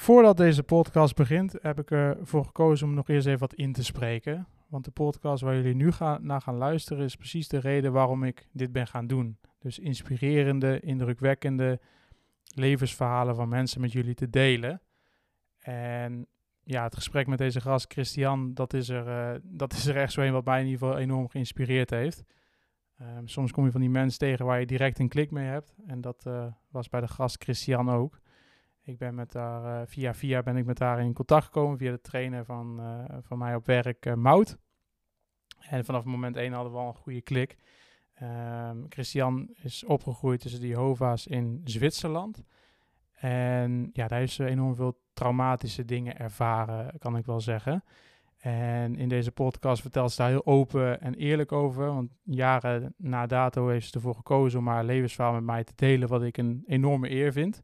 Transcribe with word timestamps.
Voordat 0.00 0.36
deze 0.36 0.62
podcast 0.62 1.14
begint, 1.14 1.56
heb 1.62 1.78
ik 1.78 1.90
ervoor 1.90 2.44
gekozen 2.44 2.86
om 2.86 2.94
nog 2.94 3.08
eerst 3.08 3.26
even 3.26 3.38
wat 3.38 3.54
in 3.54 3.72
te 3.72 3.84
spreken. 3.84 4.46
Want 4.68 4.84
de 4.84 4.90
podcast 4.90 5.42
waar 5.42 5.54
jullie 5.54 5.74
nu 5.74 5.92
gaan, 5.92 6.26
naar 6.26 6.40
gaan 6.40 6.56
luisteren 6.56 7.04
is 7.04 7.16
precies 7.16 7.48
de 7.48 7.58
reden 7.58 7.92
waarom 7.92 8.24
ik 8.24 8.48
dit 8.52 8.72
ben 8.72 8.86
gaan 8.86 9.06
doen. 9.06 9.38
Dus 9.58 9.78
inspirerende, 9.78 10.80
indrukwekkende 10.80 11.80
levensverhalen 12.54 13.34
van 13.34 13.48
mensen 13.48 13.80
met 13.80 13.92
jullie 13.92 14.14
te 14.14 14.30
delen. 14.30 14.80
En 15.58 16.26
ja, 16.64 16.82
het 16.82 16.94
gesprek 16.94 17.26
met 17.26 17.38
deze 17.38 17.60
gast, 17.60 17.92
Christian, 17.92 18.54
dat 18.54 18.72
is 18.72 18.88
er, 18.88 19.06
uh, 19.06 19.40
dat 19.42 19.72
is 19.72 19.86
er 19.86 19.96
echt 19.96 20.12
zo 20.12 20.20
een 20.20 20.32
wat 20.32 20.44
mij 20.44 20.60
in 20.60 20.66
ieder 20.66 20.80
geval 20.80 20.98
enorm 20.98 21.28
geïnspireerd 21.28 21.90
heeft. 21.90 22.24
Um, 23.00 23.28
soms 23.28 23.52
kom 23.52 23.64
je 23.64 23.70
van 23.70 23.80
die 23.80 23.90
mensen 23.90 24.18
tegen 24.18 24.46
waar 24.46 24.60
je 24.60 24.66
direct 24.66 24.98
een 24.98 25.08
klik 25.08 25.30
mee 25.30 25.46
hebt. 25.46 25.74
En 25.86 26.00
dat 26.00 26.24
uh, 26.26 26.46
was 26.70 26.88
bij 26.88 27.00
de 27.00 27.08
gast 27.08 27.42
Christian 27.42 27.90
ook. 27.90 28.20
Ik 28.82 28.98
ben 28.98 29.14
met 29.14 29.34
haar, 29.34 29.80
uh, 29.80 29.86
via 29.86 30.14
via 30.14 30.42
ben 30.42 30.56
ik 30.56 30.64
met 30.64 30.78
haar 30.78 31.00
in 31.00 31.12
contact 31.12 31.44
gekomen 31.44 31.78
via 31.78 31.90
de 31.90 32.00
trainer 32.00 32.44
van, 32.44 32.80
van 33.22 33.38
mij 33.38 33.54
op 33.54 33.66
werk, 33.66 34.16
Mout. 34.16 34.58
En 35.58 35.84
vanaf 35.84 36.04
moment 36.04 36.36
1 36.36 36.52
hadden 36.52 36.72
we 36.72 36.78
al 36.78 36.88
een 36.88 36.94
goede 36.94 37.20
klik. 37.20 37.56
Um, 38.22 38.86
Christian 38.88 39.48
is 39.62 39.84
opgegroeid 39.84 40.40
tussen 40.40 40.60
de 40.60 40.66
Jehovah's 40.66 41.26
in 41.26 41.60
Zwitserland. 41.64 42.44
En 43.12 43.90
ja, 43.92 44.08
daar 44.08 44.18
heeft 44.18 44.32
ze 44.32 44.46
enorm 44.46 44.74
veel 44.74 45.00
traumatische 45.12 45.84
dingen 45.84 46.18
ervaren, 46.18 46.98
kan 46.98 47.16
ik 47.16 47.26
wel 47.26 47.40
zeggen. 47.40 47.84
En 48.36 48.96
in 48.96 49.08
deze 49.08 49.32
podcast 49.32 49.82
vertelt 49.82 50.10
ze 50.10 50.16
daar 50.16 50.28
heel 50.28 50.46
open 50.46 51.00
en 51.00 51.14
eerlijk 51.14 51.52
over. 51.52 51.86
Want 51.86 52.10
jaren 52.22 52.94
na 52.96 53.26
dato 53.26 53.68
heeft 53.68 53.86
ze 53.86 53.94
ervoor 53.94 54.14
gekozen 54.14 54.58
om 54.58 54.66
haar 54.66 54.84
levensverhaal 54.84 55.32
met 55.32 55.42
mij 55.42 55.64
te 55.64 55.72
delen, 55.76 56.08
wat 56.08 56.22
ik 56.22 56.36
een 56.36 56.62
enorme 56.66 57.10
eer 57.10 57.32
vind. 57.32 57.62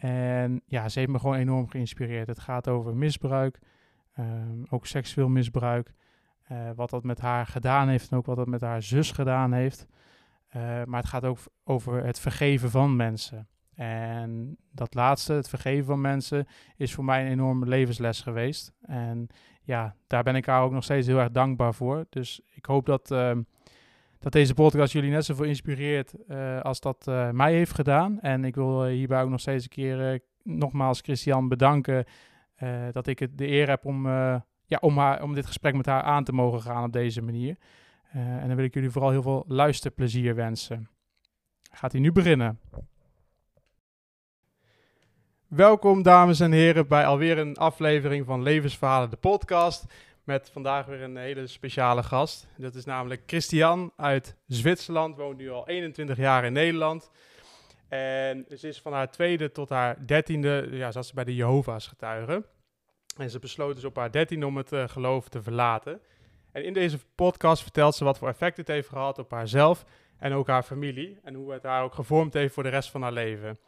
En 0.00 0.62
ja, 0.66 0.88
ze 0.88 0.98
heeft 0.98 1.10
me 1.10 1.18
gewoon 1.18 1.36
enorm 1.36 1.68
geïnspireerd. 1.68 2.26
Het 2.26 2.38
gaat 2.38 2.68
over 2.68 2.96
misbruik, 2.96 3.58
um, 4.18 4.64
ook 4.70 4.86
seksueel 4.86 5.28
misbruik. 5.28 5.92
Uh, 6.52 6.70
wat 6.74 6.90
dat 6.90 7.04
met 7.04 7.20
haar 7.20 7.46
gedaan 7.46 7.88
heeft 7.88 8.10
en 8.10 8.16
ook 8.16 8.26
wat 8.26 8.36
dat 8.36 8.46
met 8.46 8.60
haar 8.60 8.82
zus 8.82 9.10
gedaan 9.10 9.52
heeft. 9.52 9.86
Uh, 10.56 10.62
maar 10.84 11.00
het 11.00 11.08
gaat 11.08 11.24
ook 11.24 11.38
over 11.64 12.04
het 12.04 12.20
vergeven 12.20 12.70
van 12.70 12.96
mensen. 12.96 13.48
En 13.74 14.56
dat 14.72 14.94
laatste, 14.94 15.32
het 15.32 15.48
vergeven 15.48 15.84
van 15.84 16.00
mensen, 16.00 16.46
is 16.76 16.94
voor 16.94 17.04
mij 17.04 17.24
een 17.24 17.32
enorme 17.32 17.66
levensles 17.66 18.20
geweest. 18.20 18.72
En 18.82 19.26
ja, 19.62 19.96
daar 20.06 20.22
ben 20.22 20.36
ik 20.36 20.46
haar 20.46 20.62
ook 20.62 20.72
nog 20.72 20.84
steeds 20.84 21.06
heel 21.06 21.18
erg 21.18 21.30
dankbaar 21.30 21.74
voor. 21.74 22.06
Dus 22.10 22.40
ik 22.54 22.66
hoop 22.66 22.86
dat, 22.86 23.10
uh, 23.10 23.36
dat 24.20 24.32
deze 24.32 24.54
podcast 24.54 24.92
jullie 24.92 25.10
net 25.10 25.24
zoveel 25.24 25.44
inspireert 25.44 26.14
uh, 26.28 26.60
als 26.60 26.80
dat 26.80 27.06
uh, 27.08 27.30
mij 27.30 27.52
heeft 27.52 27.74
gedaan. 27.74 28.20
En 28.20 28.44
ik 28.44 28.54
wil 28.54 28.84
hierbij 28.84 29.22
ook 29.22 29.30
nog 29.30 29.40
steeds 29.40 29.64
een 29.64 29.70
keer 29.70 30.20
nogmaals 30.42 31.00
Christian 31.00 31.48
bedanken 31.48 32.04
dat 32.92 33.06
ik 33.06 33.18
het 33.18 33.38
de 33.38 33.48
eer 33.48 33.68
heb 33.68 33.84
om, 33.84 34.06
ja, 34.64 34.78
om, 34.80 34.98
haar, 34.98 35.22
om 35.22 35.34
dit 35.34 35.46
gesprek 35.46 35.74
met 35.74 35.86
haar 35.86 36.02
aan 36.02 36.24
te 36.24 36.32
mogen 36.32 36.60
gaan 36.62 36.84
op 36.84 36.92
deze 36.92 37.22
manier. 37.22 37.56
en 38.12 38.46
dan 38.46 38.56
wil 38.56 38.64
ik 38.64 38.74
jullie 38.74 38.90
vooral 38.90 39.10
heel 39.10 39.22
veel 39.22 39.44
luisterplezier 39.48 40.34
wensen. 40.34 40.88
Gaat 41.72 41.92
hij 41.92 42.00
nu 42.00 42.12
beginnen? 42.12 42.60
Welkom 45.46 46.02
dames 46.02 46.40
en 46.40 46.52
heren 46.52 46.88
bij 46.88 47.06
alweer 47.06 47.38
een 47.38 47.56
aflevering 47.56 48.26
van 48.26 48.42
Levensverhalen, 48.42 49.10
de 49.10 49.16
podcast. 49.16 49.84
Met 50.24 50.50
vandaag 50.52 50.86
weer 50.86 51.02
een 51.02 51.16
hele 51.16 51.46
speciale 51.46 52.02
gast. 52.02 52.46
Dat 52.56 52.74
is 52.74 52.84
namelijk 52.84 53.22
Christian 53.26 53.92
uit 53.96 54.36
Zwitserland, 54.46 55.16
woont 55.16 55.38
nu 55.38 55.50
al 55.50 55.68
21 55.68 56.16
jaar 56.16 56.44
in 56.44 56.52
Nederland. 56.52 57.10
En 57.88 58.46
ze 58.56 58.68
is 58.68 58.80
van 58.80 58.92
haar 58.92 59.10
tweede 59.10 59.52
tot 59.52 59.68
haar 59.68 60.06
dertiende, 60.06 60.68
ja, 60.70 60.90
zat 60.90 61.06
ze 61.06 61.14
bij 61.14 61.24
de 61.24 61.34
Jehovah's 61.34 61.86
getuigen. 61.86 62.44
En 63.16 63.30
ze 63.30 63.38
besloot 63.38 63.74
dus 63.74 63.84
op 63.84 63.96
haar 63.96 64.10
dertiende 64.10 64.46
om 64.46 64.56
het 64.56 64.72
uh, 64.72 64.88
geloof 64.88 65.28
te 65.28 65.42
verlaten. 65.42 66.00
En 66.52 66.64
in 66.64 66.72
deze 66.72 66.98
podcast 67.14 67.62
vertelt 67.62 67.94
ze 67.94 68.04
wat 68.04 68.18
voor 68.18 68.28
effect 68.28 68.56
het 68.56 68.68
heeft 68.68 68.88
gehad 68.88 69.18
op 69.18 69.30
haarzelf 69.30 69.84
en 70.18 70.32
ook 70.32 70.46
haar 70.46 70.62
familie. 70.62 71.18
En 71.22 71.34
hoe 71.34 71.52
het 71.52 71.62
haar 71.62 71.82
ook 71.82 71.94
gevormd 71.94 72.34
heeft 72.34 72.54
voor 72.54 72.62
de 72.62 72.68
rest 72.68 72.90
van 72.90 73.02
haar 73.02 73.12
leven. 73.12 73.58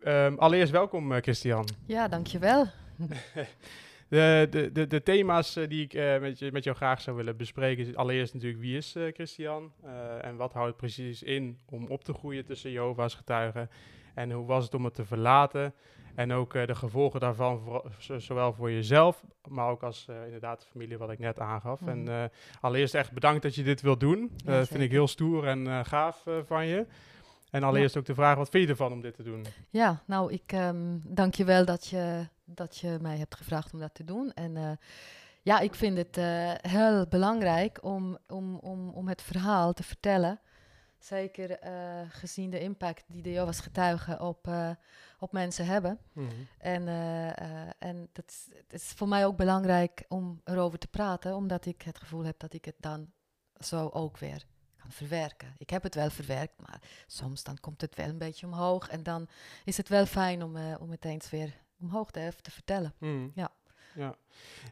Um, 0.00 0.38
allereerst 0.38 0.72
welkom, 0.72 1.12
uh, 1.12 1.18
Christian. 1.18 1.68
Ja, 1.86 2.08
dankjewel. 2.08 2.66
de, 4.08 4.46
de, 4.50 4.72
de, 4.72 4.86
de 4.86 5.02
thema's 5.02 5.56
uh, 5.56 5.68
die 5.68 5.84
ik 5.84 5.94
uh, 5.94 6.18
met, 6.18 6.38
je, 6.38 6.52
met 6.52 6.64
jou 6.64 6.76
graag 6.76 7.00
zou 7.00 7.16
willen 7.16 7.36
bespreken 7.36 7.86
is 7.86 7.94
allereerst 7.94 8.34
natuurlijk 8.34 8.62
wie 8.62 8.76
is 8.76 8.96
Christian 9.12 9.72
en 10.20 10.36
wat 10.36 10.52
houdt 10.52 10.68
het 10.68 10.76
precies 10.76 11.22
in 11.22 11.58
om 11.70 11.86
op 11.86 12.04
te 12.04 12.12
groeien 12.12 12.44
tussen 12.44 12.70
Jehovah's 12.70 13.14
getuigen 13.14 13.70
en 14.14 14.30
hoe 14.30 14.46
was 14.46 14.64
het 14.64 14.74
om 14.74 14.84
het 14.84 14.94
te 14.94 15.04
verlaten 15.04 15.74
en 16.14 16.32
ook 16.32 16.52
de 16.52 16.74
gevolgen 16.74 17.20
daarvan, 17.20 17.60
voor, 17.60 18.20
zowel 18.20 18.52
voor 18.52 18.70
jezelf, 18.70 19.24
maar 19.48 19.68
ook 19.68 19.82
als 19.82 20.06
inderdaad 20.24 20.60
de 20.60 20.66
familie 20.66 20.98
wat 20.98 21.10
ik 21.10 21.18
net 21.18 21.40
aangaf. 21.40 21.80
Mm. 21.80 21.88
En 21.88 22.30
allereerst 22.60 22.94
echt 22.94 23.12
bedankt 23.12 23.42
dat 23.42 23.54
je 23.54 23.62
dit 23.62 23.80
wilt 23.80 24.00
doen. 24.00 24.30
Dat 24.44 24.54
ja, 24.54 24.64
vind 24.64 24.82
ik 24.82 24.90
heel 24.90 25.08
stoer 25.08 25.46
en 25.46 25.86
gaaf 25.86 26.24
van 26.44 26.66
je. 26.66 26.86
En 27.50 27.62
allereerst 27.62 27.94
ja. 27.94 28.00
ook 28.00 28.06
de 28.06 28.14
vraag, 28.14 28.36
wat 28.36 28.48
vind 28.48 28.64
je 28.64 28.70
ervan 28.70 28.92
om 28.92 29.00
dit 29.00 29.14
te 29.14 29.22
doen? 29.22 29.46
Ja, 29.70 30.02
nou, 30.06 30.32
ik 30.32 30.52
um, 30.52 31.02
dank 31.04 31.34
je 31.34 31.44
wel 31.44 31.64
dat 31.64 31.86
je, 31.86 32.28
dat 32.54 32.76
je 32.76 32.98
mij 33.00 33.16
hebt 33.16 33.36
gevraagd 33.36 33.72
om 33.72 33.80
dat 33.80 33.94
te 33.94 34.04
doen. 34.04 34.32
En 34.32 34.56
uh, 34.56 34.70
ja, 35.42 35.58
ik 35.58 35.74
vind 35.74 35.96
het 35.96 36.16
uh, 36.16 36.52
heel 36.60 37.06
belangrijk 37.06 37.78
om, 37.82 38.18
om, 38.26 38.56
om, 38.56 38.88
om 38.88 39.08
het 39.08 39.22
verhaal 39.22 39.72
te 39.72 39.82
vertellen. 39.82 40.40
Zeker 40.98 41.64
uh, 41.64 42.00
gezien 42.08 42.50
de 42.50 42.60
impact 42.60 43.04
die 43.06 43.22
de 43.22 43.32
Jehovah's 43.32 43.60
getuigen 43.60 44.20
op, 44.20 44.50
op 45.18 45.32
mensen 45.32 45.66
hebben. 45.66 45.98
Mm 46.12 46.28
-hmm. 46.28 46.46
En, 46.58 46.88
en 47.78 48.08
dat 48.12 48.24
is, 48.28 48.48
het 48.54 48.72
is 48.72 48.84
voor 48.84 49.08
mij 49.08 49.26
ook 49.26 49.36
belangrijk 49.36 50.04
om 50.08 50.40
erover 50.44 50.78
te 50.78 50.88
praten, 50.88 51.34
omdat 51.34 51.66
ik 51.66 51.82
het 51.82 51.98
gevoel 51.98 52.24
heb 52.24 52.38
dat 52.38 52.52
ik 52.52 52.64
het 52.64 52.74
dan 52.78 53.10
zo 53.58 53.88
ook 53.88 54.18
weer 54.18 54.44
verwerken. 54.88 55.54
Ik 55.58 55.70
heb 55.70 55.82
het 55.82 55.94
wel 55.94 56.10
verwerkt, 56.10 56.60
maar 56.60 56.80
soms 57.06 57.42
dan 57.42 57.60
komt 57.60 57.80
het 57.80 57.94
wel 57.94 58.08
een 58.08 58.18
beetje 58.18 58.46
omhoog. 58.46 58.88
En 58.88 59.02
dan 59.02 59.28
is 59.64 59.76
het 59.76 59.88
wel 59.88 60.06
fijn 60.06 60.42
om, 60.42 60.56
om 60.80 60.90
het 60.90 61.04
eens 61.04 61.30
weer 61.30 61.54
omhoog 61.80 62.10
te, 62.10 62.32
te 62.40 62.50
vertellen. 62.50 62.94
Mm. 62.98 63.30
Ja. 63.34 63.50
Ja. 63.94 64.14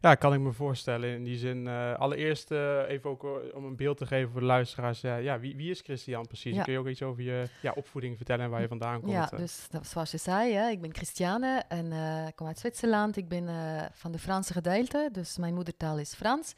ja, 0.00 0.14
kan 0.14 0.34
ik 0.34 0.40
me 0.40 0.52
voorstellen. 0.52 1.14
In 1.14 1.24
die 1.24 1.38
zin, 1.38 1.66
uh, 1.66 1.94
allereerst 1.94 2.50
uh, 2.50 2.88
even 2.88 3.10
ook 3.10 3.26
om 3.54 3.64
een 3.64 3.76
beeld 3.76 3.96
te 3.96 4.06
geven 4.06 4.30
voor 4.30 4.40
de 4.40 4.46
luisteraars. 4.46 5.00
ja, 5.00 5.40
wie, 5.40 5.56
wie 5.56 5.70
is 5.70 5.80
Christian 5.80 6.26
precies? 6.26 6.54
Ja. 6.54 6.62
Kun 6.62 6.72
je 6.72 6.78
ook 6.78 6.88
iets 6.88 7.02
over 7.02 7.22
je 7.22 7.48
ja, 7.62 7.72
opvoeding 7.76 8.16
vertellen 8.16 8.44
en 8.44 8.50
waar 8.50 8.60
je 8.60 8.68
vandaan 8.68 9.00
komt? 9.00 9.12
Ja, 9.12 9.26
dus 9.26 9.68
zoals 9.82 10.10
je 10.10 10.16
zei, 10.16 10.52
hè, 10.52 10.68
ik 10.68 10.80
ben 10.80 10.94
Christiane 10.94 11.62
en 11.68 11.92
ik 12.26 12.36
kom 12.36 12.46
uit 12.46 12.58
Zwitserland. 12.58 13.16
Ik 13.16 13.28
ben 13.28 13.48
van 13.92 14.12
de 14.12 14.18
Franse 14.18 14.52
gedeelte, 14.52 15.08
dus 15.12 15.36
mijn 15.36 15.54
moedertaal 15.54 15.98
is 15.98 16.14
Frans. 16.14 16.54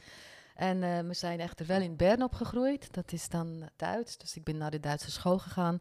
En 0.54 1.06
we 1.08 1.14
zijn 1.14 1.40
echter 1.40 1.66
wel 1.66 1.80
in 1.80 1.96
Bern 1.96 2.22
opgegroeid. 2.22 2.94
Dat 2.94 3.12
is 3.12 3.28
dan 3.28 3.68
Duits. 3.76 4.18
Dus 4.18 4.36
ik 4.36 4.44
ben 4.44 4.56
naar 4.56 4.70
de 4.70 4.80
Duitse 4.80 5.10
school 5.10 5.38
gegaan. 5.38 5.80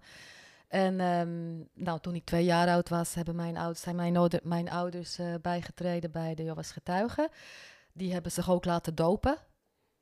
En 0.67 0.99
um, 0.99 1.69
nou, 1.73 1.99
toen 1.99 2.15
ik 2.15 2.25
twee 2.25 2.43
jaar 2.43 2.67
oud 2.67 2.89
was, 2.89 3.13
hebben 3.13 3.35
mijn 3.35 3.57
ouders, 3.57 3.81
zijn 3.81 3.95
mijn, 3.95 4.17
ouder, 4.17 4.39
mijn 4.43 4.69
ouders 4.69 5.19
uh, 5.19 5.33
bijgetreden 5.41 6.11
bij 6.11 6.35
de 6.35 6.43
Jehovah's 6.43 6.71
Getuigen. 6.71 7.29
Die 7.93 8.13
hebben 8.13 8.31
zich 8.31 8.49
ook 8.49 8.65
laten 8.65 8.95
dopen. 8.95 9.37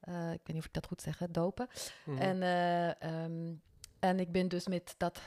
Uh, 0.10 0.32
ik 0.32 0.40
weet 0.44 0.48
niet 0.48 0.58
of 0.58 0.66
ik 0.66 0.74
dat 0.74 0.88
goed 0.88 1.02
zeg, 1.02 1.18
dopen. 1.30 1.68
Mm. 2.06 2.18
En, 2.18 2.44
um, 3.14 3.62
en 4.00 4.20
ik 4.20 4.32
ben 4.32 4.48
dus 4.48 4.68
met, 4.68 4.96
dat, 4.98 5.22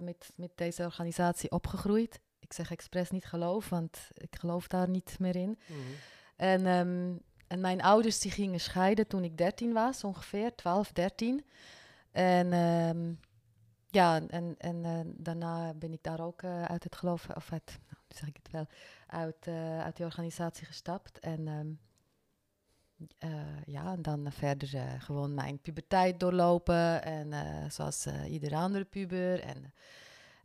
met, 0.00 0.32
met 0.36 0.50
deze 0.54 0.84
organisatie 0.84 1.50
opgegroeid. 1.50 2.20
Ik 2.38 2.52
zeg 2.52 2.70
expres 2.70 3.10
niet 3.10 3.24
geloof, 3.24 3.68
want 3.68 3.98
ik 4.14 4.36
geloof 4.38 4.66
daar 4.66 4.88
niet 4.88 5.18
meer 5.18 5.36
in. 5.36 5.58
Mm. 5.66 5.76
En 6.36 6.66
um, 6.66 7.20
en 7.48 7.60
mijn 7.60 7.82
ouders 7.82 8.18
die 8.18 8.30
gingen 8.30 8.60
scheiden 8.60 9.06
toen 9.06 9.24
ik 9.24 9.38
13 9.38 9.72
was, 9.72 10.04
ongeveer 10.04 10.54
12, 10.54 10.92
13. 10.92 11.44
En 12.10 12.52
ja, 13.90 14.26
en, 14.28 14.54
en 14.58 14.84
uh, 14.84 15.00
daarna 15.16 15.74
ben 15.74 15.92
ik 15.92 16.02
daar 16.02 16.20
ook 16.20 16.42
uh, 16.42 16.64
uit 16.64 16.84
het 16.84 16.96
geloof, 16.96 17.28
of 17.34 17.52
uit, 17.52 17.78
nou, 17.90 18.02
zeg 18.08 18.28
ik 18.28 18.36
het 18.36 18.50
wel, 18.50 18.66
uit, 19.06 19.46
uh, 19.46 19.86
die 19.94 20.04
organisatie 20.04 20.66
gestapt. 20.66 21.18
En 21.18 21.46
um, 21.46 21.80
ja, 23.64 23.92
en 23.92 24.02
dan 24.02 24.32
verder 24.32 25.00
gewoon 25.00 25.34
mijn 25.34 25.60
puberteit 25.60 26.20
doorlopen. 26.20 27.02
En 27.02 27.32
zoals 27.72 28.06
iedere 28.06 28.56
andere 28.56 28.84
puber. 28.84 29.40
En, 29.40 29.72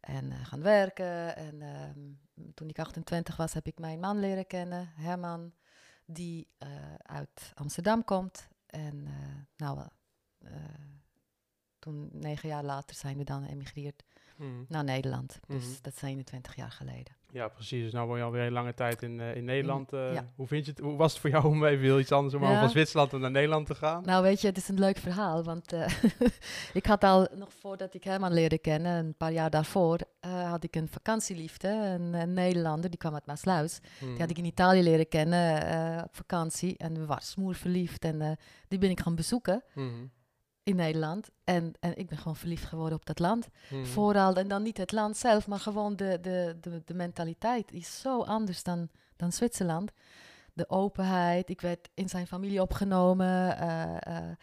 en 0.01 0.31
gaan 0.31 0.62
werken. 0.62 1.36
En 1.36 1.62
um, 1.62 2.19
toen 2.54 2.69
ik 2.69 2.80
28 2.80 3.36
was, 3.36 3.54
heb 3.54 3.68
ik 3.68 3.80
mijn 3.80 4.00
man 4.00 4.19
leren 4.19 4.48
kennen, 4.48 4.89
Herman 4.96 5.54
die 6.06 6.48
uit 6.98 7.51
Amsterdam 7.54 8.04
komt. 8.04 8.48
En 8.66 9.07
nou, 9.57 9.88
toen 11.84 12.10
negen 12.12 12.50
jaar 12.50 12.64
later 12.64 12.96
zijn 12.96 13.18
we 13.18 13.24
dan 13.24 13.44
emigreerd 13.44 14.04
mm. 14.38 14.66
naar 14.68 14.84
Nederland. 14.84 15.40
Dus 15.48 15.64
mm 15.64 15.70
-hmm. 15.70 15.78
dat 15.82 15.94
is 15.94 16.02
21 16.02 16.56
jaar 16.56 16.72
geleden. 16.72 17.16
Ja, 17.32 17.48
precies. 17.48 17.84
Dus 17.84 17.94
nu 17.94 18.00
woon 18.00 18.18
je 18.18 18.24
alweer 18.24 18.46
een 18.46 18.52
lange 18.52 18.74
tijd 18.74 19.02
in, 19.02 19.20
uh, 19.20 19.36
in 19.36 19.46
Nederland. 19.46 19.94
Uh, 19.94 20.14
ja. 20.14 20.32
Hoe 20.36 20.48
vind 20.48 20.66
je 20.66 20.72
het? 20.72 20.80
Hoe 20.80 20.96
was 20.96 21.12
het 21.12 21.22
voor 21.22 21.30
jou 21.30 21.46
om 21.46 21.66
even 21.66 21.84
heel 21.84 22.00
iets 22.00 22.12
anders 22.12 22.34
om 22.34 22.44
Ja. 22.44 22.60
van 22.60 22.70
Zwitserland 22.70 23.12
naar 23.12 23.32
Nederland 23.32 23.68
te 23.68 23.76
gaan? 23.76 24.04
Nou, 24.04 24.24
weet 24.24 24.42
je, 24.42 24.48
het 24.48 24.58
is 24.58 24.68
een 24.68 24.80
leuk 24.80 24.98
verhaal. 24.98 25.44
Want 25.44 25.74
eh, 25.74 25.88
ik 26.74 26.86
had 26.86 27.04
al, 27.04 27.28
nog 27.36 27.54
voordat 27.54 27.94
ik 27.94 28.04
Herman 28.04 28.34
leerde 28.34 28.58
kennen, 28.58 29.06
een 29.06 29.16
paar 29.18 29.32
jaar 29.32 29.50
daarvoor, 29.50 30.00
eh, 30.20 30.50
had 30.50 30.64
ik 30.64 30.76
een 30.76 30.88
vakantieliefde. 30.88 31.68
Een, 31.68 32.14
een 32.14 32.34
Nederlander, 32.34 32.90
die 32.90 33.00
kwam 33.00 33.14
uit 33.14 33.26
Maasluis. 33.26 33.80
Die 34.00 34.20
had 34.20 34.30
ik 34.30 34.38
in 34.38 34.46
Italië 34.46 34.84
leren 34.84 35.08
kennen 35.08 35.66
eh, 35.68 36.04
op 36.04 36.16
vakantie. 36.16 36.78
En 36.78 36.94
we 36.94 37.06
waren 37.06 37.24
smoer 37.26 37.56
verliefd. 37.56 38.04
En 38.06 38.22
eh, 38.22 38.32
die 38.68 38.80
ben 38.80 38.90
ik 38.90 39.00
gaan 39.00 39.16
bezoeken 39.16 39.64
Mhm. 39.74 40.06
In 40.63 40.75
Nederland. 40.75 41.30
En, 41.44 41.74
en 41.80 41.98
ik 41.98 42.07
ben 42.07 42.18
gewoon 42.18 42.36
verliefd 42.36 42.65
geworden 42.65 42.98
op 42.98 43.06
dat 43.06 43.19
land. 43.19 43.48
Mhm. 43.69 43.86
Vooral, 43.86 44.36
en 44.36 44.48
dan 44.48 44.63
niet 44.63 44.77
het 44.77 44.92
land 44.92 45.18
zelf, 45.18 45.48
maar 45.48 45.60
gewoon 45.60 45.95
de, 45.95 46.18
de, 46.21 46.57
de, 46.62 46.81
de 46.86 46.94
mentaliteit 46.94 47.71
is 47.71 48.00
zo 48.00 48.21
anders 48.21 48.63
dan, 48.63 48.89
dan 49.15 49.31
Zwitserland. 49.31 49.92
De 50.54 50.69
openheid, 50.69 51.50
ik 51.50 51.62
werd 51.62 51.89
in 51.94 52.10
zijn 52.10 52.27
familie 52.27 52.62
opgenomen. 52.62 53.57
eh, 53.57 53.95
eh, 54.00 54.38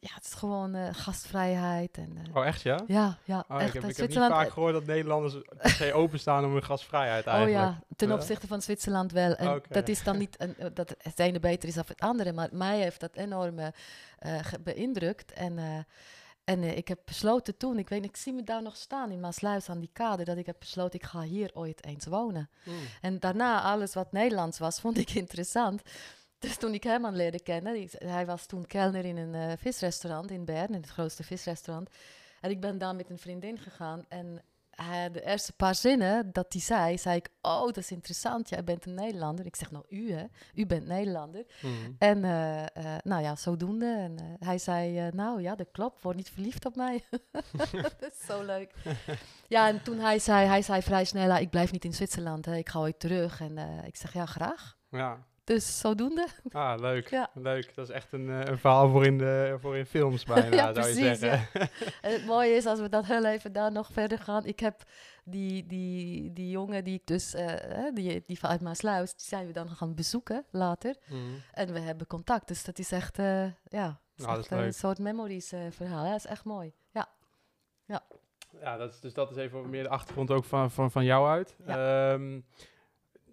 ja, 0.00 0.14
het 0.14 0.24
is 0.24 0.32
gewoon 0.34 0.74
eh, 0.74 0.88
gastvrijheid. 0.92 1.96
En, 1.96 2.16
eh, 2.26 2.36
Oh, 2.36 2.46
echt 2.46 2.62
ja? 2.62 2.80
ja, 2.86 3.18
ja, 3.24 3.44
Oh, 3.48 3.56
echt. 3.62 3.74
ik 3.74 3.80
heb, 3.80 3.90
ik 3.90 3.96
heb 3.96 4.08
niet 4.08 4.18
vaak 4.18 4.46
eh, 4.46 4.52
gehoord 4.52 4.72
dat 4.72 4.84
Nederlanders 4.86 5.34
per 5.78 5.92
openstaan 5.92 6.44
om 6.44 6.52
hun 6.52 6.64
gastvrijheid 6.64 7.26
Oh 7.26 7.32
eigenlijk. 7.32 7.64
ja, 7.64 7.82
ten 7.96 8.12
opzichte 8.12 8.46
van 8.46 8.62
Zwitserland 8.62 9.12
wel. 9.12 9.34
En 9.34 9.48
Oké. 9.48 9.72
dat 9.72 9.88
is 9.88 10.02
dan 10.02 10.18
niet 10.18 10.34
een, 10.38 10.54
dat 10.74 10.94
het 10.98 11.18
ene 11.18 11.40
beter 11.40 11.68
is 11.68 11.74
dan 11.74 11.84
het 11.86 12.00
andere, 12.00 12.32
maar 12.32 12.48
mij 12.52 12.78
heeft 12.80 13.00
dat 13.00 13.16
enorm 13.16 13.58
ge- 14.20 14.60
beïndrukt. 14.60 15.32
En, 15.32 15.86
en 16.44 16.62
ik 16.76 16.88
heb 16.88 16.98
besloten 17.04 17.56
toen, 17.56 17.78
ik 17.78 17.88
weet 17.88 18.04
ik 18.04 18.16
zie 18.16 18.32
me 18.32 18.42
daar 18.42 18.62
nog 18.62 18.76
staan 18.76 19.10
in 19.10 19.20
Maasluis 19.20 19.68
aan 19.68 19.80
die 19.80 19.90
kade, 19.92 20.24
dat 20.24 20.36
ik 20.36 20.46
heb 20.46 20.56
besloten, 20.58 21.00
ik 21.00 21.06
ga 21.06 21.20
hier 21.20 21.50
ooit 21.54 21.84
eens 21.84 22.06
wonen. 22.06 22.50
Hmm. 22.62 22.74
En 23.00 23.18
daarna, 23.20 23.62
alles 23.62 23.94
wat 23.94 24.12
Nederlands 24.12 24.58
was, 24.58 24.80
vond 24.80 24.98
ik 24.98 25.10
interessant. 25.24 25.82
Dus 26.42 26.56
toen 26.56 26.74
ik 26.74 26.82
Herman 26.82 27.16
leerde 27.16 27.42
kennen, 27.42 27.88
hij 27.98 28.26
was 28.26 28.46
toen 28.46 28.66
kelner 28.66 29.04
in 29.04 29.16
een 29.16 29.34
eh, 29.34 29.52
visrestaurant 29.58 30.30
in 30.30 30.44
Bern, 30.44 30.74
in 30.74 30.80
het 30.80 30.90
grootste 30.90 31.22
visrestaurant. 31.22 31.90
En 32.40 32.50
ik 32.50 32.60
ben 32.60 32.78
daar 32.78 32.94
met 32.94 33.10
een 33.10 33.18
vriendin 33.18 33.58
gegaan 33.58 34.04
en 34.08 34.42
hij, 34.70 35.10
de 35.10 35.24
eerste 35.24 35.52
paar 35.52 35.74
zinnen 35.74 36.32
dat 36.32 36.52
hij 36.52 36.60
zei, 36.62 36.98
zei 36.98 37.16
ik, 37.16 37.28
oh, 37.42 37.64
dat 37.64 37.76
is 37.76 37.90
interessant, 37.90 38.48
jij 38.48 38.64
bent 38.64 38.86
een 38.86 38.94
Nederlander. 38.94 39.46
Ik 39.46 39.56
zeg, 39.56 39.70
nou, 39.70 39.84
u 39.88 40.12
hè, 40.12 40.24
u 40.54 40.66
bent 40.66 40.86
Nederlander. 40.86 41.44
Mhm. 41.60 41.92
En 41.98 42.24
eh, 42.24 42.62
eh, 42.62 42.98
nou 43.02 43.22
ja, 43.22 43.36
zodoende. 43.36 43.86
En 43.86 44.36
hij 44.38 44.58
zei, 44.58 45.10
nou 45.10 45.42
ja, 45.42 45.54
dat 45.54 45.70
klopt, 45.72 46.02
word 46.02 46.16
niet 46.16 46.30
verliefd 46.30 46.66
op 46.66 46.76
mij. 46.76 47.04
dat 47.82 47.96
is 48.00 48.26
zo 48.26 48.42
leuk. 48.42 48.74
ja, 49.48 49.68
en 49.68 49.82
toen 49.82 49.98
hij 49.98 50.18
zei, 50.18 50.46
hij 50.46 50.62
zei 50.62 50.82
vrij 50.82 51.04
snel, 51.04 51.30
"Ah, 51.30 51.40
ik 51.40 51.50
blijf 51.50 51.72
niet 51.72 51.84
in 51.84 51.94
Zwitserland, 51.94 52.44
hè, 52.46 52.56
ik 52.56 52.68
ga 52.68 52.78
ooit 52.78 53.00
terug. 53.00 53.40
En 53.40 53.58
ik 53.86 53.96
zeg, 53.96 54.12
ja, 54.12 54.26
graag. 54.26 54.76
Ja, 54.88 55.26
Dus 55.44 55.80
zodoende. 55.80 56.26
ah, 56.52 56.80
leuk. 56.80 57.10
Ja. 57.10 57.30
Leuk. 57.34 57.74
Dat 57.74 57.88
is 57.88 57.94
echt 57.94 58.12
een, 58.12 58.30
eh, 58.30 58.44
een 58.44 58.58
verhaal 58.58 58.88
voor 58.90 59.06
in, 59.06 59.18
de, 59.18 59.56
voor 59.60 59.76
in 59.76 59.86
films 59.86 60.24
bijna, 60.24 60.56
Ja, 60.56 60.74
zou 60.74 60.88
je 60.88 61.14
zeggen. 61.14 61.68
En 62.00 62.12
het 62.12 62.26
mooie 62.26 62.54
is, 62.54 62.66
als 62.66 62.80
we 62.80 62.88
dan 62.88 63.04
heel 63.04 63.24
even 63.24 63.52
daar 63.52 63.72
nog 63.72 63.88
verder 63.92 64.18
gaan. 64.18 64.44
Ik 64.44 64.60
heb 64.60 64.82
die, 65.24 65.66
die, 65.66 66.32
die 66.32 66.50
jongen 66.50 66.84
die 66.84 66.94
ik 66.94 67.06
dus, 67.06 67.34
eh, 67.34 67.94
die, 67.94 68.22
die 68.26 68.38
vanuit 68.38 68.60
Maasluis, 68.60 69.14
die 69.14 69.26
zijn 69.26 69.46
we 69.46 69.52
dan 69.52 69.68
gaan 69.68 69.94
bezoeken 69.94 70.44
later. 70.50 70.96
Mhm. 71.06 71.18
En 71.52 71.72
we 71.72 71.80
hebben 71.80 72.06
contact. 72.06 72.48
Dus 72.48 72.64
dat 72.64 72.78
is 72.78 72.92
echt, 72.92 73.18
eh, 73.18 73.44
ja, 73.64 74.00
is 74.16 74.24
dat 74.24 74.38
echt 74.38 74.50
is 74.50 74.58
een 74.58 74.74
soort 74.74 74.98
memories 74.98 75.52
verhaal. 75.70 76.04
Ja, 76.04 76.10
dat 76.10 76.18
is 76.18 76.26
echt 76.26 76.44
mooi. 76.44 76.72
Ja. 76.90 77.08
Ja, 78.60 78.76
dat 78.76 78.92
is, 78.92 79.00
dus 79.00 79.14
dat 79.14 79.30
is 79.30 79.36
even 79.36 79.70
meer 79.70 79.82
de 79.82 79.88
achtergrond 79.88 80.30
ook 80.30 80.44
van, 80.44 80.70
van, 80.70 80.90
van 80.90 81.04
jou 81.04 81.28
uit. 81.28 81.56
Ehm, 81.66 82.40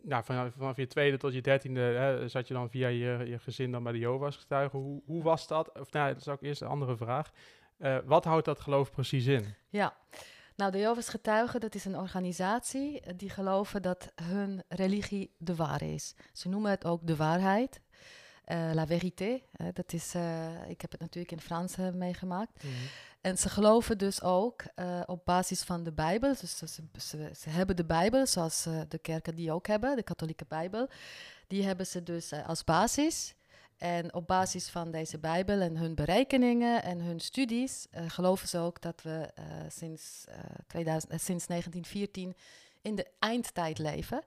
nou, 0.02 0.24
van, 0.24 0.52
vanaf 0.52 0.78
je 0.78 0.88
tweede 0.88 1.18
tot 1.18 1.34
je 1.34 1.42
dertiende 1.42 1.80
hè, 1.80 2.28
zat 2.28 2.48
je 2.48 2.54
dan 2.54 2.70
via 2.70 2.88
je, 2.88 3.24
je 3.26 3.40
gezin 3.40 3.72
dan 3.72 3.84
bij 3.84 3.92
de 3.92 4.00
Jehovah's 4.00 4.38
getuigen. 4.38 4.80
Hoe, 4.80 5.02
hoe 5.06 5.24
was 5.24 5.48
dat? 5.48 5.80
Of 5.80 5.92
nou, 5.92 6.08
dat 6.08 6.22
is 6.22 6.28
ook 6.28 6.42
eerst 6.42 6.62
een 6.62 6.68
andere 6.68 6.98
vraag. 6.98 7.32
Eh, 7.78 7.98
wat 8.06 8.26
houdt 8.26 8.46
dat 8.46 8.60
geloof 8.60 8.92
precies 8.92 9.26
in? 9.26 9.46
Ja, 9.70 9.98
nou, 10.56 10.72
de 10.72 10.78
Jehovah's 10.78 11.10
Getuigen, 11.10 11.60
dat 11.60 11.76
is 11.76 11.86
een 11.86 11.98
organisatie 11.98 13.02
eh, 13.02 13.14
die 13.18 13.30
geloven 13.30 13.82
dat 13.82 14.12
hun 14.24 14.64
religie 14.68 15.32
de 15.38 15.56
ware 15.56 15.94
is. 15.94 16.16
Ze 16.34 16.50
noemen 16.50 16.72
het 16.72 16.86
ook 16.86 17.08
de 17.08 17.16
waarheid, 17.16 17.82
eh, 18.50 18.70
la 18.74 18.88
vérité. 18.88 19.42
dat 19.74 19.94
is, 19.94 20.14
eh, 20.14 20.70
ik 20.70 20.82
heb 20.82 20.92
het 20.92 21.00
natuurlijk 21.00 21.32
in 21.32 21.42
Frans 21.42 21.78
eh, 21.78 21.90
meegemaakt. 21.90 22.64
En 23.22 23.38
ze 23.38 23.50
geloven 23.50 23.98
dus 23.98 24.22
ook 24.22 24.64
op 25.06 25.26
basis 25.26 25.64
van 25.64 25.84
de 25.84 25.92
Bijbel. 25.92 26.36
Dus 26.40 26.58
ze, 26.58 26.68
ze, 26.98 27.32
ze 27.40 27.50
hebben 27.50 27.76
de 27.76 27.86
Bijbel, 27.86 28.28
zoals 28.28 28.68
de 28.88 28.98
kerken 29.02 29.36
die 29.36 29.52
ook 29.52 29.68
hebben, 29.68 29.96
de 29.96 30.04
katholieke 30.04 30.46
Bijbel. 30.48 30.88
Die 31.48 31.64
hebben 31.64 31.88
ze 31.88 32.04
dus 32.04 32.34
als 32.34 32.64
basis. 32.64 33.36
En 33.78 34.14
op 34.14 34.28
basis 34.28 34.70
van 34.70 34.92
deze 34.92 35.18
Bijbel 35.18 35.60
en 35.60 35.78
hun 35.78 35.96
berekeningen 35.96 36.84
en 36.84 37.02
hun 37.02 37.20
studies 37.20 37.88
geloven 38.08 38.48
ze 38.48 38.58
ook 38.58 38.82
dat 38.82 39.02
we 39.02 39.30
sinds, 39.68 40.26
eh, 40.28 40.38
2000, 40.68 41.12
eh, 41.12 41.20
sinds 41.20 41.48
1914 41.48 42.36
in 42.82 42.96
de 42.96 43.08
eindtijd 43.20 43.78
leven. 43.78 44.24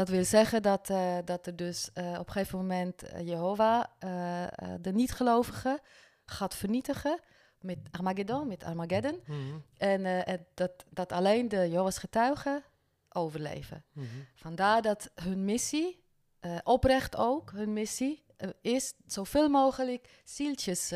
Dat 0.00 0.08
wil 0.08 0.24
zeggen 0.24 0.62
dat, 0.62 0.90
eh, 0.90 1.16
dat 1.24 1.46
er 1.46 1.56
dus 1.56 1.90
eh, 1.92 2.16
op 2.18 2.26
een 2.26 2.32
gegeven 2.32 2.58
moment 2.58 3.02
eh, 3.02 3.26
Jehovah 3.26 3.84
eh, 3.98 4.42
eh, 4.44 4.50
de 4.80 4.92
niet-gelovigen 4.92 5.80
gaat 6.24 6.54
vernietigen 6.54 7.20
met 7.60 7.78
Armageddon, 7.90 8.48
met 8.48 8.64
Armageddon. 8.64 9.20
Mhm. 9.26 9.38
En 9.76 10.04
en 10.26 10.46
dat, 10.54 10.84
dat 10.90 11.12
alleen 11.12 11.48
de 11.48 11.68
Jehovah's 11.70 11.98
getuigen 11.98 12.64
overleven. 13.08 13.84
Mhm. 13.92 14.06
Vandaar 14.34 14.82
dat 14.82 15.10
hun 15.14 15.44
missie, 15.44 16.02
oprecht 16.62 17.16
ook, 17.16 17.50
hun 17.50 17.72
missie 17.72 18.24
is 18.60 18.94
zoveel 19.06 19.48
mogelijk 19.48 20.20
zieltjes 20.24 20.92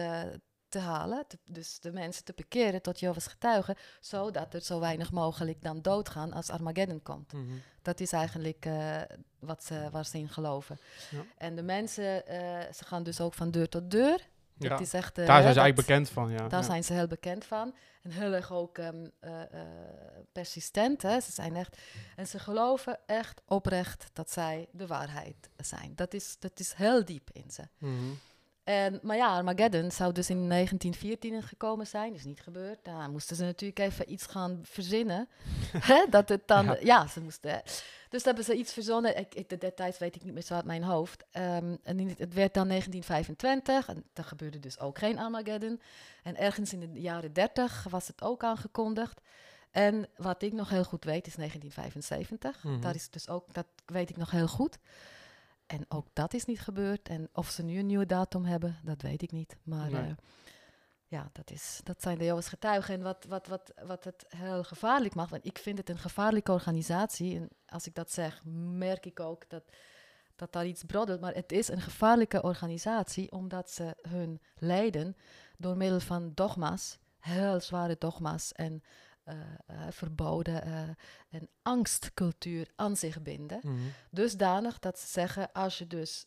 te 0.81 0.87
halen. 0.87 1.25
te- 1.27 1.39
dus 1.45 1.81
de 1.81 1.93
mensen 1.93 2.25
te 2.25 2.33
bekeren 2.37 2.83
tot 2.83 3.01
Jehovah's 3.01 3.27
getuigen, 3.27 3.77
zodat 4.01 4.55
er 4.55 4.61
zo 4.61 4.81
weinig 4.81 5.13
mogelijk 5.13 5.63
dan 5.63 5.83
doodgaan 5.83 6.33
als 6.33 6.51
Armageddon 6.51 7.03
komt. 7.03 7.33
Mhm. 7.33 7.45
Dat 7.83 8.01
is 8.01 8.13
eigenlijk 8.13 8.67
eh, 8.67 9.01
wat 9.39 9.65
ze, 9.65 9.89
waar 9.91 10.05
ze 10.05 10.19
in 10.19 10.29
geloven. 10.29 10.79
Ja. 11.11 11.25
En 11.39 11.55
de 11.55 11.63
mensen, 11.63 12.27
eh, 12.27 12.73
ze 12.73 12.85
gaan 12.85 13.03
dus 13.03 13.21
ook 13.21 13.35
van 13.35 13.51
deur 13.51 13.69
tot 13.69 13.91
deur. 13.91 14.29
Ja. 14.59 14.71
Het 14.71 14.81
is 14.81 14.93
echt, 14.93 15.19
eh, 15.19 15.27
Daar 15.27 15.43
zijn 15.43 15.49
ze 15.49 15.55
dat- 15.55 15.63
eigenlijk 15.65 15.87
bekend 15.89 16.09
van, 16.09 16.31
ja. 16.31 16.49
daar 16.49 16.61
ja. 16.61 16.67
zijn 16.67 16.85
ze 16.85 16.93
heel 16.93 17.07
bekend 17.07 17.45
van. 17.45 17.75
En 18.03 18.11
heel 18.11 18.33
erg 18.33 18.53
ook 18.53 18.79
eh, 18.79 18.89
persistent. 20.33 21.03
Hè? 21.03 21.21
Ze 21.21 21.33
zijn 21.33 21.57
echt. 21.57 21.79
En 22.17 22.27
ze 22.27 22.39
geloven 22.39 22.99
echt 23.07 23.41
oprecht 23.47 24.11
dat 24.13 24.31
zij 24.31 24.69
de 24.73 24.87
waarheid 24.87 25.49
zijn. 25.57 25.93
Dat 25.95 26.15
is, 26.15 26.37
dat 26.39 26.61
is 26.61 26.73
heel 26.73 27.05
diep 27.05 27.31
in 27.33 27.51
ze. 27.51 27.63
Mhm. 27.79 27.95
En, 28.65 28.99
maar 29.03 29.17
ja, 29.17 29.37
Armageddon 29.37 29.91
zou 29.91 30.13
dus 30.13 30.31
in 30.31 30.49
1914 30.49 31.43
gekomen 31.43 31.87
zijn. 31.87 32.15
Is 32.15 32.25
niet 32.25 32.41
gebeurd. 32.41 32.79
Nou, 32.85 33.11
moesten 33.11 33.37
ze 33.37 33.45
natuurlijk 33.45 33.79
even 33.79 34.13
iets 34.13 34.27
gaan 34.27 34.61
verzinnen. 34.63 35.29
Dat 36.11 36.29
het 36.29 36.43
dan... 36.47 36.65
Ja. 36.65 36.77
Ja, 36.81 37.07
ze 37.07 37.21
moesten... 37.21 37.63
Dus 38.09 38.25
hebben 38.25 38.45
ze 38.45 38.55
iets 38.55 38.73
verzonnen. 38.73 39.19
Ik, 39.19 39.35
ik, 39.35 39.49
de 39.49 39.59
details 39.59 39.99
weet 39.99 40.15
ik 40.15 40.25
niet 40.25 40.33
meer 40.33 40.43
zo 40.43 40.55
uit 40.55 40.65
mijn 40.65 40.83
hoofd. 40.83 41.25
Ehm, 41.31 41.77
en 41.83 42.01
in 42.01 42.09
het, 42.09 42.35
werd 42.35 42.55
dan 42.55 42.69
1925. 42.69 43.89
En 43.89 44.05
er 44.13 44.25
gebeurde 44.25 44.61
dus 44.61 44.79
ook 44.79 44.99
geen 44.99 45.19
Armageddon. 45.19 45.81
En 46.23 46.37
ergens 46.37 46.73
in 46.73 46.81
de 46.81 47.01
jaren 47.01 47.33
30 47.33 47.87
was 47.91 48.07
het 48.07 48.23
ook 48.23 48.45
aangekondigd. 48.45 49.21
En 49.71 50.09
wat 50.17 50.43
ik 50.43 50.53
nog 50.53 50.69
heel 50.69 50.85
goed 50.85 51.05
weet 51.05 51.27
is 51.27 51.35
1975. 51.35 52.65
Mhm. 52.65 52.81
Daar 52.81 52.95
is 52.95 53.11
dus 53.11 53.29
ook, 53.29 53.55
dat 53.55 53.67
weet 53.87 54.11
ik 54.11 54.17
nog 54.17 54.31
heel 54.31 54.49
goed. 54.49 54.79
En 55.67 55.85
ook 55.89 56.07
dat 56.13 56.35
is 56.35 56.45
niet 56.45 56.61
gebeurd. 56.61 57.09
En 57.09 57.29
of 57.33 57.51
ze 57.51 57.63
nu 57.63 57.79
een 57.79 57.87
nieuwe 57.87 58.07
datum 58.07 58.45
hebben, 58.45 58.77
dat 58.83 59.03
weet 59.03 59.23
ik 59.23 59.33
niet. 59.33 59.57
Maar 59.63 59.91
Nee. 59.91 60.03
eh, 60.03 60.15
ja, 61.07 61.29
dat, 61.33 61.51
is, 61.51 61.81
dat 61.85 62.03
zijn 62.03 62.19
de 62.19 62.25
Jehovah's 62.25 62.49
getuigen. 62.49 62.95
En 62.95 63.03
wat, 63.03 63.25
wat, 63.29 63.47
wat, 63.47 63.73
wat 63.87 64.05
het 64.05 64.25
heel 64.29 64.65
gevaarlijk 64.65 65.15
maakt, 65.15 65.31
want 65.31 65.47
ik 65.47 65.59
vind 65.59 65.79
het 65.79 65.89
een 65.89 65.99
gevaarlijke 65.99 66.53
organisatie. 66.53 67.37
En 67.37 67.49
als 67.67 67.87
ik 67.87 67.95
dat 67.95 68.11
zeg, 68.13 68.45
merk 68.79 69.07
ik 69.07 69.21
ook 69.21 69.49
dat, 69.49 69.63
dat 70.37 70.53
daar 70.53 70.67
iets 70.67 70.85
broddelt. 70.85 71.21
Maar 71.21 71.35
het 71.35 71.53
is 71.53 71.69
een 71.69 71.81
gevaarlijke 71.81 72.43
organisatie, 72.43 73.33
omdat 73.33 73.71
ze 73.71 73.97
hun 74.09 74.41
leden 74.55 75.17
door 75.59 75.77
middel 75.77 76.01
van 76.01 76.33
dogma's, 76.35 76.99
heel 77.19 77.61
zware 77.61 77.97
dogma's 77.99 78.53
en 78.53 78.83
eh, 79.25 79.37
eh, 79.67 79.77
verboden 79.91 80.63
eh, 80.63 80.89
en 81.31 81.49
angstcultuur 81.63 82.71
aan 82.77 82.97
zich 82.97 83.23
binden. 83.23 83.61
Mhm. 83.63 83.77
Dusdanig 84.11 84.79
dat 84.79 84.99
ze 84.99 85.07
zeggen, 85.07 85.53
als 85.53 85.79
je 85.79 85.87
dus 85.87 86.27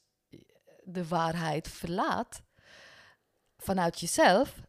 de 0.84 1.08
waarheid 1.08 1.68
verlaat 1.68 2.42
vanuit 3.58 4.00
jezelf, 4.00 4.62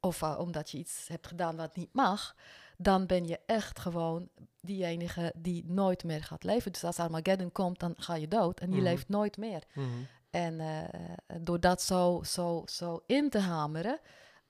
of 0.00 0.22
omdat 0.22 0.70
je 0.70 0.78
iets 0.78 1.08
hebt 1.08 1.26
gedaan 1.26 1.56
wat 1.56 1.76
niet 1.76 1.92
mag, 1.92 2.36
dan 2.76 3.06
ben 3.06 3.26
je 3.26 3.40
echt 3.46 3.78
gewoon 3.78 4.28
diejenige 4.60 5.32
die 5.36 5.64
nooit 5.66 6.04
meer 6.04 6.24
gaat 6.24 6.44
leven. 6.44 6.72
Dus 6.72 6.84
als 6.84 6.98
Armageddon 6.98 7.52
komt, 7.52 7.78
dan 7.80 7.94
ga 7.96 8.14
je 8.14 8.28
dood 8.28 8.60
en 8.60 8.68
je 8.70 8.74
Mhm. 8.74 8.84
leeft 8.84 9.08
nooit 9.08 9.36
meer. 9.36 9.64
Mhm. 9.74 9.86
En 10.30 10.60
door 11.40 11.60
dat 11.60 11.82
zo, 11.82 12.22
zo, 12.22 12.62
zo 12.66 13.02
in 13.06 13.30
te 13.30 13.38
hameren, 13.38 14.00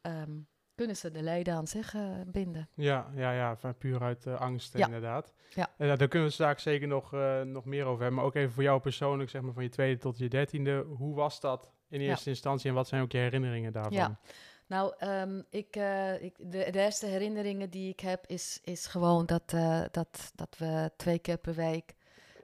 ehm, 0.00 0.38
kunnen 0.78 0.96
ze 0.96 1.10
de 1.10 1.22
leden 1.22 1.54
aan 1.54 1.66
zich 1.66 1.94
binden. 2.26 2.68
Ja, 2.74 3.10
ja, 3.14 3.32
ja, 3.32 3.56
van 3.56 3.78
puur 3.78 4.02
uit 4.02 4.26
eh, 4.26 4.40
angst 4.40 4.76
Ja. 4.78 4.84
inderdaad. 4.86 5.32
Ja. 5.54 5.68
En 5.78 5.96
daar 5.98 6.08
kunnen 6.08 6.28
we 6.28 6.34
straks 6.34 6.62
zeker 6.62 6.88
nog, 6.88 7.14
eh, 7.14 7.42
nog 7.42 7.64
meer 7.64 7.84
over 7.84 7.98
hebben. 8.00 8.14
Maar 8.14 8.24
ook 8.24 8.34
even 8.34 8.52
voor 8.52 8.62
jou 8.62 8.80
persoonlijk, 8.80 9.30
zeg 9.30 9.42
maar 9.42 9.52
van 9.52 9.62
je 9.62 9.68
tweede 9.68 10.00
tot 10.00 10.18
je 10.18 10.28
dertiende. 10.28 10.84
Hoe 10.96 11.14
was 11.14 11.40
dat 11.40 11.70
in 11.88 12.00
Ja. 12.00 12.08
eerste 12.08 12.28
instantie 12.28 12.68
en 12.68 12.74
wat 12.74 12.88
zijn 12.88 13.02
ook 13.02 13.12
je 13.12 13.18
herinneringen 13.18 13.72
daarvan? 13.72 13.92
Ja. 13.92 14.18
Nou, 14.66 14.94
ehm, 14.98 15.42
ik, 15.50 15.76
eh, 15.76 16.22
ik, 16.22 16.34
de, 16.38 16.68
de 16.70 16.80
eerste 16.80 17.06
herinneringen 17.06 17.70
die 17.70 17.88
ik 17.90 18.00
heb 18.00 18.26
is, 18.26 18.60
is 18.64 18.86
gewoon 18.86 19.26
dat, 19.26 19.50
dat, 19.90 20.32
dat 20.34 20.56
we 20.58 20.90
twee 20.96 21.18
keer 21.18 21.38
per 21.38 21.54
week 21.54 21.94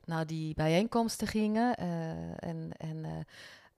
naar 0.04 0.26
die 0.26 0.54
bijeenkomsten 0.54 1.26
gingen. 1.26 1.76
en, 2.38 2.72
en, 2.76 3.26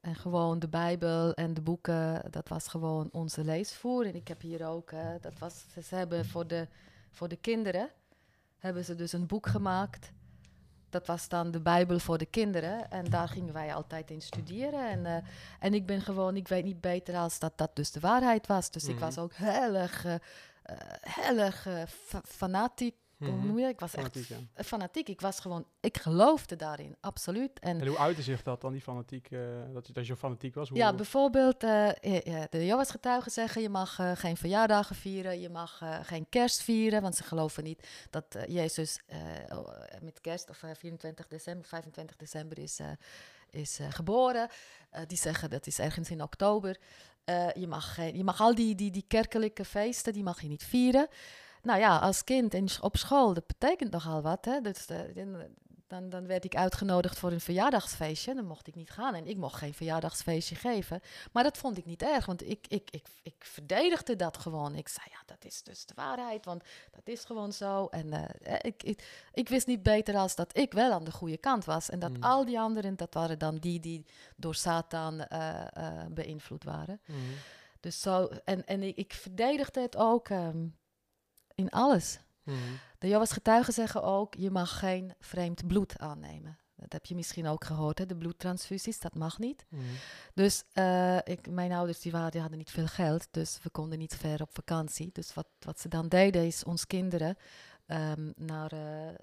en 0.07 0.15
gewoon 0.15 0.59
de 0.59 0.69
Bijbel 0.69 1.35
en 1.35 1.55
de 1.55 1.61
boeken, 1.61 2.23
dat 2.31 2.49
was 2.49 2.69
gewoon 2.69 3.09
onze 3.13 3.45
leesvoer. 3.45 4.07
En 4.07 4.15
ik 4.15 4.29
heb 4.29 4.41
hier 4.41 4.67
ook, 4.67 4.91
eh, 4.93 5.09
dat 5.21 5.39
was, 5.39 5.65
ze 5.89 5.95
hebben 5.95 6.27
voor 6.27 6.47
de, 6.47 6.69
voor 7.11 7.29
de 7.29 7.37
kinderen, 7.37 7.91
hebben 8.59 8.85
ze 8.85 8.95
dus 8.95 9.13
een 9.13 9.27
boek 9.27 9.47
gemaakt. 9.47 10.13
Dat 10.91 11.07
was 11.07 11.29
dan 11.29 11.51
de 11.51 11.61
Bijbel 11.61 11.99
voor 11.99 12.19
de 12.19 12.27
kinderen. 12.27 12.91
En 12.91 13.05
daar 13.05 13.29
gingen 13.29 13.53
wij 13.53 13.75
altijd 13.75 14.11
in 14.11 14.23
studeren. 14.23 14.91
En, 14.91 15.07
eh, 15.07 15.17
en 15.61 15.75
ik 15.75 15.87
ben 15.87 16.01
gewoon, 16.01 16.37
ik 16.37 16.49
weet 16.49 16.65
niet 16.65 16.81
beter 16.81 17.17
als 17.17 17.39
dat 17.39 17.53
dat 17.59 17.77
dus 17.77 17.91
de 17.93 18.01
waarheid 18.01 18.47
was. 18.47 18.71
Dus 18.71 18.85
ik 18.85 18.95
Mhm. 18.95 19.05
was 19.05 19.19
ook 19.19 19.33
heel 19.35 19.75
erg, 19.75 20.05
heel 21.01 21.39
erg 21.39 21.67
fa- 21.89 22.23
fanatiek. 22.25 22.95
Hoe 23.17 23.29
Mhm. 23.29 23.47
noem 23.47 23.57
je 23.57 23.63
dat? 23.63 23.71
Ik 23.73 23.81
was 23.81 23.95
echt 23.95 24.03
Fanatiek, 24.13 24.29
ja. 24.29 24.63
f- 24.63 24.67
fanatiek. 24.67 25.09
Ik 25.09 25.21
was 25.21 25.41
gewoon, 25.41 25.67
ik 25.81 25.97
geloofde 25.99 26.57
daarin, 26.57 26.97
absoluut. 27.01 27.59
En 27.59 27.81
En 27.81 27.87
hoe 27.87 27.99
uitte 27.99 28.23
zich 28.23 28.43
dat 28.43 28.61
dan, 28.61 28.73
die 28.73 28.81
fanatiek, 28.81 29.31
eh, 29.31 29.41
dat, 29.73 29.87
je- 29.87 29.93
dat 29.93 30.07
je 30.07 30.17
fanatiek 30.17 30.55
was? 30.55 30.69
Hoe, 30.69 30.79
ja, 30.79 30.95
bijvoorbeeld, 30.95 31.63
eh, 31.63 31.89
de 32.51 32.65
Jehovah's 32.67 32.91
getuigen 32.91 33.31
zeggen, 33.31 33.63
je 33.63 33.69
mag 33.69 33.99
eh, 33.99 34.13
geen 34.15 34.37
verjaardagen 34.37 34.97
vieren, 34.97 35.41
je 35.41 35.49
mag 35.49 35.83
geen 36.03 36.27
kerst 36.29 36.63
vieren, 36.63 37.03
want 37.03 37.17
ze 37.17 37.23
geloven 37.25 37.65
niet 37.65 37.89
dat 38.11 38.37
Jezus 38.49 39.01
oh, 39.53 39.69
met 40.03 40.21
kerst 40.21 40.51
of 40.51 40.63
eh, 40.63 40.71
24 40.75 41.27
december, 41.27 41.67
25 41.69 42.17
december 42.17 42.59
is, 42.59 42.81
is 43.51 43.79
geboren. 43.91 44.49
Die 45.07 45.19
zeggen 45.19 45.51
dat 45.51 45.67
is 45.67 45.79
ergens 45.79 46.11
in 46.11 46.23
oktober. 46.23 46.77
Je, 47.55 47.67
mag 47.69 47.97
je 48.13 48.25
mag 48.25 48.41
al 48.41 48.55
die, 48.55 48.75
die, 48.75 48.91
die 48.91 49.05
kerkelijke 49.09 49.65
feesten, 49.65 50.13
die 50.13 50.23
mag 50.23 50.41
je 50.41 50.49
niet 50.49 50.65
vieren. 50.65 51.09
Nou 51.67 51.79
ja, 51.81 51.99
als 51.99 52.25
kind 52.25 52.55
in, 52.55 52.69
op 52.81 52.97
school, 52.97 53.35
dat 53.35 53.47
betekent 53.47 53.91
nogal 53.91 54.23
wat. 54.23 54.45
Hè? 54.45 54.61
Dus, 54.61 54.87
eh, 54.87 54.99
dan- 55.87 56.09
dan, 56.09 56.27
werd 56.27 56.45
ik 56.45 56.57
uitgenodigd 56.57 57.19
voor 57.19 57.33
een 57.33 57.41
verjaardagsfeestje. 57.41 58.35
Dan 58.35 58.45
mocht 58.47 58.67
ik 58.67 58.75
niet 58.75 58.91
gaan 58.91 59.15
en 59.15 59.27
ik 59.27 59.37
mocht 59.37 59.55
geen 59.55 59.75
verjaardagsfeestje 59.75 60.55
geven. 60.55 61.01
Maar 61.33 61.43
dat 61.43 61.57
vond 61.59 61.79
ik 61.79 61.85
niet 61.85 62.03
erg, 62.03 62.27
want 62.27 62.43
ik, 62.49 62.67
ik, 62.69 62.91
ik, 62.91 63.07
ik 63.23 63.35
verdedigde 63.39 64.17
dat 64.17 64.37
gewoon. 64.39 64.75
Ik 64.75 64.89
zei, 64.89 65.07
ja, 65.11 65.19
dat 65.27 65.45
is 65.45 65.63
dus 65.63 65.87
de 65.87 65.95
waarheid, 65.97 66.45
want 66.45 66.63
dat 66.91 67.03
is 67.09 67.25
gewoon 67.25 67.53
zo. 67.53 67.87
En 67.87 68.13
eh, 68.13 68.55
eh, 68.55 68.59
ik, 68.63 68.83
ik, 68.83 69.29
ik 69.33 69.49
wist 69.49 69.67
niet 69.67 69.83
beter 69.83 70.17
als 70.17 70.35
dat 70.35 70.57
ik 70.59 70.73
wel 70.73 70.93
aan 70.93 71.05
de 71.05 71.13
goede 71.13 71.37
kant 71.39 71.65
was. 71.65 71.91
En 71.91 71.99
dat 71.99 72.17
Mm. 72.17 72.23
al 72.23 72.45
die 72.45 72.61
anderen, 72.61 72.97
dat 72.97 73.15
waren 73.15 73.39
dan 73.39 73.57
die 73.59 73.81
die 73.81 74.05
door 74.37 74.55
Satan 74.55 75.27
beïnvloed 76.11 76.65
waren. 76.65 77.01
Mhm. 77.07 77.19
Dus 77.81 78.01
zo, 78.01 78.29
en, 78.45 78.67
en 78.67 78.83
ik, 78.83 78.97
ik 78.97 79.13
verdedigde 79.13 79.81
het 79.81 79.97
ook 79.97 80.29
ehm, 80.29 80.67
in 81.57 81.71
alles. 81.71 82.21
Mhm. 82.43 82.57
De 82.99 83.07
Jehovah's 83.07 83.33
getuigen 83.33 83.73
zeggen 83.73 84.03
ook, 84.03 84.35
je 84.35 84.51
mag 84.51 84.79
geen 84.79 85.13
vreemd 85.21 85.67
bloed 85.67 85.99
aannemen. 85.99 86.59
Dat 86.77 86.93
heb 86.93 87.07
je 87.07 87.15
misschien 87.15 87.47
ook 87.47 87.65
gehoord, 87.65 87.99
hè? 87.99 88.07
de 88.07 88.17
bloedtransfusies, 88.17 89.01
dat 89.01 89.15
mag 89.15 89.39
niet. 89.39 89.67
Mhm. 89.69 89.83
Dus 90.35 90.65
eh, 90.73 91.17
ik, 91.17 91.51
mijn 91.51 91.73
ouders 91.73 92.01
die 92.01 92.13
waren, 92.13 92.31
die 92.31 92.41
hadden 92.41 92.59
niet 92.59 92.71
veel 92.71 92.87
geld, 92.87 93.29
dus 93.31 93.59
we 93.63 93.71
konden 93.71 93.99
niet 93.99 94.17
ver 94.17 94.43
op 94.43 94.51
vakantie. 94.53 95.11
Dus 95.13 95.35
wat, 95.35 95.47
wat 95.59 95.81
ze 95.81 95.89
dan 95.89 96.09
deden 96.09 96.47
is 96.47 96.65
ons 96.65 96.87
kinderen 96.87 97.37
ehm, 97.87 98.33
naar, 98.37 98.73
eh, 98.73 99.09
eh, 99.09 99.15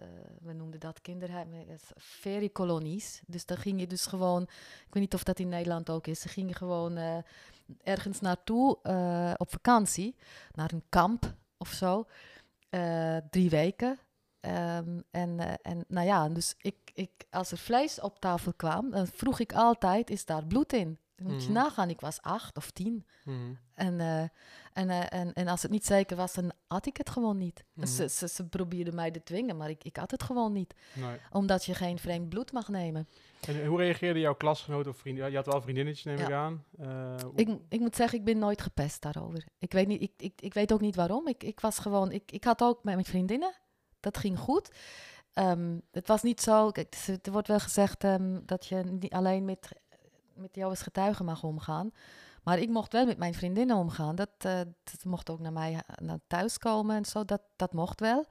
we 0.41 0.53
noemden 0.53 0.79
dat 0.79 1.01
kinderheim, 1.01 1.49
feriekolonies. 1.97 3.21
Dus 3.27 3.45
dan 3.45 3.57
ging 3.57 3.79
je 3.79 3.87
dus 3.87 4.05
gewoon, 4.05 4.41
ik 4.41 4.93
weet 4.93 5.03
niet 5.03 5.13
of 5.13 5.23
dat 5.23 5.39
in 5.39 5.49
Nederland 5.49 5.89
ook 5.89 6.07
is, 6.07 6.19
ze 6.19 6.27
gingen 6.27 6.55
gewoon 6.55 7.23
ergens 7.83 8.19
naartoe 8.19 8.77
op 9.37 9.51
vakantie, 9.51 10.15
naar 10.51 10.71
een 10.73 10.83
kamp 10.89 11.33
of 11.63 11.71
zo, 11.71 12.05
eh, 12.69 13.17
drie 13.29 13.49
weken. 13.49 13.99
Ehm, 14.39 14.99
en, 15.11 15.39
eh, 15.39 15.53
en 15.61 15.85
nou 15.87 16.07
ja, 16.07 16.29
dus 16.29 16.55
ik, 16.57 16.75
ik, 16.93 17.11
als 17.29 17.51
er 17.51 17.57
vlees 17.57 18.01
op 18.01 18.19
tafel 18.19 18.53
kwam, 18.53 18.89
dan 18.89 19.07
vroeg 19.07 19.39
ik 19.39 19.53
altijd, 19.53 20.09
is 20.09 20.25
daar 20.25 20.45
bloed 20.45 20.73
in? 20.73 20.99
Dan 21.23 21.31
moet 21.31 21.43
je 21.43 21.49
Mhm. 21.49 21.57
nagaan, 21.57 21.89
ik 21.89 21.99
was 22.01 22.21
acht 22.21 22.57
of 22.57 22.71
tien. 22.71 23.05
Mhm. 23.23 23.37
En, 23.73 23.99
eh, 23.99 24.21
en, 24.73 24.89
eh, 24.89 25.19
en, 25.19 25.33
en 25.33 25.47
als 25.47 25.61
het 25.61 25.71
niet 25.71 25.85
zeker 25.85 26.17
was, 26.17 26.33
dan 26.33 26.51
had 26.67 26.85
ik 26.85 26.97
het 26.97 27.09
gewoon 27.09 27.37
niet. 27.37 27.63
Mhm. 27.73 27.87
Ze, 27.87 28.09
ze, 28.09 28.27
ze 28.27 28.47
probeerden 28.47 28.95
mij 28.95 29.11
te 29.11 29.23
dwingen, 29.23 29.57
maar 29.57 29.69
ik, 29.69 29.83
ik 29.83 29.97
had 29.97 30.11
het 30.11 30.23
gewoon 30.23 30.51
niet. 30.53 30.73
Nee. 30.93 31.17
Omdat 31.31 31.65
je 31.65 31.73
geen 31.73 31.99
vreemd 31.99 32.29
bloed 32.29 32.51
mag 32.51 32.67
nemen. 32.67 33.07
En 33.47 33.65
hoe 33.65 33.77
reageerde 33.77 34.19
jouw 34.19 34.35
klasgenoten 34.35 34.91
of 34.91 34.97
vrienden? 34.97 35.29
Je 35.29 35.35
had 35.35 35.45
wel 35.45 35.61
vriendinnetjes, 35.61 36.03
neem 36.05 36.17
Ja. 36.17 36.25
ik 36.27 36.31
aan. 36.33 36.63
Eh, 36.79 37.15
Ik, 37.35 37.57
ik 37.69 37.79
moet 37.79 37.95
zeggen, 37.95 38.17
ik 38.19 38.25
ben 38.25 38.37
nooit 38.37 38.61
gepest 38.61 39.01
daarover. 39.01 39.43
Ik 39.59 39.71
weet, 39.71 39.87
niet, 39.87 40.01
ik, 40.01 40.11
ik, 40.17 40.41
ik 40.41 40.53
weet 40.53 40.73
ook 40.73 40.81
niet 40.81 40.95
waarom. 40.95 41.27
Ik, 41.27 41.43
ik 41.43 41.59
was 41.59 41.79
gewoon, 41.79 42.11
ik, 42.11 42.31
ik 42.31 42.43
had 42.43 42.61
ook 42.63 42.83
met 42.83 42.93
mijn 42.93 43.05
vriendinnen. 43.05 43.53
Dat 43.99 44.17
ging 44.17 44.39
goed. 44.39 44.69
Ehm, 45.33 45.77
het 45.91 46.07
was 46.07 46.21
niet 46.21 46.41
zo, 46.41 46.71
kijk, 46.71 46.95
er 47.21 47.31
wordt 47.31 47.47
wel 47.47 47.59
gezegd 47.59 48.03
ehm, 48.03 48.39
dat 48.45 48.65
je 48.65 48.75
niet 48.75 49.13
alleen 49.13 49.45
met, 49.45 49.69
met 50.35 50.55
jou 50.55 50.69
als 50.69 50.81
getuige 50.81 51.23
mag 51.23 51.43
omgaan. 51.43 51.91
Maar 52.43 52.59
ik 52.59 52.69
mocht 52.69 52.93
wel 52.93 53.05
met 53.05 53.17
mijn 53.17 53.33
vriendinnen 53.33 53.75
omgaan. 53.75 54.15
Dat, 54.15 54.29
eh, 54.37 54.59
dat 54.83 55.03
mocht 55.05 55.29
ook 55.29 55.39
naar 55.39 55.53
mij 55.53 55.73
eh, 55.73 56.05
naar 56.05 56.19
thuis 56.27 56.57
komen 56.57 56.95
en 56.95 57.05
zo. 57.05 57.25
Dat, 57.25 57.41
dat 57.55 57.73
mocht 57.73 57.99
wel. 57.99 58.25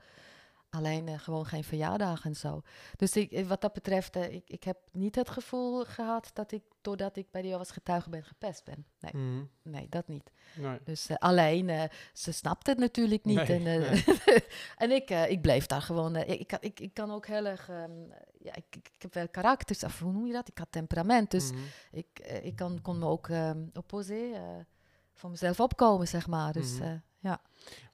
Alleen 0.75 1.09
eh, 1.09 1.19
gewoon 1.19 1.47
geen 1.47 1.65
verjaardagen 1.65 2.31
en 2.31 2.37
zo. 2.37 2.63
Dus 2.97 3.17
ik, 3.17 3.33
eh, 3.33 3.47
wat 3.47 3.61
dat 3.61 3.73
betreft, 3.73 4.17
eh, 4.17 4.33
ik, 4.35 4.43
ik 4.49 4.65
heb 4.65 4.77
niet 4.93 5.15
het 5.15 5.31
gevoel 5.31 5.85
gehad 5.85 6.31
dat 6.33 6.53
ik, 6.53 6.63
doordat 6.81 7.17
ik 7.17 7.31
bij 7.31 7.43
de 7.43 7.57
als 7.57 7.71
getuige 7.71 8.11
ben, 8.11 8.25
gepest 8.25 8.65
ben. 8.65 8.87
Nee, 9.01 9.23
Mhm. 9.23 9.45
nee 9.63 9.87
dat 9.89 10.09
niet. 10.09 10.31
Nee. 10.57 10.79
Dus 10.85 11.09
alleen, 11.19 11.91
ze 12.13 12.33
snapte 12.33 12.71
het 12.71 12.79
natuurlijk 12.79 13.25
niet. 13.25 13.49
Nee, 13.49 13.65
en 13.79 14.05
en 14.85 14.91
ik, 14.91 15.11
ik 15.11 15.41
bleef 15.43 15.67
daar 15.67 15.83
gewoon. 15.83 16.17
ik, 16.17 16.27
ik, 16.41 16.47
kan- 16.47 16.59
ik, 16.61 16.95
kan 16.95 17.11
ook 17.11 17.27
heel 17.27 17.45
erg. 17.47 17.69
ehm, 17.69 17.93
ja, 18.39 18.55
ik, 18.55 18.77
ik, 18.77 19.03
heb 19.03 19.15
wel 19.15 19.29
karakters, 19.29 19.85
of 19.85 19.99
hoe 20.01 20.13
noem 20.13 20.27
je 20.27 20.33
dat? 20.33 20.49
Ik 20.49 20.59
had 20.59 20.69
temperament. 20.73 21.31
Dus 21.31 21.51
Mhm. 21.51 21.61
ik, 21.93 22.19
ik 22.43 22.57
kan, 22.57 22.81
kon 22.83 22.99
me 22.99 23.07
ook 23.07 23.29
um, 23.29 23.71
opposeren, 23.75 24.67
voor 25.15 25.31
mezelf 25.31 25.61
opkomen, 25.61 26.09
zeg 26.09 26.27
maar. 26.27 26.53
Dus 26.53 26.79
Mhm. 26.79 26.97
ja. 27.19 27.41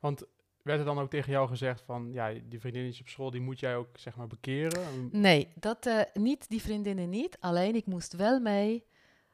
Want 0.00 0.24
werd 0.62 0.78
er 0.78 0.84
dan 0.84 0.98
ook 0.98 1.10
tegen 1.10 1.32
jou 1.32 1.48
gezegd 1.48 1.82
van, 1.86 2.12
ja, 2.12 2.32
die 2.44 2.60
vriendinnetjes 2.60 3.00
op 3.00 3.08
school, 3.08 3.30
die 3.30 3.40
moet 3.40 3.60
jij 3.60 3.76
ook, 3.76 3.88
zeg 3.98 4.16
maar, 4.16 4.26
bekeren? 4.26 5.08
Nee, 5.12 5.48
dat, 5.54 5.86
eh, 5.86 6.00
niet 6.14 6.48
die 6.48 6.62
vriendinnen 6.62 7.10
niet. 7.10 7.36
Alleen 7.40 7.74
ik 7.74 7.86
moest 7.86 8.12
wel 8.12 8.40
mee 8.40 8.84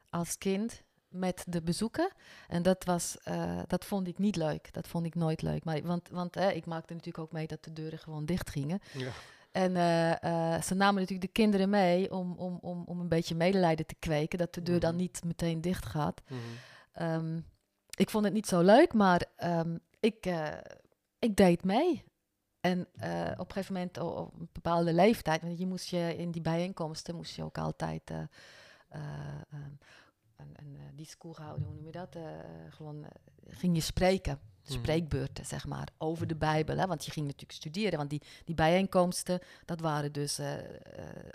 als 0.09 0.37
kind 0.37 0.83
met 1.07 1.43
de 1.47 1.61
bezoeken. 1.61 2.11
En 2.47 2.63
dat, 2.63 2.83
was, 2.83 3.17
eh, 3.23 3.59
dat 3.67 3.85
vond 3.85 4.07
ik 4.07 4.17
niet 4.17 4.35
leuk. 4.35 4.73
Dat 4.73 4.87
vond 4.87 5.05
ik 5.05 5.15
nooit 5.15 5.41
leuk. 5.41 5.63
Maar, 5.63 5.81
want 5.81 6.09
want 6.09 6.35
eh, 6.35 6.55
ik 6.55 6.65
maakte 6.65 6.93
natuurlijk 6.93 7.23
ook 7.23 7.31
mee 7.31 7.47
dat 7.47 7.63
de 7.63 7.73
deuren 7.73 7.99
gewoon 7.99 8.25
dicht 8.25 8.49
gingen. 8.49 8.79
Ja. 8.93 9.11
En 9.51 9.75
eh, 9.75 10.61
ze 10.61 10.73
namen 10.75 10.93
natuurlijk 11.01 11.21
de 11.27 11.41
kinderen 11.41 11.69
mee 11.69 12.11
om, 12.11 12.33
om, 12.37 12.57
om, 12.61 12.83
om 12.85 12.99
een 12.99 13.07
beetje 13.07 13.35
medelijden 13.35 13.85
te 13.85 13.95
kweken. 13.99 14.37
Dat 14.37 14.53
de 14.53 14.61
deur 14.61 14.79
dan 14.79 14.89
Mhm. 14.93 15.01
niet 15.01 15.21
meteen 15.25 15.61
dicht 15.61 15.85
gaat. 15.85 16.21
Mhm. 16.27 16.39
Ehm, 16.93 17.39
ik 17.97 18.09
vond 18.09 18.25
het 18.25 18.33
niet 18.33 18.47
zo 18.47 18.61
leuk, 18.61 18.93
maar 18.93 19.25
ehm, 19.35 19.77
ik, 19.99 20.25
ik 21.25 21.35
deed 21.35 21.63
mee. 21.63 22.03
En 22.59 22.87
eh, 22.93 23.31
op 23.31 23.47
een 23.47 23.51
gegeven 23.51 23.73
moment, 23.73 23.97
op 23.97 24.33
een 24.39 24.49
bepaalde 24.51 24.93
leeftijd, 24.93 25.41
want 25.41 25.59
je 25.59 25.67
moest 25.67 25.89
je 25.89 26.15
in 26.17 26.31
die 26.31 26.41
bijeenkomsten 26.41 27.15
moest 27.15 27.35
je 27.35 27.43
ook 27.43 27.57
altijd 27.57 28.09
eh, 28.09 28.21
eh, 28.87 28.99
een, 30.35 30.53
een 30.55 30.77
discours 30.95 31.37
houden, 31.37 31.65
hoe 31.65 31.75
noem 31.75 31.85
je 31.85 31.91
dat? 31.91 32.17
Gewoon 32.69 33.05
ging 33.47 33.75
je 33.75 33.81
spreken. 33.81 34.39
Spreekbeurten, 34.65 35.45
zeg 35.45 35.65
maar, 35.65 35.87
over 35.97 36.27
de 36.27 36.35
Bijbel. 36.35 36.77
Hè? 36.77 36.87
Want 36.87 37.05
je 37.05 37.11
ging 37.11 37.25
natuurlijk 37.25 37.59
studeren, 37.59 37.97
want 37.97 38.09
die, 38.09 38.21
die 38.45 38.55
bijeenkomsten, 38.55 39.39
dat 39.65 39.79
waren 39.79 40.11
dus 40.11 40.39
eh, 40.39 40.53
eh, 40.53 40.65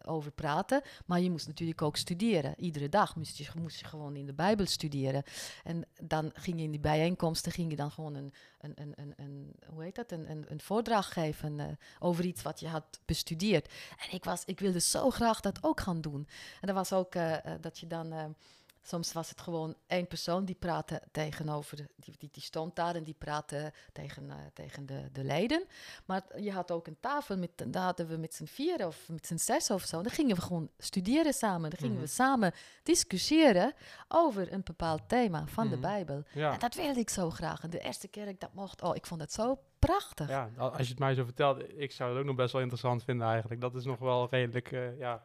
over 0.04 0.30
praten. 0.30 0.82
Maar 1.06 1.20
je 1.20 1.30
moest 1.30 1.46
natuurlijk 1.46 1.82
ook 1.82 1.96
studeren. 1.96 2.54
Iedere 2.56 2.88
dag 2.88 3.16
moest 3.16 3.36
je, 3.36 3.46
moest 3.58 3.78
je 3.78 3.84
gewoon 3.84 4.16
in 4.16 4.26
de 4.26 4.32
Bijbel 4.32 4.66
studeren. 4.66 5.22
En 5.64 5.84
dan 6.02 6.30
ging 6.34 6.58
je 6.58 6.64
in 6.64 6.70
die 6.70 6.80
bijeenkomsten, 6.80 7.52
ging 7.52 7.70
je 7.70 7.76
dan 7.76 7.90
gewoon 7.90 8.14
een, 8.14 8.32
een, 8.60 8.72
een, 8.74 8.92
een, 8.96 9.12
een 9.16 9.54
hoe 9.66 9.82
heet 9.82 9.94
dat, 9.94 10.12
een, 10.12 10.30
een, 10.30 10.44
een 10.48 10.60
voordracht 10.60 11.12
geven 11.12 11.60
eh, 11.60 11.66
over 11.98 12.24
iets 12.24 12.42
wat 12.42 12.60
je 12.60 12.68
had 12.68 13.00
bestudeerd. 13.04 13.72
En 13.98 14.14
ik, 14.14 14.24
was, 14.24 14.42
ik 14.44 14.60
wilde 14.60 14.80
zo 14.80 15.10
graag 15.10 15.40
dat 15.40 15.58
ook 15.62 15.80
gaan 15.80 16.00
doen. 16.00 16.28
En 16.60 16.66
dat 16.66 16.76
was 16.76 16.92
ook 16.92 17.12
dat 17.60 17.78
je 17.78 17.86
dan... 17.86 18.34
Soms 18.82 19.12
was 19.12 19.28
het 19.30 19.40
gewoon 19.40 19.74
één 19.86 20.06
persoon 20.06 20.44
die 20.44 20.54
praatte 20.54 21.02
tegenover, 21.12 21.76
die, 21.96 22.14
die, 22.18 22.28
die 22.32 22.42
stond 22.42 22.76
daar 22.76 22.94
en 22.94 23.02
die 23.02 23.14
praatte 23.18 23.72
tegen, 23.92 24.30
eh, 24.30 24.36
tegen 24.54 24.86
de, 24.86 25.08
de 25.12 25.24
leden. 25.24 25.64
Maar 26.06 26.40
je 26.40 26.52
had 26.52 26.70
ook 26.70 26.86
een 26.86 26.96
tafel, 27.00 27.36
met, 27.36 27.50
daar 27.66 27.82
hadden 27.82 28.08
we 28.08 28.16
met 28.16 28.34
z'n 28.34 28.44
vier 28.44 28.86
of 28.86 29.08
met 29.08 29.26
z'n 29.26 29.36
zes 29.36 29.70
of 29.70 29.82
zo. 29.82 30.02
Dan 30.02 30.12
gingen 30.12 30.36
we 30.36 30.42
gewoon 30.42 30.70
studeren 30.78 31.32
samen. 31.32 31.70
Dan 31.70 31.78
gingen 31.78 31.96
we 31.96 32.02
Mhm. 32.02 32.10
samen 32.12 32.52
discussiëren 32.82 33.72
over 34.08 34.52
een 34.52 34.62
bepaald 34.64 35.08
thema 35.08 35.46
van 35.46 35.64
de 35.68 35.76
Mhm. 35.76 35.80
Bijbel. 35.80 36.22
Ja. 36.32 36.52
En 36.52 36.58
dat 36.58 36.74
wilde 36.74 37.00
ik 37.00 37.10
zo 37.10 37.30
graag. 37.30 37.62
En 37.62 37.70
de 37.70 37.78
eerste 37.80 38.08
keer 38.08 38.24
dat 38.24 38.34
ik 38.34 38.40
dat 38.40 38.54
mocht, 38.54 38.82
oh, 38.82 38.94
ik 38.96 39.06
vond 39.06 39.20
het 39.20 39.32
zo 39.32 39.58
prachtig. 39.78 40.28
ja, 40.28 40.50
al- 40.56 40.70
als 40.70 40.82
je 40.86 40.90
het 40.90 40.98
mij 40.98 41.14
zo 41.14 41.24
vertelt, 41.24 41.62
ik 41.78 41.92
zou 41.92 42.10
het 42.10 42.18
ook 42.18 42.24
nog 42.26 42.36
best 42.36 42.52
wel 42.52 42.60
interessant 42.60 43.04
vinden 43.04 43.26
eigenlijk. 43.28 43.60
Dat 43.60 43.74
is 43.74 43.84
nog 43.84 43.98
wel 43.98 44.28
redelijk, 44.30 44.72
eh, 44.72 44.98
ja, 44.98 45.24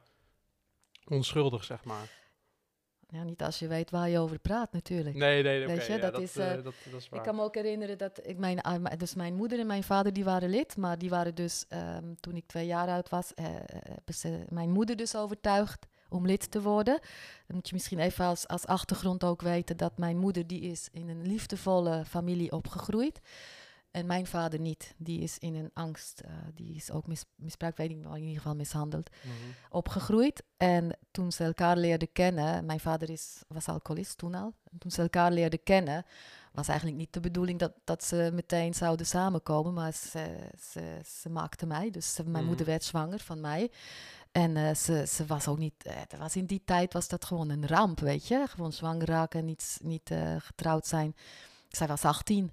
onschuldig, 1.08 1.64
zeg 1.64 1.84
maar. 1.84 2.24
Ja, 3.10 3.24
niet 3.24 3.44
als 3.44 3.60
je 3.60 3.68
weet 3.68 3.92
waar 3.92 4.10
je 4.10 4.20
over 4.20 4.40
praat 4.40 4.72
natuurlijk. 4.72 5.16
Nee, 5.16 5.44
nee, 5.44 5.64
oké. 5.64 5.72
Je, 5.72 5.92
ja, 5.92 5.98
dat 5.98 6.14
dat, 6.14 6.22
is, 6.22 6.38
eh, 6.38 6.54
eh, 6.54 6.64
dat, 6.64 6.74
dat 6.92 7.00
is 7.00 7.10
waar. 7.10 7.20
Ik 7.20 7.26
kan 7.26 7.36
me 7.36 7.42
ook 7.42 7.56
herinneren 7.56 7.98
dat 7.98 8.20
ik 8.24 8.38
mijn, 8.38 8.62
ah, 8.62 8.86
dus 8.98 9.16
mijn 9.16 9.36
moeder 9.36 9.60
en 9.60 9.68
mijn 9.68 9.84
vader 9.84 10.14
die 10.14 10.24
waren 10.24 10.50
lid, 10.50 10.78
maar 10.78 10.98
die 10.98 11.10
waren 11.10 11.36
dus 11.36 11.66
ehm, 11.68 12.14
toen 12.20 12.36
ik 12.36 12.48
twee 12.48 12.66
jaar 12.66 12.88
oud 12.88 13.10
was, 13.10 13.32
hebben 13.36 14.14
ze 14.14 14.46
mijn 14.50 14.70
moeder 14.70 14.96
dus 14.96 15.16
overtuigd 15.16 15.86
om 16.10 16.26
lid 16.26 16.52
te 16.52 16.62
worden. 16.62 17.00
Dan 17.48 17.56
moet 17.56 17.68
je 17.68 17.74
misschien 17.74 18.00
even 18.00 18.26
als, 18.26 18.48
als 18.48 18.66
achtergrond 18.66 19.24
ook 19.24 19.42
weten 19.42 19.78
dat 19.78 19.98
mijn 19.98 20.18
moeder 20.18 20.48
die 20.48 20.62
is 20.62 20.90
in 20.92 21.10
een 21.10 21.28
liefdevolle 21.28 22.06
familie 22.06 22.52
opgegroeid. 22.52 23.20
En 23.96 24.06
mijn 24.06 24.26
vader 24.28 24.60
niet. 24.60 24.94
Die 24.98 25.20
is 25.22 25.38
in 25.40 25.56
een 25.56 25.72
angst, 25.74 26.20
eh, 26.20 26.32
die 26.54 26.76
is 26.76 26.92
ook 26.92 27.08
mis, 27.08 27.26
misbruikt, 27.36 27.78
weet 27.78 27.90
ik 27.90 28.04
maar 28.04 28.16
in 28.18 28.22
ieder 28.24 28.38
geval 28.38 28.56
mishandeld 28.56 29.10
Mhm. 29.24 29.34
opgegroeid. 29.70 30.44
En 30.58 30.98
toen 31.12 31.32
ze 31.32 31.44
elkaar 31.44 31.78
leerden 31.78 32.12
kennen, 32.12 32.66
mijn 32.66 32.80
vader 32.80 33.10
is, 33.10 33.42
was 33.48 33.68
alcoholist 33.68 34.18
toen 34.18 34.36
al. 34.36 34.54
En 34.72 34.78
toen 34.78 34.92
ze 34.92 35.02
elkaar 35.02 35.32
leerden 35.32 35.64
kennen, 35.64 36.06
was 36.52 36.68
eigenlijk 36.68 36.98
niet 37.00 37.14
de 37.14 37.20
bedoeling 37.20 37.60
dat, 37.60 37.72
dat 37.84 38.04
ze 38.04 38.30
meteen 38.34 38.74
zouden 38.74 39.06
samenkomen. 39.06 39.74
Maar 39.74 39.94
ze, 39.94 40.50
ze, 40.72 41.00
ze 41.06 41.30
maakte 41.30 41.66
mij, 41.66 41.92
dus 41.92 42.18
mijn 42.18 42.32
Mhm. 42.32 42.46
moeder 42.46 42.66
werd 42.66 42.84
zwanger 42.84 43.20
van 43.20 43.40
mij. 43.42 43.72
En 44.32 44.58
eh, 44.58 44.76
ze, 44.76 45.06
ze 45.08 45.26
was 45.26 45.48
ook 45.48 45.58
niet, 45.58 45.84
dat 46.08 46.20
was 46.20 46.36
in 46.36 46.46
die 46.46 46.62
tijd 46.66 46.94
was 46.94 47.08
dat 47.08 47.26
gewoon 47.26 47.50
een 47.50 47.68
ramp, 47.68 48.00
weet 48.00 48.28
je. 48.28 48.46
Gewoon 48.50 48.74
zwanger 48.74 49.08
raken, 49.08 49.46
niet, 49.46 49.80
niet 49.84 50.12
getrouwd 50.38 50.88
zijn. 50.88 51.16
Zij 51.70 51.88
was 51.88 52.06
18. 52.06 52.52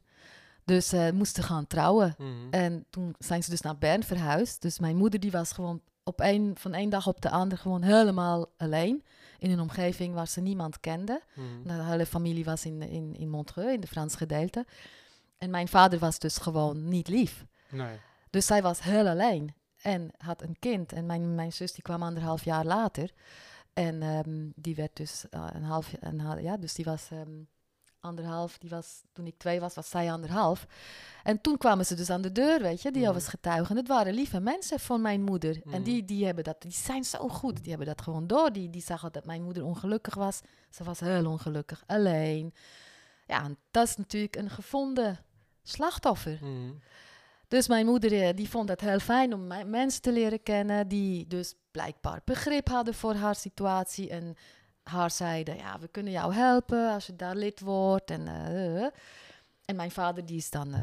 Dus 0.64 0.88
ze 0.88 1.11
moesten 1.14 1.42
gaan 1.42 1.66
trouwen. 1.66 2.14
Mhm. 2.19 2.31
En 2.50 2.85
toen 2.90 3.14
zijn 3.19 3.42
ze 3.42 3.50
dus 3.50 3.61
naar 3.61 3.78
Bern 3.78 4.02
verhuisd. 4.02 4.62
Dus 4.62 4.78
mijn 4.78 4.97
moeder 4.97 5.21
die 5.21 5.31
was 5.31 5.52
gewoon 5.52 5.81
op 6.04 6.21
een, 6.21 6.54
van 6.59 6.75
één 6.75 6.90
dag 6.90 7.07
op 7.07 7.21
de 7.21 7.31
andere 7.31 7.61
gewoon 7.61 7.83
helemaal 7.83 8.47
alleen. 8.57 9.04
In 9.38 9.50
een 9.50 9.61
omgeving 9.61 10.14
waar 10.14 10.28
ze 10.28 10.40
niemand 10.40 10.81
kende. 10.81 11.23
Mhm. 11.35 11.76
De 11.76 11.83
hele 11.85 12.07
familie 12.07 12.45
was 12.45 12.64
in, 12.64 12.83
in, 12.83 13.14
in 13.16 13.28
Montreux, 13.28 13.73
in 13.75 13.81
de 13.81 13.87
Frans 13.87 14.14
gedeelte. 14.14 14.66
En 15.38 15.50
mijn 15.50 15.69
vader 15.69 15.99
was 15.99 16.19
dus 16.19 16.37
gewoon 16.37 16.88
niet 16.88 17.09
lief. 17.09 17.45
Nee. 17.71 17.97
Dus 18.31 18.47
zij 18.47 18.62
was 18.62 18.83
heel 18.83 19.09
alleen. 19.09 19.54
En 19.81 20.11
had 20.19 20.42
een 20.42 20.57
kind. 20.59 20.92
En 20.92 21.07
mijn, 21.07 21.35
mijn 21.35 21.52
zus 21.52 21.73
die 21.73 21.83
kwam 21.83 22.02
anderhalf 22.02 22.45
jaar 22.45 22.64
later. 22.64 23.11
En 23.73 24.02
ehm, 24.02 24.47
die 24.54 24.75
werd 24.75 24.97
dus 24.97 25.25
eh, 25.31 25.47
een 25.52 25.62
half 25.64 25.92
een, 26.00 26.21
hal- 26.21 26.38
ja, 26.38 26.57
dus 26.57 26.75
die 26.75 26.85
was 26.85 27.09
ehm, 27.11 27.31
anderhalf. 28.02 28.59
Die 28.59 28.71
was, 28.71 29.02
toen 29.12 29.26
ik 29.26 29.35
twee 29.38 29.61
was, 29.61 29.75
was 29.75 29.90
zij 29.90 30.12
anderhalf. 30.12 30.66
En 31.23 31.40
toen 31.40 31.56
kwamen 31.56 31.87
ze 31.87 31.94
dus 31.94 32.11
aan 32.11 32.23
de 32.23 32.32
deur, 32.32 32.62
weet 32.62 32.82
je, 32.82 32.90
die 32.90 33.02
Mhm. 33.02 33.12
was 33.12 33.28
getuigen. 33.28 33.76
Het 33.76 33.88
waren 33.88 34.14
lieve 34.14 34.40
mensen 34.40 34.80
van 34.80 35.00
mijn 35.00 35.23
moeder. 35.23 35.61
En 35.71 35.82
die, 35.82 36.04
die, 36.04 36.25
hebben 36.25 36.44
dat, 36.44 36.62
die 36.62 36.73
zijn 36.73 37.04
zo 37.04 37.28
goed. 37.28 37.61
Die 37.61 37.68
hebben 37.68 37.87
dat 37.87 38.02
gewoon 38.02 38.26
door. 38.26 38.52
Die, 38.52 38.71
die 38.71 38.82
zagen 38.82 39.12
dat 39.12 39.25
mijn 39.25 39.42
moeder 39.42 39.64
ongelukkig 39.64 40.14
was. 40.14 40.40
Ze 40.71 40.85
was 40.85 41.00
heel 41.00 41.26
ongelukkig, 41.26 41.82
alleen. 41.87 42.54
Ja, 43.26 43.44
en 43.44 43.59
dat 43.71 43.88
is 43.88 43.97
natuurlijk 43.97 44.37
een 44.37 44.50
gevonden 44.50 45.18
slachtoffer. 45.62 46.38
Mhm. 46.40 46.73
Dus 47.49 47.68
mijn 47.68 47.87
moeder 47.87 48.23
eh, 48.23 48.37
die 48.37 48.49
vond 48.49 48.68
het 48.68 48.80
heel 48.80 48.99
fijn 48.99 49.35
om 49.35 49.47
mensen 49.71 50.02
te 50.02 50.12
leren 50.12 50.42
kennen 50.42 50.88
die 50.88 51.26
dus 51.26 51.54
blijkbaar 51.71 52.21
begrip 52.25 52.68
hadden 52.68 52.94
voor 52.94 53.14
haar 53.14 53.35
situatie 53.35 54.09
en 54.11 54.37
haar 54.82 55.10
zeiden, 55.10 55.56
ja, 55.56 55.78
we 55.78 55.88
kunnen 55.88 56.12
jou 56.12 56.34
helpen 56.34 56.92
als 56.92 57.06
je 57.06 57.16
daar 57.16 57.36
lid 57.36 57.60
wordt. 57.60 58.10
En, 58.10 58.28
eh, 58.28 58.84
eh. 58.84 58.90
en 59.64 59.76
mijn 59.76 59.90
vader 59.90 60.26
die 60.26 60.36
is 60.36 60.50
dan 60.50 60.74
eh, 60.74 60.80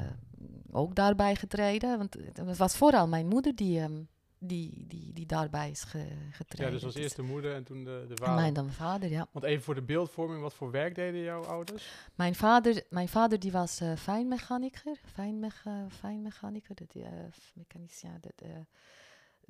ook 0.71 0.95
daarbij 0.95 1.35
getreden, 1.35 1.97
want 1.97 2.17
het 2.33 2.57
was 2.57 2.77
vooral 2.77 3.07
mijn 3.07 3.27
moeder 3.27 3.55
die, 3.55 3.79
ehm, 3.79 4.01
die, 4.39 4.85
die, 4.87 5.13
die 5.13 5.25
daarbij 5.25 5.69
is 5.69 5.83
ge, 5.83 6.07
getreden. 6.31 6.65
Ja, 6.65 6.71
dus 6.71 6.85
als 6.85 6.95
eerst 6.95 7.15
de 7.15 7.21
moeder 7.21 7.55
en 7.55 7.63
toen 7.63 7.83
de, 7.83 8.05
de 8.07 8.13
En 8.13 8.17
vader. 8.17 8.35
mijn 8.35 8.53
dan 8.53 8.71
vader, 8.71 9.09
ja. 9.09 9.27
Want 9.31 9.45
even 9.45 9.63
voor 9.63 9.75
de 9.75 9.81
beeldvorming, 9.81 10.41
wat 10.41 10.53
voor 10.53 10.71
werk 10.71 10.95
deden 10.95 11.21
jouw 11.21 11.43
ouders? 11.43 11.89
Mijn 12.15 12.35
vader, 12.35 12.83
mijn 12.89 13.07
vader 13.09 13.39
die 13.39 13.51
was 13.51 13.79
eh 13.79 13.95
fijnmechaniker. 13.95 14.97
Fijnmecha, 15.13 15.85
fijnmechaniker, 15.89 16.75
dat, 16.75 16.91
die, 16.91 17.03
eh, 17.03 17.11
mechanicien. 17.53 18.17
Dat, 18.21 18.47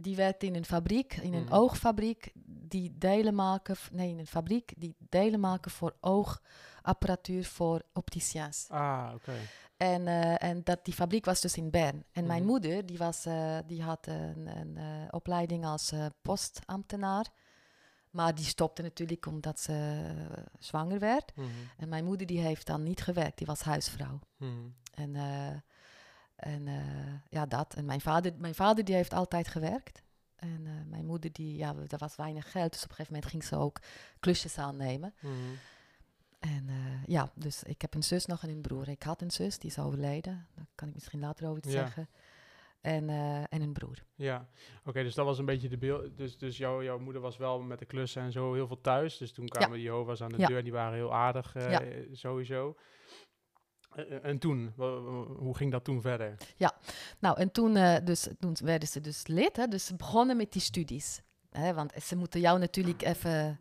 die 0.02 0.16
werkte 0.16 0.46
in 0.46 0.56
een 0.56 0.66
fabriek, 0.66 1.14
in 1.14 1.34
een 1.34 1.44
Mhm. 1.44 1.54
oogfabriek, 1.54 2.32
die 2.46 2.98
delen 2.98 3.36
maken, 3.36 3.76
nee, 3.92 4.10
in 4.10 4.20
een 4.20 4.28
fabriek 4.28 4.74
die 4.78 4.96
delen 5.10 5.40
maken 5.40 5.72
voor 5.72 5.96
oogapparatuur 6.00 7.46
voor 7.46 7.82
opticiens. 7.94 8.66
Ah, 8.70 9.12
oké. 9.16 9.34
En, 9.78 10.08
eh, 10.08 10.44
en 10.50 10.64
dat, 10.64 10.86
die 10.86 10.94
fabriek 10.94 11.26
was 11.26 11.42
dus 11.42 11.58
in 11.58 11.70
Bern. 11.70 12.04
En 12.12 12.26
mijn 12.26 12.42
Mhm. 12.42 12.50
moeder, 12.52 12.86
die, 12.86 12.98
was, 12.98 13.26
eh, 13.26 13.58
die 13.66 13.84
had 13.84 14.08
een, 14.08 14.58
een 14.58 14.78
eh, 14.78 14.84
opleiding 15.10 15.66
als 15.66 15.94
postambtenaar. 16.22 17.26
Maar 18.10 18.36
die 18.36 18.46
stopte 18.46 18.82
natuurlijk 18.82 19.26
omdat 19.26 19.60
ze 19.60 20.04
zwanger 20.60 21.00
werd. 21.00 21.36
Mhm. 21.36 21.48
En 21.78 21.90
mijn 21.90 22.06
moeder 22.06 22.28
die 22.28 22.40
heeft 22.40 22.68
dan 22.68 22.84
niet 22.84 23.02
gewerkt, 23.02 23.38
die 23.38 23.48
was 23.48 23.62
huisvrouw. 23.62 24.20
En, 24.94 25.16
en 26.40 26.68
eh, 26.68 27.14
ja, 27.30 27.46
dat. 27.46 27.74
En 27.74 27.86
mijn 27.86 28.02
vader, 28.02 28.34
mijn 28.38 28.56
vader 28.56 28.84
die 28.84 28.96
heeft 28.96 29.14
altijd 29.14 29.48
gewerkt. 29.48 30.02
En 30.36 30.62
eh, 30.66 30.72
mijn 30.90 31.06
moeder, 31.06 31.32
die, 31.32 31.58
ja, 31.58 31.76
er 31.88 31.98
was 31.98 32.16
weinig 32.16 32.52
geld. 32.52 32.72
Dus 32.72 32.84
op 32.84 32.90
een 32.90 32.96
gegeven 32.96 33.14
moment 33.14 33.32
ging 33.32 33.44
ze 33.44 33.56
ook 33.56 33.80
klusjes 34.20 34.58
aannemen. 34.58 35.14
Mhm. 35.22 35.34
En 36.40 36.66
eh, 36.70 37.04
ja, 37.06 37.32
dus 37.36 37.64
ik 37.64 37.82
heb 37.82 37.94
een 37.94 38.04
zus 38.04 38.26
nog 38.26 38.44
en 38.44 38.50
een 38.50 38.62
broer. 38.62 38.90
Ik 38.90 39.04
had 39.04 39.22
een 39.22 39.32
zus, 39.32 39.60
die 39.60 39.70
is 39.70 39.80
overleden. 39.80 40.48
Daar 40.56 40.66
kan 40.76 40.88
ik 40.88 40.94
misschien 40.94 41.20
later 41.20 41.46
over 41.48 41.58
iets 41.58 41.74
Ja. 41.74 41.80
zeggen. 41.80 42.10
En, 42.82 43.10
en 43.50 43.62
een 43.62 43.74
broer. 43.74 44.04
Ja, 44.16 44.48
oké, 44.86 45.04
dus 45.04 45.16
dat 45.16 45.26
was 45.26 45.40
een 45.40 45.46
beetje 45.46 45.70
de 45.70 45.78
beeld. 45.78 46.18
Dus, 46.18 46.38
dus 46.38 46.58
jouw, 46.58 46.84
jouw 46.84 47.00
moeder 47.00 47.22
was 47.22 47.38
wel 47.38 47.62
met 47.62 47.80
de 47.80 47.86
klussen 47.86 48.22
en 48.22 48.32
zo 48.32 48.54
heel 48.54 48.68
veel 48.68 48.82
thuis. 48.82 49.18
Dus 49.18 49.32
toen 49.32 49.48
kwamen 49.48 49.74
die 49.78 49.86
Jehovah's 49.86 50.22
aan 50.22 50.30
de 50.30 50.38
Ja. 50.38 50.48
deur 50.48 50.58
en 50.58 50.64
die 50.64 50.74
waren 50.74 50.94
heel 50.94 51.14
aardig, 51.14 51.54
Ja. 51.54 51.82
sowieso. 52.12 52.78
Eh, 53.96 54.26
en 54.26 54.40
toen, 54.40 54.74
hoe 55.38 55.56
ging 55.56 55.72
dat 55.72 55.84
toen 55.84 56.02
verder? 56.02 56.36
Nou, 57.20 57.40
en 57.40 57.52
toen, 57.52 57.76
eh, 57.76 57.96
dus, 58.04 58.28
toen 58.40 58.56
werden 58.64 58.88
ze 58.88 59.02
dus 59.02 59.28
lid. 59.28 59.56
Hè, 59.56 59.68
dus 59.68 59.86
ze 59.86 59.96
begonnen 59.96 60.38
met 60.38 60.52
die 60.52 60.62
studies. 60.62 61.22
Hè, 61.50 61.74
want 61.74 61.94
ze 62.04 62.16
moeten 62.16 62.40
jou 62.40 62.60
natuurlijk 62.60 63.02
even 63.02 63.60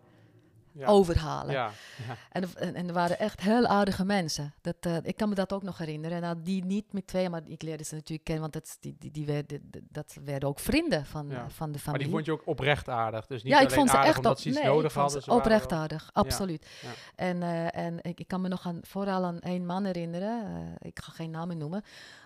Ja. 0.78 0.86
overhalen. 0.86 1.52
Ja, 1.52 1.70
ja. 2.08 2.16
En, 2.32 2.42
er- 2.42 2.56
en, 2.56 2.74
en 2.74 2.86
er 2.88 2.92
waren 2.94 3.18
echt 3.18 3.40
heel 3.40 3.66
aardige 3.66 4.04
mensen. 4.04 4.54
Dat, 4.60 4.76
eh, 4.80 4.96
ik 5.02 5.16
kan 5.16 5.28
me 5.28 5.34
dat 5.34 5.52
ook 5.52 5.62
nog 5.62 5.78
herinneren. 5.78 6.20
Nou, 6.20 6.42
die 6.42 6.64
niet 6.64 6.92
met 6.92 7.06
twee, 7.06 7.28
maar 7.30 7.42
ik 7.44 7.62
leerde 7.62 7.84
ze 7.84 7.94
natuurlijk 7.94 8.24
kennen, 8.24 8.42
want 8.42 8.52
dat, 8.64 8.76
die, 8.80 8.96
die, 8.98 9.10
die 9.10 9.26
werden, 9.26 9.70
dat 9.90 10.16
werden 10.24 10.48
ook 10.48 10.58
vrienden 10.60 11.06
van, 11.06 11.28
van 11.48 11.66
de 11.66 11.72
maar 11.72 11.78
familie. 11.80 12.04
die 12.06 12.14
vond 12.14 12.24
je 12.26 12.32
ook 12.32 12.42
oprecht 12.46 12.88
aardig. 12.88 13.26
Dus 13.26 13.42
niet 13.42 13.52
ja, 13.52 13.58
ik 13.58 13.64
alleen 13.64 13.76
vond 13.78 13.90
ze 13.90 13.96
aardig 13.96 14.16
echt 14.16 14.26
op, 14.26 14.38
ze 14.38 14.48
iets 14.48 14.58
nee, 14.58 14.66
nodig 14.66 14.84
ik 14.84 14.90
vond 14.90 15.04
hadden. 15.04 15.22
ze 15.22 15.30
oprecht 15.32 15.72
aardig, 15.72 16.10
absoluut. 16.12 16.66
ja. 16.82 16.88
En, 17.16 17.42
eh, 17.42 17.76
en 17.84 17.98
ik, 18.02 18.20
ik 18.20 18.28
kan 18.28 18.40
me 18.40 18.48
nog 18.48 18.66
aan, 18.66 18.78
vooral 18.82 19.24
aan 19.24 19.40
één 19.40 19.66
man 19.66 19.84
herinneren, 19.84 20.44
eh, 20.44 20.88
ik 20.88 20.98
ga 21.02 21.12
geen 21.12 21.30
namen 21.30 21.58
noemen. 21.58 21.82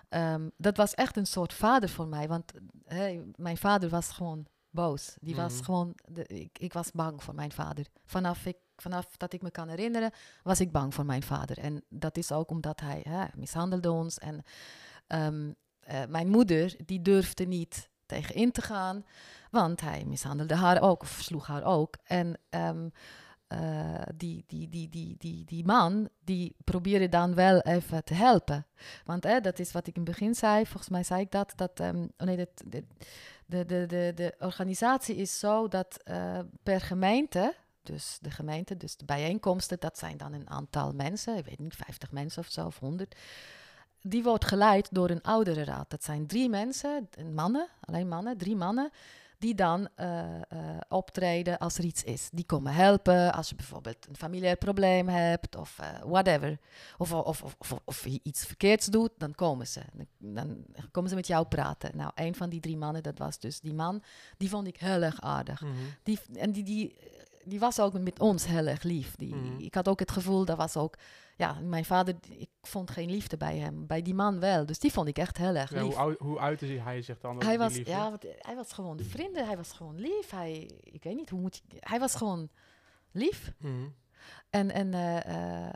Ehm, 0.09 0.49
dat 0.57 0.77
was 0.77 0.93
echt 0.93 1.17
een 1.17 1.25
soort 1.27 1.53
vader 1.53 1.89
voor 1.89 2.07
mij, 2.07 2.27
want 2.27 2.51
mijn 3.35 3.57
vader 3.57 3.89
was 3.89 4.09
gewoon 4.11 4.45
boos. 4.73 5.15
Die 5.21 5.35
was 5.35 5.53
Mhm. 5.53 5.63
gewoon, 5.63 5.95
de, 6.07 6.23
ik, 6.27 6.59
ik 6.59 6.73
was 6.73 6.91
bang 6.91 7.23
voor 7.23 7.35
mijn 7.35 7.51
vader. 7.51 7.85
Vanaf, 8.05 8.45
ik, 8.45 8.57
vanaf 8.77 9.17
dat 9.17 9.33
ik 9.33 9.41
me 9.41 9.51
kan 9.51 9.69
herinneren, 9.69 10.11
was 10.43 10.59
ik 10.59 10.71
bang 10.71 10.93
voor 10.93 11.05
mijn 11.05 11.23
vader. 11.23 11.57
En 11.57 11.83
dat 11.89 12.17
is 12.17 12.31
ook 12.31 12.49
omdat 12.49 12.79
hij 12.79 12.99
hè, 13.09 13.25
mishandelde 13.35 13.91
ons. 13.91 14.17
En 14.17 14.43
ehm, 15.07 15.51
eh, 15.79 16.01
mijn 16.07 16.27
moeder, 16.27 16.75
die 16.85 17.01
durfde 17.01 17.45
niet 17.45 17.89
tegen 18.05 18.35
in 18.35 18.51
te 18.51 18.61
gaan, 18.61 19.05
want 19.51 19.81
hij 19.81 20.03
mishandelde 20.05 20.55
haar 20.55 20.81
ook, 20.81 21.01
of 21.01 21.19
sloeg 21.21 21.47
haar 21.47 21.63
ook. 21.63 21.95
En 22.03 22.39
ehm, 22.49 22.89
eh, 23.53 24.01
die, 24.15 24.43
die, 24.47 24.69
die, 24.69 24.89
die, 24.89 25.15
die, 25.17 25.45
die 25.45 25.65
man, 25.65 26.09
die 26.23 26.55
probeerde 26.63 27.09
dan 27.09 27.35
wel 27.35 27.59
even 27.59 28.03
te 28.03 28.13
helpen. 28.13 28.65
Want 29.05 29.21
dat 29.21 29.59
is 29.59 29.71
wat 29.71 29.87
ik 29.87 29.95
in 29.95 30.01
het 30.01 30.11
begin 30.11 30.35
zei, 30.35 30.65
volgens 30.65 30.89
mij 30.89 31.03
zei 31.03 31.21
ik 31.21 31.31
dat, 31.31 31.53
dat 31.55 31.79
ehm, 31.79 32.07
oh 32.17 32.27
nee, 32.27 32.35
de, 32.35 32.47
de, 32.65 33.65
de, 33.65 33.85
de, 33.85 34.11
de 34.15 34.35
organisatie 34.39 35.15
is 35.15 35.39
zo 35.39 35.67
dat 35.67 35.97
eh, 36.03 36.39
per 36.63 36.81
gemeente, 36.81 37.55
dus 37.81 38.17
de 38.21 38.31
gemeente, 38.31 38.77
dus 38.77 38.97
de 38.97 39.05
bijeenkomsten, 39.05 39.79
dat 39.79 39.97
zijn 39.97 40.17
dan 40.17 40.33
een 40.33 40.49
aantal 40.49 40.91
mensen, 40.91 41.37
ik 41.37 41.45
weet 41.45 41.59
niet, 41.59 41.75
50 41.75 42.11
mensen 42.11 42.41
of 42.41 42.51
zo, 42.51 42.65
of 42.65 42.79
100. 42.79 43.15
Die 44.01 44.23
wordt 44.23 44.45
geleid 44.45 44.87
door 44.91 45.09
een 45.09 45.21
ouderenraad. 45.21 45.89
Dat 45.89 46.03
zijn 46.03 46.27
drie 46.27 46.49
mensen, 46.49 47.09
mannen, 47.31 47.67
alleen 47.79 48.07
mannen, 48.07 48.37
drie 48.37 48.55
mannen, 48.55 48.91
die 49.43 49.55
dan 49.55 49.87
eh, 49.95 50.35
eh, 50.35 50.41
optreden 50.89 51.57
als 51.57 51.77
er 51.77 51.83
iets 51.83 52.03
is. 52.03 52.29
Die 52.31 52.45
komen 52.45 52.73
helpen 52.73 53.33
als 53.33 53.49
je 53.49 53.55
bijvoorbeeld 53.55 54.07
een 54.07 54.15
familiair 54.15 54.55
probleem 54.55 55.07
hebt 55.07 55.55
of 55.55 55.79
eh, 55.79 55.87
whatever. 56.05 56.59
Of, 56.97 57.13
of, 57.13 57.43
of, 57.43 57.55
of, 57.57 57.79
of 57.85 58.07
je 58.07 58.19
iets 58.23 58.45
verkeerds 58.45 58.85
doet, 58.85 59.11
dan 59.17 59.35
komen 59.35 59.67
ze. 59.67 59.81
Dan, 60.17 60.47
dan 60.67 60.91
komen 60.91 61.09
ze 61.09 61.15
met 61.15 61.27
jou 61.27 61.45
praten. 61.45 61.97
Nou, 61.97 62.11
een 62.15 62.35
van 62.35 62.49
die 62.49 62.59
drie 62.59 62.77
mannen, 62.77 63.03
dat 63.03 63.17
was 63.17 63.39
dus 63.39 63.59
die 63.59 63.73
man, 63.73 64.03
die 64.37 64.49
vond 64.49 64.67
ik 64.67 64.77
heel 64.77 65.01
erg 65.01 65.21
aardig. 65.21 65.61
Mhm. 65.61 65.73
Die, 66.03 66.19
en 66.35 66.51
die, 66.51 66.63
die, 66.63 66.95
die 67.43 67.59
was 67.59 67.79
ook 67.79 67.99
met 67.99 68.19
ons 68.19 68.45
heel 68.45 68.67
erg 68.67 68.83
lief. 68.83 69.15
Die, 69.15 69.35
Mhm. 69.35 69.59
Ik 69.59 69.73
had 69.73 69.87
ook 69.87 69.99
het 69.99 70.11
gevoel, 70.11 70.45
dat 70.45 70.57
was 70.57 70.77
ook... 70.77 70.97
Ja, 71.37 71.59
mijn 71.61 71.85
vader, 71.85 72.15
ik 72.29 72.49
vond 72.61 72.91
geen 72.91 73.09
liefde 73.09 73.37
bij 73.37 73.57
hem. 73.57 73.87
Bij 73.87 74.01
die 74.01 74.13
man 74.13 74.39
wel. 74.39 74.65
Dus 74.65 74.79
die 74.79 74.91
vond 74.91 75.07
ik 75.07 75.17
echt 75.17 75.37
heel 75.37 75.55
erg 75.55 75.69
Ja, 75.73 75.75
lief. 75.83 75.85
hoe, 75.85 75.95
oud, 75.95 76.19
hoe 76.19 76.39
uitte 76.39 76.65
hij 76.65 77.01
zich 77.01 77.19
dan? 77.19 77.43
Hij 77.43 77.57
was, 77.57 77.75
ja, 77.75 78.11
wat- 78.11 78.25
hij 78.37 78.55
was 78.55 78.73
gewoon 78.73 78.99
vrienden. 78.99 79.45
Hij 79.45 79.57
was 79.57 79.71
gewoon 79.71 79.99
lief. 79.99 80.29
Hij, 80.29 80.71
ik 80.83 81.03
weet 81.03 81.15
niet, 81.15 81.29
hoe 81.29 81.39
moet 81.39 81.55
je... 81.67 81.77
Hij 81.79 81.99
was 81.99 82.15
gewoon 82.15 82.49
lief. 83.11 83.53
Mhm. 83.57 83.87
En, 84.49 84.71
en 84.71 84.93
eh, 84.93 85.65
eh, 85.67 85.73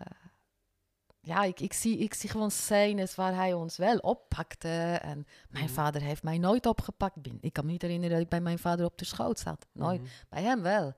ja, 1.21 1.43
ik, 1.43 1.59
ik, 1.59 1.73
zie, 1.73 1.97
ik 1.97 2.13
zie 2.13 2.29
gewoon 2.29 2.51
scènes 2.51 3.15
waar 3.15 3.35
hij 3.35 3.53
ons 3.53 3.77
wel 3.77 3.97
oppakte. 3.97 4.99
En 5.01 5.25
mijn 5.49 5.63
Mhm. 5.65 5.73
vader 5.73 6.01
heeft 6.01 6.23
mij 6.23 6.37
nooit 6.37 6.65
opgepakt. 6.65 7.15
Ik 7.39 7.53
kan 7.53 7.65
me 7.65 7.71
niet 7.71 7.81
herinneren 7.81 8.13
dat 8.15 8.23
ik 8.23 8.29
bij 8.29 8.41
mijn 8.41 8.59
vader 8.59 8.85
op 8.85 8.97
de 8.97 9.05
schoot 9.05 9.39
zat. 9.39 9.65
Nooit. 9.71 10.01
Mhm. 10.01 10.09
Bij 10.29 10.43
hem 10.43 10.61
wel. 10.61 10.93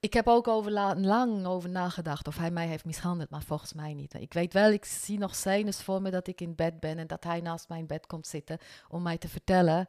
Ik 0.00 0.12
heb 0.12 0.26
ook 0.26 0.48
over 0.48 0.70
la- 0.70 0.94
lang 0.96 1.46
over 1.46 1.68
nagedacht 1.70 2.26
of 2.26 2.36
hij 2.38 2.50
mij 2.50 2.66
heeft 2.66 2.84
mishandeld, 2.84 3.30
maar 3.30 3.42
volgens 3.42 3.72
mij 3.72 3.94
niet. 3.94 4.14
Ik 4.14 4.32
weet 4.32 4.52
wel, 4.52 4.70
ik 4.70 4.84
zie 4.84 5.18
nog 5.18 5.34
scènes 5.34 5.82
voor 5.82 6.02
me 6.02 6.10
dat 6.10 6.26
ik 6.26 6.40
in 6.40 6.54
bed 6.54 6.80
ben 6.80 6.98
en 6.98 7.06
dat 7.06 7.24
hij 7.24 7.40
naast 7.40 7.68
mijn 7.68 7.86
bed 7.86 8.06
komt 8.06 8.26
zitten 8.26 8.58
om 8.88 9.02
mij 9.02 9.18
te 9.18 9.28
vertellen 9.28 9.88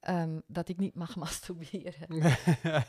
ehm, 0.00 0.38
dat 0.46 0.68
ik 0.68 0.78
niet 0.78 0.94
mag 0.94 1.16
masturberen. 1.24 1.92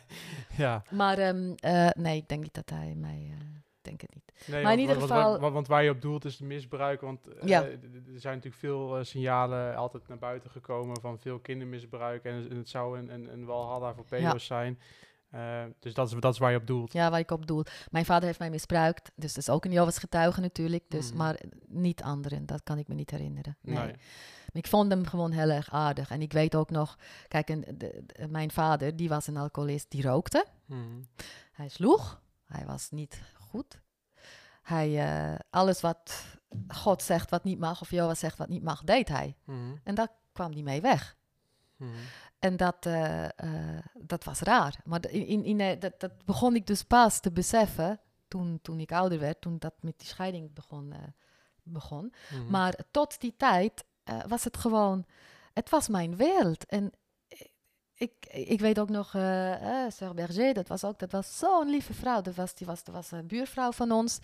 ja, 0.58 0.82
Maar 0.92 1.18
ehm, 1.18 1.54
eh, 1.56 1.90
nee, 1.90 2.18
ik 2.18 2.28
denk 2.28 2.42
niet 2.44 2.54
dat 2.54 2.70
hij 2.70 2.94
mij. 2.96 3.34
ik 3.78 3.90
denk 3.90 4.02
het 4.02 4.14
niet. 4.14 4.32
nee, 4.48 4.64
Maar 4.64 4.72
in 4.74 4.78
want- 4.78 4.80
ieder 4.80 5.08
want- 5.08 5.12
geval- 5.36 5.52
Want, 5.52 5.68
waar 5.68 5.84
je 5.84 5.90
op 5.90 6.02
doelt 6.02 6.26
is 6.26 6.40
misbruik. 6.40 7.02
Want 7.02 7.28
eh, 7.28 7.48
Ja. 7.48 7.64
er 7.64 7.80
zijn 8.16 8.36
natuurlijk 8.36 8.56
veel 8.62 9.04
signalen 9.06 9.76
altijd 9.76 10.08
naar 10.08 10.18
buiten 10.20 10.50
gekomen 10.50 11.02
van 11.02 11.20
veel 11.20 11.40
kindermisbruik. 11.40 12.24
En, 12.24 12.50
en 12.50 12.58
het 12.58 12.70
zou 12.70 12.98
een, 13.00 13.14
een, 13.14 13.34
een 13.34 13.46
walhalla 13.46 13.94
voor 13.94 14.06
Ja. 14.10 14.18
pedo's 14.18 14.46
zijn. 14.46 14.80
Eh, 15.34 15.64
dus 15.80 15.94
dat 15.94 16.12
is, 16.12 16.20
dat 16.20 16.34
is 16.34 16.40
waar 16.40 16.52
je 16.52 16.58
op 16.58 16.68
doelt. 16.68 16.94
Ja, 16.94 17.10
waar 17.10 17.20
ik 17.20 17.32
op 17.32 17.48
doel. 17.48 17.64
Mijn 17.92 18.06
vader 18.06 18.26
heeft 18.26 18.40
mij 18.40 18.50
misbruikt, 18.50 19.12
dus 19.16 19.34
dat 19.34 19.44
is 19.44 19.50
ook 19.50 19.66
een 19.66 19.72
Jehovah's 19.72 19.98
getuige 19.98 20.42
natuurlijk. 20.42 20.84
Dus, 20.88 21.08
Mhm. 21.10 21.18
Maar 21.18 21.40
niet 21.68 22.02
anderen, 22.04 22.46
dat 22.46 22.64
kan 22.64 22.78
ik 22.78 22.88
me 22.88 22.94
niet 22.96 23.12
herinneren. 23.12 23.58
Nee. 23.62 23.76
Nee. 23.78 23.96
Ik 24.52 24.68
vond 24.68 24.92
hem 24.92 25.06
gewoon 25.06 25.32
heel 25.32 25.50
erg 25.50 25.72
aardig. 25.72 26.10
En 26.10 26.22
ik 26.22 26.34
weet 26.34 26.56
ook 26.56 26.70
nog, 26.70 26.98
kijk, 27.28 27.50
en 27.50 27.62
de- 27.62 27.76
de- 27.78 28.28
mijn 28.30 28.52
vader, 28.52 28.96
die 28.96 29.10
was 29.10 29.28
een 29.28 29.38
alcoholist, 29.38 29.90
die 29.92 30.02
rookte. 30.02 30.46
Mhm. 30.66 30.80
Hij 31.52 31.70
sloeg. 31.70 32.22
Hij 32.46 32.66
was 32.66 32.90
niet 32.92 33.22
goed. 33.50 33.82
Hij, 34.62 35.00
eh, 35.32 35.40
alles 35.50 35.82
wat 35.82 36.26
God 36.68 37.02
zegt 37.02 37.30
wat 37.30 37.44
niet 37.44 37.60
mag, 37.60 37.82
of 37.82 37.92
Johan 37.92 38.16
zegt 38.16 38.38
wat 38.38 38.50
niet 38.50 38.64
mag, 38.64 38.84
deed 38.84 39.08
hij. 39.10 39.36
Mhm. 39.46 39.58
En 39.84 39.96
daar 39.96 40.08
kwam 40.32 40.52
hij 40.52 40.62
mee 40.62 40.82
weg. 40.82 41.16
En 42.44 42.58
dat, 42.58 42.86
eh, 42.86 43.24
eh, 43.26 43.84
dat 43.94 44.24
was 44.24 44.40
raar. 44.40 44.80
Maar 44.84 45.10
in, 45.10 45.44
in, 45.44 45.60
eh, 45.60 45.80
dat, 45.80 46.00
dat 46.00 46.26
begon 46.26 46.56
ik 46.56 46.68
dus 46.68 46.84
pas 46.84 47.20
te 47.20 47.32
beseffen 47.32 48.00
toen, 48.28 48.60
toen 48.62 48.80
ik 48.80 48.92
ouder 48.92 49.20
werd, 49.20 49.42
toen 49.42 49.58
dat 49.60 49.74
met 49.80 49.94
die 49.98 50.08
scheiding 50.08 50.54
begon. 50.54 50.94
begon. 51.64 52.14
Mhm. 52.30 52.50
Maar 52.50 52.76
tot 52.92 53.20
die 53.20 53.34
tijd 53.38 53.84
was 54.28 54.44
het 54.44 54.58
gewoon, 54.58 55.06
het 55.54 55.70
was 55.70 55.88
mijn 55.88 56.16
wereld. 56.16 56.66
En 56.66 56.92
ik, 57.96 58.14
ik 58.30 58.60
weet 58.60 58.80
ook 58.80 58.90
nog, 58.90 59.08
Sœur 59.90 60.14
Berger, 60.14 60.54
dat 60.54 60.68
was 60.68 60.84
ook, 60.84 61.00
dat 61.00 61.12
was 61.12 61.38
zo'n 61.38 61.70
lieve 61.70 61.94
vrouw. 61.94 62.22
Dat 62.22 62.36
was, 62.36 62.54
die 62.54 62.68
was, 62.68 62.84
dat 62.84 62.96
was 62.96 63.12
een 63.12 63.28
buurvrouw 63.28 63.72
van 63.72 63.92
ons. 63.92 64.20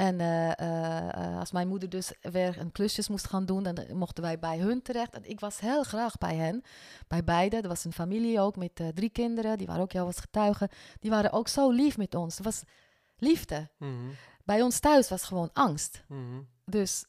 En 0.00 0.20
eh, 0.20 0.50
eh, 0.58 1.08
eh, 1.08 1.38
als 1.38 1.52
mijn 1.52 1.68
moeder 1.68 1.88
dus 1.88 2.12
weer 2.20 2.58
een 2.58 2.72
klusjes 2.72 3.08
moest 3.08 3.26
gaan 3.26 3.46
doen, 3.46 3.62
dan 3.62 3.78
mochten 3.92 4.22
wij 4.22 4.38
bij 4.38 4.58
hun 4.58 4.82
terecht. 4.82 5.14
En 5.14 5.30
ik 5.30 5.40
was 5.40 5.60
heel 5.60 5.82
graag 5.82 6.18
bij 6.18 6.36
hen, 6.36 6.62
bij 7.08 7.24
beide. 7.24 7.56
Er 7.56 7.68
was 7.68 7.84
een 7.84 7.92
familie 7.92 8.40
ook 8.40 8.56
met 8.56 8.82
drie 8.94 9.10
kinderen, 9.10 9.58
die 9.58 9.66
waren 9.66 9.82
ook 9.82 9.92
jou 9.92 10.06
als 10.06 10.18
getuigen. 10.18 10.68
Die 11.00 11.10
waren 11.10 11.32
ook 11.32 11.48
zo 11.48 11.70
lief 11.70 11.96
met 11.96 12.14
ons. 12.14 12.38
Er 12.38 12.44
was 12.44 12.62
liefde. 13.16 13.68
Mhm. 13.76 13.92
Bij 14.44 14.62
ons 14.62 14.78
thuis 14.78 15.08
was 15.08 15.22
gewoon 15.22 15.50
angst. 15.52 16.04
Mhm. 16.08 16.40
Dus, 16.64 17.04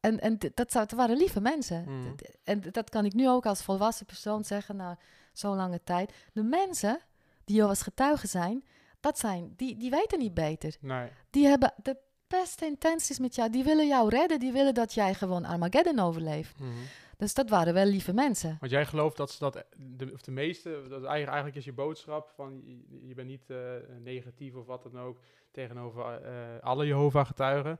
en, 0.00 0.20
en 0.20 0.38
dat, 0.54 0.72
het 0.72 0.92
waren 0.92 1.16
lieve 1.16 1.40
mensen. 1.40 1.82
Mhm. 1.82 2.14
En 2.44 2.60
dat 2.70 2.90
kan 2.90 3.04
ik 3.04 3.12
nu 3.12 3.28
ook 3.28 3.46
als 3.46 3.62
volwassen 3.62 4.06
persoon 4.06 4.44
zeggen 4.44 4.76
na 4.76 4.98
zo'n 5.32 5.56
lange 5.56 5.82
tijd. 5.84 6.12
De 6.32 6.42
mensen 6.42 6.98
die 7.44 7.56
jou 7.56 7.68
als 7.68 7.82
getuigen 7.82 8.28
zijn, 8.28 8.64
dat 9.00 9.18
zijn, 9.18 9.52
die, 9.56 9.76
die 9.76 9.90
weten 9.90 10.18
niet 10.18 10.34
beter. 10.34 10.76
Nee. 10.80 11.08
Die 11.30 11.46
hebben 11.46 11.74
de 11.82 11.96
beste 12.40 12.66
intenties 12.66 13.18
met 13.18 13.34
jou. 13.34 13.50
Die 13.50 13.64
willen 13.64 13.86
jou 13.86 14.08
redden. 14.08 14.38
Die 14.40 14.52
willen 14.52 14.74
dat 14.74 14.94
jij 14.94 15.14
gewoon 15.14 15.44
Armageddon 15.44 15.98
overleeft. 15.98 16.58
Mhm. 16.60 16.70
Dus 17.16 17.34
dat 17.34 17.48
waren 17.48 17.74
wel 17.74 17.84
lieve 17.84 18.12
mensen. 18.12 18.56
Want 18.60 18.72
jij 18.72 18.86
gelooft 18.86 19.16
dat 19.16 19.30
ze 19.30 19.38
dat, 19.38 19.64
de, 19.76 20.10
of 20.12 20.20
de 20.22 20.30
meeste, 20.30 20.70
dat 20.70 20.90
eigenlijk, 20.90 21.26
eigenlijk 21.26 21.56
is 21.56 21.64
je 21.64 21.72
boodschap 21.72 22.32
van 22.34 22.62
je, 22.64 23.06
je 23.08 23.14
bent 23.14 23.28
niet 23.28 23.50
eh, 23.50 23.56
negatief 23.98 24.54
of 24.54 24.66
wat 24.66 24.82
dan 24.82 24.98
ook 24.98 25.18
tegenover 25.50 26.22
eh, 26.22 26.32
alle 26.60 26.86
Jehovah-getuigen. 26.86 27.78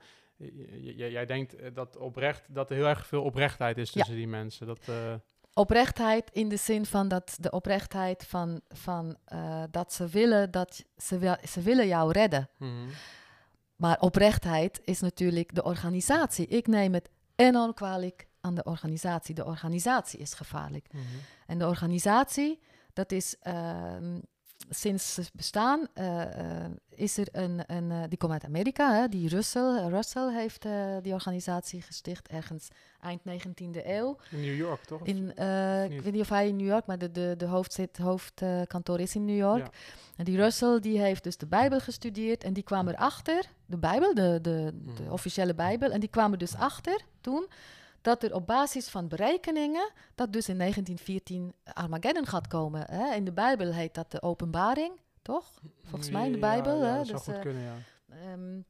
Jij 0.94 1.26
denkt 1.26 1.54
eh, 1.56 1.70
dat, 1.74 1.96
oprecht, 1.96 2.54
dat 2.54 2.70
er 2.70 2.76
heel 2.76 2.86
erg 2.88 3.06
veel 3.06 3.22
oprechtheid 3.22 3.78
is 3.78 3.90
Ja. 3.90 3.94
tussen 4.00 4.16
die 4.16 4.28
mensen. 4.28 4.66
Dat, 4.66 4.78
Oprechtheid 5.54 6.30
in 6.32 6.48
de 6.48 6.56
zin 6.56 6.86
van 6.86 7.08
dat 7.08 7.36
de 7.40 7.50
oprechtheid 7.50 8.26
van, 8.26 8.60
van 8.68 9.16
dat 9.70 9.92
ze 9.92 10.06
willen 10.08 10.50
dat 10.50 10.84
ze, 10.96 11.38
ze 11.48 11.60
willen 11.60 11.86
jou 11.86 12.12
redden. 12.12 12.48
mhm. 12.58 12.88
Maar 13.82 14.00
oprechtheid 14.00 14.80
is 14.84 15.00
natuurlijk 15.00 15.54
de 15.54 15.62
organisatie. 15.64 16.46
Ik 16.46 16.66
neem 16.66 16.94
het 16.94 17.08
enorm 17.36 17.74
kwalijk 17.74 18.26
aan 18.40 18.54
de 18.54 18.64
organisatie. 18.64 19.34
De 19.34 19.44
organisatie 19.44 20.18
is 20.18 20.34
gevaarlijk. 20.34 20.86
Mhm. 20.92 21.02
En 21.46 21.58
de 21.58 21.66
organisatie, 21.66 22.60
dat 22.92 23.12
is 23.12 23.36
ehm, 23.40 24.18
sinds 24.70 25.14
ze 25.14 25.22
bestaan, 25.33 25.87
eh, 25.94 26.62
eh, 26.64 26.70
is 26.88 27.16
er 27.16 27.29
een, 27.33 27.62
een 27.66 27.90
eh, 27.90 28.03
die 28.09 28.18
komt 28.18 28.33
uit 28.33 28.44
Amerika, 28.44 28.94
hè, 28.94 29.09
die 29.09 29.29
Russell, 29.29 29.87
Russell 29.88 30.33
heeft 30.35 30.66
die 31.03 31.12
organisatie 31.12 31.83
gesticht 31.83 32.29
ergens 32.29 32.68
eind 33.01 33.20
19e 33.25 33.87
eeuw. 33.87 34.16
In 34.31 34.40
New 34.40 34.57
York, 34.57 34.85
toch? 34.85 35.01
In, 35.07 35.29
ik 35.92 36.03
weet 36.03 36.12
niet 36.12 36.20
of 36.20 36.29
hij 36.29 36.48
in 36.48 36.57
New 36.57 36.66
York, 36.66 36.87
maar 36.87 36.98
de, 36.98 37.11
de, 37.11 37.35
de 37.37 37.46
hoofdzit, 37.46 37.98
hoofdkantoor 37.98 39.01
is 39.01 39.14
in 39.14 39.25
New 39.25 39.37
York. 39.37 39.64
Ja. 39.64 39.70
En 40.16 40.25
die 40.25 40.37
Russell 40.37 40.81
die 40.81 40.98
heeft 41.01 41.25
dus 41.25 41.37
de 41.37 41.46
Bijbel 41.46 41.81
gestudeerd 41.81 42.44
en 42.44 42.53
die 42.53 42.62
kwam 42.62 42.88
erachter, 42.88 43.44
de 43.66 43.79
Bijbel, 43.79 44.14
de, 44.14 44.38
de, 44.42 44.72
de 44.96 45.03
Mhm. 45.03 45.12
officiële 45.12 45.55
Bijbel, 45.55 45.90
en 45.90 46.01
die 46.01 46.09
kwamen 46.09 46.38
dus 46.38 46.55
achter 46.55 47.01
toen 47.20 47.46
dat 48.02 48.22
er 48.22 48.34
op 48.34 48.46
basis 48.46 48.88
van 48.88 49.08
berekeningen, 49.08 49.90
dat 50.14 50.32
dus 50.32 50.48
in 50.48 50.58
1914 50.58 51.54
Armageddon 51.64 52.26
gaat 52.26 52.46
komen. 52.46 52.86
Hè? 52.90 53.14
In 53.14 53.24
de 53.24 53.32
Bijbel 53.32 53.72
heet 53.72 53.94
dat 53.94 54.10
de 54.10 54.22
openbaring, 54.22 55.00
toch? 55.22 55.60
Volgens 55.84 56.10
mij 56.10 56.26
in 56.26 56.32
de 56.32 56.38
Bijbel. 56.38 56.78
Ja, 56.78 56.84
hè? 56.90 56.96
dat 56.96 57.06
zou 57.06 57.16
Dus, 57.16 57.24
goed 57.24 57.34
eh, 57.34 57.40
kunnen, 57.40 57.62
ja. 57.62 57.74
ehm, 58.08 58.60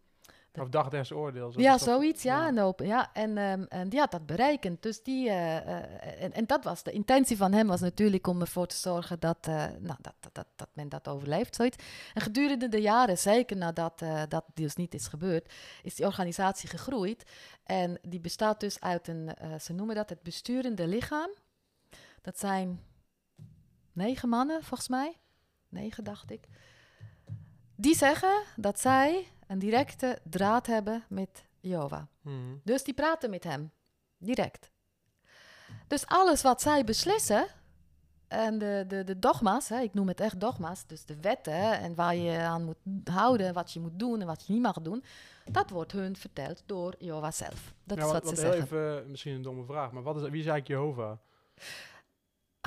Of 0.61 0.69
dag 0.69 0.89
des 0.89 1.13
oordeels. 1.13 1.55
ja, 1.55 1.79
zoiets, 1.79 2.23
ja. 2.23 2.41
ja. 2.41 2.47
En, 2.47 2.59
open, 2.59 2.87
ja. 2.87 3.13
En, 3.13 3.39
ehm, 3.39 3.63
en 3.63 3.89
die 3.89 3.99
had 3.99 4.11
dat 4.11 4.27
berekend. 4.27 4.83
Dus 4.83 5.03
die, 5.03 5.29
eh, 5.29 5.57
eh, 5.57 6.23
en, 6.23 6.33
en 6.33 6.47
dat 6.47 6.65
was 6.65 6.83
de 6.83 6.93
intentie 6.93 7.37
van 7.37 7.53
hem, 7.53 7.67
was 7.67 7.81
natuurlijk 7.81 8.27
om 8.27 8.41
ervoor 8.41 8.67
te 8.67 8.77
zorgen 8.77 9.21
dat, 9.21 9.47
eh, 9.47 9.55
nou, 9.79 9.99
dat, 10.01 10.15
dat, 10.21 10.35
dat, 10.35 10.47
dat 10.57 10.69
men 10.73 10.89
dat 10.89 11.09
overleeft, 11.09 11.55
zoiets. 11.55 11.77
En 12.15 12.21
gedurende 12.21 12.69
de 12.69 12.81
jaren, 12.81 13.19
zeker 13.19 13.57
nadat 13.57 14.05
dat 14.29 14.45
dus 14.55 14.77
niet 14.77 14.95
is 14.95 15.07
gebeurd, 15.07 15.53
is 15.83 15.95
die 15.95 16.07
organisatie 16.07 16.69
gegroeid. 16.69 17.31
En 17.65 17.99
die 18.03 18.21
bestaat 18.21 18.61
dus 18.61 18.81
uit 18.81 19.09
een, 19.09 19.31
ze 19.61 19.73
noemen 19.73 19.95
dat 19.95 20.09
het 20.09 20.23
besturende 20.23 20.87
lichaam. 20.87 21.31
Dat 22.23 22.39
zijn 22.39 22.81
negen 23.93 24.29
mannen, 24.29 24.65
volgens 24.65 24.89
mij. 24.89 25.17
Negen, 25.69 26.05
dacht 26.05 26.31
ik. 26.31 26.49
Die 27.77 27.97
zeggen 27.97 28.43
dat 28.57 28.81
zij 28.81 29.27
een 29.53 29.59
directe 29.59 30.19
draad 30.25 30.67
hebben 30.67 31.05
met 31.09 31.45
Jehovah. 31.61 32.03
Mhm. 32.21 32.37
Dus 32.65 32.85
die 32.85 32.95
praten 32.95 33.31
met 33.31 33.45
hem, 33.45 33.71
direct. 34.19 34.71
Dus 35.87 36.07
alles 36.07 36.43
wat 36.43 36.63
zij 36.63 36.85
beslissen, 36.85 37.47
en 38.29 38.59
de, 38.59 38.85
de, 38.89 39.05
de 39.05 39.19
dogma's, 39.19 39.69
hè, 39.69 39.81
ik 39.81 39.95
noem 39.95 40.09
het 40.09 40.21
echt 40.21 40.41
dogma's, 40.41 40.87
dus 40.87 41.05
de 41.05 41.17
wetten 41.21 41.79
en 41.79 41.95
waar 41.95 42.15
je 42.17 42.39
aan 42.39 42.65
moet 42.65 42.77
houden, 43.05 43.55
wat 43.55 43.73
je 43.73 43.81
moet 43.81 43.99
doen 43.99 44.21
en 44.21 44.27
wat 44.27 44.47
je 44.47 44.53
niet 44.53 44.63
mag 44.63 44.81
doen, 44.81 45.05
dat 45.51 45.71
wordt 45.71 45.93
hun 45.93 46.17
verteld 46.17 46.63
door 46.67 46.95
Jehovah 46.99 47.33
zelf. 47.33 47.75
Dat 47.85 47.99
Ja, 47.99 48.05
is 48.05 48.13
wat, 48.13 48.25
wat 48.25 48.35
ze 48.35 48.41
zeggen. 48.41 48.63
even, 48.63 49.11
misschien 49.11 49.35
een 49.35 49.43
domme 49.43 49.65
vraag, 49.65 49.93
maar 49.93 50.03
wat 50.03 50.17
is, 50.17 50.23
wie 50.23 50.41
is 50.41 50.47
eigenlijk 50.47 50.69
Jehovah? 50.69 51.17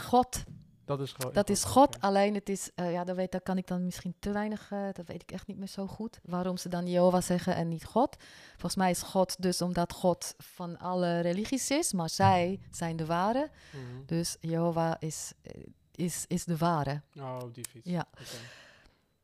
God, 0.01 0.43
Dat 0.85 0.99
is 0.99 1.11
gewoon... 1.11 1.33
dat 1.33 1.49
is 1.49 1.63
God, 1.63 2.01
alleen 2.01 2.33
het 2.33 2.49
is, 2.49 2.69
eh, 2.75 2.91
ja, 2.91 3.03
dat, 3.03 3.15
weet, 3.15 3.31
dat 3.31 3.43
kan 3.43 3.57
ik 3.57 3.67
dan 3.67 3.85
misschien 3.85 4.15
te 4.19 4.31
weinig, 4.31 4.71
eh, 4.71 4.87
dat 4.93 5.07
weet 5.07 5.21
ik 5.21 5.31
echt 5.31 5.47
niet 5.47 5.57
meer 5.57 5.67
zo 5.67 5.87
goed, 5.87 6.19
waarom 6.23 6.57
ze 6.57 6.69
dan 6.69 6.87
Jehovah 6.87 7.21
zeggen 7.21 7.55
en 7.55 7.67
niet 7.67 7.85
God. 7.85 8.15
Volgens 8.51 8.75
mij 8.75 8.89
is 8.89 9.01
God 9.01 9.41
dus 9.41 9.61
omdat 9.61 9.93
God 9.93 10.33
van 10.37 10.77
alle 10.77 11.19
religies 11.19 11.69
is, 11.69 11.93
maar 11.93 12.09
zij 12.09 12.59
zijn 12.71 12.95
de 12.95 13.05
ware. 13.05 13.49
Mhm. 13.71 14.05
Dus 14.05 14.37
Jehovah 14.39 14.95
is, 14.99 15.33
eh, 15.41 15.63
is, 15.91 16.25
is 16.27 16.45
de 16.45 16.57
ware. 16.57 17.01
Oh, 17.19 17.41
die 17.51 17.65
fiets. 17.69 17.89
Ja. 17.89 18.07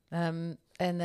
Ehm, 0.10 0.54
en 0.76 0.95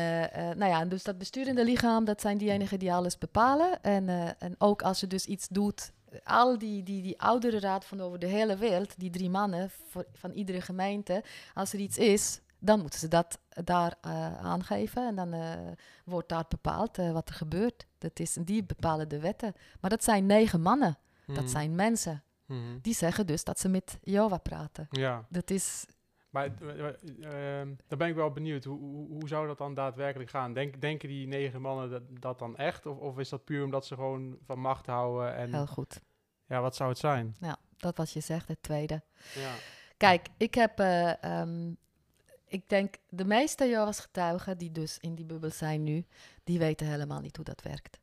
nou 0.59 0.67
ja, 0.67 0.85
dus 0.85 1.03
dat 1.03 1.19
besturende 1.19 1.65
lichaam, 1.65 2.05
dat 2.05 2.21
zijn 2.21 2.39
diegenen 2.39 2.79
die 2.79 2.93
alles 2.93 3.19
bepalen. 3.19 3.83
En, 3.83 4.09
en 4.39 4.55
ook 4.59 4.83
als 4.83 5.01
je 5.01 5.07
dus 5.07 5.27
iets 5.27 5.49
doet, 5.49 5.93
al 6.25 6.59
die, 6.59 6.83
die, 6.83 7.03
die 7.03 7.21
oudere 7.21 7.61
raad 7.61 7.85
van 7.85 8.01
over 8.01 8.19
de 8.19 8.27
hele 8.27 8.57
wereld, 8.57 8.99
die 8.99 9.11
drie 9.11 9.31
mannen 9.31 9.71
voor, 9.71 10.05
van 10.13 10.31
iedere 10.31 10.61
gemeente, 10.61 11.25
als 11.55 11.73
er 11.73 11.79
iets 11.79 11.99
is, 11.99 12.41
dan 12.59 12.81
moeten 12.81 12.99
ze 12.99 13.09
dat 13.09 13.39
daar 13.49 13.95
eh, 14.01 14.37
aangeven. 14.45 15.07
En 15.07 15.15
dan 15.17 15.33
eh, 15.33 15.51
wordt 16.05 16.29
daar 16.29 16.45
bepaald 16.49 16.99
eh, 16.99 17.13
wat 17.13 17.29
er 17.29 17.35
gebeurt. 17.35 17.87
Dat 17.99 18.21
is, 18.21 18.33
die 18.45 18.65
bepalen 18.65 19.09
de 19.09 19.21
wetten. 19.21 19.53
Maar 19.81 19.91
dat 19.91 20.05
zijn 20.05 20.27
negen 20.27 20.61
mannen, 20.61 20.99
dat 21.27 21.37
Mhm. 21.37 21.47
zijn 21.47 21.75
mensen. 21.75 22.23
Mhm. 22.47 22.79
Die 22.83 22.95
zeggen 22.95 23.27
dus 23.27 23.45
dat 23.45 23.59
ze 23.59 23.69
met 23.69 23.99
Jehovah 24.03 24.43
praten. 24.43 24.87
Ja, 24.91 25.27
Dat 25.29 25.51
is 25.51 25.87
maar 26.31 26.51
eh, 26.61 26.89
eh, 26.89 27.61
ehm, 27.61 27.75
dan 27.89 27.99
ben 27.99 28.09
ik 28.09 28.15
wel 28.15 28.31
benieuwd. 28.31 28.65
Hoe, 28.65 28.79
hoe, 28.79 29.09
hoe 29.09 29.29
zou 29.29 29.47
dat 29.47 29.59
dan 29.59 29.75
daadwerkelijk 29.75 30.31
gaan? 30.31 30.53
Denk, 30.53 30.81
denken 30.81 31.09
die 31.09 31.27
negen 31.27 31.61
mannen 31.61 31.91
dat, 31.91 32.03
dat 32.21 32.39
dan 32.39 32.57
echt? 32.57 32.87
Of, 32.87 32.99
of 32.99 33.19
is 33.19 33.29
dat 33.29 33.45
puur 33.45 33.65
omdat 33.65 33.87
ze 33.87 33.95
gewoon 33.95 34.37
van 34.45 34.59
macht 34.59 34.87
houden? 34.87 35.35
En 35.37 35.55
heel 35.55 35.67
goed. 35.67 36.01
Ja, 36.47 36.61
wat 36.61 36.77
zou 36.77 36.89
het 36.91 36.99
zijn? 36.99 37.37
Ja, 37.41 37.57
dat 37.77 37.97
wat 37.97 38.11
je 38.13 38.21
zegt, 38.21 38.49
het 38.49 38.63
tweede. 38.63 39.03
Ja. 39.35 39.53
Kijk, 39.97 40.27
ik 40.37 40.55
heb, 40.55 40.79
eh, 40.81 41.23
ehm, 41.25 41.73
ik 42.47 42.69
denk, 42.69 42.95
de 43.09 43.25
meeste 43.25 43.69
Jehovah's 43.69 44.01
getuigen 44.01 44.59
die 44.59 44.73
dus 44.73 44.99
in 44.99 45.15
die 45.15 45.25
bubbel 45.25 45.51
zijn 45.51 45.83
nu, 45.83 46.07
die 46.45 46.59
weten 46.59 46.87
helemaal 46.87 47.21
niet 47.21 47.37
hoe 47.37 47.45
dat 47.45 47.63
werkt. 47.63 47.99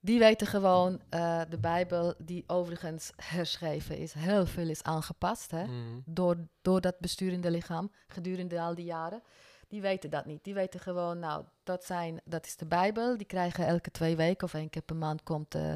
Die 0.00 0.18
weten 0.18 0.46
gewoon, 0.46 1.00
eh, 1.08 1.40
de 1.48 1.58
Bijbel, 1.58 2.14
die 2.18 2.44
overigens 2.46 3.12
herschreven 3.16 3.96
is, 3.98 4.12
heel 4.12 4.46
veel 4.46 4.68
is 4.68 4.82
aangepast 4.82 5.50
hè, 5.50 5.64
Mhm. 5.64 5.98
door, 6.04 6.36
door 6.62 6.80
dat 6.80 6.98
besturende 6.98 7.50
lichaam 7.50 7.90
gedurende 8.08 8.60
al 8.60 8.74
die 8.74 8.84
jaren. 8.84 9.22
Die 9.68 9.80
weten 9.80 10.10
dat 10.10 10.26
niet. 10.26 10.44
Die 10.44 10.54
weten 10.54 10.80
gewoon, 10.80 11.18
nou, 11.18 11.44
dat, 11.64 11.84
zijn, 11.84 12.20
dat 12.24 12.46
is 12.46 12.56
de 12.56 12.66
Bijbel. 12.66 13.16
Die 13.16 13.26
krijgen 13.26 13.66
elke 13.66 13.90
twee 13.90 14.16
weken 14.16 14.46
of 14.46 14.54
één 14.54 14.70
keer 14.70 14.82
per 14.82 14.96
maand 14.96 15.22
komt 15.22 15.54
eh 15.54 15.72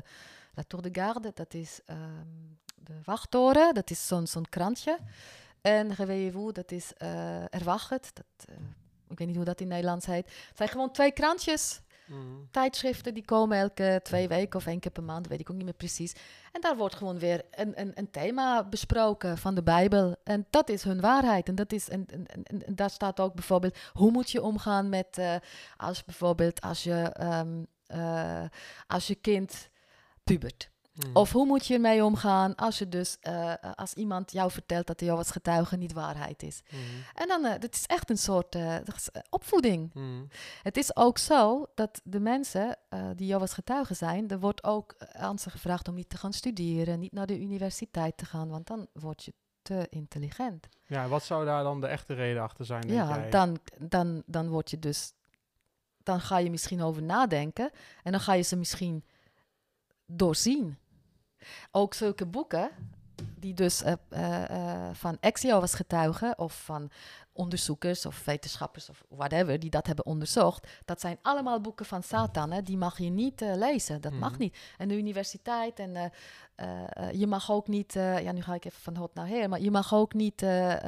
La 0.55 0.63
Tour 0.63 0.91
de 0.93 1.01
Garde. 1.01 1.31
Dat 1.35 1.55
is 1.55 1.81
ehm, 1.85 2.27
de 2.75 3.01
wachttoren. 3.05 3.75
Dat 3.75 3.91
is 3.91 4.07
zo'n 4.07 4.27
zo'n 4.27 4.49
krantje. 4.49 4.99
En 5.61 5.95
Reveillez-vous, 5.95 6.53
dat 6.53 6.71
is 6.73 6.93
eh 6.97 7.55
Erwachet. 7.55 8.11
Dat, 8.15 8.49
eh, 8.49 8.55
ik 9.09 9.19
weet 9.19 9.27
niet 9.27 9.37
hoe 9.37 9.45
dat 9.45 9.61
in 9.61 9.69
Nederlands 9.69 10.07
heet. 10.07 10.25
Het 10.49 10.57
zijn 10.57 10.69
gewoon 10.69 10.91
twee 10.93 11.13
krantjes 11.13 11.81
Mhm. 12.11 12.19
tijdschriften 12.51 13.15
die 13.15 13.25
komen 13.25 13.59
elke 13.59 14.01
twee 14.03 14.29
weken 14.29 14.59
of 14.59 14.67
één 14.67 14.81
keer 14.81 14.91
per 14.91 15.03
maand, 15.03 15.29
weet 15.29 15.41
ik 15.41 15.51
ook 15.51 15.57
niet 15.57 15.65
meer 15.65 15.75
precies. 15.75 16.13
En 16.53 16.61
daar 16.61 16.77
wordt 16.77 16.95
gewoon 16.95 17.19
weer 17.19 17.43
een, 17.51 17.81
een, 17.81 17.93
een 17.95 18.11
thema 18.11 18.65
besproken 18.65 19.39
van 19.39 19.55
de 19.55 19.63
Bijbel. 19.63 20.17
En 20.25 20.47
dat 20.51 20.69
is 20.69 20.83
hun 20.83 21.01
waarheid. 21.01 21.49
En, 21.49 21.55
dat 21.55 21.73
is, 21.73 21.89
en, 21.89 22.07
en, 22.07 22.27
en, 22.27 22.67
en 22.67 22.75
daar 22.75 22.91
staat 22.91 23.21
ook 23.21 23.35
bijvoorbeeld, 23.35 23.77
hoe 23.93 24.11
moet 24.11 24.31
je 24.31 24.43
omgaan 24.43 24.89
met, 24.89 25.19
eh, 25.19 25.35
als 25.77 26.05
bijvoorbeeld 26.05 26.61
als 26.61 26.83
je, 26.83 27.03
ehm, 27.03 27.65
eh, 27.87 28.45
als 28.87 29.07
je 29.07 29.15
kind 29.15 29.69
pubert. 30.35 30.71
Mhm. 30.95 31.17
Of 31.17 31.33
hoe 31.33 31.47
moet 31.47 31.67
je 31.67 31.75
ermee 31.75 32.05
omgaan 32.05 32.55
als 32.55 32.79
je 32.79 32.89
dus, 32.89 33.17
eh, 33.21 33.55
als 33.75 33.95
iemand 33.95 34.33
jou 34.33 34.51
vertelt 34.51 34.87
dat 34.87 34.99
de 34.99 35.05
Jehovah's 35.05 35.31
getuige 35.31 35.77
niet 35.77 35.93
waarheid 35.93 36.43
is. 36.43 36.63
Mhm. 36.71 36.81
En 37.15 37.29
dan, 37.29 37.45
eh 37.45 37.61
dat 37.61 37.75
is 37.75 37.87
echt 37.87 38.11
een 38.11 38.19
soort 38.19 38.55
eh, 38.55 38.77
eh, 38.77 38.83
opvoeding. 39.31 39.95
Mhm. 39.95 40.25
Het 40.63 40.77
is 40.77 40.97
ook 40.97 41.19
zo 41.19 41.67
dat 41.75 42.01
de 42.05 42.21
mensen 42.21 42.77
eh, 42.89 43.09
die 43.17 43.27
Jehovah's 43.27 43.53
getuigen 43.53 43.97
zijn, 43.97 44.29
er 44.29 44.41
wordt 44.41 44.65
ook 44.65 44.93
eh, 44.93 45.23
aan 45.23 45.39
ze 45.39 45.51
gevraagd 45.51 45.89
om 45.89 45.95
niet 45.95 46.09
te 46.09 46.17
gaan 46.19 46.33
studeren, 46.33 46.99
niet 46.99 47.13
naar 47.13 47.27
de 47.27 47.41
universiteit 47.41 48.17
te 48.17 48.25
gaan, 48.25 48.49
want 48.49 48.67
dan 48.67 48.87
word 48.93 49.25
je 49.25 49.33
te 49.63 49.87
intelligent. 49.91 50.69
Ja, 50.87 51.09
wat 51.09 51.23
zou 51.25 51.45
daar 51.45 51.63
dan 51.63 51.81
de 51.81 51.87
echte 51.87 52.15
reden 52.15 52.43
achter 52.43 52.65
zijn, 52.65 52.81
denk 52.81 52.93
Ja, 52.93 53.19
jij? 53.19 53.31
dan, 53.31 53.59
dan, 53.79 54.23
dan 54.27 54.49
word 54.49 54.71
je 54.71 54.79
dus, 54.79 55.13
dan 56.03 56.21
ga 56.21 56.39
je 56.39 56.51
misschien 56.51 56.83
over 56.83 57.03
nadenken 57.03 57.71
en 58.03 58.13
dan 58.13 58.21
ga 58.21 58.33
je 58.33 58.43
ze 58.43 58.57
misschien 58.57 59.05
doorzien. 60.11 60.79
Ook 61.71 61.95
zulke 61.95 62.27
boeken, 62.27 62.71
die 63.39 63.55
dus 63.55 63.83
eh, 63.83 63.93
eh, 64.09 64.51
eh, 64.51 64.95
van 64.95 65.17
ex-Jehovah's 65.21 65.75
getuigen 65.75 66.39
of 66.39 66.65
van 66.65 66.91
onderzoekers 67.33 68.07
of 68.07 68.25
wetenschappers 68.25 68.89
of 68.89 69.05
whatever, 69.09 69.59
die 69.59 69.71
dat 69.71 69.87
hebben 69.87 70.07
onderzocht, 70.07 70.69
dat 70.85 71.01
zijn 71.01 71.19
allemaal 71.23 71.61
boeken 71.61 71.87
van 71.87 72.03
Satan. 72.03 72.51
Hè? 72.51 72.63
Die 72.63 72.77
mag 72.77 72.99
je 72.99 73.11
niet 73.11 73.41
lezen, 73.41 74.01
dat 74.01 74.13
mag 74.13 74.31
Mhm. 74.31 74.41
niet. 74.41 74.59
En 74.79 74.89
de 74.89 74.97
universiteit 74.97 75.79
en 75.79 76.13
je 77.13 77.27
mag 77.27 77.51
ook 77.51 77.69
niet, 77.69 77.93
ja 77.93 78.33
nu 78.33 78.43
ga 78.43 78.55
ik 78.55 78.65
even 78.65 78.81
van 78.81 78.97
hot 78.97 79.15
naar 79.15 79.29
her, 79.29 79.49
maar 79.49 79.61
je 79.61 79.71
mag 79.71 79.95
ook 79.95 80.15
niet 80.15 80.43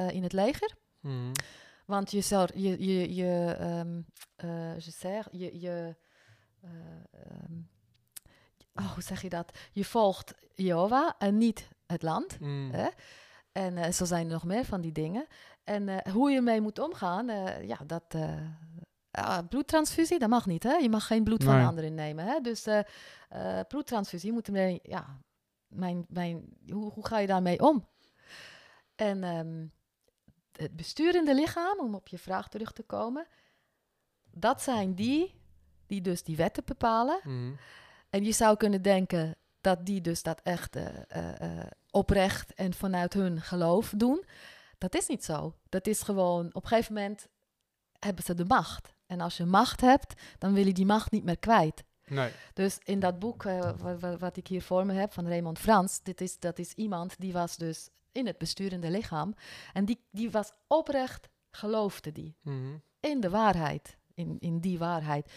in 0.09 0.23
het 0.23 0.33
leger. 0.33 0.75
Mhm. 0.99 1.31
Want 1.85 2.11
je 2.11 2.21
zou, 2.21 2.49
je, 2.53 2.85
je, 2.85 3.15
je, 3.15 3.55
eh, 4.35 4.79
je 4.79 5.23
je, 5.31 5.59
je, 5.59 5.95
eh, 6.61 6.69
ehm, 7.11 7.53
oh, 8.73 8.93
hoe 8.93 9.03
zeg 9.03 9.21
je 9.21 9.29
dat? 9.29 9.57
Je 9.71 9.85
volgt 9.85 10.33
Jehovah 10.53 11.11
en 11.17 11.37
niet 11.37 11.69
het 11.85 12.01
land. 12.01 12.39
Mhm. 12.39 12.71
Hè? 12.71 12.87
En 13.51 13.77
eh, 13.77 13.91
zo 13.91 14.05
zijn 14.05 14.25
er 14.25 14.31
nog 14.31 14.43
meer 14.43 14.65
van 14.65 14.81
die 14.81 14.91
dingen. 14.91 15.27
En 15.63 15.89
eh, 15.89 16.13
hoe 16.13 16.31
je 16.31 16.41
mee 16.41 16.61
moet 16.61 16.79
omgaan, 16.79 17.29
eh, 17.29 17.67
ja, 17.67 17.77
dat... 17.85 18.15
ah, 19.11 19.47
bloedtransfusie, 19.49 20.19
dat 20.19 20.29
mag 20.29 20.45
niet, 20.45 20.63
hè? 20.63 20.73
Je 20.73 20.89
mag 20.89 21.07
geen 21.07 21.23
bloed 21.23 21.43
van 21.43 21.65
anderen 21.65 21.93
nemen, 21.93 22.25
hè? 22.25 22.39
Dus 22.41 22.67
bloedtransfusie, 23.67 24.27
je 24.27 24.33
moet 24.33 24.47
ermee... 24.47 24.79
Ja, 24.83 25.19
mijn, 25.67 26.05
mijn, 26.09 26.45
hoe, 26.67 26.91
hoe 26.91 27.05
ga 27.05 27.19
je 27.19 27.27
daarmee 27.27 27.59
om? 27.59 27.87
En 28.95 29.23
ehm, 29.23 29.65
het 30.51 30.75
besturende 30.75 31.35
lichaam, 31.35 31.79
om 31.79 31.95
op 31.95 32.07
je 32.07 32.17
vraag 32.17 32.49
terug 32.49 32.71
te 32.71 32.83
komen... 32.83 33.27
Dat 34.35 34.61
zijn 34.61 34.95
die 34.95 35.41
die 35.93 36.01
dus 36.01 36.23
die 36.23 36.35
wetten 36.35 36.63
bepalen. 36.65 37.19
Mhm. 37.23 37.53
En 38.13 38.23
je 38.23 38.31
zou 38.31 38.57
kunnen 38.57 38.81
denken 38.81 39.35
dat 39.61 39.85
die 39.85 40.01
dus 40.01 40.23
dat 40.23 40.41
echt 40.43 40.75
eh, 40.75 40.85
eh, 41.07 41.59
eh, 41.59 41.65
oprecht 41.89 42.53
en 42.53 42.73
vanuit 42.73 43.13
hun 43.13 43.41
geloof 43.41 43.93
doen. 43.97 44.23
Dat 44.77 44.95
is 44.95 45.07
niet 45.07 45.23
zo. 45.23 45.55
Dat 45.69 45.87
is 45.87 46.01
gewoon, 46.01 46.45
op 46.53 46.63
een 46.63 46.67
gegeven 46.67 46.93
moment 46.93 47.27
hebben 47.99 48.23
ze 48.23 48.33
de 48.35 48.45
macht. 48.45 48.93
En 49.05 49.21
als 49.21 49.37
je 49.37 49.45
macht 49.45 49.81
hebt, 49.81 50.21
dan 50.37 50.53
wil 50.53 50.65
je 50.65 50.73
die 50.73 50.85
macht 50.85 51.11
niet 51.11 51.23
meer 51.23 51.37
kwijt. 51.39 51.83
Nee. 52.05 52.31
Dus 52.53 52.77
in 52.83 52.99
dat 52.99 53.19
boek 53.19 53.45
eh, 53.45 53.71
wa- 53.77 53.97
wa- 53.97 54.17
wat, 54.17 54.37
ik 54.37 54.47
hier 54.47 54.61
voor 54.61 54.85
me 54.85 54.93
heb 54.93 55.13
van 55.13 55.27
Raymond 55.27 55.59
Frans, 55.59 55.99
dit 56.03 56.21
is, 56.21 56.39
dat 56.39 56.59
is 56.59 56.73
iemand 56.73 57.15
die 57.19 57.33
was 57.33 57.57
dus 57.57 57.89
in 58.11 58.25
het 58.27 58.37
besturende 58.37 58.89
lichaam. 58.89 59.35
En 59.73 59.85
die, 59.85 59.99
die 60.11 60.31
was 60.31 60.51
oprecht, 60.67 61.27
geloofde 61.51 62.11
die 62.11 62.35
Mhm. 62.41 62.77
in 62.99 63.19
de 63.19 63.29
waarheid, 63.29 63.97
in, 64.13 64.37
in 64.39 64.59
die 64.59 64.77
waarheid. 64.77 65.31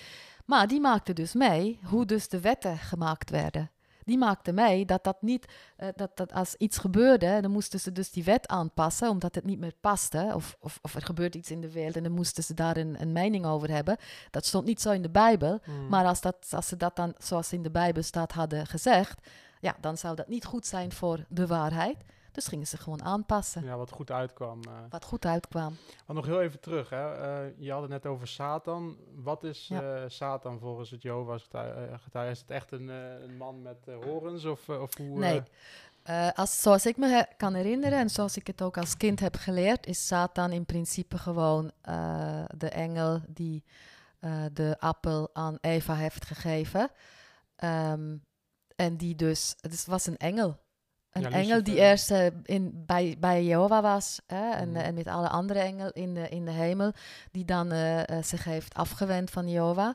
Maar 0.45 0.69
die 0.69 0.81
maakte 0.81 1.12
dus 1.12 1.35
mee 1.35 1.79
hoe 1.85 2.07
dus 2.07 2.29
de 2.29 2.41
wetten 2.41 2.79
gemaakt 2.79 3.31
werden. 3.31 3.71
Die 4.05 4.19
maakte 4.19 4.53
mee 4.53 4.85
dat 4.85 5.05
dat 5.05 5.23
niet, 5.23 5.47
eh, 5.77 5.89
dat, 5.97 6.17
dat 6.17 6.33
als 6.33 6.55
iets 6.55 6.79
gebeurde, 6.79 7.39
dan 7.41 7.51
moesten 7.51 7.81
ze 7.81 7.93
dus 7.93 8.11
die 8.11 8.25
wet 8.25 8.49
aanpassen, 8.49 9.09
omdat 9.11 9.35
het 9.35 9.45
niet 9.45 9.59
meer 9.59 9.75
paste. 9.81 10.31
Of, 10.35 10.57
of, 10.61 10.79
of 10.83 10.95
er 10.95 11.03
gebeurt 11.03 11.35
iets 11.35 11.51
in 11.51 11.61
de 11.61 11.73
wereld 11.73 11.97
en 11.97 12.03
dan 12.03 12.12
moesten 12.12 12.45
ze 12.45 12.55
daar 12.55 12.77
een, 12.77 13.01
een 13.01 13.12
mening 13.12 13.47
over 13.47 13.71
hebben. 13.71 13.97
Dat 14.31 14.47
stond 14.47 14.65
niet 14.65 14.81
zo 14.81 14.91
in 14.91 15.03
de 15.03 15.11
Bijbel. 15.11 15.61
Mhm. 15.65 15.89
Maar 15.89 16.05
als, 16.05 16.21
dat, 16.21 16.47
als 16.51 16.69
ze 16.69 16.77
dat 16.77 16.97
dan, 16.97 17.15
zoals 17.19 17.53
in 17.53 17.62
de 17.62 17.71
Bijbel 17.71 18.03
staat, 18.03 18.33
hadden 18.33 18.67
gezegd, 18.67 19.29
ja, 19.61 19.77
dan 19.81 19.97
zou 19.97 20.17
dat 20.17 20.29
niet 20.29 20.45
goed 20.45 20.67
zijn 20.67 20.93
voor 20.93 21.25
de 21.29 21.47
waarheid. 21.47 21.97
Dus 22.37 22.46
gingen 22.46 22.66
ze 22.66 22.77
gewoon 22.77 23.03
aanpassen, 23.03 23.64
Ja, 23.64 23.77
wat 23.77 23.90
goed 23.90 24.11
uitkwam. 24.11 24.61
eh. 24.62 24.72
wat 24.88 25.05
goed 25.05 25.27
uitkwam. 25.27 25.77
Maar 26.07 26.16
nog 26.16 26.27
heel 26.27 26.40
even 26.40 26.61
terug, 26.61 26.90
hè. 26.90 27.12
Eh, 27.14 27.53
je 27.59 27.72
had 27.72 27.81
het 27.81 27.90
net 27.90 28.07
over 28.07 28.29
Satan. 28.29 28.96
Wat 29.14 29.44
is 29.44 29.66
Ja. 29.68 29.83
eh, 29.96 30.03
Satan 30.09 30.59
volgens 30.59 30.90
het 30.90 31.03
Jehovah's 31.03 31.42
getuige? 31.42 32.31
Is 32.31 32.40
het 32.40 32.51
echt 32.51 32.72
een, 32.72 32.88
een 32.88 33.37
man 33.37 33.62
met 33.62 33.87
horens? 34.05 34.44
Of, 34.44 34.68
of 34.68 34.96
hoe... 34.96 35.18
Nee. 35.18 35.42
als, 36.35 36.61
zoals 36.62 36.87
ik 36.87 36.96
me 36.96 37.09
he- 37.09 37.35
kan 37.37 37.55
herinneren 37.55 37.99
en 37.99 38.11
zoals 38.11 38.37
ik 38.37 38.46
het 38.46 38.62
ook 38.62 38.79
als 38.79 38.96
kind 38.96 39.20
heb 39.20 39.35
geleerd, 39.37 39.87
is 39.87 40.07
Satan 40.07 40.53
in 40.53 40.66
principe 40.66 41.18
gewoon 41.18 41.72
de 42.57 42.68
engel 42.72 43.20
die 43.29 43.64
de 44.53 44.77
appel 44.79 45.31
aan 45.33 45.59
Eva 45.61 45.94
heeft 45.94 46.25
gegeven. 46.25 46.90
Ehm, 47.57 48.16
en 48.77 48.96
die 48.96 49.14
dus, 49.14 49.55
het 49.61 49.87
was 49.87 50.07
een 50.07 50.16
engel. 50.16 50.64
Een 51.16 51.31
Ja, 51.31 51.31
engel 51.31 51.62
die 51.62 51.76
eerst 51.76 52.11
eh, 52.11 52.26
in, 52.42 52.83
bij, 52.87 53.16
bij 53.18 53.44
Jehovah 53.44 53.83
was 53.83 54.20
hè, 54.26 54.50
en, 54.50 54.68
Mhm. 54.70 54.76
en 54.81 54.94
met 54.94 55.07
alle 55.07 55.29
andere 55.29 55.59
engelen 55.59 55.92
in 55.92 56.14
de, 56.14 56.29
in 56.29 56.44
de 56.44 56.50
hemel, 56.50 56.92
die 57.31 57.44
dan 57.44 57.72
eh, 57.72 58.09
eh, 58.09 58.22
zich 58.24 58.44
heeft 58.44 58.74
afgewend 58.74 59.31
van 59.31 59.48
Jehovah. 59.48 59.94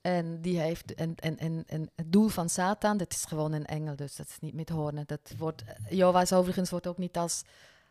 En, 0.00 0.40
die 0.40 0.58
heeft, 0.60 0.94
en, 0.94 1.14
en, 1.16 1.38
en, 1.38 1.64
en 1.66 1.90
het 1.94 2.12
doel 2.12 2.28
van 2.28 2.48
Satan, 2.48 2.96
dat 2.96 3.12
is 3.12 3.24
gewoon 3.24 3.52
een 3.52 3.66
engel, 3.66 3.96
dus 3.96 4.16
dat 4.16 4.28
is 4.28 4.38
niet 4.40 4.54
met 4.54 4.68
hoornen. 4.68 5.04
Dat 5.06 5.32
wordt, 5.38 5.64
Jehovah 5.90 6.22
is 6.22 6.32
overigens 6.32 6.70
wordt 6.70 6.86
ook 6.86 6.98
niet 6.98 7.16
als, 7.16 7.42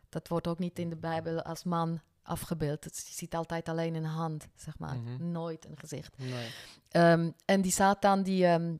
dat 0.09 0.27
wordt 0.27 0.47
ook 0.47 0.59
niet 0.59 0.79
in 0.79 0.89
de 0.89 0.95
Bijbel 0.95 1.41
als 1.41 1.63
man 1.63 1.99
afgebeeld. 2.23 2.83
Het, 2.83 3.03
je 3.07 3.13
ziet 3.13 3.35
altijd 3.35 3.69
alleen 3.69 3.95
een 3.95 4.05
hand, 4.05 4.47
zeg 4.55 4.77
maar, 4.79 4.95
Mhm. 4.95 5.31
nooit 5.31 5.65
een 5.65 5.77
gezicht. 5.77 6.17
nee. 6.17 6.47
Ehm, 6.91 7.29
en 7.45 7.61
die 7.61 7.71
Satan, 7.71 8.23
die, 8.23 8.45
ehm, 8.45 8.73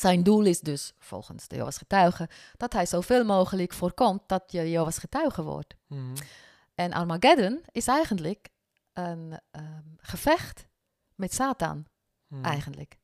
zijn 0.00 0.22
doel 0.22 0.44
is 0.44 0.60
dus, 0.60 0.92
volgens 0.98 1.48
de 1.48 1.54
Jehovah's 1.54 1.78
getuigen, 1.78 2.28
dat 2.56 2.72
hij 2.72 2.86
zoveel 2.86 3.24
mogelijk 3.24 3.72
voorkomt 3.72 4.22
dat 4.26 4.42
je 4.52 4.70
Jehovah's 4.70 4.98
getuige 4.98 5.42
wordt. 5.42 5.74
Mhm. 5.86 6.16
En 6.74 6.92
Armageddon 6.92 7.64
is 7.72 7.86
eigenlijk 7.86 8.48
een 8.92 9.40
ehm, 9.50 9.82
gevecht 9.96 10.66
met 11.14 11.34
Satan, 11.34 11.86
Mhm. 12.28 12.44
eigenlijk. 12.44 12.97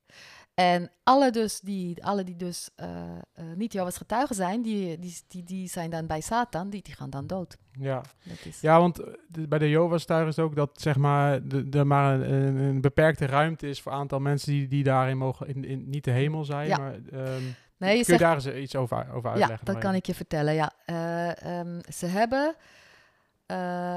En 0.55 0.91
alle, 1.03 1.31
dus 1.31 1.61
die, 1.61 2.05
alle 2.05 2.25
die 2.25 2.37
dus 2.37 2.71
eh, 2.77 2.89
eh, 3.33 3.45
niet 3.55 3.73
Jehovah's 3.73 3.97
getuigen 3.97 4.35
zijn, 4.35 4.63
die, 4.63 4.99
die, 4.99 5.21
die, 5.29 5.43
die 5.45 5.69
zijn 5.69 5.91
dan 5.91 6.07
bij 6.07 6.21
Satan, 6.21 6.71
die, 6.71 6.83
die 6.83 6.95
gaan 6.95 7.11
dan 7.11 7.27
dood. 7.27 7.57
Ja. 7.73 8.03
Dat 8.23 8.45
is, 8.45 8.61
ja, 8.61 8.79
want 8.81 8.99
eh, 8.99 9.13
de- 9.29 9.49
bij 9.49 9.59
de 9.59 9.71
Jehovah's 9.71 10.05
tuigen 10.05 10.29
is 10.29 10.39
ook 10.39 10.57
dat 10.57 10.81
zeg 10.81 10.97
maar, 10.97 11.41
er 11.71 11.87
maar 11.87 12.21
een, 12.21 12.57
een, 12.57 12.81
beperkte 12.81 13.27
ruimte 13.27 13.69
is 13.69 13.83
voor 13.83 13.93
een 13.93 13.99
aantal 13.99 14.21
mensen 14.21 14.53
die, 14.53 14.69
die 14.69 14.85
daarin 14.85 15.19
mogen, 15.19 15.49
in, 15.49 15.65
in, 15.65 15.89
niet 15.89 16.05
de 16.05 16.11
hemel 16.11 16.45
zijn. 16.45 16.69
Ja. 16.69 16.79
Maar, 16.79 16.93
ehm, 16.93 17.43
nee, 17.43 17.55
kun 17.79 17.89
je 17.89 17.97
je 17.97 18.05
zegt, 18.05 18.21
daar 18.21 18.35
eens 18.35 18.47
iets 18.47 18.77
over, 18.77 19.13
over 19.13 19.31
ja, 19.31 19.37
uitleggen? 19.37 19.67
dat 19.67 19.79
kan 19.79 19.95
ik 19.95 20.07
je 20.07 20.15
vertellen. 20.15 20.55
Ja. 20.55 20.73
Eh, 20.85 21.59
ehm, 21.59 21.81
ze 21.93 22.07
hebben, 22.07 22.55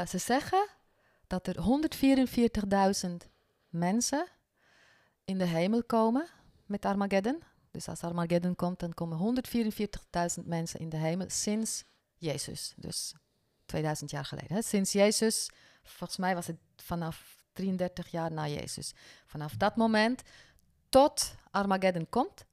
ze 0.08 0.18
zeggen 0.18 0.68
dat 1.28 1.48
er 1.48 1.56
144.000 3.08 3.30
mensen 3.70 4.28
in 5.26 5.38
de 5.38 5.46
hemel 5.46 5.84
komen 5.84 6.28
met 6.68 6.86
Armageddon. 6.86 7.44
Dus 7.72 7.88
als 7.88 8.04
Armageddon 8.04 8.56
komt, 8.56 8.80
dan 8.80 8.94
komen 8.94 9.44
144.000 10.40 10.44
mensen 10.46 10.80
in 10.80 10.90
de 10.90 10.98
hemel 10.98 11.30
sinds 11.30 11.84
Jezus. 12.16 12.74
Dus 12.76 13.14
2000 13.66 14.12
jaar 14.12 14.26
geleden. 14.26 14.56
Hè? 14.56 14.62
Sinds 14.62 14.92
Jezus, 14.92 15.50
volgens 15.84 16.18
mij 16.18 16.36
was 16.36 16.48
het 16.48 16.58
vanaf 16.76 17.46
33 17.54 18.08
jaar 18.08 18.32
na 18.32 18.48
Jezus. 18.48 18.94
Vanaf 19.26 19.54
dat 19.56 19.76
moment 19.76 20.22
tot 20.90 21.36
Armageddon 21.52 22.10
komt, 22.10 22.46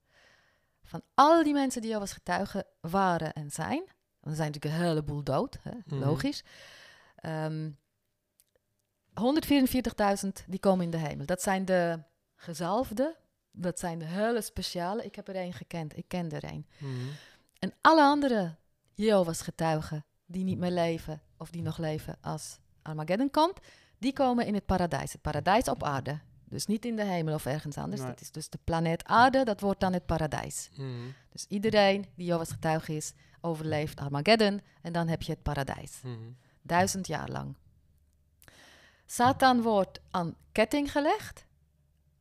van 0.83 1.03
al 1.15 1.43
die 1.43 1.53
mensen 1.53 1.81
die 1.81 1.91
Jehovah's 1.91 2.15
getuigen 2.15 2.65
waren 2.81 3.33
en 3.33 3.51
zijn, 3.51 3.83
er 4.21 4.35
zijn 4.35 4.51
natuurlijk 4.51 4.83
een 4.83 4.89
heleboel 4.89 5.23
dood, 5.23 5.59
hè? 5.63 5.73
Mhm. 5.85 5.99
logisch. 5.99 6.45
Ehm 7.17 7.71
144.000 9.15 10.45
die 10.47 10.61
komen 10.61 10.85
in 10.85 10.91
de 10.91 10.97
hemel. 10.97 11.27
Dat 11.27 11.43
zijn 11.43 11.65
de 11.65 12.03
gezalfden, 12.37 13.17
dat 13.57 13.79
zijn 13.79 13.99
de 13.99 14.05
hele 14.05 14.41
speciale. 14.41 15.05
Ik 15.05 15.15
heb 15.15 15.29
er 15.29 15.37
één 15.37 15.53
gekend, 15.53 15.97
ik 15.97 16.05
ken 16.09 16.31
er 16.31 16.45
één. 16.45 16.67
Mhm. 16.79 16.91
En 17.59 17.73
alle 17.81 18.03
andere 18.03 18.57
Jehovah's 18.95 19.41
getuigen 19.41 20.05
die 20.27 20.45
niet 20.45 20.59
meer 20.59 20.71
leven 20.71 21.23
of 21.39 21.51
die 21.51 21.63
nog 21.63 21.79
leven 21.79 22.17
als 22.21 22.59
Armageddon 22.83 23.31
komt, 23.31 23.59
die 23.99 24.13
komen 24.13 24.47
in 24.47 24.55
het 24.55 24.67
paradijs. 24.67 25.13
Het 25.13 25.21
paradijs 25.21 25.69
op 25.69 25.83
aarde. 25.83 26.21
Dus 26.45 26.67
niet 26.67 26.85
in 26.85 26.97
de 26.97 27.05
hemel 27.05 27.35
of 27.35 27.47
ergens 27.47 27.77
anders. 27.77 28.01
Nee. 28.01 28.11
Dat 28.11 28.21
is 28.21 28.31
dus 28.31 28.49
de 28.49 28.59
planeet 28.65 29.05
aarde, 29.05 29.45
dat 29.45 29.61
wordt 29.61 29.81
dan 29.81 29.93
het 29.93 30.07
paradijs. 30.07 30.69
Mhm. 30.77 30.89
Dus 31.29 31.47
iedereen 31.49 32.07
die 32.15 32.27
Jehovah's 32.27 32.51
getuige 32.51 32.97
is, 32.97 33.13
overleeft 33.41 34.01
Armageddon 34.01 34.61
en 34.83 34.93
dan 34.93 35.09
heb 35.09 35.23
je 35.23 35.33
het 35.33 35.43
paradijs. 35.43 36.01
Mhm. 36.03 36.15
Duizend 36.63 37.07
jaar 37.07 37.29
lang. 37.29 37.57
Satan 39.07 39.63
wordt 39.63 40.01
aan 40.11 40.35
ketting 40.53 40.93
gelegd 40.93 41.47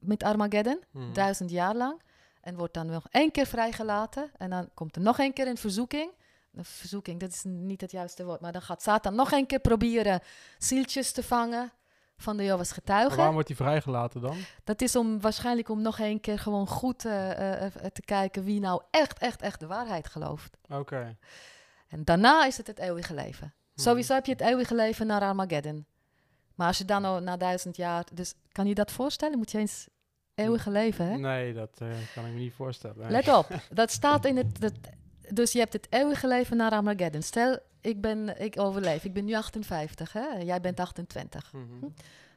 met 0.05 0.23
Armageddon, 0.23 0.83
Mhm. 0.91 1.13
duizend 1.13 1.49
jaar 1.49 1.75
lang. 1.75 2.01
En 2.41 2.55
wordt 2.55 2.73
dan 2.73 2.85
nog 2.85 3.07
één 3.11 3.31
keer 3.31 3.45
vrijgelaten. 3.45 4.31
En 4.37 4.49
dan 4.49 4.69
komt 4.73 4.95
er 4.95 5.01
nog 5.01 5.19
één 5.19 5.33
keer 5.33 5.47
een 5.47 5.57
verzoeking. 5.57 6.11
Een 6.53 6.65
verzoeking, 6.65 7.19
dat 7.19 7.29
is 7.29 7.43
niet 7.43 7.81
het 7.81 7.91
juiste 7.91 8.25
woord. 8.25 8.39
Maar 8.41 8.51
dan 8.51 8.61
gaat 8.61 8.81
Satan 8.81 9.15
nog 9.15 9.31
één 9.31 9.45
keer 9.45 9.59
proberen 9.59 10.19
zieltjes 10.57 11.11
te 11.11 11.23
vangen 11.23 11.71
van 12.17 12.37
de 12.37 12.43
Jehovah's 12.43 12.69
Maar 12.69 12.77
getuigen. 12.79 13.15
waarom 13.15 13.33
wordt 13.33 13.47
hij 13.47 13.57
vrijgelaten 13.57 14.21
dan? 14.21 14.37
Dat 14.63 14.81
is 14.81 14.95
om 14.95 15.21
waarschijnlijk 15.21 15.69
om 15.69 15.81
nog 15.81 15.99
één 15.99 16.19
keer 16.19 16.39
gewoon 16.39 16.67
goed 16.67 17.05
eh, 17.05 17.31
eh, 17.31 17.63
eh, 17.63 17.71
te 17.91 18.01
kijken 18.01 18.43
wie 18.43 18.59
nou 18.59 18.81
echt, 18.91 19.19
echt, 19.19 19.41
echt 19.41 19.59
de 19.59 19.67
waarheid 19.67 20.07
gelooft. 20.07 20.57
Oké. 20.69 21.17
En 21.87 22.03
daarna 22.03 22.45
is 22.45 22.57
het 22.57 22.67
het 22.67 22.79
eeuwige 22.79 23.13
leven. 23.13 23.53
Mhm. 23.73 23.81
Sowieso 23.81 24.13
heb 24.13 24.25
je 24.25 24.31
het 24.31 24.41
eeuwige 24.41 24.75
leven 24.75 25.07
naar 25.07 25.21
Armageddon. 25.21 25.85
Maar 26.55 26.67
als 26.67 26.77
je 26.77 26.85
dan 26.85 27.05
al 27.05 27.19
na 27.19 27.37
duizend 27.37 27.75
jaar... 27.75 28.05
Dus 28.13 28.33
kan 28.51 28.67
je 28.67 28.73
dat 28.75 28.91
voorstellen? 28.91 29.37
Moet 29.37 29.51
je 29.51 29.57
eens 29.57 29.87
eeuwige 30.35 30.71
leven, 30.71 31.05
hè? 31.05 31.17
Nee, 31.17 31.53
dat 31.53 31.77
eh, 31.77 31.87
kan 32.13 32.25
ik 32.25 32.33
me 32.33 32.39
niet 32.39 32.53
voorstellen. 32.53 33.11
Let 33.11 33.27
op, 33.27 33.47
dat 33.71 33.91
staat 33.91 34.25
in 34.25 34.37
het... 34.37 34.61
Dat, 34.61 34.73
dus 35.29 35.51
je 35.51 35.59
hebt 35.59 35.73
het 35.73 35.87
eeuwige 35.89 36.27
leven 36.27 36.57
naar 36.57 36.71
Armageddon. 36.71 37.21
Stel, 37.21 37.59
ik, 37.81 38.01
ben, 38.01 38.41
ik 38.41 38.59
overleef. 38.59 39.03
Ik 39.03 39.13
ben 39.13 39.25
nu 39.25 39.35
58, 39.35 40.13
hè? 40.13 40.27
Jij 40.27 40.61
bent 40.61 40.79
28. 40.79 41.53
Mhm. 41.53 41.87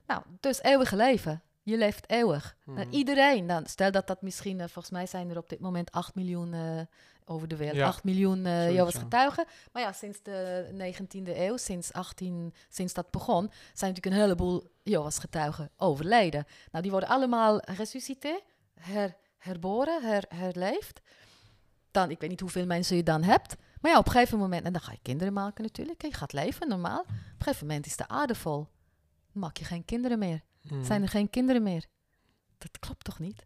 Nou, 0.06 0.22
dus 0.40 0.62
eeuwige 0.62 0.96
leven. 0.96 1.42
Je 1.66 1.76
leeft 1.76 2.10
eeuwig. 2.10 2.56
Nou, 2.64 2.90
iedereen, 2.90 3.46
dan, 3.46 3.66
stel 3.66 3.90
dat 3.90 4.06
dat 4.06 4.22
misschien... 4.22 4.60
eh, 4.60 4.66
volgens 4.66 4.90
mij 4.90 5.06
zijn 5.06 5.30
er 5.30 5.36
op 5.36 5.48
dit 5.48 5.60
moment 5.60 5.92
8 5.92 6.14
miljoen 6.14 6.54
eh, 6.54 6.80
over 7.24 7.48
de 7.48 7.56
wereld. 7.56 7.76
Ja, 7.76 7.86
8 7.86 8.04
miljoen 8.04 8.46
eh 8.46 8.52
zoiets, 8.52 8.72
Jehovah's 8.72 8.98
getuigen. 8.98 9.44
Maar 9.72 9.82
ja, 9.82 9.92
sinds 9.92 10.22
de 10.22 10.66
19e 10.72 11.36
eeuw, 11.36 11.56
sinds, 11.56 11.92
18, 11.92 12.54
sinds 12.68 12.92
dat 12.92 13.10
begon... 13.10 13.50
zijn 13.72 13.92
natuurlijk 13.92 14.06
een 14.06 14.22
heleboel 14.22 14.70
Jehovah's 14.82 15.18
getuigen 15.18 15.70
overleden. 15.76 16.44
Nou, 16.70 16.82
die 16.82 16.90
worden 16.90 17.08
allemaal 17.08 17.60
resuscité, 17.60 18.40
her, 18.80 19.16
herboren, 19.38 20.02
her, 20.02 20.24
herleefd. 20.28 21.00
Dan, 21.90 22.10
ik 22.10 22.20
weet 22.20 22.30
niet 22.30 22.40
hoeveel 22.40 22.66
mensen 22.66 22.96
je 22.96 23.02
dan 23.02 23.22
hebt... 23.22 23.56
Maar 23.80 23.90
ja, 23.90 23.98
op 23.98 24.06
een 24.06 24.12
gegeven 24.12 24.38
moment, 24.38 24.64
en 24.64 24.72
dan 24.72 24.82
ga 24.82 24.92
je 24.92 24.98
kinderen 25.02 25.32
maken 25.32 25.62
natuurlijk. 25.62 26.02
en 26.02 26.08
Je 26.08 26.14
gaat 26.14 26.32
leven, 26.32 26.68
normaal. 26.68 27.00
Op 27.00 27.08
een 27.08 27.16
gegeven 27.38 27.66
moment 27.66 27.86
is 27.86 27.96
de 27.96 28.08
aarde 28.08 28.34
vol. 28.34 28.68
Dan 29.32 29.42
maak 29.42 29.56
je 29.56 29.64
geen 29.64 29.84
kinderen 29.84 30.18
meer. 30.18 30.42
Mhm. 30.70 30.84
Zijn 30.84 31.02
er 31.02 31.08
geen 31.08 31.30
kinderen 31.30 31.62
meer? 31.62 31.84
Dat 32.58 32.78
klopt 32.78 33.04
toch 33.04 33.18
niet? 33.18 33.44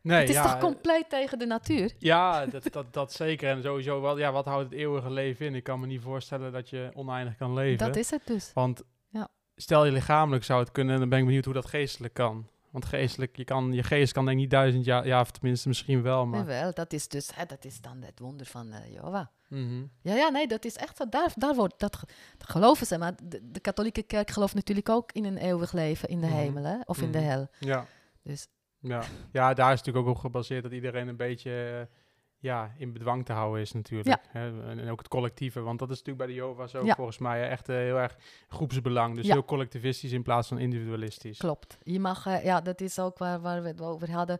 Nee, 0.00 0.18
het 0.20 0.28
is 0.28 0.34
ja, 0.34 0.42
toch 0.42 0.58
compleet 0.60 1.08
tegen 1.10 1.38
de 1.38 1.46
natuur? 1.46 1.92
Ja, 1.98 2.46
dat, 2.46 2.72
dat, 2.72 2.92
dat 2.92 3.12
zeker. 3.12 3.50
En 3.50 3.62
sowieso, 3.62 4.00
wel, 4.00 4.18
ja, 4.18 4.32
wat 4.32 4.44
houdt 4.44 4.70
het 4.70 4.78
eeuwige 4.78 5.10
leven 5.10 5.46
in? 5.46 5.54
Ik 5.54 5.64
kan 5.64 5.80
me 5.80 5.86
niet 5.86 6.02
voorstellen 6.02 6.52
dat 6.52 6.68
je 6.70 6.90
oneindig 6.94 7.36
kan 7.36 7.54
leven. 7.54 7.86
Dat 7.86 7.96
is 7.96 8.10
het 8.10 8.26
dus. 8.26 8.50
Want 8.54 8.82
Ja. 9.08 9.28
stel 9.56 9.84
je 9.84 9.92
lichamelijk 9.92 10.44
zou 10.44 10.60
het 10.60 10.72
kunnen, 10.72 10.98
dan 10.98 11.08
ben 11.08 11.18
ik 11.18 11.24
benieuwd 11.24 11.44
hoe 11.44 11.54
dat 11.54 11.66
geestelijk 11.66 12.14
kan. 12.14 12.46
Want 12.72 12.84
geestelijk, 12.84 13.36
je, 13.36 13.44
kan, 13.44 13.72
je 13.72 13.82
geest 13.82 14.12
kan 14.12 14.24
denk 14.24 14.36
ik 14.36 14.42
niet 14.42 14.50
duizend 14.52 14.84
jaar, 14.84 15.06
ja, 15.06 15.20
of 15.20 15.30
tenminste 15.30 15.68
misschien 15.68 16.02
wel, 16.02 16.26
maar... 16.26 16.38
Jawel, 16.38 16.72
dat 16.74 16.92
is 16.92 17.08
dus, 17.08 17.30
hè, 17.34 17.44
dat 17.46 17.64
is 17.64 17.80
dan 17.80 18.02
het 18.02 18.18
wonder 18.18 18.46
van 18.46 18.72
eh 18.72 18.92
Jehovah. 18.92 19.26
Mhm. 19.48 19.82
Ja, 20.02 20.14
ja, 20.14 20.28
nee, 20.28 20.46
dat 20.46 20.64
is 20.64 20.76
echt 20.76 20.96
zo. 20.96 21.08
Daar, 21.08 21.32
daar 21.34 21.54
wordt, 21.54 21.74
dat, 21.80 21.96
ge- 21.96 22.06
dat 22.38 22.50
geloven 22.50 22.86
ze. 22.86 22.98
Maar 22.98 23.12
de, 23.22 23.50
de 23.50 23.60
katholieke 23.60 24.02
kerk 24.02 24.30
gelooft 24.30 24.54
natuurlijk 24.54 24.88
ook 24.88 25.12
in 25.12 25.24
een 25.24 25.36
eeuwig 25.36 25.72
leven 25.72 26.08
in 26.08 26.20
de 26.20 26.26
Mhm. 26.26 26.36
hemel, 26.36 26.64
hè? 26.64 26.76
Of 26.84 27.00
in 27.02 27.12
de 27.12 27.18
Mhm. 27.18 27.26
hel. 27.28 27.48
Ja. 27.58 27.86
Dus 28.22 28.48
Ja. 28.78 29.02
ja, 29.32 29.54
daar 29.54 29.72
is 29.72 29.78
natuurlijk 29.78 30.06
ook 30.06 30.14
op 30.14 30.20
gebaseerd 30.20 30.62
dat 30.62 30.72
iedereen 30.72 31.08
een 31.08 31.16
beetje 31.16 31.50
eh, 31.90 31.96
ja, 32.42 32.72
in 32.76 32.92
bedwang 32.92 33.24
te 33.24 33.32
houden 33.32 33.60
is 33.60 33.72
natuurlijk. 33.72 34.16
Hè? 34.28 34.62
En, 34.70 34.78
en 34.78 34.90
ook 34.90 34.98
het 34.98 35.08
collectieve, 35.08 35.60
want 35.60 35.78
dat 35.78 35.90
is 35.90 35.98
natuurlijk 35.98 36.26
bij 36.26 36.34
de 36.34 36.40
Jehovah's 36.42 36.74
ook 36.74 36.84
Ja. 36.86 36.94
volgens 36.94 37.18
mij 37.18 37.48
echt 37.48 37.68
eh, 37.68 37.76
heel 37.76 37.96
erg 37.98 38.16
groepsbelang. 38.48 39.16
Dus 39.16 39.26
Ja. 39.26 39.32
heel 39.32 39.44
collectivistisch 39.44 40.12
in 40.12 40.22
plaats 40.22 40.48
van 40.48 40.58
individualistisch. 40.58 41.38
klopt. 41.38 41.78
Je 41.82 42.00
mag, 42.00 42.26
eh, 42.26 42.44
ja, 42.44 42.60
dat 42.60 42.80
is 42.80 42.98
ook 42.98 43.18
waar, 43.18 43.40
waar 43.40 43.62
we 43.62 43.68
het 43.68 43.80
over 43.80 44.10
hadden. 44.10 44.38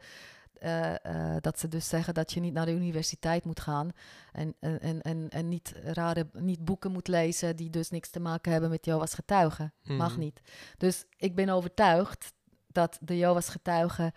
eh, 0.63 1.37
dat 1.41 1.59
ze 1.59 1.69
dus 1.69 1.89
zeggen 1.89 2.15
dat 2.15 2.33
je 2.33 2.41
niet 2.41 2.53
naar 2.53 2.67
de 2.67 2.73
universiteit 2.75 3.45
moet 3.45 3.61
gaan 3.61 3.91
en, 4.33 4.55
en, 4.61 5.03
en, 5.03 5.29
en, 5.29 5.49
niet, 5.49 5.75
rare, 5.83 6.29
niet 6.33 6.65
boeken 6.65 6.93
moet 6.93 7.09
lezen 7.09 7.57
die 7.57 7.71
dus 7.71 7.91
niks 7.91 8.11
te 8.11 8.21
maken 8.21 8.53
hebben 8.53 8.71
met 8.71 8.85
Jehovah's 8.85 9.15
getuigen. 9.15 9.73
Mag 9.83 10.11
Mhm. 10.11 10.19
niet. 10.21 10.41
Dus 10.79 11.05
ik 11.17 11.35
ben 11.35 11.49
overtuigd 11.49 12.33
dat 12.67 12.99
de 13.01 13.17
Jehovah's 13.19 13.49
getuigen 13.49 14.13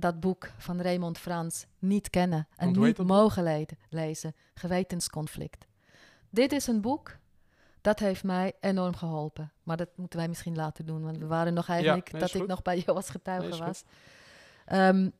dat 0.00 0.20
boek 0.20 0.50
van 0.58 0.80
Raymond 0.80 1.18
Frans 1.18 1.66
niet 1.78 2.10
kennen 2.10 2.48
en 2.56 2.80
niet 2.80 2.98
mogen 2.98 3.42
le- 3.42 3.64
lezen. 3.88 4.34
Gewetensconflict. 4.54 5.66
Dit 6.30 6.52
is 6.52 6.66
een 6.66 6.80
boek 6.80 7.18
dat 7.80 7.98
heeft 7.98 8.24
mij 8.24 8.52
enorm 8.60 8.96
geholpen. 8.96 9.52
Maar 9.62 9.76
dat 9.76 9.88
moeten 9.96 10.18
wij 10.18 10.28
misschien 10.28 10.56
later 10.56 10.84
doen, 10.84 11.02
want 11.02 11.18
we 11.18 11.26
waren 11.26 11.54
nog 11.54 11.68
eigenlijk 11.68 12.12
nee, 12.12 12.20
dat 12.20 12.34
ik 12.34 12.46
nog 12.46 12.62
bij 12.62 12.78
Jehovah's 12.78 13.10
getuigen 13.10 13.50
Nee, 13.50 13.58
is 13.58 13.64
was. 13.64 13.84
Ehm, 14.64 15.10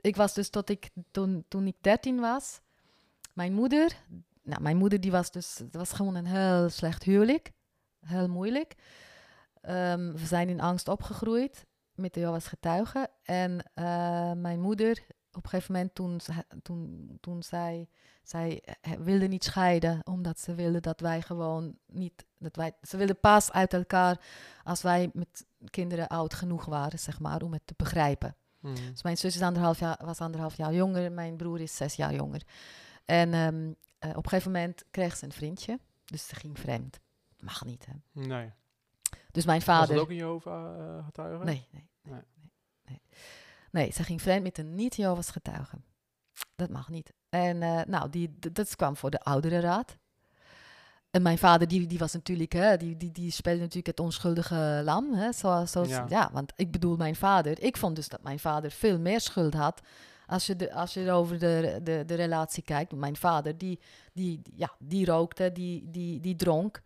ik 0.00 0.16
was 0.16 0.34
dus 0.34 0.48
tot 0.48 0.70
ik, 0.70 0.90
toen, 1.10 1.44
toen 1.48 1.66
ik 1.66 1.76
13 1.80 2.20
was, 2.20 2.60
mijn 3.32 3.52
moeder, 3.52 3.96
nou, 4.42 4.62
mijn 4.62 4.76
moeder 4.76 5.00
die 5.00 5.10
was 5.10 5.30
dus, 5.30 5.58
het 5.58 5.74
was 5.74 5.92
gewoon 5.92 6.14
een 6.14 6.26
heel 6.26 6.68
slecht 6.68 7.02
huwelijk, 7.02 7.52
heel 8.00 8.28
moeilijk. 8.28 8.74
Ehm, 9.60 10.12
we 10.12 10.26
zijn 10.26 10.48
in 10.48 10.60
angst 10.60 10.88
opgegroeid 10.88 11.66
met 11.94 12.14
de 12.14 12.20
Jehovah's 12.20 12.46
getuigen. 12.46 13.08
En 13.22 13.64
eh, 13.74 14.32
mijn 14.32 14.60
moeder, 14.60 15.02
op 15.32 15.44
een 15.44 15.50
gegeven 15.50 15.72
moment 15.72 15.94
toen, 15.94 16.20
toen, 16.62 17.10
toen 17.20 17.42
zij, 17.42 17.88
zij 18.22 18.62
eh, 18.80 18.92
wilde 18.92 19.26
niet 19.26 19.44
scheiden, 19.44 20.00
omdat 20.04 20.40
ze 20.40 20.54
wilde 20.54 20.80
dat 20.80 21.00
wij 21.00 21.22
gewoon 21.22 21.76
niet, 21.86 22.26
dat 22.38 22.56
wij, 22.56 22.72
ze 22.82 22.96
wilde 22.96 23.14
pas 23.14 23.52
uit 23.52 23.72
elkaar 23.72 24.20
als 24.64 24.82
wij 24.82 25.10
met 25.12 25.46
kinderen 25.70 26.08
oud 26.08 26.34
genoeg 26.34 26.64
waren, 26.64 26.98
zeg 26.98 27.20
maar, 27.20 27.42
om 27.42 27.52
het 27.52 27.62
te 27.64 27.74
begrijpen. 27.76 28.36
Mhm. 28.58 28.74
Dus 28.90 29.02
mijn 29.02 29.16
zus 29.16 29.34
is 29.34 29.42
anderhalf 29.42 29.78
jaar, 29.78 30.00
was 30.04 30.20
anderhalf 30.20 30.56
jaar 30.56 30.74
jonger, 30.74 31.12
mijn 31.12 31.36
broer 31.36 31.60
is 31.60 31.76
zes 31.76 31.94
jaar 31.94 32.14
jonger. 32.14 32.42
En 33.04 33.34
ehm, 33.34 33.72
eh, 33.98 34.10
op 34.10 34.24
een 34.24 34.30
gegeven 34.30 34.52
moment 34.52 34.84
kreeg 34.90 35.16
ze 35.16 35.24
een 35.24 35.32
vriendje, 35.32 35.78
dus 36.04 36.26
ze 36.26 36.34
ging 36.34 36.58
vreemd. 36.58 37.00
Mag 37.40 37.64
niet, 37.64 37.86
hè. 37.86 38.22
Nee. 38.22 38.50
Dus 39.30 39.44
mijn 39.44 39.58
Was 39.58 39.76
vader... 39.76 39.94
dat 39.94 40.04
ook 40.04 40.10
een 40.10 40.16
Jehovah-getuige? 40.16 41.44
Nee, 41.44 41.66
nee, 41.70 41.88
nee, 42.02 42.12
Nee. 42.12 42.22
nee, 42.42 42.50
nee. 42.84 43.00
Nee, 43.70 43.92
ze 43.92 44.02
ging 44.02 44.22
vreemd 44.22 44.42
met 44.42 44.58
een 44.58 44.74
niet-Jehovah's 44.74 45.30
getuige. 45.30 45.76
Dat 46.56 46.70
mag 46.70 46.88
niet. 46.88 47.12
En 47.28 47.62
eh, 47.62 47.80
nou, 47.86 48.10
die, 48.10 48.34
dat 48.52 48.76
kwam 48.76 48.96
voor 48.96 49.10
de 49.10 49.20
oudere 49.20 49.60
raad. 49.60 49.96
En 51.10 51.22
mijn 51.22 51.38
vader, 51.38 51.68
die, 51.68 51.86
die 51.86 51.98
was 51.98 52.12
natuurlijk, 52.12 52.52
hè, 52.52 52.76
die, 52.76 52.96
die, 52.96 53.12
die 53.12 53.30
speelde 53.30 53.60
natuurlijk 53.60 53.86
het 53.86 54.00
onschuldige 54.00 54.82
lam. 54.84 55.12
Hè, 55.12 55.32
zoals, 55.32 55.70
zoals, 55.70 55.88
Ja. 55.88 56.06
ja. 56.08 56.30
want 56.32 56.52
ik 56.56 56.70
bedoel, 56.70 56.96
mijn 56.96 57.16
vader, 57.16 57.62
ik 57.62 57.76
vond 57.76 57.96
dus 57.96 58.08
dat 58.08 58.22
mijn 58.22 58.38
vader 58.38 58.70
veel 58.70 58.98
meer 58.98 59.20
schuld 59.20 59.54
had. 59.54 59.80
Als 60.26 60.46
je, 60.46 60.56
de, 60.56 60.72
als 60.74 60.94
je 60.94 61.10
over 61.10 61.38
de, 61.38 61.80
de, 61.82 62.02
de 62.06 62.14
relatie 62.14 62.62
kijkt. 62.62 62.92
Mijn 62.92 63.16
vader, 63.16 63.58
die, 63.58 63.80
die, 64.12 64.40
ja, 64.54 64.72
die 64.78 65.06
rookte, 65.06 65.52
die, 65.52 65.90
die, 65.90 66.20
die 66.20 66.36
dronk. 66.36 66.80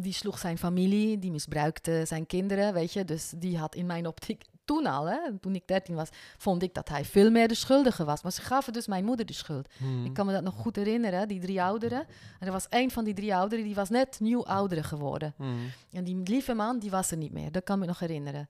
Die 0.00 0.12
sloeg 0.12 0.38
zijn 0.38 0.58
familie, 0.58 1.18
die 1.18 1.30
misbruikte 1.30 2.02
zijn 2.06 2.26
kinderen, 2.26 2.72
weet 2.72 2.92
je. 2.92 3.04
Dus 3.04 3.32
die 3.36 3.58
had 3.58 3.74
in 3.74 3.86
mijn 3.86 4.06
optiek 4.06 4.44
toen 4.68 4.86
al, 4.86 5.06
hè, 5.06 5.38
toen 5.40 5.54
ik 5.54 5.66
13 5.66 5.94
was, 5.94 6.08
vond 6.36 6.62
ik 6.62 6.74
dat 6.74 6.88
hij 6.88 7.04
veel 7.04 7.30
meer 7.30 7.48
de 7.48 7.54
schuldige 7.54 8.04
was. 8.04 8.22
Maar 8.22 8.32
ze 8.32 8.40
gaven 8.40 8.72
dus 8.72 8.86
mijn 8.86 9.04
moeder 9.04 9.26
de 9.26 9.32
schuld. 9.32 9.68
Mhm. 9.78 10.04
Ik 10.04 10.14
kan 10.14 10.26
me 10.26 10.32
dat 10.32 10.42
nog 10.42 10.54
goed 10.54 10.76
herinneren, 10.76 11.28
die 11.28 11.40
drie 11.40 11.62
ouderen. 11.62 12.06
En 12.38 12.46
er 12.46 12.52
was 12.52 12.68
één 12.68 12.90
van 12.90 13.04
die 13.04 13.14
drie 13.14 13.34
ouderen, 13.34 13.64
die 13.64 13.74
was 13.74 13.88
net 13.88 14.20
nieuw 14.20 14.44
oudere 14.44 14.82
geworden. 14.82 15.34
Mhm. 15.36 15.50
En 15.92 16.04
die 16.04 16.20
lieve 16.24 16.54
man, 16.54 16.78
die 16.78 16.90
was 16.90 17.10
er 17.10 17.16
niet 17.16 17.32
meer. 17.32 17.52
Dat 17.52 17.64
kan 17.64 17.78
me 17.78 17.86
nog 17.86 17.98
herinneren. 17.98 18.48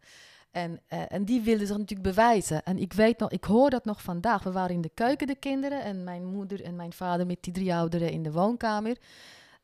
En, 0.50 0.80
eh, 0.86 1.02
en 1.08 1.24
die 1.24 1.40
wilde 1.40 1.66
zich 1.66 1.76
natuurlijk 1.76 2.08
bewijzen. 2.08 2.62
En 2.62 2.78
ik 2.78 2.92
weet 2.92 3.18
nog, 3.18 3.30
ik 3.30 3.44
hoor 3.44 3.70
dat 3.70 3.84
nog 3.84 4.02
vandaag. 4.02 4.42
We 4.42 4.52
waren 4.52 4.74
in 4.74 4.80
de 4.80 4.90
keuken, 4.94 5.26
de 5.26 5.34
kinderen. 5.34 5.82
En 5.82 6.04
mijn 6.04 6.24
moeder 6.24 6.62
en 6.62 6.76
mijn 6.76 6.92
vader 6.92 7.26
met 7.26 7.38
die 7.40 7.52
drie 7.52 7.74
ouderen 7.74 8.10
in 8.10 8.22
de 8.22 8.32
woonkamer. 8.32 8.96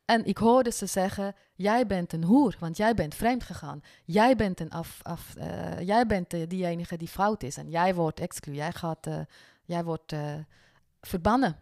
En 0.05 0.25
ik 0.25 0.37
hoorde 0.37 0.71
ze 0.71 0.85
zeggen: 0.85 1.35
Jij 1.55 1.85
bent 1.87 2.13
een 2.13 2.23
hoer, 2.23 2.55
want 2.59 2.77
jij 2.77 2.93
bent 2.93 3.15
vreemd 3.15 3.43
gegaan. 3.43 3.81
Jij 4.03 4.35
bent, 4.35 4.59
een 4.59 4.69
af, 4.71 4.99
af, 5.01 5.35
eh, 5.35 5.79
jij 5.79 6.05
bent 6.05 6.33
eh, 6.33 6.47
die 6.47 6.65
enige 6.65 6.97
die 6.97 7.07
fout 7.07 7.43
is. 7.43 7.57
En 7.57 7.69
jij 7.69 7.95
wordt 7.95 8.19
exclu. 8.19 8.53
Jij, 8.53 8.71
gaat, 8.71 9.07
eh, 9.07 9.19
jij 9.65 9.83
wordt 9.83 10.11
eh, 10.11 10.33
verbannen. 11.01 11.59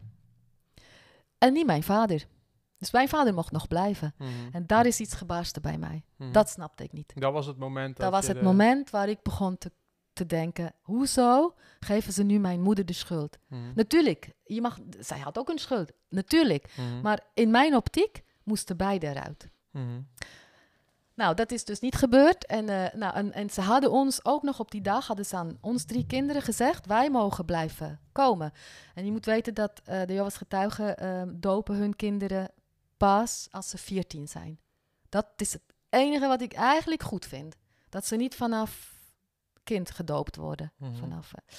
En 1.38 1.54
niet 1.54 1.66
mijn 1.66 1.84
vader. 1.84 2.26
Dus 2.78 2.92
mijn 2.92 3.10
vader 3.10 3.34
mocht 3.34 3.52
nog 3.52 3.68
blijven. 3.68 4.14
Mhm. 4.18 4.30
En 4.52 4.68
daar 4.68 4.86
is 4.86 5.00
iets 5.00 5.14
gebarsten 5.14 5.62
bij 5.62 5.78
mij. 5.78 6.04
Mhm. 6.18 6.32
Dat 6.32 6.50
snapte 6.50 6.84
ik 6.84 6.92
niet. 6.92 7.14
dat 7.16 7.34
was 7.34 7.46
het 7.46 7.58
moment. 7.58 7.98
Dat 7.98 8.12
was 8.12 8.28
het 8.28 8.38
de- 8.38 8.44
moment 8.44 8.90
waar 8.90 9.10
ik 9.10 9.22
begon 9.22 9.58
te, 9.58 9.72
te 10.14 10.26
denken: 10.26 10.74
hoezo 10.82 11.54
geven 11.80 12.14
ze 12.14 12.24
nu 12.24 12.40
mijn 12.40 12.62
moeder 12.62 12.86
de 12.86 12.94
schuld? 12.94 13.38
Mhm. 13.48 13.62
Natuurlijk, 13.76 14.30
je 14.44 14.62
mag, 14.62 14.78
zij 15.00 15.20
had 15.20 15.38
ook 15.38 15.50
een 15.50 15.58
schuld, 15.60 15.92
natuurlijk. 16.10 16.76
Maar 17.02 17.20
in 17.34 17.52
mijn 17.52 17.76
optiek 17.76 18.24
moesten 18.44 18.78
beide 18.78 19.08
eruit. 19.08 19.50
Mhm. 19.72 20.02
Nou, 21.16 21.36
dat 21.36 21.52
is 21.52 21.66
dus 21.66 21.80
niet 21.80 21.96
gebeurd. 21.96 22.46
En, 22.46 22.70
eh, 22.70 22.94
nou, 22.94 23.14
en, 23.14 23.34
en 23.34 23.50
ze 23.50 23.62
hadden 23.62 23.92
ons 23.92 24.26
ook 24.26 24.44
nog 24.44 24.60
op 24.60 24.72
die 24.72 24.82
dag, 24.82 25.08
hadden 25.08 25.26
ze 25.26 25.36
aan 25.36 25.58
ons 25.62 25.86
drie 25.86 26.06
kinderen 26.06 26.42
gezegd, 26.42 26.86
wij 26.86 27.10
mogen 27.10 27.46
blijven 27.46 28.00
komen. 28.12 28.52
En 28.94 29.06
je 29.06 29.12
moet 29.12 29.26
weten 29.26 29.54
dat 29.54 29.82
eh, 29.84 30.00
de 30.06 30.14
Jehovah's 30.14 30.38
getuigen 30.38 30.98
eh, 30.98 31.22
dopen 31.36 31.76
hun 31.76 31.96
kinderen 31.96 32.52
pas 32.98 33.48
als 33.52 33.70
ze 33.70 33.78
14 33.78 34.28
zijn. 34.28 34.60
Dat 35.10 35.28
is 35.36 35.54
het 35.54 35.62
enige 35.90 36.28
wat 36.28 36.42
ik 36.42 36.54
eigenlijk 36.54 37.04
goed 37.04 37.26
vind. 37.26 37.56
Dat 37.90 38.06
ze 38.06 38.16
niet 38.16 38.36
vanaf 38.36 38.94
kind 39.64 39.92
gedoopt 39.92 40.36
worden. 40.36 40.72
Mhm. 40.78 40.96
Vanaf, 40.96 41.34
eh. 41.34 41.56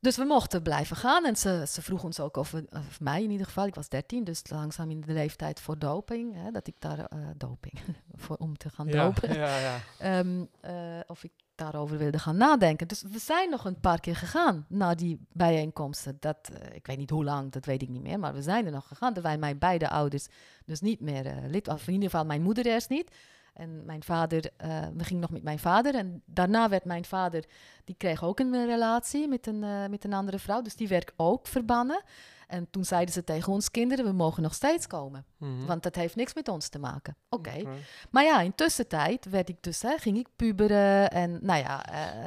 Dus 0.00 0.16
we 0.16 0.24
mochten 0.24 0.62
blijven 0.62 0.96
gaan. 0.96 1.24
En 1.24 1.36
ze, 1.36 1.64
ze 1.68 1.82
vroeg 1.82 2.04
ons 2.04 2.20
ook 2.20 2.36
of, 2.36 2.50
we, 2.50 2.66
of 2.70 3.00
mij 3.00 3.22
in 3.22 3.30
ieder 3.30 3.46
geval. 3.46 3.66
Ik 3.66 3.74
was 3.74 3.88
13, 3.88 4.24
dus 4.24 4.42
langzaam 4.50 4.90
in 4.90 5.00
de 5.00 5.12
leeftijd 5.12 5.60
voor 5.60 5.78
doping. 5.78 6.34
Hè, 6.34 6.50
dat 6.50 6.66
ik 6.66 6.74
daar 6.78 6.98
eh, 6.98 7.18
doping 7.36 7.78
voor, 8.22 8.36
om 8.36 8.56
te 8.56 8.68
gaan 8.70 8.86
Ja, 8.86 9.04
dopen. 9.04 9.34
ja, 9.34 9.58
ja. 9.58 9.78
Ehm, 9.98 10.44
eh, 10.60 11.00
of 11.06 11.24
ik 11.24 11.32
daarover 11.54 11.98
wilde 11.98 12.18
gaan 12.18 12.36
nadenken. 12.36 12.88
Dus 12.88 13.02
we 13.02 13.18
zijn 13.18 13.50
nog 13.50 13.64
een 13.64 13.80
paar 13.80 14.00
keer 14.00 14.16
gegaan 14.16 14.66
naar 14.68 14.96
die 14.96 15.26
bijeenkomsten. 15.32 16.16
Dat, 16.20 16.50
eh, 16.52 16.76
ik 16.76 16.86
weet 16.86 16.98
niet 16.98 17.10
hoe 17.10 17.24
lang, 17.24 17.52
dat 17.52 17.64
weet 17.64 17.82
ik 17.82 17.88
niet 17.88 18.02
meer. 18.02 18.18
Maar 18.18 18.34
we 18.34 18.42
zijn 18.42 18.66
er 18.66 18.72
nog 18.72 18.86
gegaan. 18.88 19.12
Terwijl 19.12 19.38
mijn 19.38 19.58
beide 19.58 19.88
ouders 19.88 20.26
dus 20.64 20.80
niet 20.80 21.00
meer 21.00 21.34
lid 21.46 21.68
Of 21.68 21.86
in 21.86 21.92
ieder 21.92 22.10
geval 22.10 22.24
mijn 22.24 22.42
moeder 22.42 22.66
eerst 22.66 22.88
niet. 22.88 23.10
En 23.58 23.84
mijn 23.84 24.02
vader, 24.02 24.50
eh, 24.56 24.86
we 24.96 25.04
gingen 25.04 25.20
nog 25.20 25.30
met 25.30 25.42
mijn 25.42 25.58
vader. 25.58 25.94
En 25.94 26.22
daarna 26.24 26.68
werd 26.68 26.84
mijn 26.84 27.04
vader, 27.04 27.44
die 27.84 27.94
kreeg 27.98 28.24
ook 28.24 28.38
een 28.38 28.54
eh, 28.54 28.64
relatie 28.64 29.28
met 29.28 29.46
een, 29.46 29.64
eh, 29.64 29.86
met 29.86 30.04
een 30.04 30.12
andere 30.12 30.38
vrouw. 30.38 30.62
Dus 30.62 30.76
die 30.76 30.88
werd 30.88 31.12
ook 31.16 31.46
verbannen. 31.46 32.02
En 32.46 32.70
toen 32.70 32.84
zeiden 32.84 33.14
ze 33.14 33.24
tegen 33.24 33.52
ons 33.52 33.70
kinderen, 33.70 34.04
we 34.04 34.12
mogen 34.12 34.42
nog 34.42 34.54
steeds 34.54 34.86
komen. 34.86 35.24
Mhm. 35.36 35.66
Want 35.66 35.82
dat 35.82 35.94
heeft 35.94 36.16
niks 36.16 36.34
met 36.34 36.48
ons 36.48 36.68
te 36.68 36.78
maken. 36.78 37.16
Oké. 37.28 37.62
Maar 38.10 38.24
ja, 38.24 38.40
in 38.40 38.54
tussentijd 38.54 39.30
werd 39.30 39.48
ik 39.48 39.62
dus, 39.62 39.82
hè, 39.82 39.96
ging 39.96 40.18
ik 40.18 40.28
puberen 40.36 41.10
en 41.10 41.38
nou 41.42 41.58
ja, 41.62 41.86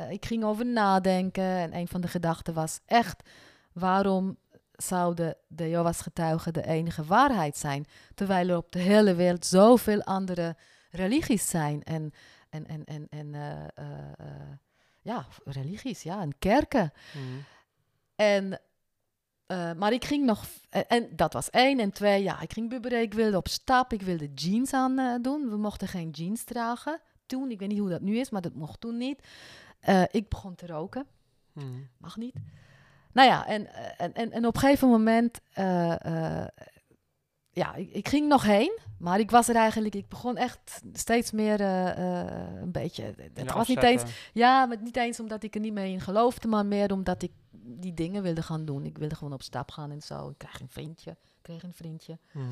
ik 0.10 0.26
ging 0.26 0.44
over 0.44 0.66
nadenken. 0.66 1.44
En 1.44 1.76
een 1.76 1.88
van 1.88 2.02
de 2.02 2.08
gedachten 2.08 2.54
was 2.54 2.80
echt, 2.86 3.30
waarom 3.74 4.38
zouden 4.72 5.36
de 5.48 5.70
Jehovah's 5.70 6.02
getuigen 6.02 6.54
de 6.54 6.66
enige 6.66 7.04
waarheid 7.04 7.58
zijn? 7.58 7.86
Terwijl 8.16 8.50
er 8.50 8.58
op 8.58 8.72
de 8.72 8.80
hele 8.80 9.16
wereld 9.16 9.46
zoveel 9.46 10.04
andere 10.04 10.56
religies 10.92 11.50
zijn 11.50 11.84
en, 11.84 12.14
en, 12.50 12.68
en, 12.68 12.86
en, 12.86 13.08
en 13.10 13.36
eh, 13.36 13.52
eh, 13.62 14.12
eh, 14.18 14.52
ja, 15.02 15.26
religies, 15.44 16.04
ja, 16.04 16.22
en 16.22 16.38
kerken. 16.40 16.92
Mhm. 17.14 17.40
En, 18.16 18.60
maar 19.78 19.94
ik 19.94 20.06
ging 20.06 20.26
nog, 20.26 20.46
en, 20.70 20.88
en 20.88 21.16
dat 21.16 21.34
was 21.34 21.50
één. 21.50 21.80
En 21.80 21.92
twee, 21.92 22.24
ja, 22.24 22.42
ik 22.42 22.54
ging 22.54 22.70
bubberen, 22.70 23.02
ik 23.02 23.14
wilde 23.14 23.38
op 23.38 23.48
stap, 23.48 23.94
ik 23.94 24.02
wilde 24.02 24.34
jeans 24.34 24.74
aan 24.74 25.22
doen. 25.22 25.50
We 25.50 25.58
mochten 25.58 25.88
geen 25.88 26.10
jeans 26.10 26.44
dragen 26.44 27.00
toen. 27.26 27.52
Ik 27.52 27.60
weet 27.60 27.70
niet 27.70 27.80
hoe 27.80 27.90
dat 27.90 28.02
nu 28.02 28.18
is, 28.18 28.30
maar 28.30 28.42
dat 28.42 28.54
mocht 28.54 28.80
toen 28.82 28.98
niet. 28.98 29.28
Ik 30.12 30.30
begon 30.30 30.56
te 30.56 30.66
roken, 30.68 31.06
Mhm. 31.54 31.68
mag 31.98 32.18
niet. 32.18 32.36
Nou 33.14 33.28
ja, 33.30 33.48
en, 33.48 33.68
en, 33.98 34.14
en, 34.14 34.32
en 34.32 34.46
op 34.46 34.54
een 34.54 34.60
gegeven 34.60 34.90
moment, 34.90 35.40
ja, 37.52 37.76
ik, 37.76 37.92
ik 37.92 38.08
ging 38.08 38.28
nog 38.28 38.44
heen, 38.44 38.80
maar 38.98 39.20
ik 39.20 39.32
was 39.32 39.48
er 39.48 39.56
eigenlijk, 39.56 39.96
ik 39.96 40.08
begon 40.08 40.38
echt 40.38 40.82
steeds 40.94 41.32
meer 41.32 41.60
eh, 41.60 42.22
eh, 42.22 42.62
een 42.62 42.72
beetje, 42.72 43.14
het 43.34 43.52
was 43.52 43.68
niet 43.68 43.84
eens, 43.84 44.04
ja, 44.34 44.66
maar 44.66 44.82
niet 44.82 44.98
eens 44.98 45.20
omdat 45.20 45.44
ik 45.44 45.56
er 45.56 45.62
niet 45.62 45.74
meer 45.74 45.86
in 45.86 46.02
geloofde, 46.02 46.48
maar 46.48 46.66
meer 46.66 46.92
omdat 46.92 47.24
ik 47.24 47.32
die 47.64 47.94
dingen 47.94 48.24
wilde 48.24 48.42
gaan 48.42 48.66
doen. 48.66 48.86
Ik 48.86 48.98
wilde 48.98 49.16
gewoon 49.16 49.34
op 49.34 49.42
stap 49.42 49.72
gaan 49.72 49.92
en 49.92 50.02
zo. 50.02 50.30
Ik 50.30 50.38
kreeg 50.38 50.60
een 50.60 50.70
vriendje, 50.70 51.12
ik 51.12 51.42
kreeg 51.42 51.64
een 51.64 51.74
vriendje. 51.74 52.20
Mhm. 52.32 52.46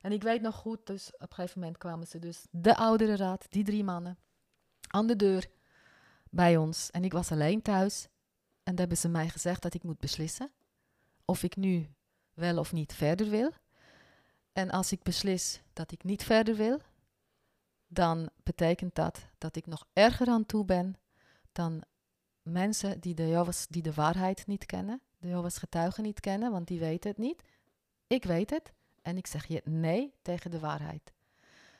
En 0.00 0.12
ik 0.12 0.22
weet 0.22 0.40
nog 0.40 0.54
goed, 0.54 0.86
dus 0.86 1.10
op 1.14 1.20
een 1.20 1.34
gegeven 1.34 1.60
moment 1.60 1.78
kwamen 1.78 2.06
ze 2.06 2.18
dus, 2.18 2.46
de 2.50 2.76
oudere 2.76 3.16
raad, 3.16 3.46
die 3.48 3.64
drie 3.64 3.84
mannen, 3.84 4.18
aan 4.88 5.06
de 5.06 5.16
deur 5.16 5.46
bij 6.30 6.56
ons. 6.56 6.90
En 6.90 7.04
ik 7.04 7.12
was 7.12 7.32
alleen 7.32 7.62
thuis. 7.62 8.08
En 8.62 8.74
daar 8.74 8.86
hebben 8.86 8.96
ze 8.96 9.08
mij 9.08 9.28
gezegd 9.28 9.62
dat 9.62 9.74
ik 9.74 9.82
moet 9.82 9.98
beslissen 9.98 10.50
of 11.24 11.42
ik 11.42 11.56
nu 11.56 11.88
wel 12.34 12.58
of 12.58 12.72
niet 12.72 12.94
verder 12.94 13.30
wil. 13.30 13.52
En 14.58 14.70
als 14.70 14.92
ik 14.92 15.02
beslis 15.02 15.62
dat 15.72 15.92
ik 15.92 16.04
niet 16.04 16.24
verder 16.24 16.56
wil, 16.56 16.80
dan 17.86 18.30
betekent 18.42 18.94
dat 18.94 19.26
dat 19.38 19.56
ik 19.56 19.66
nog 19.66 19.86
erger 19.92 20.28
aan 20.28 20.46
toe 20.46 20.64
ben 20.64 20.96
dan 21.52 21.82
mensen 22.42 23.00
die 23.00 23.14
de, 23.14 23.28
Jehovah's, 23.28 23.66
die 23.66 23.82
de 23.82 23.92
waarheid 23.92 24.46
niet 24.46 24.66
kennen, 24.66 25.00
de 25.18 25.28
Jehovah's 25.28 25.58
getuigen 25.58 26.02
niet 26.02 26.20
kennen, 26.20 26.50
want 26.50 26.66
die 26.66 26.78
weten 26.78 27.10
het 27.10 27.18
niet. 27.18 27.42
Ik 28.06 28.24
weet 28.24 28.50
het 28.50 28.72
en 29.02 29.16
ik 29.16 29.26
zeg 29.26 29.46
je 29.46 29.62
nee 29.64 30.14
tegen 30.22 30.50
de 30.50 30.58
waarheid. 30.58 31.12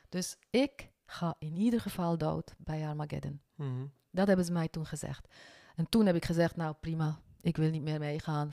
Dus 0.09 0.37
ik 0.49 0.89
ga 1.05 1.35
in 1.39 1.57
ieder 1.57 1.81
geval 1.81 2.17
dood 2.17 2.55
bij 2.57 2.87
Armageddon. 2.87 3.41
Mhm. 3.55 3.85
Dat 4.11 4.27
hebben 4.27 4.45
ze 4.45 4.51
mij 4.51 4.67
toen 4.67 4.85
gezegd. 4.85 5.27
En 5.75 5.89
toen 5.89 6.05
heb 6.05 6.15
ik 6.15 6.25
gezegd, 6.25 6.55
nou 6.55 6.75
prima, 6.79 7.19
ik 7.41 7.57
wil 7.57 7.69
niet 7.69 7.83
meer 7.83 7.99
meegaan. 7.99 8.51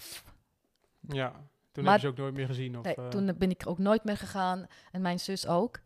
Ja, 1.01 1.49
toen 1.77 1.85
Maar- 1.85 1.93
heb 1.93 2.03
je 2.03 2.07
ze 2.07 2.12
ook 2.12 2.18
nooit 2.18 2.35
meer 2.35 2.47
gezien. 2.47 2.79
Of, 2.79 2.85
Nee, 2.85 2.95
eh, 2.95 3.09
toen 3.09 3.35
ben 3.39 3.51
ik 3.51 3.62
ook 3.66 3.79
nooit 3.79 4.05
meer 4.05 4.16
gegaan. 4.16 4.66
En 4.93 5.01
mijn 5.03 5.20
zus 5.20 5.47
ook. 5.47 5.81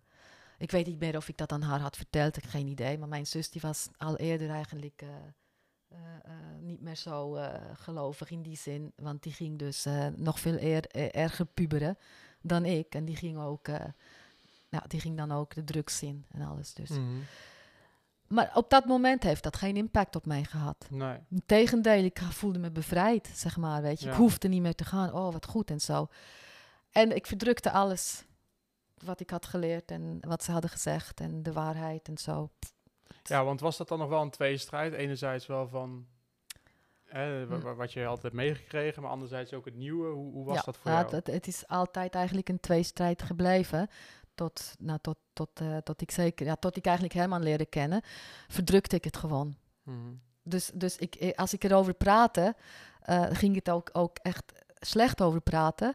Ik 0.58 0.70
weet 0.70 0.86
niet 0.86 0.98
meer 1.00 1.16
of 1.16 1.28
ik 1.28 1.36
dat 1.36 1.52
aan 1.52 1.62
haar 1.62 1.80
had 1.80 1.96
verteld, 1.96 2.36
ik 2.36 2.42
heb 2.42 2.50
geen 2.52 2.66
idee. 2.66 2.98
Maar 2.98 3.08
mijn 3.08 3.26
zus 3.26 3.50
die 3.50 3.60
was 3.60 3.88
al 3.96 4.16
eerder 4.16 4.50
eigenlijk 4.50 5.02
eh, 5.02 5.08
eh, 6.22 6.32
niet 6.60 6.80
meer 6.80 6.96
zo 6.96 7.38
gelovig 7.74 8.30
in 8.30 8.42
die 8.42 8.56
zin. 8.56 8.92
Want 8.96 9.22
die 9.22 9.32
ging 9.32 9.58
dus 9.58 9.86
nog 10.16 10.40
veel 10.40 10.58
eer, 10.60 10.86
eh, 10.86 11.22
erger 11.22 11.46
puberen 11.46 11.98
dan 12.40 12.64
ik. 12.64 12.94
En 12.94 13.04
die 13.04 13.16
ging 13.16 13.38
ook, 13.38 13.66
ja, 14.68 14.84
die 14.86 15.00
ging 15.00 15.16
dan 15.16 15.32
ook 15.32 15.54
de 15.54 15.64
drugs 15.64 16.02
in 16.02 16.24
en 16.30 16.42
alles 16.42 16.74
dus. 16.74 16.88
mhm. 16.90 17.18
Maar 18.32 18.50
op 18.54 18.70
dat 18.70 18.84
moment 18.84 19.22
heeft 19.22 19.42
dat 19.42 19.56
geen 19.56 19.76
impact 19.76 20.16
op 20.16 20.26
mij 20.26 20.44
gehad. 20.44 20.86
Nee. 20.90 21.18
Integendeel, 21.30 22.04
ik 22.04 22.18
voelde 22.18 22.58
me 22.58 22.70
bevrijd, 22.70 23.30
zeg 23.34 23.56
maar, 23.56 23.82
weet 23.82 24.00
je. 24.00 24.06
Ja. 24.06 24.12
Ik 24.12 24.18
hoefde 24.18 24.48
niet 24.48 24.62
meer 24.62 24.74
te 24.74 24.84
gaan. 24.84 25.12
Oh, 25.12 25.32
wat 25.32 25.46
goed 25.46 25.70
en 25.70 25.80
zo. 25.80 26.08
En 26.90 27.14
ik 27.16 27.26
verdrukte 27.26 27.70
alles 27.70 28.24
wat 29.04 29.20
ik 29.20 29.30
had 29.30 29.46
geleerd 29.46 29.90
en 29.90 30.18
wat 30.20 30.44
ze 30.44 30.52
hadden 30.52 30.70
gezegd 30.70 31.20
en 31.20 31.42
de 31.42 31.52
waarheid 31.52 32.08
en 32.08 32.18
zo. 32.18 32.50
Ja, 33.22 33.44
want 33.44 33.60
was 33.60 33.76
dat 33.76 33.88
dan 33.88 33.98
nog 33.98 34.08
wel 34.08 34.22
een 34.22 34.30
tweestrijd? 34.30 34.92
Enerzijds 34.92 35.46
wel 35.46 35.68
van 35.68 36.06
Hm. 37.10 37.60
wa- 37.60 37.74
wat 37.74 37.92
je 37.92 38.06
altijd 38.06 38.32
meegekregen, 38.32 39.02
maar 39.02 39.10
anderzijds 39.10 39.52
ook 39.52 39.64
het 39.64 39.74
nieuwe. 39.76 40.08
Hoe, 40.08 40.32
hoe 40.32 40.44
was 40.44 40.56
ja, 40.56 40.62
dat 40.64 40.76
voor 40.76 40.90
ja, 40.90 41.00
jou? 41.00 41.14
Het, 41.14 41.26
het 41.26 41.46
is 41.46 41.66
altijd 41.68 42.14
eigenlijk 42.14 42.48
een 42.48 42.60
tweestrijd 42.60 43.22
gebleven. 43.22 43.88
Tot, 44.40 44.74
nou, 44.78 44.98
tot, 45.02 45.16
tot, 45.32 45.50
tot 45.84 46.00
ik 46.00 46.10
zeker, 46.10 46.46
ja, 46.46 46.56
tot 46.56 46.76
ik 46.76 46.84
eigenlijk 46.84 47.14
Herman 47.14 47.42
leerde 47.42 47.66
kennen, 47.66 48.02
verdrukte 48.48 48.96
ik 48.96 49.04
het 49.04 49.16
gewoon. 49.16 49.56
Mhm. 49.82 49.96
Dus, 50.42 50.70
dus 50.74 50.96
ik, 50.96 51.14
eh, 51.14 51.34
als 51.36 51.52
ik 51.52 51.64
erover 51.64 51.94
praatte, 51.94 52.54
eh, 53.00 53.26
ging 53.30 53.54
het 53.54 53.70
ook, 53.70 53.90
ook 53.92 54.16
echt 54.22 54.52
slecht 54.74 55.22
over 55.22 55.40
praten. 55.40 55.94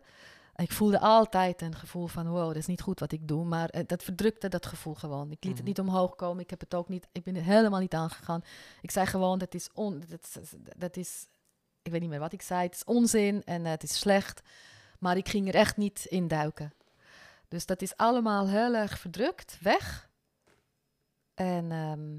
Ik 0.56 0.72
voelde 0.72 1.00
altijd 1.00 1.62
een 1.62 1.76
gevoel 1.76 2.08
van, 2.08 2.28
wow, 2.28 2.48
dat 2.48 2.56
is 2.56 2.66
niet 2.66 2.82
goed 2.82 3.00
wat 3.00 3.12
ik 3.12 3.28
doe. 3.28 3.46
Maar 3.46 3.86
dat 3.86 4.04
verdrukte 4.04 4.48
dat 4.50 4.66
gevoel 4.66 4.93
gewoon. 4.93 5.26
Ik 5.32 5.43
liet 5.43 5.43
Mhm. 5.43 5.56
het 5.56 5.66
niet 5.66 5.80
omhoog 5.80 6.16
komen. 6.16 6.43
Ik 6.43 6.50
heb 6.50 6.60
het 6.60 6.76
ook 6.76 6.89
niet, 6.89 7.08
ik 7.12 7.24
ben 7.24 7.36
er 7.36 7.43
helemaal 7.43 7.80
niet 7.80 7.93
aangegaan. 7.93 8.41
Ik 8.82 8.91
zei 8.91 9.06
gewoon, 9.06 9.38
dat 9.38 9.54
is, 9.54 9.70
on, 9.74 10.04
dat, 10.08 10.24
is- 10.41 10.50
dat 10.78 10.98
is, 10.98 11.28
ik 11.82 11.91
weet 11.91 12.02
niet 12.02 12.10
meer 12.10 12.20
wat 12.20 12.34
ik 12.34 12.41
zei. 12.41 12.64
Het 12.64 12.76
is 12.76 12.84
onzin 12.84 13.43
en 13.43 13.66
het 13.66 13.84
is 13.84 14.00
slecht. 14.00 14.41
Maar 15.00 15.18
ik 15.18 15.30
ging 15.30 15.48
er 15.48 15.56
echt 15.56 15.78
niet 15.78 16.06
in 16.10 16.28
duiken. 16.28 16.74
Dus 17.56 17.66
dat 17.66 17.82
is 17.82 17.97
allemaal 17.97 18.47
heel 18.49 18.76
erg 18.76 18.99
verdrukt, 18.99 19.58
weg. 19.62 20.10
En 21.34 21.72
ehm, 21.72 22.18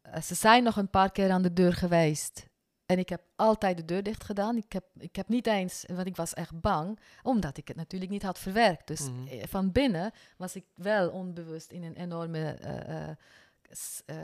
eh, 0.00 0.22
ze 0.22 0.34
zijn 0.34 0.62
nog 0.62 0.76
een 0.76 0.90
paar 0.90 1.12
keer 1.12 1.30
aan 1.30 1.42
de 1.42 1.52
deur 1.52 1.72
geweest. 1.72 2.46
En 2.86 2.98
ik 2.98 3.08
heb 3.08 3.22
altijd 3.36 3.76
de 3.76 3.84
deur 3.84 4.02
dicht 4.02 4.24
gedaan. 4.24 4.56
Ik 4.56 4.72
heb, 4.72 4.84
ik 4.98 5.16
heb 5.16 5.28
niet 5.28 5.46
eens, 5.46 5.84
want 5.86 6.06
ik 6.06 6.16
was 6.16 6.34
echt 6.34 6.60
bang, 6.60 6.98
omdat 7.22 7.56
ik 7.56 7.68
het 7.68 7.76
natuurlijk 7.76 8.10
niet 8.10 8.22
had 8.22 8.38
verwerkt. 8.38 8.86
Dus 8.86 9.00
Mhm. 9.00 9.26
eh, 9.26 9.46
van 9.48 9.72
binnen 9.72 10.12
was 10.36 10.54
ik 10.56 10.64
wel 10.74 11.10
onbewust 11.10 11.70
in 11.70 11.82
een 11.82 11.96
enorme 11.96 12.50
eh, 12.52 13.10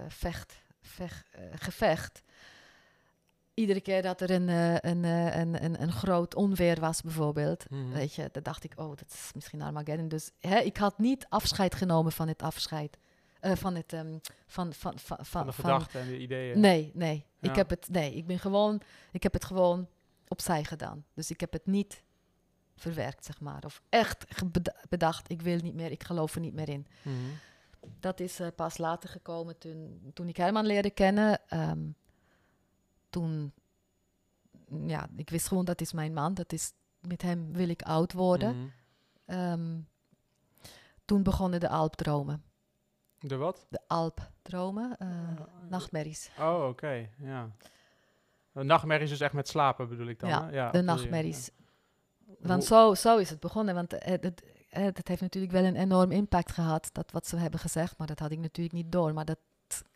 vecht, 0.08 0.62
vecht, 0.80 1.28
gevecht. 1.54 2.22
Iedere 3.58 3.80
keer 3.80 4.02
dat 4.02 4.20
er 4.20 4.30
een, 4.30 4.48
eh, 4.48 4.74
een, 4.74 5.04
eh, 5.04 5.36
een, 5.36 5.64
een, 5.64 5.82
een 5.82 5.92
groot 5.92 6.34
onweer 6.34 6.80
was, 6.80 7.02
bijvoorbeeld, 7.02 7.70
Mhm. 7.70 7.92
weet 7.92 8.14
je, 8.14 8.28
dan 8.32 8.42
dacht 8.42 8.64
ik, 8.64 8.72
oh, 8.76 8.88
dat 8.88 9.04
is 9.12 9.30
misschien 9.34 9.62
Armageddon. 9.62 10.08
Dus 10.08 10.30
hè, 10.40 10.58
ik 10.58 10.76
had 10.76 10.98
niet 10.98 11.26
afscheid 11.28 11.74
genomen 11.74 12.12
van 12.12 12.28
het 12.28 12.42
afscheid. 12.42 12.98
eh, 13.40 13.52
van 13.56 13.74
het, 13.74 13.92
ehm, 13.92 14.18
van, 14.46 14.72
van, 14.72 14.98
van, 14.98 15.16
van, 15.16 15.24
Van 15.26 15.46
de 15.46 15.52
gedachten 15.52 16.00
en 16.00 16.06
de 16.06 16.18
ideeën. 16.18 16.60
Nee, 16.60 16.90
nee. 16.94 17.24
Ja. 17.38 17.50
Ik 17.50 17.56
heb 17.56 17.70
het, 17.70 17.88
nee, 17.90 18.14
ik 18.14 18.26
ben 18.26 18.38
gewoon, 18.38 18.80
ik 19.12 19.22
heb 19.22 19.32
het 19.32 19.44
gewoon 19.44 19.88
opzij 20.28 20.64
gedaan. 20.64 21.04
Dus 21.14 21.30
ik 21.30 21.40
heb 21.40 21.52
het 21.52 21.66
niet 21.66 22.02
verwerkt, 22.76 23.24
zeg 23.24 23.40
maar. 23.40 23.64
Of 23.64 23.82
echt 23.88 24.26
bedacht, 24.88 25.30
ik 25.30 25.42
wil 25.42 25.58
niet 25.62 25.74
meer, 25.74 25.90
ik 25.90 26.02
geloof 26.04 26.34
er 26.34 26.40
niet 26.40 26.54
meer 26.54 26.68
in. 26.68 26.86
Mhm. 27.02 27.14
Dat 28.00 28.20
is 28.20 28.40
pas 28.56 28.78
later 28.78 29.08
gekomen 29.08 29.58
toen, 29.58 30.10
toen 30.14 30.28
ik 30.28 30.36
Herman 30.36 30.66
leerde 30.66 30.90
kennen. 30.90 31.40
Ehm, 31.48 31.78
toen, 33.10 33.52
ja, 34.86 35.08
ik 35.16 35.30
wist 35.30 35.46
gewoon 35.48 35.64
dat 35.64 35.80
is 35.80 35.92
mijn 35.92 36.12
man. 36.12 36.34
Dat 36.34 36.52
is, 36.52 36.72
met 37.00 37.22
hem 37.22 37.52
wil 37.52 37.68
ik 37.68 37.82
oud 37.82 38.12
worden. 38.12 38.56
Mhm. 38.56 38.68
Ehm, 39.24 39.80
toen 41.04 41.22
begonnen 41.22 41.60
de 41.60 41.68
alpdromen. 41.68 42.42
De 43.18 43.36
wat? 43.36 43.66
De 43.68 43.80
alpdromen, 43.86 44.96
eh, 44.98 45.08
nachtmerries. 45.68 46.30
Oh, 46.38 46.66
oké. 46.68 47.08
Ja. 47.18 47.50
Een 48.52 48.66
nachtmerrie 48.66 49.04
is 49.04 49.10
dus 49.10 49.20
echt 49.20 49.32
met 49.32 49.48
slapen 49.48 49.88
bedoel 49.88 50.06
ik 50.06 50.18
dan, 50.18 50.28
Ja, 50.28 50.44
hè? 50.46 50.50
Ja, 50.50 50.70
de 50.70 50.82
nachtmerries. 50.82 51.50
ja. 52.26 52.34
Want 52.40 52.64
zo, 52.64 52.94
zo 52.94 53.18
is 53.18 53.30
het 53.30 53.40
begonnen. 53.40 53.74
Want 53.74 53.92
eh, 53.92 54.10
het, 54.10 54.22
het, 54.24 54.42
het, 54.68 54.96
het 54.96 55.08
heeft 55.08 55.20
natuurlijk 55.20 55.52
wel 55.52 55.64
een 55.64 55.76
enorm 55.76 56.10
impact 56.10 56.52
gehad, 56.52 56.88
dat 56.92 57.10
wat 57.10 57.26
ze 57.26 57.36
hebben 57.36 57.60
gezegd. 57.60 57.98
Maar 57.98 58.06
dat 58.06 58.18
had 58.18 58.30
ik 58.30 58.38
natuurlijk 58.38 58.76
niet 58.76 58.92
door. 58.92 59.14
Maar 59.14 59.24
dat 59.24 59.38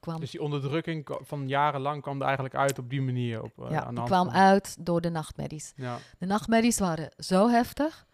kwam, 0.00 0.20
Dus 0.20 0.30
die 0.30 0.42
onderdrukking 0.42 1.18
van 1.20 1.48
jarenlang 1.48 2.02
kwam 2.02 2.16
er 2.18 2.24
eigenlijk 2.24 2.54
uit 2.54 2.78
op 2.78 2.90
die 2.90 3.02
manier. 3.02 3.42
Op, 3.42 3.64
eh, 3.64 3.70
ja, 3.70 3.84
aan 3.84 3.94
die 3.94 4.04
kwam 4.04 4.26
van- 4.26 4.34
uit 4.34 4.76
door 4.80 5.00
de 5.00 5.10
nachtmerries. 5.10 5.72
Ja. 5.76 5.98
De 6.18 6.26
nachtmerries 6.26 6.78
waren 6.78 7.10
zo 7.16 7.48
heftig 7.48 8.06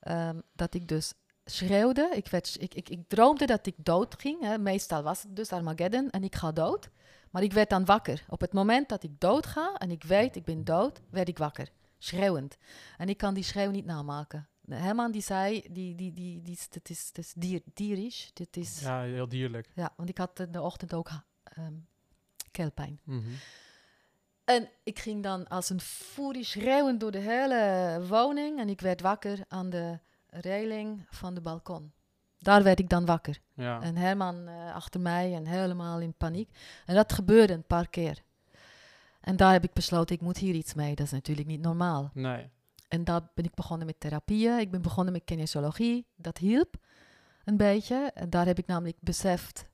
ehm, 0.00 0.40
dat 0.52 0.74
ik 0.74 0.88
dus 0.88 1.12
schreeuwde. 1.44 2.10
Ik, 2.14 2.28
werd, 2.28 2.56
ik, 2.60 2.74
ik, 2.74 2.88
ik 2.88 3.08
droomde 3.08 3.46
dat 3.46 3.66
ik 3.66 3.74
dood 3.76 4.14
ging. 4.20 4.40
Hè. 4.42 4.58
Meestal 4.58 5.02
was 5.02 5.22
het 5.22 5.36
dus 5.36 5.52
Armageddon 5.52 6.10
en 6.10 6.24
ik 6.24 6.34
ga 6.34 6.52
dood. 6.52 6.90
Maar 7.30 7.42
ik 7.42 7.52
werd 7.52 7.70
dan 7.70 7.84
wakker. 7.84 8.24
Op 8.28 8.40
het 8.40 8.52
moment 8.52 8.88
dat 8.88 9.02
ik 9.02 9.20
dood 9.20 9.46
ga 9.46 9.74
en 9.74 9.90
ik 9.90 10.04
weet 10.04 10.36
ik 10.36 10.44
ben 10.44 10.64
dood, 10.64 11.00
werd 11.10 11.28
ik 11.28 11.38
wakker. 11.38 11.68
Schreeuwend. 11.98 12.56
En 12.96 13.08
ik 13.08 13.16
kan 13.16 13.34
die 13.34 13.44
schreeuw 13.44 13.70
niet 13.70 13.84
namaken. 13.84 14.48
Herman 14.68 15.12
die 15.12 15.22
zei, 15.22 15.60
die, 15.70 15.94
die, 15.94 16.12
die, 16.12 16.42
die, 16.42 16.54
is- 16.54 16.68
dit 16.68 16.90
is, 16.90 17.12
dit 17.12 17.24
is 17.24 17.32
dier, 17.36 17.60
dierisch. 17.74 18.30
Dit 18.34 18.56
is, 18.56 18.80
ja. 18.80 19.02
ja, 19.02 19.12
heel 19.12 19.28
dierlijk. 19.28 19.68
want 19.96 20.08
ik 20.08 20.18
had 20.18 20.40
in 20.40 20.52
de 20.52 20.62
ochtend 20.62 20.94
ook 20.94 21.08
ehm 21.42 21.72
keelpijn. 22.50 23.00
Mhm. 23.04 23.28
En 24.44 24.68
ik 24.82 24.98
ging 24.98 25.22
dan 25.22 25.48
als 25.48 25.70
een 25.70 25.80
furie 25.80 26.44
schreeuwend 26.44 27.00
door 27.00 27.10
de 27.10 27.18
hele 27.18 28.00
woning. 28.08 28.58
En 28.60 28.68
ik 28.68 28.80
werd 28.80 29.00
wakker 29.00 29.38
aan 29.48 29.70
de 29.70 29.98
reling 30.28 31.06
van 31.10 31.34
de 31.34 31.40
balkon. 31.40 31.92
Daar 32.38 32.62
werd 32.62 32.78
ik 32.78 32.88
dan 32.88 33.04
wakker. 33.04 33.40
Ja. 33.54 33.80
En 33.80 33.96
Herman 33.96 34.48
eh, 34.48 34.74
achter 34.74 35.00
mij 35.00 35.34
en 35.34 35.46
helemaal 35.46 36.00
in 36.00 36.14
paniek. 36.14 36.50
En 36.86 36.94
dat 36.94 37.12
gebeurde 37.12 37.52
een 37.52 37.66
paar 37.66 37.88
keer. 37.88 38.22
En 39.20 39.36
daar 39.36 39.52
heb 39.52 39.64
ik 39.64 39.72
besloten, 39.72 40.14
ik 40.14 40.20
moet 40.22 40.36
hier 40.38 40.54
iets 40.54 40.74
mee. 40.74 40.94
Dat 40.94 41.06
is 41.06 41.12
natuurlijk 41.12 41.48
niet 41.48 41.60
normaal. 41.60 42.10
Nee. 42.14 42.50
En 42.88 43.04
daar 43.04 43.28
ben 43.34 43.44
ik 43.44 43.54
begonnen 43.54 43.86
met 43.86 44.00
therapieën. 44.00 44.58
Ik 44.58 44.70
ben 44.70 44.82
begonnen 44.82 45.12
met 45.12 45.24
kinesiologie. 45.24 46.06
Dat 46.16 46.38
hielp 46.38 46.74
een 47.44 47.56
beetje. 47.56 48.10
En 48.14 48.30
daar 48.30 48.46
heb 48.46 48.58
ik 48.58 48.66
namelijk 48.66 48.96
beseft, 49.00 49.68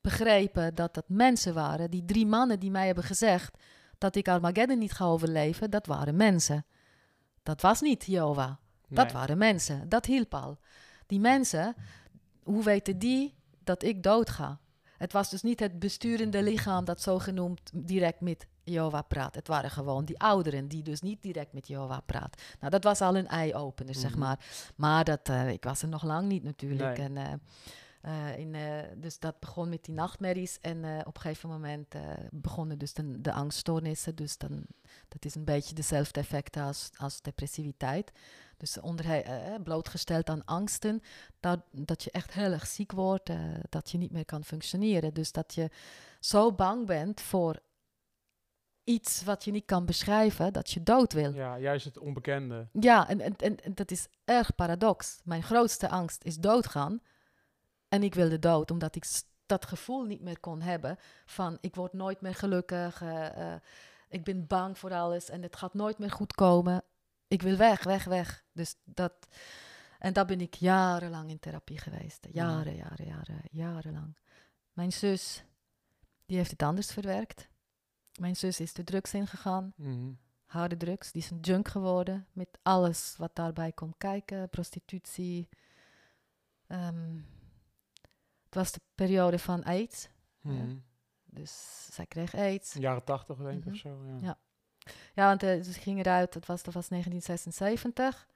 begrepen 0.00 0.74
dat 0.74 0.94
dat 0.94 1.04
mensen 1.08 1.54
waren. 1.54 1.90
Die 1.90 2.04
drie 2.04 2.26
mannen 2.26 2.60
die 2.60 2.70
mij 2.70 2.86
hebben 2.86 3.04
gezegd 3.04 3.58
dat 3.98 4.16
ik 4.16 4.28
Armageddon 4.28 4.78
niet 4.78 4.92
ga 4.92 5.04
overleven, 5.04 5.70
dat 5.70 5.86
waren 5.86 6.16
mensen. 6.16 6.66
Dat 7.42 7.60
was 7.60 7.80
niet 7.80 8.04
Jehovah. 8.04 8.54
Dat 8.88 9.04
Nee. 9.04 9.12
waren 9.14 9.38
mensen. 9.38 9.88
Dat 9.88 10.06
hielp 10.06 10.34
al. 10.34 10.58
Die 11.06 11.20
mensen, 11.20 11.74
hoe 12.42 12.64
weten 12.64 12.98
die 12.98 13.34
dat 13.64 13.82
ik 13.82 14.02
dood 14.02 14.30
ga? 14.30 14.60
Het 14.96 15.12
was 15.12 15.30
dus 15.30 15.42
niet 15.42 15.60
het 15.60 15.78
besturende 15.78 16.42
lichaam 16.42 16.84
dat 16.84 17.02
zogenoemd 17.02 17.70
direct 17.74 18.20
met 18.20 18.46
Jehovah 18.64 19.06
praat. 19.08 19.34
Het 19.34 19.48
waren 19.48 19.70
gewoon 19.70 20.04
die 20.04 20.18
ouderen 20.18 20.68
die 20.68 20.82
dus 20.82 21.00
niet 21.00 21.22
direct 21.22 21.52
met 21.52 21.66
Jehovah 21.66 21.98
praat. 22.06 22.42
Nou, 22.58 22.70
dat 22.70 22.84
was 22.84 23.00
al 23.00 23.16
een 23.16 23.28
eye-opener, 23.28 23.94
zeg 23.94 24.10
Mhm. 24.10 24.18
maar. 24.18 24.38
Maar 24.76 25.04
dat, 25.04 25.28
eh, 25.28 25.50
ik 25.50 25.64
was 25.64 25.82
er 25.82 25.88
nog 25.88 26.02
lang 26.02 26.28
niet 26.28 26.42
natuurlijk. 26.42 26.98
Nee. 26.98 27.06
En, 27.06 27.16
eh, 27.16 27.32
eh, 28.02 28.38
in, 28.38 28.56
dus 29.00 29.18
dat 29.18 29.40
begon 29.40 29.68
met 29.68 29.84
die 29.84 29.94
nachtmerries. 29.94 30.58
En 30.60 31.06
op 31.06 31.14
een 31.14 31.20
gegeven 31.20 31.48
moment 31.48 31.94
begonnen 32.30 32.78
dus 32.78 32.92
de, 32.94 33.20
de 33.20 33.32
angststoornissen. 33.32 34.14
Dus 34.14 34.38
dan, 34.38 34.66
dat 35.08 35.24
is 35.24 35.34
een 35.34 35.44
beetje 35.44 35.74
dezelfde 35.74 36.20
effecten 36.20 36.62
als, 36.62 36.90
als 36.96 37.20
depressiviteit. 37.20 38.12
Dus 38.56 38.80
onder, 38.80 39.24
blootgesteld 39.62 40.28
aan 40.28 40.44
angsten, 40.44 41.02
dat, 41.40 41.60
dat 41.70 42.02
je 42.02 42.10
echt 42.10 42.32
heel 42.32 42.52
erg 42.52 42.66
ziek 42.66 42.92
wordt, 42.92 43.30
dat 43.68 43.90
je 43.90 43.98
niet 43.98 44.12
meer 44.12 44.24
kan 44.24 44.44
functioneren. 44.44 45.14
Dus 45.14 45.32
dat 45.32 45.54
je 45.54 45.70
zo 46.20 46.52
bang 46.52 46.86
bent 46.86 47.20
voor 47.20 47.60
iets 48.84 49.24
wat 49.24 49.44
je 49.44 49.50
niet 49.50 49.64
kan 49.64 49.84
beschrijven, 49.84 50.52
dat 50.52 50.70
je 50.70 50.82
dood 50.82 51.12
wil. 51.12 51.32
Ja, 51.32 51.58
juist 51.58 51.84
het 51.84 51.98
onbekende. 51.98 52.68
Ja, 52.72 53.08
en, 53.08 53.20
en, 53.20 53.36
en, 53.36 53.56
en 53.60 53.74
dat 53.74 53.90
is 53.90 54.08
erg 54.24 54.54
paradox. 54.54 55.20
Mijn 55.24 55.42
grootste 55.42 55.88
angst 55.88 56.24
is 56.24 56.36
doodgaan. 56.36 57.00
En 57.88 58.02
ik 58.02 58.14
wilde 58.14 58.38
dood, 58.38 58.70
omdat 58.70 58.96
ik 58.96 59.04
dat 59.46 59.66
gevoel 59.66 60.04
niet 60.04 60.20
meer 60.20 60.40
kon 60.40 60.60
hebben 60.60 60.96
van 61.26 61.58
ik 61.60 61.74
word 61.74 61.92
nooit 61.92 62.20
meer 62.20 62.34
gelukkig, 62.34 63.02
eh, 63.02 63.52
eh, 63.54 63.60
ik 64.08 64.24
ben 64.24 64.46
bang 64.46 64.78
voor 64.78 64.92
alles 64.92 65.28
en 65.28 65.42
het 65.42 65.56
gaat 65.56 65.74
nooit 65.74 65.98
meer 65.98 66.10
goed 66.10 66.34
komen. 66.34 66.84
Ik 67.28 67.42
wil 67.42 67.56
weg, 67.56 67.82
weg, 67.82 68.04
weg. 68.04 68.44
Dus 68.52 68.74
dat, 68.84 69.12
en 69.98 70.12
daar 70.12 70.26
ben 70.26 70.40
ik 70.40 70.54
jarenlang 70.54 71.30
in 71.30 71.38
therapie 71.38 71.78
geweest. 71.78 72.26
Jaren, 72.30 72.76
jaren, 72.76 73.06
jaren, 73.06 73.40
jarenlang. 73.50 74.16
Mijn 74.72 74.92
zus, 74.92 75.44
die 76.26 76.36
heeft 76.36 76.50
het 76.50 76.62
anders 76.62 76.92
verwerkt. 76.92 77.48
Mijn 78.20 78.36
zus 78.36 78.60
is 78.60 78.72
de 78.72 78.84
drugs 78.84 79.14
ingegaan 79.14 79.72
Mhm. 79.76 80.10
harde 80.46 80.76
drugs. 80.76 81.12
Die 81.12 81.22
is 81.22 81.30
een 81.30 81.40
junk 81.40 81.68
geworden 81.68 82.26
met 82.32 82.48
alles 82.62 83.14
wat 83.18 83.30
daarbij 83.36 83.72
komt 83.72 83.94
kijken. 83.98 84.48
Prostitutie. 84.48 85.48
Ehm, 86.66 87.16
het 88.44 88.54
was 88.54 88.72
de 88.72 88.80
periode 88.94 89.38
van 89.38 89.62
AIDS. 89.64 90.08
Mhm. 90.40 90.76
Dus 91.24 91.86
zij 91.92 92.06
kreeg 92.06 92.34
AIDS. 92.34 92.72
Jaren 92.72 93.04
tachtig 93.04 93.36
denk 93.36 93.58
ik 93.58 93.64
Mhm. 93.64 93.70
of 93.74 93.76
zo. 93.80 94.04
Ja. 94.04 94.16
Ja. 94.20 94.38
Ja, 95.14 95.26
want 95.26 95.42
eh, 95.42 95.62
ze 95.62 95.72
ging 95.72 95.98
eruit. 95.98 96.32
Dat 96.32 96.46
was, 96.46 96.62
dat 96.62 96.74
was 96.74 96.88
1976. 96.88 98.26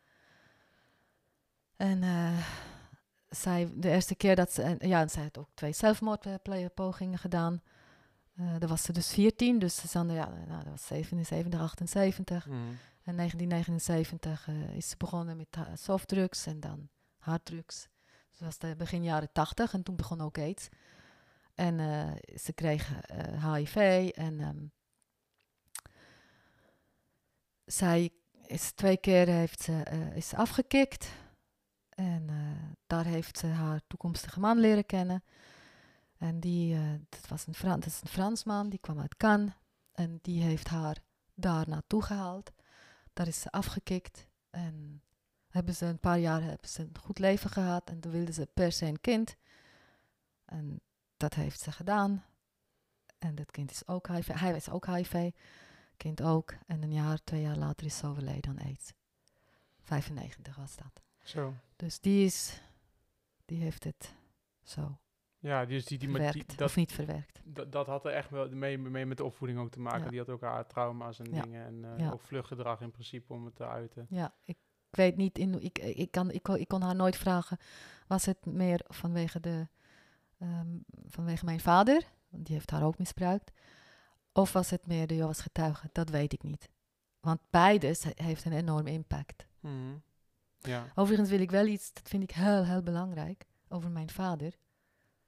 En 1.76 2.02
eh, 2.02 2.46
zij, 3.28 3.72
de 3.74 3.90
eerste 3.90 4.14
keer 4.14 4.36
dat 4.36 4.52
ze... 4.52 4.76
ja, 4.78 5.00
en 5.00 5.10
zij 5.10 5.22
had 5.22 5.38
ook 5.38 5.48
twee 5.54 5.72
zelfmoordpogingen 5.72 7.18
gedaan. 7.18 7.62
Eh 8.37 8.59
dan 8.59 8.68
was 8.68 8.82
ze 8.82 8.93
dus 8.93 9.09
14, 9.12 9.59
dus 9.59 9.76
ze 9.76 9.89
zat, 9.89 10.11
ja, 10.11 10.28
nou, 10.47 10.62
dat 10.62 10.70
was 10.70 10.87
77, 10.87 11.61
78. 11.61 12.47
Mhm. 12.47 12.57
In 13.05 13.16
1979 13.16 14.49
eh, 14.49 14.76
is 14.76 14.89
ze 14.89 14.97
begonnen 14.97 15.37
met 15.37 15.55
ha- 15.55 15.76
softdrugs 15.76 16.47
en 16.47 16.61
dan 16.61 16.89
harddrugs. 17.18 17.89
Dus 18.30 18.39
dat 18.39 18.49
was 18.49 18.59
de 18.59 18.76
begin 18.76 19.03
jaren 19.03 19.32
80 19.32 19.72
en 19.72 19.82
toen 19.82 19.97
begon 19.97 20.20
ook 20.20 20.39
AIDS. 20.39 20.68
En 21.55 21.80
eh, 21.80 22.37
ze 22.39 22.53
kreeg 22.53 23.01
eh, 23.01 23.53
HIV 23.55 23.76
en 24.14 24.41
ehm, 24.41 24.64
zij 27.64 28.11
is 28.47 28.72
twee 28.72 28.97
keer 28.97 29.26
heeft 29.26 29.61
ze, 29.62 29.82
eh, 29.82 30.16
is 30.16 30.34
afgekikt. 30.34 31.09
En 31.89 32.24
eh, 32.28 32.37
daar 32.87 33.05
heeft 33.05 33.39
ze 33.39 33.47
haar 33.47 33.80
toekomstige 33.87 34.41
man 34.41 34.59
leren 34.59 34.87
kennen. 34.87 35.24
En 36.18 36.40
die, 36.40 36.74
eh, 36.74 36.92
dat, 37.08 37.28
was 37.28 37.46
een 37.46 37.54
Fran 37.54 37.80
dat 37.80 37.88
is 37.88 38.00
een 38.00 38.08
Fransman, 38.08 38.68
die 38.68 38.78
kwam 38.78 39.00
uit 39.00 39.16
Cannes. 39.16 39.52
En 39.92 40.18
die 40.22 40.42
heeft 40.42 40.68
haar 40.68 40.98
daar 41.34 41.68
naartoe 41.68 42.02
gehaald. 42.02 42.52
Daar 43.12 43.26
is 43.26 43.40
ze 43.40 43.50
afgekikt. 43.50 44.26
En 44.50 45.02
hebben 45.48 45.74
ze 45.74 45.86
een 45.86 45.98
paar 45.98 46.18
jaar 46.18 46.42
hebben 46.42 46.68
ze 46.68 46.82
een 46.82 46.98
goed 47.00 47.18
leven 47.18 47.50
gehad. 47.50 47.90
En 47.90 48.00
toen 48.00 48.12
wilden 48.12 48.34
ze 48.34 48.48
per 48.54 48.72
se 48.72 48.86
een 48.86 49.00
kind. 49.00 49.36
En 50.44 50.80
dat 51.16 51.34
heeft 51.34 51.60
ze 51.60 51.72
gedaan. 51.72 52.24
En 53.18 53.34
dat 53.34 53.50
kind 53.50 53.70
is 53.70 53.86
ook 53.86 54.08
HIV. 54.08 54.28
Hij 54.28 54.52
was 54.52 54.68
ook 54.68 54.86
HIV. 54.86 55.30
Kind 55.96 56.22
ook. 56.22 56.54
En 56.66 56.82
een 56.82 56.92
jaar, 56.92 57.18
twee 57.24 57.40
jaar 57.40 57.56
later 57.56 57.86
is 57.86 57.96
ze 57.96 58.06
overleden 58.06 58.50
aan 58.50 58.66
AIDS. 58.66 58.92
95 59.82 60.56
was 60.56 60.76
dat. 60.76 61.02
Zo. 61.22 61.54
Dus 61.76 62.00
die 62.00 62.24
is, 62.24 62.60
die 63.44 63.62
heeft 63.62 63.84
het 63.84 64.14
zo 64.62 64.98
Ja, 65.39 65.64
dus 65.64 65.84
die, 65.84 65.99
die, 65.99 66.09
maar 66.09 66.20
verwerkt. 66.20 66.49
die, 66.49 66.57
dat, 66.59 66.68
of 66.68 66.76
niet 66.76 66.93
verwerkt. 66.93 67.41
dat, 67.45 67.72
dat 67.72 67.87
had 67.87 68.05
er 68.05 68.12
echt 68.12 68.30
wel 68.30 68.49
mee, 68.49 68.78
mee 68.78 69.07
met 69.07 69.16
de 69.16 69.24
opvoeding 69.24 69.59
ook 69.61 69.70
te 69.70 69.80
maken. 69.80 70.03
Ja. 70.05 70.09
Die 70.11 70.18
had 70.18 70.28
ook 70.28 70.41
haar 70.41 70.66
trauma's 70.66 71.18
en 71.18 71.34
Ja. 71.34 71.43
dingen. 71.43 71.66
En 71.66 71.99
Ja. 71.99 72.11
ook 72.11 72.22
vluchtgedrag 72.22 72.80
in 72.80 72.91
principe 72.91 73.32
om 73.32 73.45
het 73.45 73.57
te 73.57 73.66
uiten. 73.66 74.07
Ja, 74.09 74.34
ik 74.45 74.57
weet 74.91 75.16
niet, 75.16 75.39
in, 75.39 75.62
ik, 75.62 75.78
ik, 75.78 76.11
kan, 76.11 76.30
ik, 76.30 76.43
kon- 76.43 76.57
ik 76.59 76.68
kon 76.68 76.82
haar 76.82 76.95
nooit 76.95 77.16
vragen, 77.16 77.59
was 78.07 78.24
het 78.24 78.47
meer 78.47 78.80
vanwege, 78.89 79.41
de, 79.41 79.68
ehm, 80.39 80.76
vanwege 81.09 81.45
mijn 81.45 81.61
vader, 81.61 82.03
want 82.28 82.47
die 82.47 82.55
heeft 82.55 82.70
haar 82.70 82.84
ook 82.84 82.99
misbruikt, 82.99 83.53
of 84.32 84.53
was 84.53 84.70
het 84.70 84.87
meer 84.87 85.07
de 85.07 85.14
Jehovah's 85.14 85.41
getuige? 85.41 85.89
Dat 85.93 86.09
weet 86.11 86.32
ik 86.32 86.43
niet. 86.43 86.68
Want 87.20 87.41
beide 87.51 87.93
ze- 87.95 88.12
heeft 88.14 88.45
een 88.45 88.53
enorme 88.53 88.91
impact. 88.91 89.47
Mhm. 89.61 89.72
Ja. 90.59 90.87
Overigens 90.95 91.30
wil 91.30 91.41
ik 91.41 91.51
wel 91.51 91.66
iets, 91.66 91.93
dat 91.93 92.09
vind 92.09 92.22
ik 92.22 92.30
heel, 92.30 92.64
heel 92.64 92.82
belangrijk, 92.82 93.45
over 93.68 93.91
mijn 93.91 94.11
vader. 94.11 94.53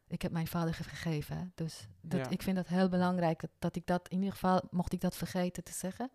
Ik 0.09 0.23
heb 0.23 0.33
mijn 0.33 0.47
vader 0.47 0.75
ge- 0.75 0.85
gegeven, 0.85 1.37
hè? 1.37 1.45
dus 1.55 1.89
dat, 2.01 2.21
Ja. 2.21 2.29
ik 2.31 2.43
vind 2.43 2.57
dat 2.57 2.67
heel 2.69 2.89
belangrijk, 2.89 3.41
dat, 3.41 3.51
dat 3.59 3.77
ik 3.77 3.87
dat 3.87 4.09
in 4.09 4.17
ieder 4.17 4.33
geval, 4.33 4.63
mocht 4.71 4.93
ik 4.93 5.01
dat 5.01 5.17
vergeten 5.17 5.65
te 5.65 5.73
zeggen. 5.73 6.11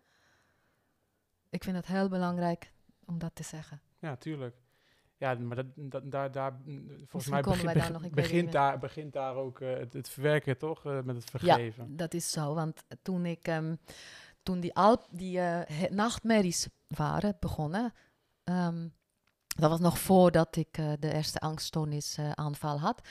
Ik 1.50 1.64
vind 1.64 1.76
het 1.76 1.86
heel 1.86 2.08
belangrijk 2.08 2.72
om 3.04 3.18
dat 3.18 3.34
te 3.34 3.42
zeggen. 3.42 3.80
Ja, 3.98 4.16
tuurlijk. 4.16 4.56
Ja, 5.16 5.34
maar 5.34 5.56
dat, 5.56 5.66
dat, 5.74 6.10
daar, 6.10 6.32
daar, 6.32 6.52
volgens 6.64 7.12
Misschien 7.12 7.32
mij 7.32 7.42
begint, 7.42 7.74
daar 7.74 7.92
nog, 7.92 8.10
begint, 8.10 8.52
daar, 8.52 8.78
begint 8.78 9.12
daar 9.12 9.34
ook 9.34 9.60
eh, 9.60 9.72
het, 9.76 9.92
het 9.92 10.08
verwerken, 10.08 10.58
toch? 10.58 10.84
Eh, 10.86 11.00
met 11.02 11.16
het 11.16 11.30
vergeven. 11.30 11.96
Dat 11.96 12.14
is 12.14 12.30
zo, 12.30 12.54
want 12.54 12.82
toen 13.02 13.26
ik, 13.26 13.46
ehm, 13.48 13.76
toen 14.42 14.60
die, 14.60 14.74
al, 14.74 15.06
die 15.10 15.40
eh, 15.40 15.90
nachtmerries 15.90 16.68
waren 16.86 17.36
begonnen, 17.40 17.92
ehm, 18.44 18.88
dat 19.46 19.70
was 19.70 19.80
nog 19.80 19.98
voordat 19.98 20.56
ik 20.56 20.74
de 20.74 21.12
eerste 21.12 21.38
angststoornis 21.40 22.18
aanval 22.34 22.80
had. 22.80 23.08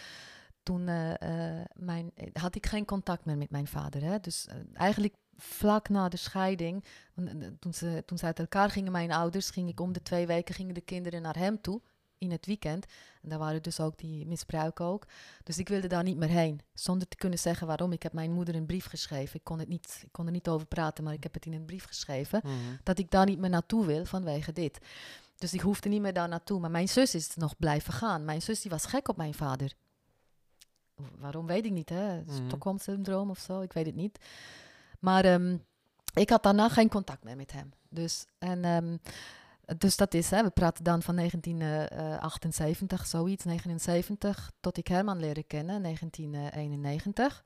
Toen 0.64 0.88
eh, 0.88 1.60
eh, 1.60 1.66
mijn, 1.74 2.12
eh, 2.16 2.28
had 2.34 2.56
ik 2.56 2.66
geen 2.66 2.86
contact 2.86 3.26
meer 3.26 3.38
met 3.38 3.50
mijn 3.50 3.68
vader. 3.68 4.04
Hè? 4.04 4.20
Dus 4.20 4.48
eigenlijk 4.74 5.16
vlak 5.38 5.90
na 5.90 6.10
de 6.10 6.18
scheiding, 6.18 6.84
toen, 7.60 7.74
ze, 7.74 8.04
toen 8.06 8.18
ze 8.18 8.26
uit 8.26 8.40
elkaar 8.40 8.70
gingen, 8.70 8.92
mijn 8.92 9.12
ouders, 9.12 9.50
ging 9.50 9.70
ik 9.70 9.80
om 9.80 9.94
de 9.94 10.02
twee 10.02 10.28
weken 10.28 10.56
gingen 10.56 10.74
de 10.74 10.82
kinderen 10.82 11.22
naar 11.22 11.38
hem 11.38 11.62
toe 11.62 11.82
in 12.18 12.32
het 12.32 12.46
weekend. 12.46 12.86
En 13.22 13.30
daar 13.30 13.40
waren 13.40 13.62
dus 13.62 13.80
ook 13.80 13.98
die 13.98 14.26
misbruiken 14.26 14.86
ook. 14.86 15.08
Dus 15.44 15.58
ik 15.58 15.68
wilde 15.68 15.88
daar 15.88 16.04
niet 16.04 16.18
meer 16.18 16.30
heen, 16.30 16.62
zonder 16.74 17.08
te 17.08 17.16
kunnen 17.16 17.40
zeggen 17.40 17.68
waarom. 17.68 17.92
Ik 17.92 18.04
heb 18.04 18.14
mijn 18.14 18.32
moeder 18.32 18.56
een 18.56 18.66
brief 18.66 18.86
geschreven. 18.86 19.36
Ik 19.36 19.44
kon, 19.44 19.60
het 19.60 19.68
niet, 19.68 20.02
ik 20.04 20.12
kon 20.12 20.26
er 20.26 20.32
niet 20.32 20.48
over 20.48 20.68
praten, 20.68 21.04
maar 21.04 21.14
ik 21.14 21.24
heb 21.24 21.34
het 21.34 21.46
in 21.46 21.54
een 21.54 21.66
brief 21.66 21.86
geschreven. 21.86 22.42
Mhm. 22.44 22.54
Dat 22.84 23.00
ik 23.00 23.12
daar 23.12 23.26
niet 23.26 23.40
meer 23.40 23.50
naartoe 23.50 23.86
wil 23.86 24.06
vanwege 24.06 24.54
dit. 24.54 24.80
Dus 25.38 25.54
ik 25.54 25.62
hoefde 25.62 25.90
niet 25.90 26.02
meer 26.02 26.14
daar 26.14 26.28
naartoe. 26.28 26.60
Maar 26.60 26.72
mijn 26.72 26.90
zus 26.90 27.16
is 27.16 27.36
nog 27.36 27.58
blijven 27.58 27.94
gaan. 27.94 28.26
Mijn 28.26 28.42
zus 28.42 28.62
die 28.62 28.72
was 28.72 28.86
gek 28.86 29.08
op 29.08 29.18
mijn 29.18 29.34
vader. 29.34 29.74
Waarom 31.20 31.46
weet 31.46 31.66
ik 31.66 31.72
niet, 31.72 31.90
hè? 31.90 32.22
Mhm. 32.22 32.46
Stockholm-syndroom 32.48 33.30
of 33.30 33.40
zo, 33.40 33.62
ik 33.62 33.74
weet 33.74 33.86
het 33.86 33.96
niet. 33.96 34.20
Maar 35.00 35.26
ehm, 35.26 35.58
ik 36.14 36.30
had 36.30 36.44
daarna 36.44 36.70
geen 36.70 36.90
contact 36.90 37.24
meer 37.24 37.36
met 37.36 37.52
hem. 37.52 37.72
Dus, 37.90 38.26
en, 38.40 38.64
ehm, 38.64 38.98
dus 39.78 39.96
dat 39.98 40.14
is, 40.14 40.30
hè, 40.30 40.44
we 40.44 40.50
praten 40.50 40.84
dan 40.84 41.02
van 41.02 41.16
1978, 41.16 43.06
zoiets, 43.08 43.44
79, 43.44 44.52
tot 44.60 44.78
ik 44.78 44.88
Herman 44.88 45.20
leren 45.20 45.48
kennen, 45.48 45.82
1991. 45.82 47.44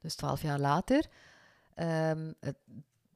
Dus 0.00 0.14
twaalf 0.14 0.42
jaar 0.42 0.58
later. 0.58 1.06
Ehm, 1.74 2.32
het- 2.40 2.58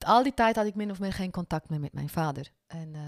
al 0.04 0.22
die 0.22 0.34
tijd 0.34 0.56
had 0.56 0.66
ik 0.66 0.74
min 0.74 0.90
of 0.90 1.00
meer 1.00 1.12
geen 1.12 1.30
contact 1.30 1.68
meer 1.70 1.80
met 1.80 1.92
mijn 1.92 2.08
vader. 2.08 2.50
En 2.66 2.94
eh, 2.94 3.00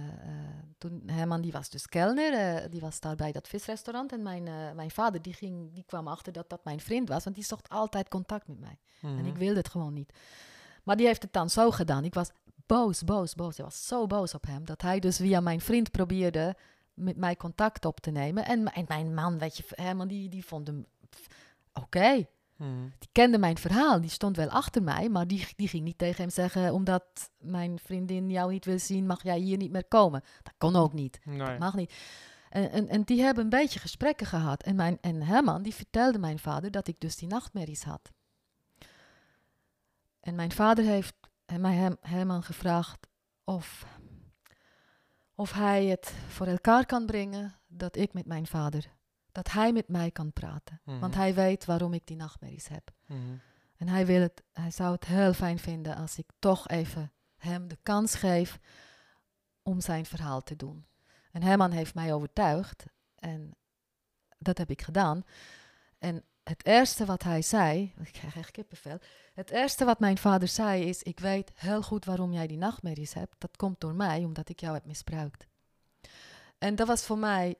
toen 0.79 1.03
Herman, 1.07 1.41
die 1.41 1.53
was 1.53 1.71
dus 1.71 1.87
kelner, 1.87 2.33
eh, 2.35 2.71
die 2.71 2.81
was 2.81 3.01
daar 3.01 3.17
bij 3.17 3.33
dat 3.33 3.49
visrestaurant. 3.49 4.13
En 4.13 4.23
mijn, 4.23 4.43
mijn 4.75 4.91
vader, 4.91 5.23
die, 5.23 5.33
ging, 5.35 5.73
die 5.73 5.85
kwam 5.87 6.09
achter 6.09 6.33
dat 6.33 6.51
dat 6.51 6.65
mijn 6.65 6.81
vriend 6.81 7.09
was, 7.09 7.25
want 7.25 7.37
die 7.37 7.45
zocht 7.45 7.69
altijd 7.69 8.09
contact 8.09 8.49
met 8.49 8.61
mij. 8.61 8.79
En 9.03 9.15
Mhm. 9.15 9.27
ik 9.27 9.37
wilde 9.37 9.57
het 9.59 9.69
gewoon 9.69 9.93
niet. 9.93 10.13
Maar 10.83 10.97
die 10.97 11.07
heeft 11.07 11.23
het 11.23 11.33
dan 11.33 11.51
zo 11.51 11.71
gedaan. 11.71 12.05
Ik 12.05 12.15
was 12.15 12.31
boos, 12.67 13.05
boos, 13.05 13.35
boos. 13.35 13.59
Ik 13.59 13.65
was 13.65 13.87
zo 13.87 14.07
boos 14.07 14.35
op 14.35 14.47
hem 14.47 14.65
dat 14.65 14.83
hij 14.83 14.99
dus 15.01 15.17
via 15.17 15.41
mijn 15.41 15.61
vriend 15.61 15.91
probeerde 15.91 16.57
met 16.95 17.17
mij 17.17 17.37
contact 17.37 17.85
op 17.85 18.01
te 18.01 18.11
nemen. 18.11 18.45
En, 18.45 18.71
mijn 18.89 19.15
man, 19.15 19.39
weet 19.39 19.57
je, 19.57 19.65
Herman, 19.69 20.09
die, 20.09 20.29
die 20.29 20.45
vond 20.45 20.67
hem 20.67 20.87
oké. 21.73 22.27
Mhm. 22.57 22.89
Die 22.99 23.09
kende 23.13 23.39
mijn 23.39 23.59
verhaal, 23.59 24.01
die 24.01 24.11
stond 24.11 24.37
wel 24.37 24.49
achter 24.49 24.83
mij, 24.83 25.09
maar 25.09 25.27
die, 25.27 25.47
die 25.57 25.69
ging 25.69 25.85
niet 25.85 25.99
tegen 25.99 26.21
hem 26.21 26.31
zeggen, 26.31 26.73
omdat 26.73 27.31
mijn 27.39 27.79
vriendin 27.79 28.31
jou 28.31 28.53
niet 28.53 28.65
wil 28.65 28.79
zien, 28.79 29.07
mag 29.07 29.23
jij 29.23 29.39
hier 29.39 29.57
niet 29.57 29.73
meer 29.73 29.85
komen. 29.85 30.23
Dat 30.43 30.55
kon 30.59 30.77
ook 30.77 30.93
niet. 30.93 31.21
Nee. 31.25 31.39
Dat 31.39 31.59
mag 31.59 31.75
niet. 31.75 31.95
En, 32.49 32.71
en, 32.71 32.89
en 32.89 33.03
die 33.03 33.23
hebben 33.23 33.45
een 33.45 33.51
beetje 33.51 33.79
gesprekken 33.79 34.27
gehad. 34.27 34.63
En, 34.63 34.77
mijn, 34.77 34.99
en 35.01 35.23
Herman, 35.23 35.63
die 35.63 35.75
vertelde 35.75 36.19
mijn 36.19 36.39
vader 36.39 36.71
dat 36.71 36.89
ik 36.89 37.01
dus 37.01 37.17
die 37.17 37.29
nachtmerries 37.29 37.83
had. 37.83 38.13
En 40.21 40.35
mijn 40.35 40.53
vader 40.53 40.85
heeft 40.85 41.15
mij 41.59 41.75
hem, 41.75 41.97
Herman 42.01 42.43
gevraagd 42.43 43.07
of, 43.45 43.87
of 45.35 45.53
hij 45.53 45.87
het 45.87 46.15
voor 46.29 46.47
elkaar 46.47 46.87
kan 46.87 47.07
brengen 47.07 47.55
dat 47.67 47.97
ik 47.97 48.13
met 48.13 48.27
mijn 48.27 48.47
vader, 48.47 48.93
dat 49.33 49.51
hij 49.51 49.73
met 49.73 49.89
mij 49.89 50.11
kan 50.11 50.33
praten. 50.33 50.81
Want 50.85 51.01
Mhm. 51.13 51.21
hij 51.21 51.35
weet 51.35 51.65
waarom 51.65 51.93
ik 51.95 52.07
die 52.07 52.17
nachtmerries 52.17 52.69
heb. 52.69 52.91
Mhm. 53.07 53.19
En 53.77 53.89
hij, 53.89 54.07
wil 54.07 54.21
het, 54.21 54.43
hij 54.53 54.71
zou 54.71 54.93
het 54.93 55.05
heel 55.05 55.33
fijn 55.33 55.59
vinden 55.59 55.97
als 55.97 56.19
ik 56.19 56.27
toch 56.39 56.69
even 56.69 57.13
hem 57.37 57.69
de 57.69 57.79
kans 57.83 58.15
geef 58.15 58.59
om 59.63 59.81
zijn 59.81 60.07
verhaal 60.07 60.43
te 60.43 60.57
doen. 60.57 60.87
En 61.33 61.43
Herman 61.43 61.71
heeft 61.71 61.95
mij 61.95 62.13
overtuigd 62.15 62.85
en 63.15 63.57
dat 64.39 64.59
heb 64.59 64.71
ik 64.71 64.83
gedaan. 64.83 65.23
En 65.99 66.25
het 66.43 66.67
eerste 66.67 67.05
wat 67.05 67.23
hij 67.23 67.43
zei, 67.43 67.93
ik 68.05 68.13
krijg 68.13 68.37
echt 68.37 68.51
kippenvel. 68.51 68.99
Het 69.35 69.51
eerste 69.51 69.85
wat 69.85 70.01
mijn 70.01 70.19
vader 70.19 70.49
zei 70.49 70.85
is: 70.85 71.03
Ik 71.03 71.19
weet 71.21 71.53
heel 71.55 71.83
goed 71.83 72.05
waarom 72.05 72.33
jij 72.33 72.47
die 72.47 72.59
nachtmerries 72.59 73.13
hebt. 73.15 73.35
Dat 73.39 73.57
komt 73.57 73.81
door 73.81 73.95
mij, 73.95 74.25
omdat 74.25 74.49
ik 74.49 74.61
jou 74.61 74.75
heb 74.75 74.85
misbruikt. 74.85 75.47
En 76.59 76.75
dat 76.75 76.87
was 76.87 77.05
voor 77.05 77.19
mij, 77.19 77.57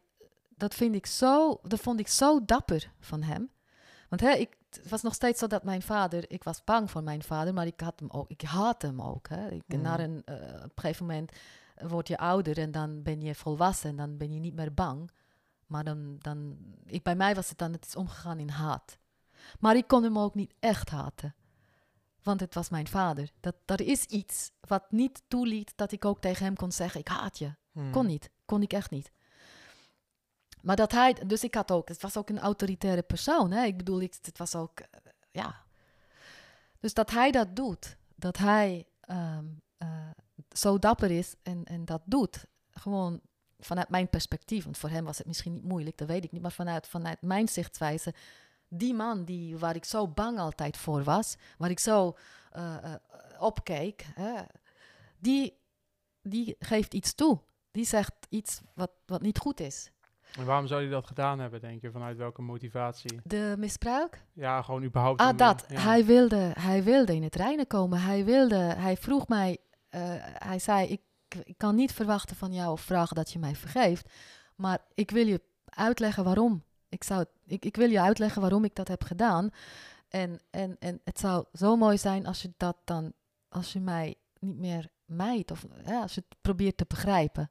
dat 0.63 0.75
vind 0.75 0.95
ik 0.95 1.07
zo, 1.07 1.59
dat 1.63 1.81
vond 1.81 2.01
ik 2.01 2.09
zo 2.09 2.45
dapper 2.45 2.93
van 3.01 3.23
hem. 3.23 3.51
Want 4.09 4.21
hè, 4.21 4.31
ik, 4.31 4.57
het 4.71 4.89
was 4.89 5.03
nog 5.03 5.15
steeds 5.15 5.39
zo 5.39 5.47
dat 5.47 5.65
mijn 5.65 5.83
vader, 5.83 6.31
ik 6.31 6.45
was 6.45 6.65
bang 6.65 6.91
voor 6.91 7.03
mijn 7.03 7.23
vader, 7.23 7.55
maar 7.55 7.67
ik 7.67 7.81
had 7.81 8.01
hem 8.01 8.11
ook, 8.11 8.31
ik 8.31 8.43
haat 8.43 8.83
hem 8.83 9.03
ook. 9.03 9.29
Hè. 9.29 9.51
Ik, 9.51 9.63
naar 9.67 10.01
een, 10.01 10.23
eh, 10.25 10.35
op 10.55 10.63
een 10.63 10.71
gegeven 10.75 11.07
moment 11.07 11.33
word 11.75 12.09
je 12.09 12.19
ouder 12.19 12.59
en 12.59 12.71
dan 12.71 13.03
ben 13.03 13.21
je 13.21 13.35
volwassen 13.35 13.91
en 13.91 13.97
dan 13.97 14.17
ben 14.17 14.33
je 14.33 14.41
niet 14.41 14.55
meer 14.55 14.75
bang. 14.75 15.11
Maar 15.67 15.85
dan, 15.85 16.17
dan 16.19 16.57
ik, 16.87 17.03
bij 17.03 17.17
mij 17.17 17.35
was 17.35 17.49
het 17.49 17.59
dan, 17.59 17.73
het 17.73 17.87
is 17.87 17.97
omgegaan 17.97 18.39
in 18.39 18.49
haat. 18.49 18.99
Maar 19.61 19.77
ik 19.77 19.89
kon 19.89 20.03
hem 20.03 20.19
ook 20.19 20.35
niet 20.35 20.55
echt 20.59 20.91
haten. 20.91 21.35
Want 22.23 22.41
het 22.41 22.55
was 22.55 22.69
mijn 22.69 22.89
vader. 22.89 23.31
Dat, 23.41 23.55
er 23.67 23.81
is 23.81 24.05
iets 24.05 24.51
wat 24.61 24.91
niet 24.91 25.23
toeliet 25.29 25.73
dat 25.77 25.93
ik 25.93 26.05
ook 26.05 26.21
tegen 26.21 26.45
hem 26.45 26.57
kon 26.57 26.73
zeggen, 26.73 27.01
ik 27.01 27.09
haat 27.09 27.39
je. 27.39 27.55
Mhm. 27.73 27.91
Kon 27.91 28.07
niet. 28.07 28.31
Kon 28.45 28.63
ik 28.63 28.73
echt 28.73 28.91
niet. 28.91 29.13
Maar 30.63 30.77
dat 30.77 30.93
hij, 30.93 31.17
dus 31.27 31.45
ik 31.45 31.55
had 31.55 31.71
ook, 31.71 31.89
het 31.89 32.03
was 32.03 32.17
ook 32.17 32.29
een 32.29 32.39
autoritaire 32.41 33.03
persoon. 33.03 33.51
Hè? 33.51 33.65
Ik 33.65 33.77
bedoel, 33.77 34.01
ik, 34.01 34.15
het 34.23 34.39
was 34.39 34.55
ook, 34.55 34.81
eh, 34.81 34.87
ja. 35.31 35.61
Dus 36.81 36.95
dat 36.95 37.11
hij 37.11 37.31
dat 37.31 37.57
doet, 37.57 37.97
dat 38.15 38.37
hij 38.37 38.87
ehm, 39.01 39.45
eh, 39.77 40.11
zo 40.53 40.79
dapper 40.79 41.11
is 41.11 41.35
en, 41.43 41.65
en 41.65 41.85
dat 41.85 42.03
doet, 42.05 42.45
gewoon 42.71 43.21
vanuit 43.59 43.89
mijn 43.89 44.09
perspectief, 44.09 44.65
want 44.65 44.79
voor 44.79 44.89
hem 44.89 45.05
was 45.05 45.19
het 45.19 45.27
misschien 45.27 45.53
niet 45.53 45.65
moeilijk, 45.65 45.99
dat 45.99 46.09
weet 46.09 46.25
ik 46.25 46.33
niet, 46.33 46.43
maar 46.43 46.53
vanuit, 46.53 46.87
vanuit 46.87 47.23
mijn 47.23 47.49
zichtwijze, 47.49 48.15
die 48.69 48.95
man 48.95 49.25
die, 49.25 49.59
waar 49.59 49.77
ik 49.77 49.85
zo 49.85 50.09
bang 50.09 50.39
altijd 50.39 50.77
voor 50.77 51.03
was, 51.03 51.37
waar 51.59 51.71
ik 51.71 51.79
zo 51.79 52.17
eh, 52.51 52.77
eh, 52.85 52.95
opkeek, 53.39 54.07
hè, 54.15 54.43
die, 55.19 55.59
die 56.23 56.57
geeft 56.59 56.95
iets 56.95 57.15
toe. 57.15 57.41
Die 57.71 57.85
zegt 57.85 58.15
iets 58.29 58.61
wat, 58.75 58.91
wat 59.07 59.23
niet 59.23 59.39
goed 59.39 59.61
is. 59.61 59.91
En 60.39 60.45
waarom 60.45 60.67
zou 60.67 60.81
hij 60.81 60.91
dat 60.91 61.07
gedaan 61.07 61.39
hebben, 61.39 61.61
denk 61.61 61.81
je? 61.83 61.91
Vanuit 61.91 62.17
welke 62.17 62.43
motivatie? 62.43 63.21
De 63.25 63.55
misbruik? 63.59 64.25
Ja, 64.33 64.63
gewoon 64.63 64.85
überhaupt. 64.85 65.21
Ah, 65.21 65.37
dat. 65.37 65.65
ja. 65.69 65.81
Hij, 65.81 66.05
wilde, 66.05 66.53
hij 66.59 66.83
wilde 66.83 67.15
in 67.15 67.23
het 67.23 67.35
reinen 67.35 67.67
komen. 67.67 68.01
Hij, 68.01 68.25
wilde, 68.25 68.57
hij 68.57 68.97
vroeg 68.97 69.29
mij, 69.29 69.59
eh, 69.89 70.01
hij 70.19 70.59
zei, 70.59 70.89
ik, 70.89 71.01
ik 71.45 71.59
kan 71.59 71.75
niet 71.75 71.93
verwachten 71.93 72.37
van 72.37 72.53
jou 72.53 72.73
of 72.73 72.81
vragen 72.81 73.17
dat 73.17 73.33
je 73.33 73.39
mij 73.39 73.55
vergeeft. 73.55 74.13
Maar 74.57 74.79
ik 74.95 75.11
wil 75.11 75.27
je 75.27 75.41
uitleggen 75.65 76.25
waarom. 76.25 76.65
Ik, 76.89 77.05
zou, 77.05 77.25
ik, 77.47 77.65
ik 77.65 77.77
wil 77.77 77.91
je 77.91 78.01
uitleggen 78.01 78.41
waarom 78.41 78.65
ik 78.65 78.75
dat 78.75 78.89
heb 78.89 79.05
gedaan. 79.05 79.51
En, 80.09 80.41
en, 80.51 80.77
en 80.79 81.01
het 81.05 81.19
zou 81.19 81.45
zo 81.53 81.77
mooi 81.77 81.99
zijn 81.99 82.27
als 82.27 82.43
je 82.43 82.53
dat 82.57 82.77
dan, 82.85 83.13
als 83.49 83.73
je 83.73 83.81
mij 83.81 84.15
niet 84.39 84.59
meer 84.59 84.89
mijt. 85.05 85.51
Of 85.51 85.67
ja, 85.87 86.01
als 86.01 86.15
je 86.15 86.25
het 86.29 86.39
probeert 86.41 86.77
te 86.77 86.85
begrijpen. 86.89 87.51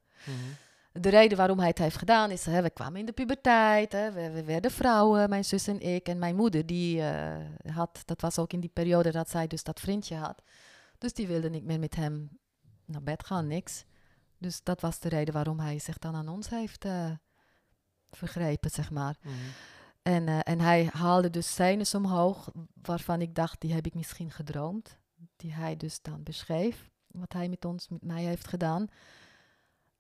De 0.92 1.10
reden 1.10 1.38
waarom 1.38 1.60
hij 1.60 1.68
het 1.68 1.78
heeft 1.78 1.98
gedaan 1.98 2.32
is, 2.32 2.46
hè, 2.46 2.62
we 2.62 2.70
kwamen 2.70 3.00
in 3.00 3.06
de 3.06 3.12
puberteit, 3.12 3.92
hè, 3.92 4.12
we, 4.12 4.32
we 4.32 4.44
werden 4.44 4.72
vrouwen, 4.72 5.30
mijn 5.30 5.46
zus 5.46 5.68
en 5.68 5.80
ik. 5.80 6.08
En 6.08 6.20
mijn 6.20 6.36
moeder, 6.36 6.66
die 6.66 7.02
eh, 7.02 7.36
had, 7.74 8.02
dat 8.06 8.22
was 8.22 8.40
ook 8.40 8.54
in 8.54 8.60
die 8.60 8.70
periode 8.70 9.12
dat 9.12 9.30
zij 9.30 9.48
dus 9.48 9.64
dat 9.64 9.80
vriendje 9.80 10.16
had. 10.16 10.42
Dus 10.98 11.14
die 11.14 11.28
wilde 11.28 11.50
niet 11.50 11.64
meer 11.64 11.80
met 11.80 11.96
hem 11.96 12.40
naar 12.86 13.04
bed 13.04 13.26
gaan, 13.26 13.48
niks. 13.48 13.86
Dus 14.38 14.64
dat 14.64 14.82
was 14.82 15.00
de 15.00 15.10
reden 15.10 15.34
waarom 15.34 15.60
hij 15.60 15.80
zich 15.80 15.98
dan 15.98 16.16
aan 16.16 16.28
ons 16.28 16.50
heeft 16.50 16.86
eh, 16.86 17.12
vergrepen, 18.12 18.70
zeg 18.70 18.92
maar. 18.92 19.18
En, 20.02 20.28
eh, 20.28 20.40
en 20.44 20.60
hij 20.60 20.90
haalde 20.94 21.30
dus 21.30 21.52
scènes 21.52 21.96
omhoog 21.96 22.52
waarvan 22.82 23.22
ik 23.22 23.36
dacht, 23.36 23.62
die 23.62 23.74
heb 23.74 23.86
ik 23.86 23.94
misschien 23.94 24.32
gedroomd. 24.32 24.98
Die 25.36 25.54
hij 25.54 25.78
dus 25.78 26.02
dan 26.02 26.24
beschreef, 26.24 26.90
wat 27.08 27.34
hij 27.34 27.50
met 27.50 27.66
ons, 27.66 27.88
met 27.88 28.04
mij 28.04 28.24
heeft 28.24 28.48
gedaan. 28.48 28.88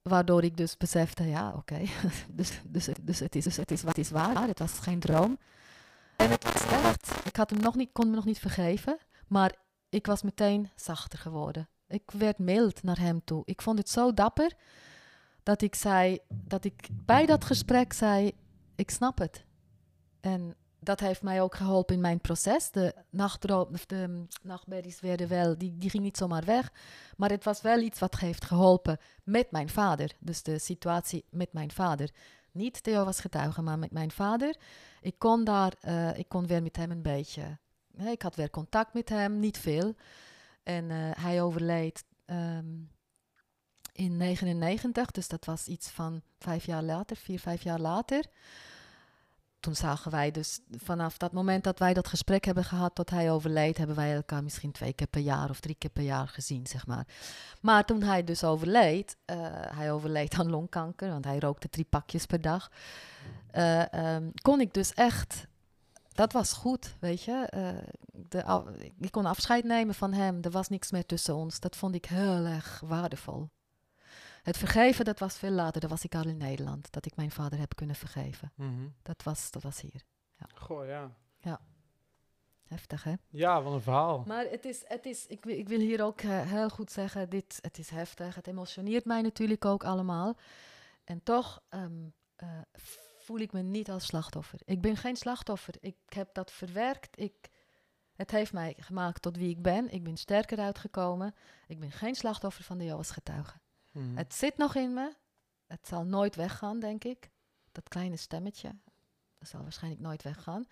Waardoor 0.01 0.43
ik 0.43 0.57
dus 0.57 0.77
besefte, 0.77 1.23
ja, 1.23 1.53
oké, 1.55 1.79
dus, 2.29 2.61
dus, 2.63 2.89
dus, 3.01 3.19
het 3.19 3.35
is, 3.35 3.57
het 3.57 3.71
is 3.71 3.83
wat 3.83 3.97
is 3.97 4.09
waar, 4.09 4.47
het 4.47 4.59
was 4.59 4.79
geen 4.79 4.99
droom. 4.99 5.37
En 6.15 6.29
het 6.29 6.43
was 6.43 6.65
echt, 6.65 7.25
ik 7.25 7.35
had 7.35 7.49
hem 7.49 7.59
nog 7.59 7.75
niet, 7.75 7.89
kon 7.91 8.05
hem 8.05 8.15
nog 8.15 8.25
niet 8.25 8.39
vergeven, 8.39 8.97
maar 9.27 9.55
ik 9.89 10.05
was 10.05 10.21
meteen 10.21 10.69
zachter 10.75 11.19
geworden. 11.19 11.69
Ik 11.87 12.11
werd 12.11 12.37
mild 12.37 12.83
naar 12.83 12.99
hem 12.99 13.21
toe. 13.23 13.41
Ik 13.45 13.61
vond 13.61 13.77
het 13.77 13.89
zo 13.89 14.13
dapper 14.13 14.53
dat 15.43 15.61
ik 15.61 15.75
zei, 15.75 16.19
dat 16.29 16.63
ik 16.65 16.87
bij 16.91 17.25
dat 17.25 17.45
gesprek 17.45 17.93
zei, 17.93 18.31
ik 18.75 18.89
snap 18.89 19.17
het. 19.17 19.45
En 20.19 20.55
dat 20.83 20.99
heeft 20.99 21.21
mij 21.21 21.41
ook 21.41 21.55
geholpen 21.55 21.95
in 21.95 22.01
mijn 22.01 22.19
proces. 22.19 22.71
De, 22.71 22.95
de 23.87 23.95
um, 23.95 24.27
nachtmerries 24.41 24.99
werden 24.99 25.27
wel, 25.27 25.57
die, 25.57 25.77
die 25.77 25.89
ging 25.89 26.03
niet 26.03 26.17
zomaar 26.17 26.45
weg. 26.45 26.71
Maar 27.17 27.29
het 27.29 27.43
was 27.43 27.61
wel 27.61 27.79
iets 27.79 27.99
wat 27.99 28.19
heeft 28.19 28.45
geholpen 28.45 28.97
met 29.23 29.51
mijn 29.51 29.69
vader. 29.69 30.11
Dus 30.19 30.43
de 30.43 30.59
situatie 30.59 31.25
met 31.29 31.53
mijn 31.53 31.71
vader. 31.71 32.09
Niet 32.51 32.83
Theo 32.83 33.05
was 33.05 33.19
getuige, 33.19 33.61
maar 33.61 33.79
met 33.79 33.91
mijn 33.91 34.11
vader. 34.11 34.55
Ik 35.01 35.15
kon 35.17 35.43
daar, 35.43 35.73
uh, 35.85 36.17
ik 36.17 36.29
kon 36.29 36.47
weer 36.47 36.63
met 36.63 36.75
hem 36.75 36.91
een 36.91 37.01
beetje. 37.01 37.57
Hè, 37.97 38.09
ik 38.09 38.21
had 38.21 38.35
weer 38.35 38.49
contact 38.49 38.93
met 38.93 39.09
hem, 39.09 39.39
niet 39.39 39.57
veel. 39.57 39.95
En 40.63 40.89
uh, 40.89 41.11
hij 41.17 41.41
overleed 41.41 42.03
um, 42.25 42.89
in 43.93 44.17
99, 44.17 45.11
dus 45.11 45.27
dat 45.27 45.45
was 45.45 45.67
iets 45.67 45.89
van 45.89 46.21
vijf 46.39 46.65
jaar 46.65 46.83
later, 46.83 47.15
vier, 47.15 47.39
vijf 47.39 47.63
jaar 47.63 47.79
later 47.79 48.25
toen 49.61 49.75
zagen 49.75 50.11
wij 50.11 50.31
dus 50.31 50.59
vanaf 50.71 51.17
dat 51.17 51.31
moment 51.31 51.63
dat 51.63 51.79
wij 51.79 51.93
dat 51.93 52.07
gesprek 52.07 52.45
hebben 52.45 52.63
gehad 52.63 52.95
tot 52.95 53.09
hij 53.09 53.31
overleed, 53.31 53.77
hebben 53.77 53.95
wij 53.95 54.15
elkaar 54.15 54.43
misschien 54.43 54.71
twee 54.71 54.93
keer 54.93 55.07
per 55.07 55.21
jaar 55.21 55.49
of 55.49 55.59
drie 55.59 55.75
keer 55.75 55.89
per 55.89 56.03
jaar 56.03 56.27
gezien, 56.27 56.67
zeg 56.67 56.87
maar. 56.87 57.07
Maar 57.61 57.85
toen 57.85 58.03
hij 58.03 58.23
dus 58.23 58.43
overleed, 58.43 59.17
uh, 59.25 59.37
hij 59.51 59.91
overleed 59.91 60.33
aan 60.33 60.49
longkanker, 60.49 61.09
want 61.09 61.25
hij 61.25 61.39
rookte 61.39 61.69
drie 61.69 61.85
pakjes 61.89 62.25
per 62.25 62.41
dag, 62.41 62.71
uh, 63.53 64.15
um, 64.15 64.31
kon 64.41 64.61
ik 64.61 64.73
dus 64.73 64.93
echt, 64.93 65.47
dat 66.13 66.33
was 66.33 66.53
goed, 66.53 66.95
weet 66.99 67.23
je. 67.23 67.51
Uh, 67.55 67.69
de, 68.11 68.43
ik 68.99 69.11
kon 69.11 69.25
afscheid 69.25 69.63
nemen 69.63 69.95
van 69.95 70.13
hem, 70.13 70.37
er 70.41 70.51
was 70.51 70.69
niks 70.69 70.91
meer 70.91 71.05
tussen 71.05 71.35
ons. 71.35 71.59
Dat 71.59 71.75
vond 71.75 71.95
ik 71.95 72.05
heel 72.05 72.45
erg 72.45 72.81
waardevol. 72.85 73.49
Het 74.41 74.57
vergeven, 74.57 75.05
dat 75.05 75.19
was 75.19 75.37
veel 75.37 75.51
later. 75.51 75.81
Dat 75.81 75.89
was 75.89 76.03
ik 76.03 76.15
al 76.15 76.25
in 76.25 76.37
Nederland. 76.37 76.91
Dat 76.91 77.05
ik 77.05 77.15
mijn 77.15 77.31
vader 77.31 77.59
heb 77.59 77.75
kunnen 77.75 77.95
vergeven. 77.95 78.51
Mhm. 78.55 78.69
Mm 78.69 78.75
-hmm. 78.75 78.93
dat, 79.01 79.23
was, 79.23 79.51
dat 79.51 79.63
was 79.63 79.81
hier. 79.81 80.03
Ja. 80.37 80.45
Goh, 80.55 80.85
ja. 80.85 81.11
Ja. 81.37 81.59
Heftig, 82.63 83.03
hè? 83.03 83.13
Ja, 83.29 83.61
wat 83.61 83.73
een 83.73 83.81
verhaal. 83.81 84.23
Maar 84.27 84.45
het 84.45 84.65
is, 84.65 84.83
het 84.87 85.05
is 85.05 85.27
ik, 85.27 85.45
ik 85.45 85.67
wil 85.67 85.79
hier 85.79 86.03
ook 86.03 86.21
uh, 86.21 86.41
heel 86.41 86.69
goed 86.69 86.91
zeggen, 86.91 87.29
dit, 87.29 87.59
het 87.61 87.77
is 87.77 87.89
heftig. 87.89 88.35
Het 88.35 88.47
emotioneert 88.47 89.05
mij 89.05 89.21
natuurlijk 89.21 89.65
ook 89.65 89.83
allemaal. 89.83 90.37
En 91.03 91.23
toch 91.23 91.61
um, 91.69 92.13
uh, 92.43 92.49
voel 93.17 93.39
ik 93.39 93.51
me 93.51 93.61
niet 93.61 93.89
als 93.89 94.05
slachtoffer. 94.05 94.59
Ik 94.65 94.81
ben 94.81 94.97
geen 94.97 95.15
slachtoffer. 95.15 95.73
Ik 95.79 95.95
heb 96.05 96.33
dat 96.33 96.51
verwerkt. 96.51 97.19
Ik, 97.19 97.49
het 98.15 98.31
heeft 98.31 98.53
mij 98.53 98.75
gemaakt 98.77 99.21
tot 99.21 99.37
wie 99.37 99.49
ik 99.49 99.61
ben. 99.61 99.91
Ik 99.91 100.03
ben 100.03 100.17
sterker 100.17 100.59
uitgekomen. 100.59 101.35
Ik 101.67 101.79
ben 101.79 101.91
geen 101.91 102.15
slachtoffer 102.15 102.63
van 102.63 102.77
de 102.77 102.85
Joas 102.85 103.11
getuigen. 103.11 103.61
Mhm. 103.91 104.17
Het 104.17 104.33
zit 104.33 104.57
nog 104.57 104.75
in 104.75 104.93
me. 104.93 105.13
Het 105.67 105.87
zal 105.87 106.03
nooit 106.03 106.35
weggaan, 106.35 106.79
denk 106.79 107.03
ik. 107.03 107.29
Dat 107.71 107.87
kleine 107.87 108.15
stemmetje. 108.17 108.75
Dat 109.37 109.47
zal 109.47 109.61
waarschijnlijk 109.61 110.01
nooit 110.03 110.23
weggaan. 110.23 110.65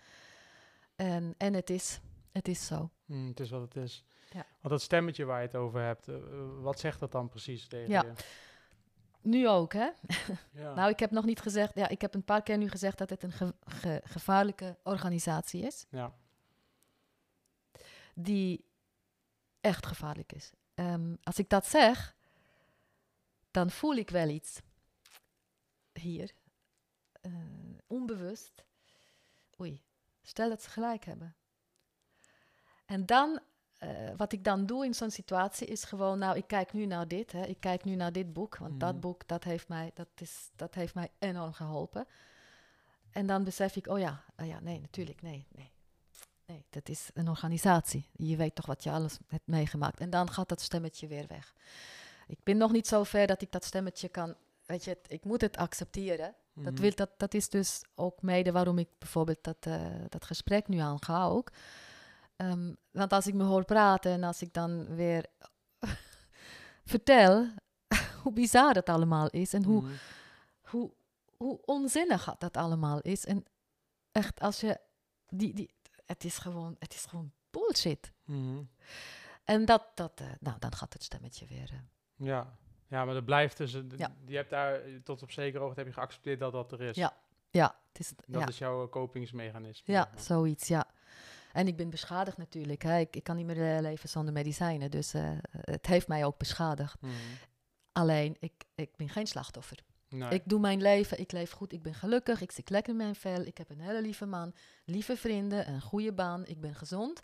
En, 0.96 1.34
en 1.38 1.54
het, 1.54 1.70
is, 1.70 2.00
het 2.32 2.48
is 2.48 2.66
zo. 2.66 2.90
Mm, 3.04 3.28
het 3.28 3.40
is 3.40 3.50
wat 3.50 3.60
het 3.60 3.76
is. 3.76 4.04
Ja. 4.30 4.46
Want 4.60 4.68
dat 4.74 4.82
stemmetje 4.82 5.24
waar 5.24 5.40
je 5.40 5.46
het 5.46 5.56
over 5.56 5.80
hebt, 5.82 6.08
uh, 6.08 6.16
wat 6.60 6.78
zegt 6.78 7.00
dat 7.00 7.12
dan 7.12 7.28
precies 7.28 7.66
tegen 7.68 7.88
Ja. 7.90 8.02
je? 8.02 8.12
Nu 9.22 9.48
ook, 9.48 9.72
hè? 9.72 9.88
Ja. 10.62 10.74
Nou, 10.74 10.90
ik 10.90 10.98
heb 10.98 11.10
nog 11.10 11.24
niet 11.24 11.40
gezegd... 11.40 11.74
Ja, 11.74 11.88
ik 11.88 12.00
heb 12.00 12.14
een 12.14 12.24
paar 12.24 12.42
keer 12.42 12.58
nu 12.58 12.68
gezegd 12.68 12.98
dat 12.98 13.10
het 13.10 13.22
een 13.22 13.32
ge 13.32 13.54
ge 13.64 14.00
gevaarlijke 14.04 14.78
organisatie 14.82 15.62
is. 15.62 15.86
ja. 15.90 16.14
Die 18.14 18.64
echt 19.60 19.86
gevaarlijk 19.86 20.32
is. 20.32 20.52
Um, 20.74 21.18
als 21.22 21.38
ik 21.38 21.48
dat 21.48 21.66
zeg, 21.66 22.16
dan 23.50 23.70
voel 23.70 23.94
ik 23.94 24.10
wel 24.10 24.28
iets. 24.28 24.60
Hier. 25.92 26.32
Uh, 27.22 27.34
onbewust. 27.86 28.64
Oei, 29.60 29.82
stel 30.22 30.48
dat 30.48 30.62
ze 30.62 30.70
gelijk 30.70 31.04
hebben. 31.04 31.34
En 32.86 33.06
dan, 33.06 33.40
uh, 33.78 34.10
wat 34.16 34.32
ik 34.32 34.44
dan 34.44 34.66
doe 34.66 34.84
in 34.84 34.94
zo'n 34.94 35.10
situatie, 35.10 35.66
is 35.66 35.84
gewoon, 35.84 36.18
nou, 36.18 36.36
ik 36.36 36.46
kijk 36.46 36.72
nu 36.72 36.86
naar 36.86 37.08
dit, 37.08 37.32
hè, 37.32 37.44
ik 37.44 37.60
kijk 37.60 37.84
nu 37.84 37.94
naar 37.94 38.12
dit 38.12 38.32
boek, 38.32 38.56
want 38.56 38.80
dat 38.80 39.00
boek, 39.00 39.28
dat 39.28 39.44
heeft, 39.44 39.68
mij, 39.68 39.90
dat, 39.94 40.08
is, 40.14 40.50
dat 40.56 40.74
heeft 40.74 40.94
mij 40.94 41.10
enorm 41.18 41.52
geholpen. 41.52 42.06
En 43.10 43.26
dan 43.26 43.44
besef 43.44 43.76
ik, 43.76 43.86
oh 43.86 43.98
ja, 43.98 44.24
oh 44.36 44.46
ja, 44.46 44.60
nee, 44.60 44.80
natuurlijk, 44.80 45.22
nee, 45.22 45.46
nee. 45.50 45.72
Nee, 46.50 46.64
dat 46.70 46.88
is 46.88 47.10
een 47.14 47.28
organisatie. 47.28 48.08
Je 48.12 48.36
weet 48.36 48.54
toch 48.54 48.66
wat 48.66 48.82
je 48.82 48.90
alles 48.90 49.18
hebt 49.26 49.46
meegemaakt. 49.46 50.00
En 50.00 50.10
dan 50.10 50.30
gaat 50.30 50.48
dat 50.48 50.60
stemmetje 50.60 51.06
weer 51.06 51.26
weg. 51.26 51.54
Ik 52.30 52.42
ben 52.42 52.56
nog 52.56 52.72
niet 52.72 52.86
zo 52.86 53.02
ver 53.04 53.26
dat 53.26 53.42
ik 53.42 53.52
dat 53.52 53.64
stemmetje 53.64 54.08
kan. 54.08 54.34
Weet 54.66 54.84
je, 54.84 54.98
ik 55.06 55.24
moet 55.24 55.40
het 55.40 55.56
accepteren. 55.56 56.34
Mhm. 56.52 56.64
Dat, 56.64 56.78
wil, 56.78 56.94
dat, 56.94 57.10
dat 57.16 57.34
is 57.34 57.48
dus 57.48 57.82
ook 57.94 58.22
mede 58.22 58.52
waarom 58.52 58.78
ik 58.78 58.88
bijvoorbeeld 58.98 59.42
dat, 59.44 59.66
uh, 59.68 59.86
dat 60.08 60.24
gesprek 60.24 60.68
nu 60.68 60.78
aanga 60.78 61.24
ook. 61.24 61.50
Um, 62.36 62.76
want 62.90 63.12
als 63.12 63.26
ik 63.26 63.34
me 63.34 63.44
hoor 63.44 63.64
praten 63.64 64.12
en 64.12 64.22
als 64.22 64.42
ik 64.42 64.52
dan 64.52 64.94
weer 64.94 65.26
vertel 66.92 67.48
hoe 68.22 68.32
bizar 68.32 68.74
het 68.74 68.88
allemaal 68.88 69.28
is 69.28 69.52
en 69.52 69.64
hoe, 69.64 69.82
Mhm. 69.82 69.92
hoe, 70.60 70.92
hoe 71.36 71.60
onzinnig 71.64 72.34
dat 72.38 72.56
allemaal 72.56 73.00
is. 73.00 73.24
En 73.24 73.44
echt, 74.12 74.40
als 74.40 74.60
je 74.60 74.80
die, 75.28 75.54
die, 75.54 75.74
het 76.06 76.24
is 76.24 76.38
gewoon, 76.38 76.76
het 76.78 76.94
is 76.94 77.04
gewoon 77.04 77.32
bullshit. 77.50 78.12
Mhm. 78.24 78.62
En 79.44 79.64
dat, 79.64 79.86
dat 79.94 80.20
uh, 80.20 80.26
nou, 80.40 80.58
dan 80.58 80.74
gaat 80.74 80.92
het 80.92 81.02
stemmetje 81.02 81.46
weer. 81.46 81.70
Uh, 81.72 81.78
Ja. 82.20 82.56
ja, 82.88 83.04
maar 83.04 83.14
dat 83.14 83.24
blijft 83.24 83.56
dus. 83.56 83.74
eh, 83.74 83.82
Ja. 83.96 84.12
Je 84.26 84.36
hebt 84.36 84.50
daar 84.50 84.80
tot 85.04 85.22
op 85.22 85.30
zekere 85.30 85.62
hoogte 85.62 85.78
heb 85.78 85.88
je 85.88 85.94
geaccepteerd 85.94 86.40
dat 86.40 86.52
dat 86.52 86.72
er 86.72 86.80
is. 86.80 86.96
Ja. 86.96 87.16
ja, 87.50 87.74
het 87.88 88.00
is, 88.00 88.12
Dat 88.26 88.40
ja. 88.40 88.48
is 88.48 88.58
jouw 88.58 88.84
eh, 88.84 88.90
kopingsmechanisme. 88.90 89.94
Ja, 89.94 90.10
zoiets, 90.16 90.68
ja. 90.68 90.86
En 91.52 91.66
ik 91.66 91.76
ben 91.76 91.90
beschadigd 91.90 92.36
natuurlijk. 92.36 92.82
Hè. 92.82 92.98
Ik, 92.98 93.16
ik 93.16 93.24
kan 93.24 93.36
niet 93.36 93.46
meer 93.46 93.74
uh, 93.76 93.80
leven 93.80 94.08
zonder 94.08 94.32
medicijnen. 94.32 94.90
Dus 94.90 95.14
uh, 95.14 95.30
het 95.50 95.86
heeft 95.86 96.08
mij 96.08 96.24
ook 96.24 96.38
beschadigd. 96.38 97.00
Mhm. 97.00 97.12
Alleen, 97.92 98.36
ik, 98.40 98.52
ik 98.74 98.96
ben 98.96 99.08
geen 99.08 99.26
slachtoffer. 99.26 99.78
Nee. 100.08 100.30
Ik 100.30 100.42
doe 100.44 100.60
mijn 100.60 100.82
leven, 100.82 101.20
ik 101.20 101.32
leef 101.32 101.50
goed, 101.50 101.72
ik 101.72 101.82
ben 101.82 101.94
gelukkig, 101.94 102.40
ik 102.40 102.52
zit 102.52 102.70
lekker 102.70 102.92
in 102.92 102.96
mijn 102.98 103.14
vel. 103.14 103.40
Ik 103.44 103.58
heb 103.58 103.70
een 103.70 103.80
hele 103.80 104.00
lieve 104.02 104.26
man, 104.26 104.54
lieve 104.84 105.16
vrienden, 105.16 105.68
een 105.68 105.80
goede 105.80 106.12
baan, 106.12 106.46
ik 106.46 106.60
ben 106.60 106.74
gezond. 106.74 107.22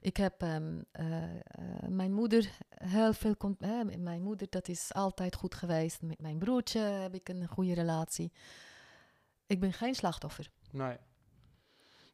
Ik 0.00 0.16
heb 0.16 0.42
um, 0.42 0.84
uh, 1.00 1.22
uh, 1.22 1.38
mijn 1.88 2.12
moeder 2.12 2.50
heel 2.68 3.12
veel. 3.12 3.34
Hè, 3.58 3.84
mijn 3.98 4.22
moeder, 4.22 4.46
dat 4.50 4.68
is 4.68 4.94
altijd 4.94 5.34
goed 5.34 5.54
geweest. 5.54 6.02
Met 6.02 6.20
mijn 6.20 6.38
broertje 6.38 6.80
heb 6.80 7.14
ik 7.14 7.28
een 7.28 7.46
goede 7.46 7.74
relatie. 7.74 8.32
Ik 9.46 9.60
ben 9.60 9.72
geen 9.72 9.94
slachtoffer. 9.94 10.50
Nee. 10.70 10.96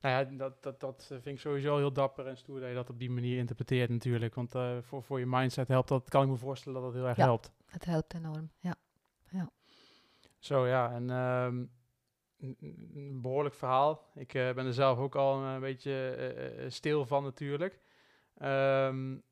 Nou 0.01 0.15
ja, 0.15 0.37
dat, 0.37 0.63
dat, 0.63 0.81
dat 0.81 1.05
vind 1.07 1.27
ik 1.27 1.41
sowieso 1.41 1.77
heel 1.77 1.93
dapper 1.93 2.27
en 2.27 2.37
stoer 2.37 2.61
dat 2.61 2.69
je 2.69 2.75
dat 2.75 2.91
op 2.91 2.99
die 2.99 3.11
manier 3.11 3.39
interpreteert 3.39 3.91
natuurlijk. 3.91 4.35
Want 4.35 4.55
uh, 4.55 4.77
voor, 4.81 5.03
voor 5.03 5.19
je 5.19 5.27
mindset 5.27 5.69
helpt 5.69 5.89
dat, 5.89 6.09
kan 6.09 6.23
ik 6.23 6.29
me 6.29 6.37
voorstellen 6.37 6.81
dat 6.81 6.93
dat 6.93 7.01
heel 7.01 7.09
erg 7.09 7.17
ja, 7.17 7.25
helpt. 7.25 7.51
Het 7.67 7.85
helpt 7.85 8.15
enorm, 8.15 8.51
ja. 8.59 8.75
ja. 9.29 9.51
Zo 10.39 10.67
ja, 10.67 10.93
en 10.93 11.11
um, 11.11 11.71
een 12.39 13.19
behoorlijk 13.23 13.55
verhaal. 13.55 14.11
Ik 14.15 14.35
uh, 14.35 14.53
ben 14.53 14.67
er 14.67 14.75
zelf 14.75 14.99
ook 14.99 15.15
al 15.15 15.43
een 15.43 15.61
beetje 15.61 16.17
uh, 16.59 16.71
stil 16.71 17.07
van 17.07 17.23
natuurlijk. 17.23 17.81
Um, 18.43 19.23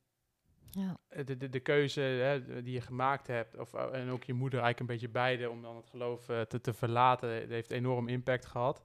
ja. 0.71 0.99
de, 1.09 1.37
de, 1.37 1.49
de 1.49 1.61
keuze 1.61 2.01
hè, 2.01 2.63
die 2.63 2.73
je 2.73 2.81
gemaakt 2.81 3.27
hebt, 3.27 3.59
of, 3.59 3.75
en 3.75 4.11
ook 4.11 4.25
je 4.25 4.33
moeder 4.33 4.61
eigenlijk 4.61 4.81
een 4.81 4.97
beetje 4.97 5.13
beide, 5.13 5.51
om 5.51 5.63
dan 5.63 5.77
het 5.77 5.87
geloof 5.87 6.29
uh, 6.29 6.41
te, 6.41 6.61
te 6.61 6.73
verlaten, 6.73 7.49
heeft 7.49 7.71
enorm 7.71 8.09
impact 8.09 8.47
gehad. 8.47 8.85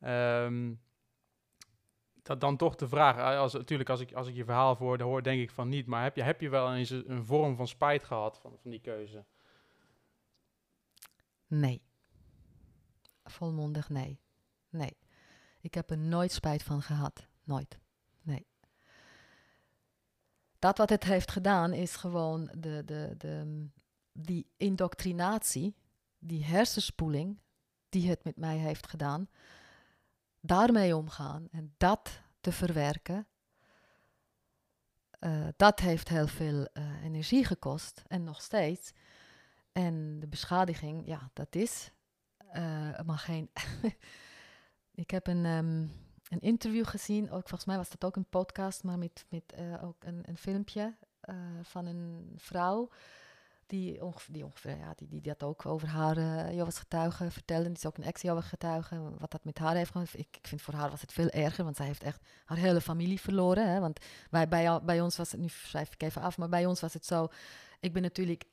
Um, 0.00 0.80
dat 2.22 2.40
dan 2.40 2.56
toch 2.56 2.74
de 2.74 2.88
vraag, 2.88 3.36
als, 3.38 3.52
natuurlijk 3.52 3.90
als 3.90 4.00
ik, 4.00 4.12
als 4.12 4.28
ik 4.28 4.34
je 4.34 4.44
verhaal 4.44 4.76
voor 4.76 5.00
hoor, 5.00 5.22
denk 5.22 5.40
ik 5.40 5.50
van 5.50 5.68
niet, 5.68 5.86
maar 5.86 6.02
heb 6.02 6.16
je, 6.16 6.22
heb 6.22 6.40
je 6.40 6.48
wel 6.48 6.74
eens 6.74 6.90
een 6.90 7.24
vorm 7.24 7.56
van 7.56 7.68
spijt 7.68 8.04
gehad 8.04 8.38
van, 8.38 8.58
van 8.58 8.70
die 8.70 8.80
keuze? 8.80 9.24
Nee. 11.46 11.82
Volmondig 13.32 13.88
nee. 13.88 14.20
Nee. 14.68 14.96
Ik 15.60 15.74
heb 15.74 15.90
er 15.90 15.98
nooit 15.98 16.32
spijt 16.32 16.62
van 16.62 16.82
gehad. 16.82 17.26
Nooit. 17.44 17.78
Nee. 18.22 18.46
Dat 20.58 20.78
wat 20.78 20.88
het 20.88 21.04
heeft 21.04 21.30
gedaan 21.30 21.72
is 21.72 21.96
gewoon 21.96 22.50
de, 22.58 22.82
de, 22.84 23.14
de, 23.18 23.66
die 24.12 24.50
indoctrinatie, 24.56 25.74
die 26.18 26.44
hersenspoeling 26.44 27.40
die 27.88 28.08
het 28.08 28.24
met 28.24 28.36
mij 28.36 28.56
heeft 28.56 28.88
gedaan, 28.88 29.28
daarmee 30.40 30.96
omgaan 30.96 31.48
en 31.50 31.74
dat 31.76 32.20
te 32.40 32.52
verwerken. 32.52 33.26
Uh, 35.20 35.48
dat 35.56 35.80
heeft 35.80 36.08
heel 36.08 36.26
veel 36.26 36.68
uh, 36.72 37.04
energie 37.04 37.44
gekost 37.44 38.02
en 38.06 38.24
nog 38.24 38.42
steeds. 38.42 38.92
En 39.72 40.20
de 40.20 40.26
beschadiging, 40.26 41.06
ja, 41.06 41.30
dat 41.32 41.54
is 41.54 41.92
uh, 42.56 43.00
maar 43.06 43.18
geen. 43.18 43.50
ik 45.04 45.10
heb 45.10 45.26
een, 45.26 45.44
um, 45.44 45.92
een 46.28 46.40
interview 46.40 46.86
gezien, 46.86 47.24
ook, 47.24 47.48
volgens 47.48 47.64
mij 47.64 47.76
was 47.76 47.90
dat 47.90 48.04
ook 48.04 48.16
een 48.16 48.28
podcast, 48.28 48.84
maar 48.84 48.98
met, 48.98 49.26
met 49.28 49.54
ook 49.82 50.04
een, 50.04 50.22
een 50.24 50.36
filmpje 50.36 50.94
van 51.62 51.86
een 51.86 52.32
vrouw 52.36 52.90
die, 53.72 54.04
ongeveer, 54.04 54.34
die, 54.34 54.44
ongeveer, 54.44 54.76
ja, 54.76 54.92
die, 54.96 55.08
die 55.08 55.20
dat 55.20 55.42
ook 55.42 55.66
over 55.66 55.88
haar 55.88 56.18
uh, 56.18 56.50
Jehovah's 56.50 56.78
getuige 56.78 57.30
vertelde. 57.30 57.64
Die 57.64 57.76
is 57.76 57.86
ook 57.86 57.96
een 57.96 58.04
ex-Jehovah's 58.04 58.48
getuige. 58.48 59.00
Wat 59.18 59.30
dat 59.30 59.44
met 59.44 59.58
haar 59.58 59.74
heeft 59.74 59.90
gedaan. 59.90 60.06
Ik, 60.12 60.36
ik 60.36 60.46
vind 60.46 60.62
voor 60.62 60.74
haar 60.74 60.90
was 60.90 61.00
het 61.00 61.12
veel 61.12 61.28
erger, 61.28 61.64
want 61.64 61.76
zij 61.76 61.86
heeft 61.86 62.02
echt 62.02 62.26
haar 62.44 62.58
hele 62.58 62.80
familie 62.80 63.20
verloren. 63.20 63.72
Hè? 63.72 63.80
Want 63.80 64.04
bij, 64.30 64.48
bij, 64.48 64.80
bij 64.82 65.00
ons 65.00 65.16
was 65.16 65.32
het, 65.32 65.40
nu 65.40 65.48
schrijf 65.48 65.92
ik 65.92 66.02
even 66.02 66.22
af, 66.22 66.38
maar 66.38 66.48
bij 66.48 66.66
ons 66.66 66.80
was 66.80 66.94
het 66.94 67.06
zo. 67.06 67.28
Ik 67.80 67.92
ben 67.92 68.02
natuurlijk 68.02 68.44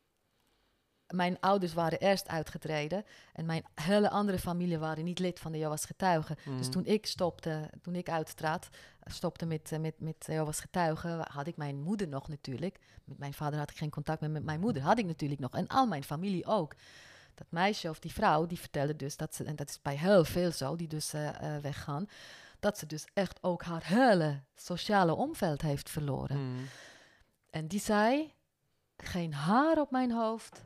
mijn 1.10 1.38
ouders 1.40 1.74
waren 1.74 2.00
eerst 2.00 2.28
uitgetreden 2.28 3.04
en 3.34 3.46
mijn 3.46 3.64
hele 3.74 4.10
andere 4.10 4.40
familie 4.40 4.78
waren 4.78 5.04
niet 5.04 5.20
lid 5.20 5.40
van 5.40 5.52
de 5.52 5.58
Jehovah's 5.58 5.86
Getuigen. 5.86 6.36
Dus 6.46 6.46
Mhm. 6.62 6.70
toen 6.70 6.86
ik 6.86 7.06
stopte, 7.06 7.70
toen 7.82 7.96
ik 7.96 8.10
uitstraat, 8.10 8.70
stopte 9.06 9.46
met, 9.46 9.72
eh, 9.72 9.80
met, 9.80 10.00
met 10.00 10.16
Jehovah's 10.28 10.60
Getuigen, 10.60 11.26
had 11.32 11.48
ik 11.48 11.58
mijn 11.58 11.82
moeder 11.82 12.08
nog 12.08 12.28
natuurlijk. 12.28 12.80
Met 13.04 13.18
mijn 13.18 13.34
vader 13.34 13.60
had 13.60 13.70
ik 13.70 13.78
geen 13.78 13.90
contact 13.90 14.22
meer, 14.22 14.30
met 14.30 14.44
mijn 14.44 14.60
moeder 14.60 14.82
had 14.82 14.98
ik 14.98 15.06
natuurlijk 15.06 15.40
nog. 15.42 15.52
En 15.54 15.68
al 15.68 15.88
mijn 15.88 16.04
familie 16.04 16.46
ook. 16.46 16.74
Dat 17.36 17.48
meisje 17.50 17.90
of 17.90 18.00
die 18.00 18.12
vrouw, 18.14 18.46
die 18.46 18.60
vertelde 18.60 18.96
dus 18.96 19.18
dat 19.18 19.36
ze, 19.36 19.44
en 19.44 19.56
dat 19.56 19.70
is 19.70 19.82
bij 19.82 19.96
heel 19.96 20.26
veel 20.26 20.52
zo, 20.52 20.76
die 20.76 20.88
dus 20.88 21.14
eh, 21.14 21.56
eh, 21.56 21.62
weggaan, 21.62 22.06
dat 22.60 22.78
ze 22.78 22.86
dus 22.86 23.06
echt 23.14 23.44
ook 23.44 23.64
haar 23.64 23.86
hele 23.86 24.42
sociale 24.56 25.14
omveld 25.16 25.62
heeft 25.62 25.90
verloren. 25.90 26.38
Mhm. 26.54 26.64
En 27.50 27.68
die 27.68 27.80
zei, 27.80 28.34
geen 28.98 29.34
haar 29.34 29.80
op 29.82 29.92
mijn 29.92 30.12
hoofd 30.12 30.62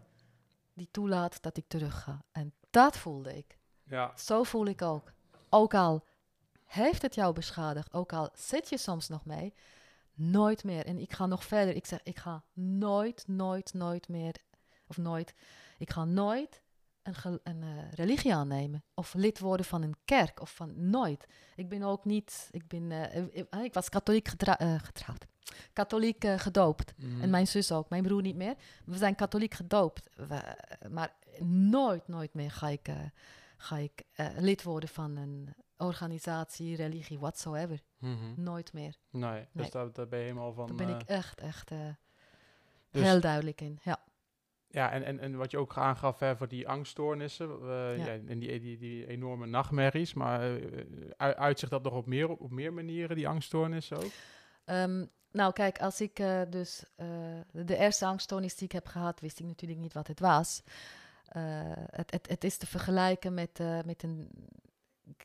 die 0.73 0.87
toelaat 0.91 1.41
dat 1.41 1.57
ik 1.57 1.67
terug 1.67 2.03
ga. 2.03 2.25
En 2.31 2.53
dat 2.69 2.97
voelde 2.97 3.37
ik. 3.37 3.57
Ja. 3.83 4.17
Zo 4.17 4.43
voel 4.43 4.65
ik 4.65 4.81
ook. 4.81 5.13
Ook 5.49 5.73
al 5.73 6.05
heeft 6.65 7.01
het 7.01 7.15
jou 7.15 7.33
beschadigd, 7.33 7.93
ook 7.93 8.13
al 8.13 8.29
zit 8.33 8.69
je 8.69 8.77
soms 8.77 9.07
nog 9.07 9.25
mee, 9.25 9.53
nooit 10.13 10.63
meer. 10.63 10.85
En 10.85 10.99
ik 10.99 11.13
ga 11.13 11.25
nog 11.25 11.43
verder. 11.43 11.75
Ik 11.75 11.85
zeg, 11.85 11.99
ik 12.03 12.17
ga 12.17 12.43
nooit, 12.53 13.27
nooit, 13.27 13.73
nooit 13.73 14.07
meer, 14.07 14.35
of 14.87 14.97
nooit, 14.97 15.33
ik 15.77 15.89
ga 15.91 16.05
nooit 16.05 16.62
een, 17.03 17.39
een 17.43 17.63
eh, 17.63 17.91
religie 17.91 18.35
aannemen. 18.35 18.83
Of 18.93 19.13
lid 19.13 19.39
worden 19.39 19.65
van 19.65 19.81
een 19.81 19.95
kerk, 20.05 20.41
of 20.41 20.55
van 20.55 20.89
nooit. 20.89 21.27
Ik 21.55 21.69
ben 21.69 21.83
ook 21.83 22.05
niet, 22.05 22.47
ik 22.51 22.67
ben, 22.67 22.91
eh, 22.91 23.23
ik, 23.31 23.53
ik 23.63 23.73
was 23.73 23.89
katholiek 23.89 24.27
getra- 24.27 24.59
eh, 24.59 24.75
getrouwd. 24.79 25.25
Katholiek 25.73 26.23
eh, 26.23 26.39
gedoopt. 26.39 26.93
Mhm. 26.97 27.21
En 27.21 27.29
mijn 27.29 27.47
zus 27.47 27.71
ook, 27.71 27.89
mijn 27.89 28.03
broer 28.03 28.21
niet 28.21 28.35
meer. 28.35 28.55
We 28.85 28.97
zijn 28.97 29.15
katholiek 29.15 29.53
gedoopt. 29.53 30.09
We- 30.15 30.55
maar 30.89 31.13
nooit, 31.45 32.07
nooit 32.07 32.33
meer 32.33 32.51
ga 32.51 32.67
ik, 32.69 32.87
eh, 32.87 32.95
ga 33.57 33.77
ik 33.77 34.03
eh, 34.11 34.27
lid 34.37 34.63
worden 34.63 34.89
van 34.89 35.15
een 35.15 35.53
organisatie, 35.77 36.75
religie, 36.75 37.19
whatsoever. 37.19 37.81
Mhm. 37.97 38.17
Nooit 38.35 38.73
meer. 38.73 38.95
Nee, 39.09 39.47
dus 39.51 39.71
daar, 39.71 39.91
daar 39.93 40.07
ben 40.07 40.19
je 40.19 40.25
helemaal 40.25 40.53
van... 40.53 40.67
Daar 40.67 40.75
ben 40.75 40.87
eh, 40.89 40.95
ik 40.99 41.07
echt, 41.07 41.39
echt 41.41 41.71
eh, 41.71 41.79
dus- 42.91 43.03
heel 43.03 43.19
duidelijk 43.19 43.61
in. 43.61 43.79
Ja. 43.83 43.99
Ja, 44.73 44.91
en, 44.91 45.03
en, 45.03 45.19
en 45.19 45.35
wat 45.37 45.51
je 45.51 45.57
ook 45.57 45.77
aangaf 45.77 46.19
hè, 46.19 46.37
voor 46.37 46.47
die 46.47 46.67
angststoornissen 46.67 47.49
eh, 47.49 47.97
Ja. 47.97 48.05
ja. 48.05 48.19
en 48.27 48.39
die, 48.39 48.59
die, 48.59 48.77
die 48.77 49.07
enorme 49.07 49.45
nachtmerries, 49.45 50.13
maar 50.13 50.41
eh, 50.41 50.85
ui- 51.17 51.33
uitzicht 51.33 51.71
dat 51.71 51.83
nog 51.83 51.93
op 51.93 52.05
meer, 52.05 52.29
op 52.29 52.51
meer 52.51 52.73
manieren, 52.73 53.15
die 53.15 53.27
angststoornissen 53.27 53.97
ook? 53.97 54.11
Ehm, 54.65 55.05
nou, 55.31 55.53
kijk, 55.53 55.79
als 55.79 56.01
ik 56.01 56.19
eh, 56.19 56.41
dus 56.49 56.83
de 57.51 57.77
eerste 57.77 58.05
angststoornis 58.05 58.55
die 58.55 58.65
ik 58.65 58.71
heb 58.71 58.87
gehad, 58.87 59.19
wist 59.19 59.39
ik 59.39 59.45
natuurlijk 59.45 59.79
niet 59.79 59.93
wat 59.93 60.07
het 60.07 60.19
was. 60.19 60.63
Het, 61.89 62.11
het, 62.11 62.27
het 62.29 62.43
is 62.43 62.57
te 62.57 62.67
vergelijken 62.67 63.33
met, 63.33 63.59
met 63.85 64.03
een, 64.03 64.29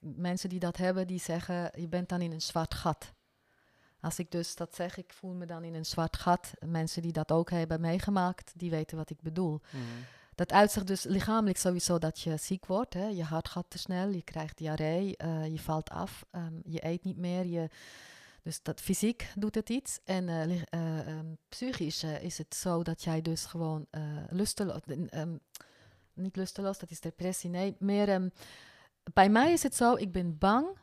mensen 0.00 0.48
die 0.48 0.58
dat 0.60 0.76
hebben, 0.76 1.06
die 1.06 1.20
zeggen, 1.20 1.70
je 1.80 1.88
bent 1.88 2.08
dan 2.08 2.20
in 2.20 2.32
een 2.32 2.40
zwart 2.40 2.74
gat. 2.74 3.12
Als 4.00 4.18
ik 4.18 4.30
dus 4.30 4.54
dat 4.54 4.74
zeg, 4.74 4.96
ik 4.96 5.12
voel 5.12 5.32
me 5.32 5.46
dan 5.46 5.64
in 5.64 5.74
een 5.74 5.86
zwart 5.86 6.16
gat. 6.16 6.52
Mensen 6.66 7.02
die 7.02 7.12
dat 7.12 7.32
ook 7.32 7.50
hebben 7.50 7.80
meegemaakt, 7.80 8.52
die 8.56 8.70
weten 8.70 8.96
wat 8.96 9.10
ik 9.10 9.22
bedoel. 9.22 9.60
Dat 10.38 10.52
uitzicht 10.52 10.86
dus 10.86 11.02
lichamelijk 11.02 11.58
sowieso 11.58 11.98
dat 11.98 12.20
je 12.20 12.36
ziek 12.36 12.66
wordt. 12.66 12.94
Hè? 12.94 13.06
Je 13.06 13.22
hart 13.22 13.48
gaat 13.48 13.70
te 13.70 13.78
snel, 13.78 14.08
je 14.08 14.22
krijgt 14.22 14.58
diarree, 14.58 15.16
eh, 15.16 15.46
je 15.46 15.58
valt 15.58 15.90
af, 15.90 16.26
ehm, 16.30 16.54
je 16.64 16.86
eet 16.86 17.04
niet 17.04 17.16
meer. 17.16 17.44
Je, 17.44 17.68
dus 18.42 18.62
dat 18.62 18.80
fysiek 18.80 19.32
doet 19.34 19.54
het 19.54 19.68
iets. 19.68 20.00
En 20.04 20.28
eh, 20.28 20.42
eh, 20.42 21.08
ehm, 21.08 21.26
psychisch 21.48 22.02
is 22.04 22.38
het 22.38 22.54
zo 22.54 22.82
dat 22.82 23.02
jij 23.02 23.22
dus 23.22 23.44
gewoon 23.44 23.86
lusteloos... 24.30 24.80
ehm, 25.08 25.36
niet 26.12 26.36
lusteloos, 26.36 26.78
dat 26.78 26.90
is 26.90 27.00
depressie, 27.00 27.50
nee. 27.50 27.76
Meer, 27.78 28.32
bij 29.12 29.28
mij 29.28 29.52
is 29.52 29.62
het 29.62 29.74
zo, 29.74 29.94
ik 29.94 30.12
ben 30.12 30.38
bang 30.38 30.78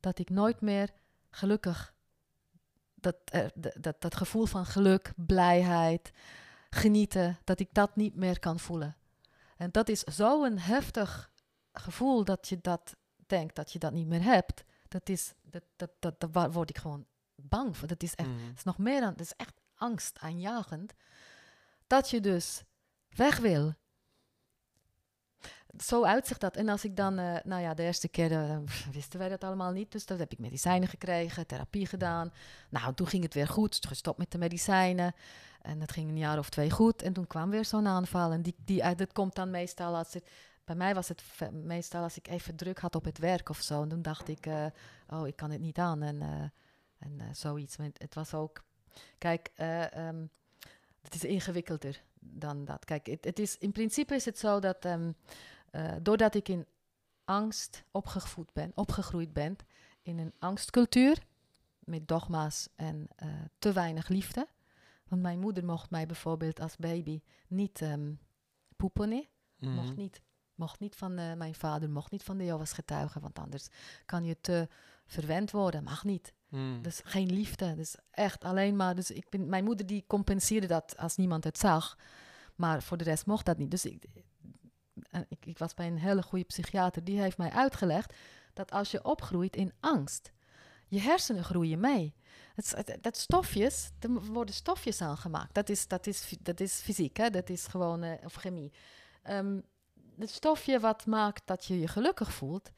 dat 0.00 0.18
ik 0.18 0.30
nooit 0.30 0.60
meer 0.60 0.90
gelukkig... 1.30 1.94
Dat, 3.02 3.16
eh, 3.24 3.44
d- 3.46 3.82
dat, 3.82 4.00
dat 4.00 4.16
gevoel 4.16 4.46
van 4.46 4.66
geluk, 4.66 5.12
blijheid, 5.16 6.12
genieten, 6.70 7.38
dat 7.44 7.60
ik 7.60 7.68
dat 7.72 7.96
niet 7.96 8.14
meer 8.14 8.38
kan 8.38 8.58
voelen. 8.58 8.96
En 9.56 9.70
dat 9.70 9.88
is 9.88 10.00
zo'n 10.00 10.58
heftig 10.58 11.30
gevoel 11.72 12.24
dat 12.24 12.48
je 12.48 12.58
dat 12.60 12.96
denkt 13.26 13.54
dat 13.56 13.72
je 13.72 13.78
dat 13.78 13.92
niet 13.92 14.06
meer 14.06 14.22
hebt. 14.22 14.64
Dat 14.88 15.08
is, 15.08 15.34
dat, 15.42 15.62
dat, 15.76 15.90
dat, 15.98 16.20
dat 16.20 16.30
wa- 16.32 16.50
word 16.50 16.70
ik 16.70 16.78
gewoon 16.78 17.06
bang 17.34 17.76
voor. 17.76 17.88
Dat 17.88 18.02
is 18.02 18.14
echt, 18.14 18.28
Mhm. 18.28 18.50
is 18.56 18.62
nog 18.62 18.78
meer 18.78 19.00
dan, 19.00 19.10
het 19.10 19.20
is 19.20 19.32
echt 19.36 19.60
angst 19.74 20.18
aanjagend. 20.18 20.92
Dat 21.86 22.10
je 22.10 22.20
dus 22.20 22.62
weg 23.08 23.38
wil. 23.38 23.74
Zo 25.78 26.04
uitzicht 26.04 26.40
dat. 26.40 26.56
En 26.56 26.68
als 26.68 26.84
ik 26.84 26.96
dan, 26.96 27.18
eh, 27.18 27.36
nou 27.44 27.62
ja, 27.62 27.74
de 27.74 27.82
eerste 27.82 28.08
keer 28.08 28.32
eh, 28.32 28.58
wisten 28.92 29.18
wij 29.18 29.28
dat 29.28 29.44
allemaal 29.44 29.72
niet. 29.72 29.92
Dus 29.92 30.06
dan 30.06 30.18
heb 30.18 30.32
ik 30.32 30.38
medicijnen 30.38 30.88
gekregen, 30.88 31.46
therapie 31.46 31.86
gedaan. 31.86 32.32
Nou, 32.68 32.94
toen 32.94 33.06
ging 33.06 33.22
het 33.22 33.34
weer 33.34 33.48
goed. 33.48 33.86
Gestopt 33.86 34.18
met 34.18 34.30
de 34.30 34.38
medicijnen. 34.38 35.14
En 35.62 35.78
dat 35.78 35.92
ging 35.92 36.08
een 36.08 36.18
jaar 36.18 36.38
of 36.38 36.50
twee 36.50 36.70
goed. 36.70 37.02
En 37.02 37.12
toen 37.12 37.26
kwam 37.26 37.50
weer 37.50 37.64
zo'n 37.64 37.86
aanval. 37.86 38.32
En 38.32 38.42
die, 38.42 38.54
die, 38.64 38.82
eh, 38.82 38.96
dat 38.96 39.12
komt 39.12 39.34
dan 39.34 39.50
meestal 39.50 39.96
als. 39.96 40.16
Bij 40.64 40.74
mij 40.74 40.94
was 40.94 41.08
het 41.08 41.22
meestal 41.52 42.02
als 42.02 42.16
ik 42.16 42.28
even 42.28 42.56
druk 42.56 42.78
had 42.78 42.94
op 42.94 43.04
het 43.04 43.18
werk 43.18 43.48
of 43.48 43.60
zo. 43.60 43.82
En 43.82 43.88
toen 43.88 44.02
dacht 44.02 44.28
ik, 44.28 44.46
oh, 45.08 45.26
ik 45.26 45.36
kan 45.36 45.50
het 45.50 45.60
niet 45.60 45.78
aan. 45.78 46.02
En, 46.02 46.22
en 46.98 47.20
zoiets. 47.32 47.76
Het 47.76 48.14
was 48.14 48.34
ook... 48.34 48.62
Kijk, 49.18 49.50
ehm, 49.54 50.26
het 51.02 51.14
is 51.14 51.24
ingewikkelder 51.24 52.02
dan 52.20 52.64
dat. 52.64 52.84
Kijk, 52.84 53.06
het, 53.06 53.24
het 53.24 53.38
is, 53.38 53.58
in 53.58 53.72
principe 53.72 54.14
is 54.14 54.24
het 54.24 54.38
zo 54.38 54.60
dat... 54.60 54.84
ehm, 54.84 55.10
eh, 55.72 55.92
doordat 56.02 56.34
ik 56.34 56.48
in 56.48 56.66
angst 57.24 57.84
opgevoed 57.90 58.52
ben, 58.52 58.72
opgegroeid 58.74 59.32
ben... 59.32 59.56
in 60.02 60.18
een 60.18 60.32
angstcultuur... 60.38 61.18
met 61.78 62.08
dogma's 62.08 62.68
en 62.76 63.06
eh, 63.16 63.28
te 63.58 63.72
weinig 63.72 64.08
liefde... 64.08 64.46
Want 65.12 65.24
mijn 65.24 65.38
moeder 65.38 65.64
mocht 65.64 65.90
mij 65.90 66.06
bijvoorbeeld 66.06 66.60
als 66.60 66.76
baby 66.76 67.22
niet 67.46 67.80
ehm 67.80 68.12
poepen. 68.76 69.08
nee. 69.08 69.28
Mhm. 69.58 69.72
Mocht 69.72 69.96
niet. 69.96 70.20
Mocht 70.54 70.80
niet 70.80 70.96
van 70.96 71.18
eh, 71.18 71.34
mijn 71.34 71.54
vader, 71.54 71.90
mocht 71.90 72.10
niet 72.10 72.22
van 72.22 72.36
de 72.36 72.44
Jehovah's 72.44 72.72
getuigen. 72.72 73.20
Want 73.20 73.38
anders 73.38 73.68
kan 74.06 74.24
je 74.24 74.40
te 74.40 74.68
verwend 75.06 75.50
worden. 75.50 75.82
Mag 75.82 76.04
niet. 76.04 76.34
Mhm. 76.48 76.82
Dus 76.82 77.00
geen 77.04 77.32
liefde. 77.32 77.74
Dus 77.74 77.96
echt 78.10 78.44
alleen 78.44 78.76
maar. 78.76 78.94
Dus 78.94 79.10
ik 79.10 79.28
ben, 79.28 79.48
mijn 79.48 79.64
moeder 79.64 79.86
die 79.86 80.04
compenseerde 80.06 80.66
dat 80.66 80.96
als 80.96 81.16
niemand 81.16 81.44
het 81.44 81.58
zag. 81.58 81.98
Maar 82.54 82.82
voor 82.82 82.96
de 82.96 83.04
rest 83.04 83.26
mocht 83.26 83.46
dat 83.46 83.58
niet. 83.58 83.70
Dus 83.70 83.84
ik, 83.84 84.04
eh, 85.12 85.20
ik, 85.28 85.46
ik 85.46 85.58
was 85.58 85.74
bij 85.74 85.86
een 85.86 85.98
hele 85.98 86.22
goede 86.22 86.44
psychiater. 86.44 87.04
Die 87.04 87.20
heeft 87.20 87.38
mij 87.38 87.50
uitgelegd 87.50 88.14
dat 88.52 88.70
als 88.70 88.90
je 88.90 89.04
opgroeit 89.04 89.56
in 89.56 89.72
angst, 89.80 90.32
je 90.88 91.00
hersenen 91.00 91.44
groeien 91.44 91.80
mee. 91.80 92.14
Dat 93.00 93.16
stofjes, 93.16 93.90
er 93.98 94.10
worden 94.10 94.54
stofjes 94.54 95.00
aangemaakt. 95.00 95.54
Dat 95.54 95.68
is, 95.68 95.88
dat 95.88 96.06
is, 96.06 96.34
dat 96.40 96.60
is 96.60 96.72
fysiek, 96.74 97.16
hè? 97.16 97.30
dat 97.30 97.48
is 97.48 97.66
gewoon, 97.66 98.02
eh, 98.02 98.24
of 98.24 98.34
chemie. 98.34 98.72
Ehm, 99.22 99.60
het 100.18 100.30
stofje 100.30 100.80
wat 100.80 101.06
maakt 101.06 101.42
dat 101.46 101.64
je 101.64 101.80
je 101.80 101.88
gelukkig 101.88 102.32
voelt, 102.32 102.70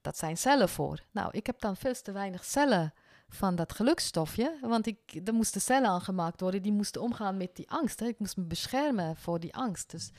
dat 0.00 0.18
zijn 0.18 0.36
cellen 0.36 0.68
voor. 0.68 1.00
Nou, 1.10 1.28
ik 1.32 1.46
heb 1.46 1.60
dan 1.60 1.76
veel 1.76 1.94
te 1.94 2.12
weinig 2.12 2.44
cellen 2.44 2.94
van 3.28 3.56
dat 3.56 3.72
gelukstofje, 3.72 4.58
want 4.60 4.86
ik, 4.86 5.20
er 5.24 5.34
moesten 5.34 5.60
cellen 5.60 5.90
aangemaakt 5.90 6.40
worden 6.40 6.62
die 6.62 6.72
moesten 6.72 7.02
omgaan 7.02 7.36
met 7.36 7.56
die 7.56 7.70
angst. 7.70 8.00
Ik 8.00 8.18
moest 8.18 8.36
me 8.36 8.44
beschermen 8.44 9.16
voor 9.16 9.40
die 9.40 9.54
angst. 9.54 9.90
Dus 9.90 10.10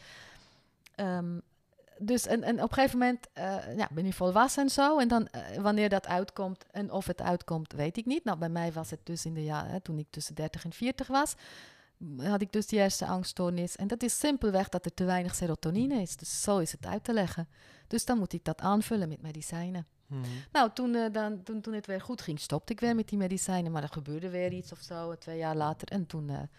ehm, 0.95 1.39
dus 1.99 2.25
en, 2.25 2.43
en 2.43 2.55
op 2.55 2.69
een 2.69 2.73
gegeven 2.73 2.99
moment 2.99 3.27
eh, 3.33 3.77
ja, 3.77 3.87
ben 3.91 4.05
je 4.05 4.13
volwassen 4.13 4.63
en 4.63 4.69
zo. 4.69 4.99
En 4.99 5.07
dan 5.07 5.27
eh, 5.27 5.61
wanneer 5.61 5.89
dat 5.89 6.07
uitkomt 6.07 6.65
en 6.71 6.91
of 6.91 7.07
het 7.07 7.21
uitkomt, 7.21 7.73
weet 7.73 7.97
ik 7.97 8.05
niet. 8.05 8.23
Nou, 8.23 8.37
bij 8.37 8.49
mij 8.49 8.71
was 8.71 8.89
het 8.89 8.99
dus 9.03 9.25
in 9.25 9.33
de 9.33 9.43
jaren, 9.43 9.81
toen 9.81 9.97
ik 9.97 10.07
tussen 10.09 10.35
30 10.35 10.63
en 10.63 10.73
40 10.73 11.07
was, 11.07 11.35
had 12.17 12.41
ik 12.41 12.51
dus 12.51 12.65
die 12.65 12.79
eerste 12.79 13.05
angststoornis. 13.05 13.75
En 13.75 13.87
dat 13.87 14.03
is 14.03 14.19
simpelweg 14.19 14.69
dat 14.69 14.85
er 14.85 14.93
te 14.93 15.03
weinig 15.03 15.35
serotonine 15.35 16.01
is. 16.01 16.15
Dus 16.15 16.41
zo 16.41 16.57
is 16.57 16.71
het 16.71 16.85
uit 16.85 17.03
te 17.03 17.13
leggen. 17.13 17.47
Dus 17.87 18.05
dan 18.05 18.17
moet 18.17 18.33
ik 18.33 18.43
dat 18.43 18.61
aanvullen 18.61 19.09
met 19.09 19.21
medicijnen. 19.21 19.87
Mhm. 20.07 20.21
Nou, 20.51 20.69
toen, 20.73 20.95
eh, 20.95 21.11
dan, 21.11 21.43
toen, 21.43 21.61
toen 21.61 21.73
het 21.73 21.85
weer 21.85 22.01
goed 22.01 22.21
ging, 22.21 22.39
stopte 22.39 22.73
ik 22.73 22.79
weer 22.79 22.95
met 22.95 23.07
die 23.07 23.17
medicijnen. 23.17 23.71
Maar 23.71 23.83
er 23.83 23.89
gebeurde 23.89 24.29
weer 24.29 24.53
iets 24.53 24.71
of 24.71 24.79
zo, 24.79 25.15
twee 25.15 25.37
jaar 25.37 25.55
later. 25.55 25.87
En 25.87 26.05
toen 26.05 26.49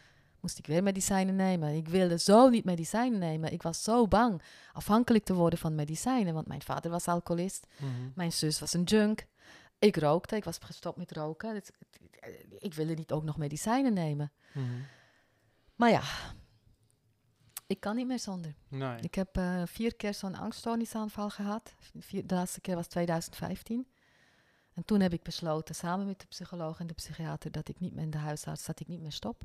moest 0.41 0.59
ik 0.59 0.67
weer 0.67 0.83
medicijnen 0.83 1.37
nemen. 1.37 1.75
Ik 1.75 1.89
wilde 1.89 2.19
zo 2.19 2.49
niet 2.49 2.65
medicijnen 2.65 3.19
nemen. 3.19 3.53
Ik 3.53 3.63
was 3.63 3.83
zo 3.83 4.09
bang 4.09 4.43
afhankelijk 4.73 5.25
te 5.25 5.35
worden 5.35 5.59
van 5.59 5.75
medicijnen. 5.75 6.35
Want 6.35 6.47
mijn 6.47 6.63
vader 6.63 6.91
was 6.91 7.09
alcoholist. 7.09 7.67
Mhm. 7.77 7.91
Mijn 8.15 8.33
zus 8.33 8.61
was 8.61 8.73
een 8.73 8.83
junk. 8.83 9.27
Ik 9.79 9.97
rookte. 9.97 10.37
Ik 10.37 10.45
was 10.45 10.59
gestopt 10.61 10.97
met 10.97 11.13
roken. 11.13 11.55
Dus, 11.55 11.71
eh, 12.21 12.33
ik 12.59 12.75
wilde 12.75 12.95
niet 12.95 13.13
ook 13.13 13.25
nog 13.25 13.37
medicijnen 13.37 13.93
nemen. 13.93 14.33
Mhm. 14.53 14.65
Maar 15.75 15.91
ja, 15.91 16.03
ik 17.67 17.81
kan 17.81 17.97
niet 17.97 18.07
meer 18.07 18.19
zonder. 18.19 18.55
Nee. 18.69 19.01
Ik 19.01 19.15
heb 19.15 19.37
eh, 19.37 19.63
vier 19.65 19.95
keer 19.97 20.15
zo'n 20.15 20.35
angststoornisaanval 20.35 21.31
gehad. 21.31 21.75
Vier, 21.99 22.27
de 22.27 22.35
laatste 22.35 22.61
keer 22.61 22.75
was 22.75 22.87
2015. 22.87 23.87
En 24.75 24.85
toen 24.85 25.01
heb 25.01 25.13
ik 25.13 25.23
besloten, 25.23 25.75
samen 25.75 26.07
met 26.07 26.21
de 26.21 26.27
psycholoog 26.27 26.81
en 26.81 26.87
de 26.87 26.95
psychiater, 26.95 27.51
dat 27.51 27.69
ik 27.69 27.81
niet 27.81 27.95
meer 27.95 28.05
in 28.05 28.11
de 28.11 28.19
huisarts, 28.19 28.65
dat 28.65 28.81
ik 28.81 28.89
niet 28.89 29.01
meer 29.01 29.13
stop. 29.13 29.45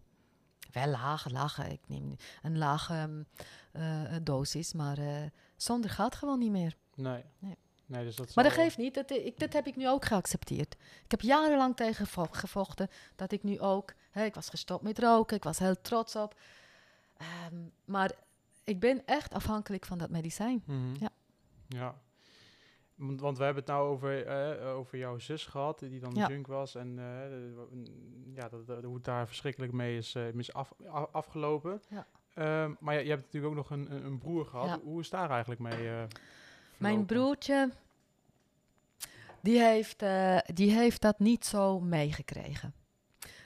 Wel 0.74 0.88
laag, 0.88 1.30
laag. 1.30 1.68
Ik 1.68 1.80
neem 1.88 2.16
een 2.42 2.58
lage 2.58 2.94
ehm, 2.94 3.24
eh, 3.72 4.16
dosis, 4.24 4.74
maar 4.74 4.98
eh, 4.98 5.22
zonder 5.56 5.90
gaat 5.90 6.16
gewoon 6.16 6.40
niet 6.40 6.52
meer. 6.52 6.76
Nee. 6.96 7.24
Nee. 7.40 7.58
Nee, 7.86 8.04
dus 8.04 8.16
dat 8.16 8.36
Maar 8.36 8.44
dat 8.44 8.54
geeft 8.54 8.78
niet, 8.78 8.94
dat, 8.94 9.12
ik, 9.12 9.40
dat 9.40 9.54
heb 9.54 9.68
ik 9.68 9.76
nu 9.76 9.88
ook 9.90 10.06
geaccepteerd. 10.06 10.76
Ik 11.04 11.12
heb 11.12 11.22
jarenlang 11.22 11.76
tegen 11.76 12.06
gevo- 12.06 12.28
gevochten 12.32 12.88
dat 13.16 13.32
ik 13.32 13.44
nu 13.44 13.60
ook, 13.60 13.94
hè, 14.12 14.24
ik 14.26 14.36
was 14.36 14.50
gestopt 14.50 14.84
met 14.84 15.00
roken, 15.00 15.36
ik 15.38 15.44
was 15.44 15.60
heel 15.60 15.82
trots 15.82 16.16
op. 16.16 16.40
Ehm, 17.18 17.56
maar 17.86 18.12
ik 18.64 18.80
ben 18.80 19.06
echt 19.06 19.34
afhankelijk 19.34 19.86
van 19.86 19.98
dat 19.98 20.10
medicijn. 20.10 20.64
Mhm. 20.66 20.96
Ja. 21.00 21.10
Ja. 21.68 21.96
Want, 22.96 23.22
want 23.22 23.38
we 23.38 23.44
hebben 23.44 23.64
het 23.64 23.72
nou 23.72 23.88
over, 23.90 24.26
eh, 24.26 24.76
over 24.76 24.98
jouw 24.98 25.18
zus 25.20 25.46
gehad, 25.46 25.80
die 25.80 26.00
dan 26.00 26.12
Ja. 26.14 26.28
junk 26.28 26.48
was. 26.48 26.76
En 26.76 27.00
eh, 27.00 28.36
ja, 28.36 28.50
dat, 28.50 28.68
dat- 28.68 28.84
hoe 28.84 28.96
het 28.96 29.04
daar 29.04 29.28
verschrikkelijk 29.28 29.72
mee 29.74 29.98
is, 29.98 30.16
eh, 30.16 30.34
is 30.34 30.54
af, 30.54 30.74
a- 30.88 31.08
afgelopen. 31.12 31.82
Ja. 31.90 32.08
Ehm, 32.34 32.74
maar 32.80 32.96
je, 32.96 33.04
je 33.04 33.10
hebt 33.10 33.22
natuurlijk 33.24 33.52
ook 33.54 33.58
nog 33.58 33.70
een, 33.70 34.06
een, 34.06 34.18
broer 34.18 34.46
gehad. 34.46 34.68
Ja. 34.68 34.80
Hoe 34.84 35.00
is 35.00 35.10
daar 35.10 35.30
eigenlijk 35.30 35.62
mee 35.62 35.90
Mijn 36.78 37.06
broertje, 37.06 37.70
die 39.42 39.60
heeft, 39.62 40.04
die 40.56 40.72
heeft 40.72 41.02
dat 41.02 41.20
niet 41.20 41.46
zo 41.46 41.80
meegekregen. 41.80 42.74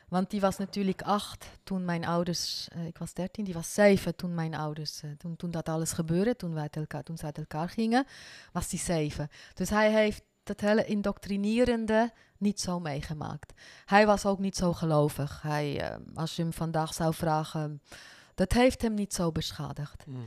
Want 0.08 0.30
die 0.30 0.41
was 0.41 0.58
natuurlijk 0.58 1.01
acht 1.01 1.45
toen 1.64 1.86
mijn 1.86 2.05
ouders, 2.05 2.68
eh, 2.68 2.86
ik 2.86 2.97
was 2.97 3.14
dertien, 3.14 3.43
die 3.43 3.53
was 3.53 3.74
zeven 3.74 4.16
toen 4.16 4.34
mijn 4.34 4.55
ouders, 4.55 5.01
eh, 5.01 5.12
toen, 5.12 5.36
toen 5.36 5.51
dat 5.51 5.70
alles 5.70 5.91
gebeurde, 5.91 6.36
toen, 6.36 6.53
wij 6.53 6.62
uit 6.62 6.76
elkaar, 6.76 7.03
toen 7.03 7.18
ze 7.18 7.26
uit 7.26 7.38
elkaar 7.38 7.70
gingen, 7.70 8.05
was 8.51 8.70
die 8.70 8.80
zeven. 8.80 9.30
Dus 9.53 9.70
hij 9.70 9.91
heeft 9.91 10.24
dat 10.43 10.60
hele 10.60 10.86
indoctrinerende 10.86 12.14
niet 12.38 12.60
zo 12.60 12.80
meegemaakt. 12.80 13.53
Hij 13.86 14.05
was 14.05 14.26
ook 14.26 14.39
niet 14.39 14.55
zo 14.55 14.74
gelovig. 14.74 15.41
Hij, 15.41 15.82
eh, 15.82 15.97
als 16.16 16.36
je 16.36 16.41
hem 16.41 16.53
vandaag 16.53 16.93
zou 16.93 17.14
vragen, 17.14 17.82
dat 18.36 18.51
heeft 18.51 18.82
hem 18.82 18.93
niet 18.93 19.14
zo 19.14 19.32
beschadigd. 19.32 20.05
Mhm. 20.05 20.20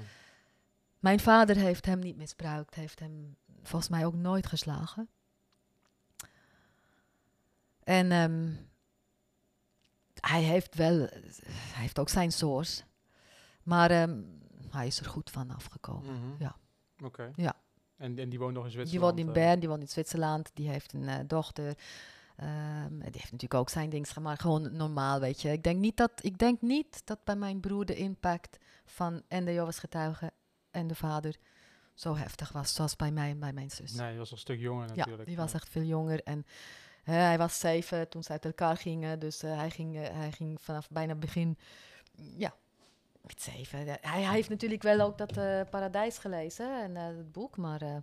Mijn 0.98 1.20
vader 1.20 1.56
heeft 1.56 1.86
hem 1.86 1.98
niet 1.98 2.16
misbruikt, 2.16 2.74
heeft 2.74 2.98
hem 2.98 3.36
volgens 3.62 3.90
mij 3.90 4.06
ook 4.06 4.14
nooit 4.14 4.46
geslagen. 4.46 5.08
En 7.84 8.12
ehm, 8.12 8.52
hij 10.20 10.42
heeft 10.42 10.74
wel, 10.74 10.98
hij 10.98 11.80
heeft 11.82 11.98
ook 11.98 12.08
zijn 12.08 12.32
source, 12.32 12.82
maar 13.62 13.90
ehm, 13.90 14.20
hij 14.70 14.86
is 14.86 15.00
er 15.00 15.06
goed 15.06 15.30
van 15.30 15.50
afgekomen. 15.50 16.14
Mhm. 16.14 16.42
Ja. 16.42 16.56
Oké. 17.04 17.30
Ja. 17.36 17.54
En, 17.96 18.18
en 18.18 18.28
die 18.28 18.38
woont 18.38 18.54
nog 18.54 18.64
in 18.64 18.70
Zwitserland? 18.70 19.16
Die 19.16 19.24
woont 19.24 19.36
in 19.36 19.42
eh? 19.42 19.48
Bern, 19.48 19.60
die 19.60 19.68
woont 19.68 19.80
in 19.80 19.88
Zwitserland, 19.88 20.50
die 20.54 20.68
heeft 20.68 20.92
een 20.92 21.08
eh, 21.08 21.18
dochter. 21.26 21.74
Ehm, 22.36 22.88
die 22.98 23.02
heeft 23.02 23.32
natuurlijk 23.32 23.54
ook 23.54 23.68
zijn 23.68 23.90
ding 23.90 24.14
maar 24.14 24.36
gewoon 24.36 24.76
normaal, 24.76 25.20
weet 25.20 25.42
je. 25.42 25.52
Ik 25.52 25.62
denk 25.62 25.78
niet 25.78 25.96
dat, 25.96 26.12
ik 26.20 26.38
denk 26.38 26.60
niet 26.60 27.02
dat 27.04 27.24
bij 27.24 27.36
mijn 27.36 27.60
broer 27.60 27.84
de 27.84 27.94
impact 27.94 28.58
van 28.84 29.22
en 29.28 29.44
de 29.44 29.52
Jehovah's 29.52 29.78
getuigen 29.78 30.32
en 30.70 30.86
de 30.86 30.94
vader 30.94 31.36
zo 31.94 32.16
heftig 32.16 32.52
was, 32.52 32.74
zoals 32.74 32.96
bij 32.96 33.10
mij 33.10 33.30
en 33.30 33.38
bij 33.40 33.52
mijn 33.52 33.70
zus. 33.70 33.92
Nee, 33.92 34.08
die 34.08 34.18
was 34.18 34.30
een 34.30 34.38
stuk 34.38 34.58
jonger 34.60 34.88
ja, 34.88 34.94
natuurlijk. 34.94 35.26
die 35.26 35.36
was 35.36 35.52
Ja. 35.52 35.58
echt 35.58 35.68
veel 35.68 35.82
jonger 35.82 36.22
en 36.22 36.46
hij 37.14 37.38
was 37.38 37.58
zeven 37.58 38.08
toen 38.08 38.22
ze 38.22 38.30
uit 38.30 38.44
elkaar 38.44 38.76
gingen, 38.76 39.18
dus 39.18 39.42
eh, 39.42 39.56
hij, 39.56 39.70
ging, 39.70 39.96
eh, 39.96 40.08
hij 40.12 40.32
ging 40.32 40.60
vanaf 40.60 40.88
bijna 40.90 41.14
begin, 41.14 41.58
ja, 42.36 42.54
met 43.26 43.42
zeven. 43.42 43.78
Hij, 43.78 43.98
hij 44.00 44.22
heeft 44.24 44.48
natuurlijk 44.48 44.82
wel 44.82 45.00
ook 45.00 45.18
dat 45.18 45.36
eh, 45.36 45.60
Paradijs 45.70 46.18
gelezen 46.18 46.82
en 46.82 46.94
het 46.94 47.32
boek, 47.32 47.56
maar 47.56 48.02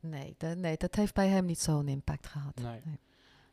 nee, 0.00 0.34
dat, 0.38 0.56
nee, 0.56 0.76
dat 0.76 0.94
heeft 0.94 1.14
bij 1.14 1.28
hem 1.28 1.44
niet 1.44 1.60
zo'n 1.60 1.88
impact 1.88 2.26
gehad. 2.26 2.54
Nee. 2.54 2.80
Nee. 2.84 2.98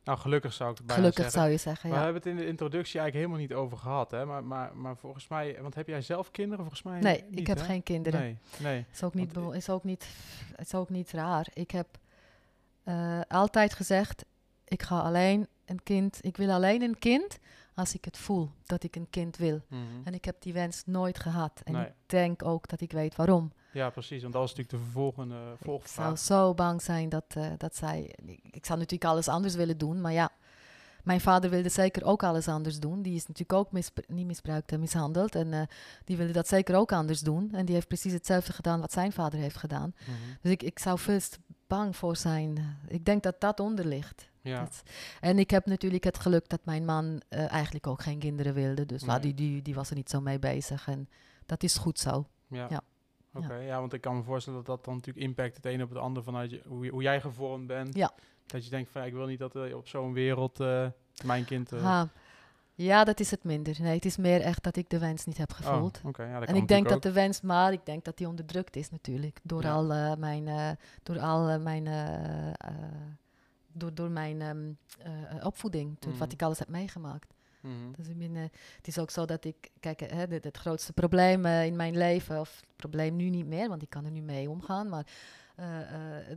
Nou, 0.03 0.17
gelukkig 0.17 0.53
zou 0.53 0.71
ik 0.71 0.77
het 0.77 0.85
bijna 0.85 1.01
Gelukkig 1.01 1.23
zeggen. 1.23 1.41
zou 1.41 1.51
je 1.51 1.57
zeggen, 1.59 1.89
We 1.89 1.95
ja. 1.95 2.03
hebben 2.03 2.21
het 2.21 2.31
in 2.31 2.37
de 2.37 2.47
introductie 2.47 2.99
eigenlijk 2.99 3.13
helemaal 3.13 3.47
niet 3.47 3.63
over 3.63 3.77
gehad, 3.77 4.11
hè? 4.11 4.25
Maar, 4.25 4.43
maar, 4.43 4.77
maar 4.77 4.97
volgens 4.97 5.27
mij, 5.27 5.57
want 5.61 5.75
heb 5.75 5.87
jij 5.87 6.01
zelf 6.01 6.31
kinderen? 6.31 6.59
Volgens 6.59 6.83
mij 6.83 6.99
Nee, 6.99 7.23
niet, 7.29 7.39
ik 7.39 7.47
heb 7.47 7.57
hè? 7.57 7.63
geen 7.63 7.83
kinderen. 7.83 8.19
Nee, 8.19 8.37
nee. 8.59 8.85
Is 8.91 9.03
ook 9.03 9.13
niet, 9.13 9.33
Want, 9.33 9.53
is 9.53 9.69
ook 9.69 9.83
niet, 9.83 10.07
is 10.55 10.73
ook 10.73 10.89
niet 10.89 11.11
raar. 11.11 11.47
Ik 11.53 11.71
heb 11.71 11.87
altijd 13.27 13.73
gezegd, 13.73 14.25
ik 14.65 14.83
ga 14.83 14.99
alleen 14.99 15.47
een 15.65 15.83
kind, 15.83 16.17
ik 16.21 16.37
wil 16.37 16.51
alleen 16.51 16.81
een 16.81 16.99
kind 16.99 17.39
als 17.75 17.93
ik 17.93 18.05
het 18.05 18.17
voel 18.17 18.51
dat 18.65 18.83
ik 18.83 18.95
een 18.95 19.09
kind 19.09 19.37
wil. 19.37 19.61
Mhm. 19.67 19.81
En 20.03 20.13
ik 20.13 20.25
heb 20.25 20.41
die 20.41 20.53
wens 20.53 20.83
nooit 20.85 21.19
gehad. 21.19 21.61
En 21.63 21.73
Nee. 21.73 21.85
ik 21.85 21.93
denk 22.05 22.43
ook 22.45 22.67
dat 22.67 22.81
ik 22.81 22.91
weet 22.91 23.15
waarom. 23.15 23.51
Ja, 23.73 23.89
precies. 23.89 24.21
Want 24.21 24.33
dat 24.33 24.41
was 24.41 24.51
natuurlijk 24.55 24.77
de 24.77 24.83
vervolgende 24.91 25.35
Ik 25.35 25.41
zou 25.41 25.57
volgvraag. 25.59 26.19
zo 26.19 26.53
bang 26.53 26.81
zijn 26.81 27.09
dat, 27.09 27.25
eh, 27.27 27.47
dat 27.57 27.75
zij... 27.75 28.15
Ik, 28.25 28.39
ik 28.51 28.65
zou 28.65 28.79
natuurlijk 28.79 29.11
alles 29.11 29.27
anders 29.27 29.55
willen 29.55 29.77
doen, 29.77 30.01
maar 30.01 30.11
ja... 30.13 30.29
Mijn 31.03 31.21
vader 31.21 31.49
wilde 31.49 31.69
zeker 31.69 32.03
ook 32.03 32.23
alles 32.23 32.47
anders 32.47 32.79
doen. 32.79 33.01
Die 33.01 33.15
is 33.15 33.27
natuurlijk 33.27 33.53
ook 33.53 33.71
niet 34.07 34.25
misbruikt 34.25 34.71
en 34.71 34.79
mishandeld. 34.79 35.35
En 35.35 35.53
eh, 35.53 35.61
die 36.05 36.17
wilde 36.17 36.31
dat 36.31 36.47
zeker 36.47 36.75
ook 36.75 36.91
anders 36.91 37.19
doen. 37.19 37.49
En 37.53 37.65
die 37.65 37.75
heeft 37.75 37.87
precies 37.87 38.13
hetzelfde 38.13 38.53
gedaan 38.53 38.79
wat 38.79 38.91
zijn 38.91 39.11
vader 39.11 39.39
heeft 39.39 39.57
gedaan. 39.57 39.93
Mhm. 39.99 40.11
Dus 40.41 40.51
ik, 40.51 40.63
ik 40.63 40.79
zou 40.79 40.99
veel 40.99 41.19
te 41.19 41.37
bang 41.67 41.95
voor 41.95 42.15
zijn. 42.15 42.77
Ik 42.87 43.05
denk 43.05 43.23
dat 43.23 43.41
dat 43.41 43.59
onder 43.59 43.85
ligt. 43.85 44.29
Ja, 44.41 44.59
Dat- 44.59 44.83
en 45.21 45.39
ik 45.39 45.49
heb 45.49 45.65
natuurlijk 45.65 46.03
het 46.03 46.19
geluk 46.19 46.49
dat 46.49 46.65
mijn 46.65 46.85
man 46.85 47.21
eh, 47.29 47.51
eigenlijk 47.51 47.87
ook 47.87 48.01
geen 48.01 48.19
kinderen 48.19 48.53
wilde. 48.53 48.85
Dus 48.85 49.03
nou, 49.03 49.19
die, 49.21 49.33
die, 49.33 49.61
die 49.61 49.75
was 49.75 49.89
er 49.89 49.95
niet 49.95 50.09
zo 50.09 50.21
mee 50.21 50.39
bezig. 50.39 50.87
En 50.87 51.09
dat 51.45 51.63
is 51.63 51.77
goed 51.77 51.99
zo. 51.99 52.27
ja. 52.47 52.67
Ja. 52.69 52.81
Oké, 53.33 53.55
ja. 53.55 53.79
want 53.79 53.93
ik 53.93 54.01
kan 54.01 54.15
me 54.17 54.23
voorstellen 54.23 54.59
dat 54.63 54.67
dat 54.75 54.85
dan 54.85 54.93
natuurlijk 54.95 55.25
impact 55.25 55.55
het 55.55 55.65
een 55.65 55.83
op 55.83 55.89
het 55.89 55.97
ander 55.97 56.23
vanuit 56.23 56.51
je, 56.51 56.61
hoe, 56.67 56.87
hoe 56.89 57.01
jij 57.01 57.21
gevormd 57.21 57.67
bent. 57.67 57.95
Ja. 57.95 58.11
Dat 58.45 58.63
je 58.63 58.69
denkt 58.69 58.91
van, 58.91 59.03
ik 59.03 59.13
wil 59.13 59.25
niet 59.25 59.39
dat 59.39 59.55
er 59.55 59.77
op 59.77 59.87
zo'n 59.87 60.13
wereld 60.13 60.59
eh, 60.59 60.87
mijn 61.23 61.45
kind... 61.45 61.69
Ha. 61.69 62.09
Ja, 62.77 63.03
dat 63.03 63.19
is 63.19 63.31
het 63.31 63.43
minder. 63.43 63.75
Nee, 63.81 63.95
het 63.95 64.05
is 64.05 64.17
meer 64.17 64.41
echt 64.41 64.63
dat 64.63 64.75
ik 64.75 64.89
de 64.89 64.99
wens 64.99 65.25
niet 65.25 65.37
heb 65.37 65.51
oh, 65.51 65.55
gevoeld. 65.57 66.01
ja, 66.17 66.41
en 66.41 66.55
ik 66.55 66.67
denk 66.67 66.89
dat 66.89 67.01
de 67.03 67.11
wens, 67.11 67.41
maar 67.41 67.71
ik 67.71 67.85
denk 67.85 68.05
dat 68.05 68.17
die 68.17 68.27
onderdrukt 68.27 68.75
is 68.75 68.89
natuurlijk. 68.89 69.39
Door 69.43 69.63
Ja. 69.63 69.71
al 69.73 69.91
eh, 69.93 70.15
mijn, 70.15 70.47
eh, 70.47 70.69
door 71.03 71.19
al 71.19 71.49
eh, 71.49 71.59
mijn, 71.61 71.83
door, 73.73 73.93
door 73.93 74.09
mijn 74.11 74.41
ehm, 74.41 74.71
eh, 74.99 75.45
opvoeding, 75.45 75.99
door 75.99 76.09
Mhm. 76.11 76.19
wat 76.19 76.31
ik 76.31 76.41
alles 76.41 76.59
heb 76.59 76.67
meegemaakt. 76.69 77.33
Mhm. 77.61 77.73
Dus 77.95 78.07
ik 78.07 78.17
ben, 78.17 78.35
het 78.35 78.87
is 78.87 78.97
ook 78.99 79.09
zo 79.11 79.25
dat 79.25 79.45
ik, 79.45 79.71
kijk, 79.79 79.99
hè, 79.99 80.27
dit- 80.27 80.43
het 80.43 80.57
grootste 80.57 80.93
probleem 80.93 81.45
in 81.45 81.75
mijn 81.75 81.97
leven, 81.97 82.39
of 82.39 82.55
het 82.59 82.75
probleem 82.75 83.15
nu 83.15 83.29
niet 83.29 83.45
meer, 83.47 83.69
want 83.69 83.81
ik 83.81 83.89
kan 83.89 84.05
er 84.05 84.11
nu 84.11 84.21
mee 84.21 84.49
omgaan, 84.49 84.89
maar 84.89 85.05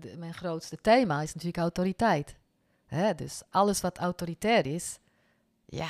de- 0.01 0.15
mijn 0.19 0.35
grootste 0.35 0.77
thema 0.77 1.23
is 1.23 1.29
natuurlijk 1.35 1.59
autoriteit. 1.63 2.37
Hè, 2.87 3.15
dus 3.15 3.43
alles 3.51 3.81
wat 3.81 3.99
autoritair 3.99 4.67
is, 4.67 4.99
ja, 5.65 5.89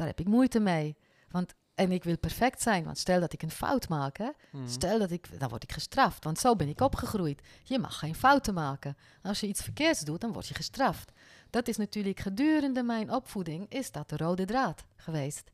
daar 0.00 0.08
heb 0.08 0.20
ik 0.20 0.26
moeite 0.28 0.60
mee. 0.60 0.96
Want, 1.30 1.54
en 1.74 1.92
ik 1.92 2.04
wil 2.04 2.18
perfect 2.18 2.62
zijn, 2.62 2.84
want 2.84 2.98
stel 2.98 3.20
dat 3.20 3.32
ik 3.32 3.42
een 3.42 3.50
fout 3.50 3.88
maak, 3.88 4.16
hè, 4.16 4.30
Mhm. 4.52 4.68
stel 4.68 4.98
dat 4.98 5.10
ik, 5.10 5.38
dan 5.40 5.48
word 5.48 5.62
ik 5.62 5.72
gestraft, 5.72 6.24
want 6.24 6.38
zo 6.38 6.56
ben 6.56 6.68
ik 6.68 6.80
opgegroeid. 6.80 7.42
Je 7.64 7.78
mag 7.78 7.98
geen 7.98 8.14
fouten 8.14 8.54
maken. 8.54 8.96
Als 9.22 9.40
je 9.40 9.46
iets 9.46 9.62
verkeerds 9.62 10.00
doet, 10.00 10.20
dan 10.20 10.32
word 10.32 10.46
je 10.48 10.54
gestraft. 10.54 11.12
Dat 11.50 11.68
is 11.68 11.76
natuurlijk 11.76 12.20
gedurende 12.20 12.82
mijn 12.82 13.12
opvoeding, 13.12 13.66
is 13.68 13.92
dat 13.92 14.08
de 14.08 14.16
rode 14.16 14.44
draad 14.44 14.84
geweest. 14.96 15.50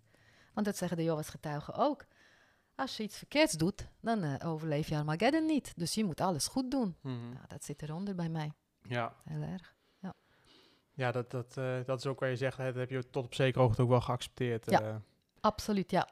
Want 0.55 0.66
dat 0.66 0.76
zeggen 0.76 0.97
de 0.97 1.03
Jehovah's 1.03 1.28
getuigen 1.28 1.74
ook. 1.74 2.05
Als 2.74 2.97
je 2.97 3.03
iets 3.03 3.16
verkeerds 3.18 3.53
doet, 3.53 3.86
dan 4.01 4.22
eh, 4.22 4.49
overleef 4.49 4.88
je 4.88 4.97
Armageddon 4.97 5.47
niet. 5.47 5.72
Dus 5.76 5.94
je 5.94 6.05
moet 6.05 6.20
alles 6.20 6.47
goed 6.47 6.70
doen. 6.70 6.97
Mhm. 7.01 7.14
Nou, 7.32 7.44
dat 7.49 7.64
zit 7.64 7.82
eronder 7.82 8.14
bij 8.14 8.28
mij, 8.28 8.53
Ja, 8.82 9.14
heel 9.24 9.42
erg. 9.42 9.74
Ja 10.97 11.12
dat, 11.12 11.30
dat, 11.30 11.57
eh, 11.57 11.74
dat 11.86 11.99
is 11.99 12.07
ook 12.07 12.20
waar 12.20 12.28
je 12.28 12.36
zegt, 12.36 12.57
dat 12.57 12.74
heb 12.74 12.90
je 12.90 13.11
tot 13.11 13.24
op 13.24 13.34
zekere 13.34 13.62
hoogte 13.64 13.82
ook 13.82 13.88
wel 13.88 14.01
geaccepteerd. 14.01 14.70
Ja. 14.70 14.80
eh. 14.82 14.94
Absoluut, 15.40 15.90
ja. 15.90 16.09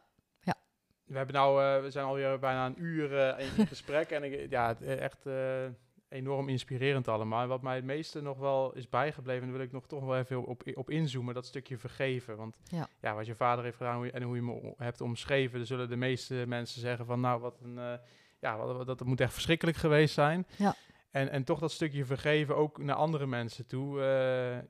we 1.05 1.17
hebben 1.17 1.35
nou, 1.35 1.63
eh, 1.63 1.83
we 1.83 1.91
zijn 1.91 2.07
alweer 2.07 2.39
bijna 2.39 2.67
een 2.67 2.83
uur 2.83 3.19
eh, 3.19 3.47
in, 3.59 3.67
gesprek 3.67 4.11
en 4.11 4.23
ik, 4.25 4.51
ja, 4.51 4.69
het, 4.69 4.83
echt 4.83 5.27
eh, 5.27 5.65
enorm 6.09 6.49
inspirerend 6.49 7.09
allemaal. 7.09 7.43
En 7.43 7.49
wat 7.49 7.63
mij 7.63 7.75
het 7.77 7.85
meeste 7.85 8.21
nog 8.23 8.39
wel 8.39 8.73
is 8.75 8.89
bijgebleven, 8.89 9.43
en 9.43 9.49
daar 9.49 9.57
wil 9.57 9.67
ik 9.67 9.73
nog 9.73 9.87
toch 9.87 10.05
wel 10.05 10.17
even 10.17 10.45
op, 10.47 10.63
op 10.75 10.91
inzoomen, 10.91 11.35
dat 11.35 11.47
stukje 11.47 11.79
vergeven. 11.79 12.37
Want 12.37 12.59
Ja. 12.65 12.89
ja, 13.01 13.15
wat 13.15 13.27
je 13.27 13.35
vader 13.35 13.65
heeft 13.65 13.77
gedaan 13.77 13.97
hoe 13.97 14.05
je- 14.07 14.13
en 14.13 14.23
hoe 14.23 14.37
je 14.37 14.43
me 14.43 14.75
hebt 14.77 15.01
omschreven, 15.01 15.59
dan 15.59 15.67
zullen 15.67 15.89
de 15.89 15.97
meeste 15.97 16.45
mensen 16.47 16.81
zeggen 16.81 17.07
van, 17.07 17.21
nou, 17.21 17.41
wat 17.41 17.61
een, 17.63 17.79
eh, 17.79 17.93
ja, 18.39 18.57
wat, 18.57 18.77
wat- 18.77 18.87
dat 18.87 19.05
moet 19.07 19.21
echt 19.21 19.33
verschrikkelijk 19.33 19.77
geweest 19.77 20.15
zijn. 20.15 20.47
Ja. 20.57 20.75
En, 21.15 21.31
en 21.31 21.45
toch 21.45 21.59
dat 21.59 21.73
stukje 21.73 22.05
vergeven 22.05 22.57
ook 22.57 22.79
naar 22.79 22.97
andere 22.97 23.27
mensen 23.27 23.67
toe. 23.67 24.01
eh, 24.01 24.07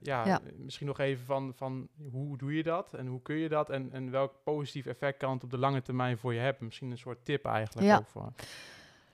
ja, 0.00 0.26
Ja. 0.26 0.40
misschien 0.56 0.86
nog 0.86 0.98
even 0.98 1.24
van, 1.24 1.52
van 1.56 1.88
hoe 2.10 2.36
doe 2.38 2.56
je 2.56 2.62
dat 2.62 2.94
en 2.94 3.06
hoe 3.06 3.22
kun 3.22 3.36
je 3.36 3.48
dat 3.48 3.70
en, 3.70 3.92
en 3.92 4.10
welk 4.10 4.32
positief 4.42 4.86
effect 4.86 5.18
kan 5.18 5.32
het 5.34 5.44
op 5.44 5.50
de 5.50 5.58
lange 5.58 5.82
termijn 5.82 6.18
voor 6.18 6.34
je 6.34 6.40
hebben. 6.40 6.64
Misschien 6.64 6.90
een 6.90 6.98
soort 6.98 7.24
tip 7.24 7.44
eigenlijk 7.44 7.86
Ja. 7.86 7.96
ook 7.96 8.06
voor. 8.06 8.32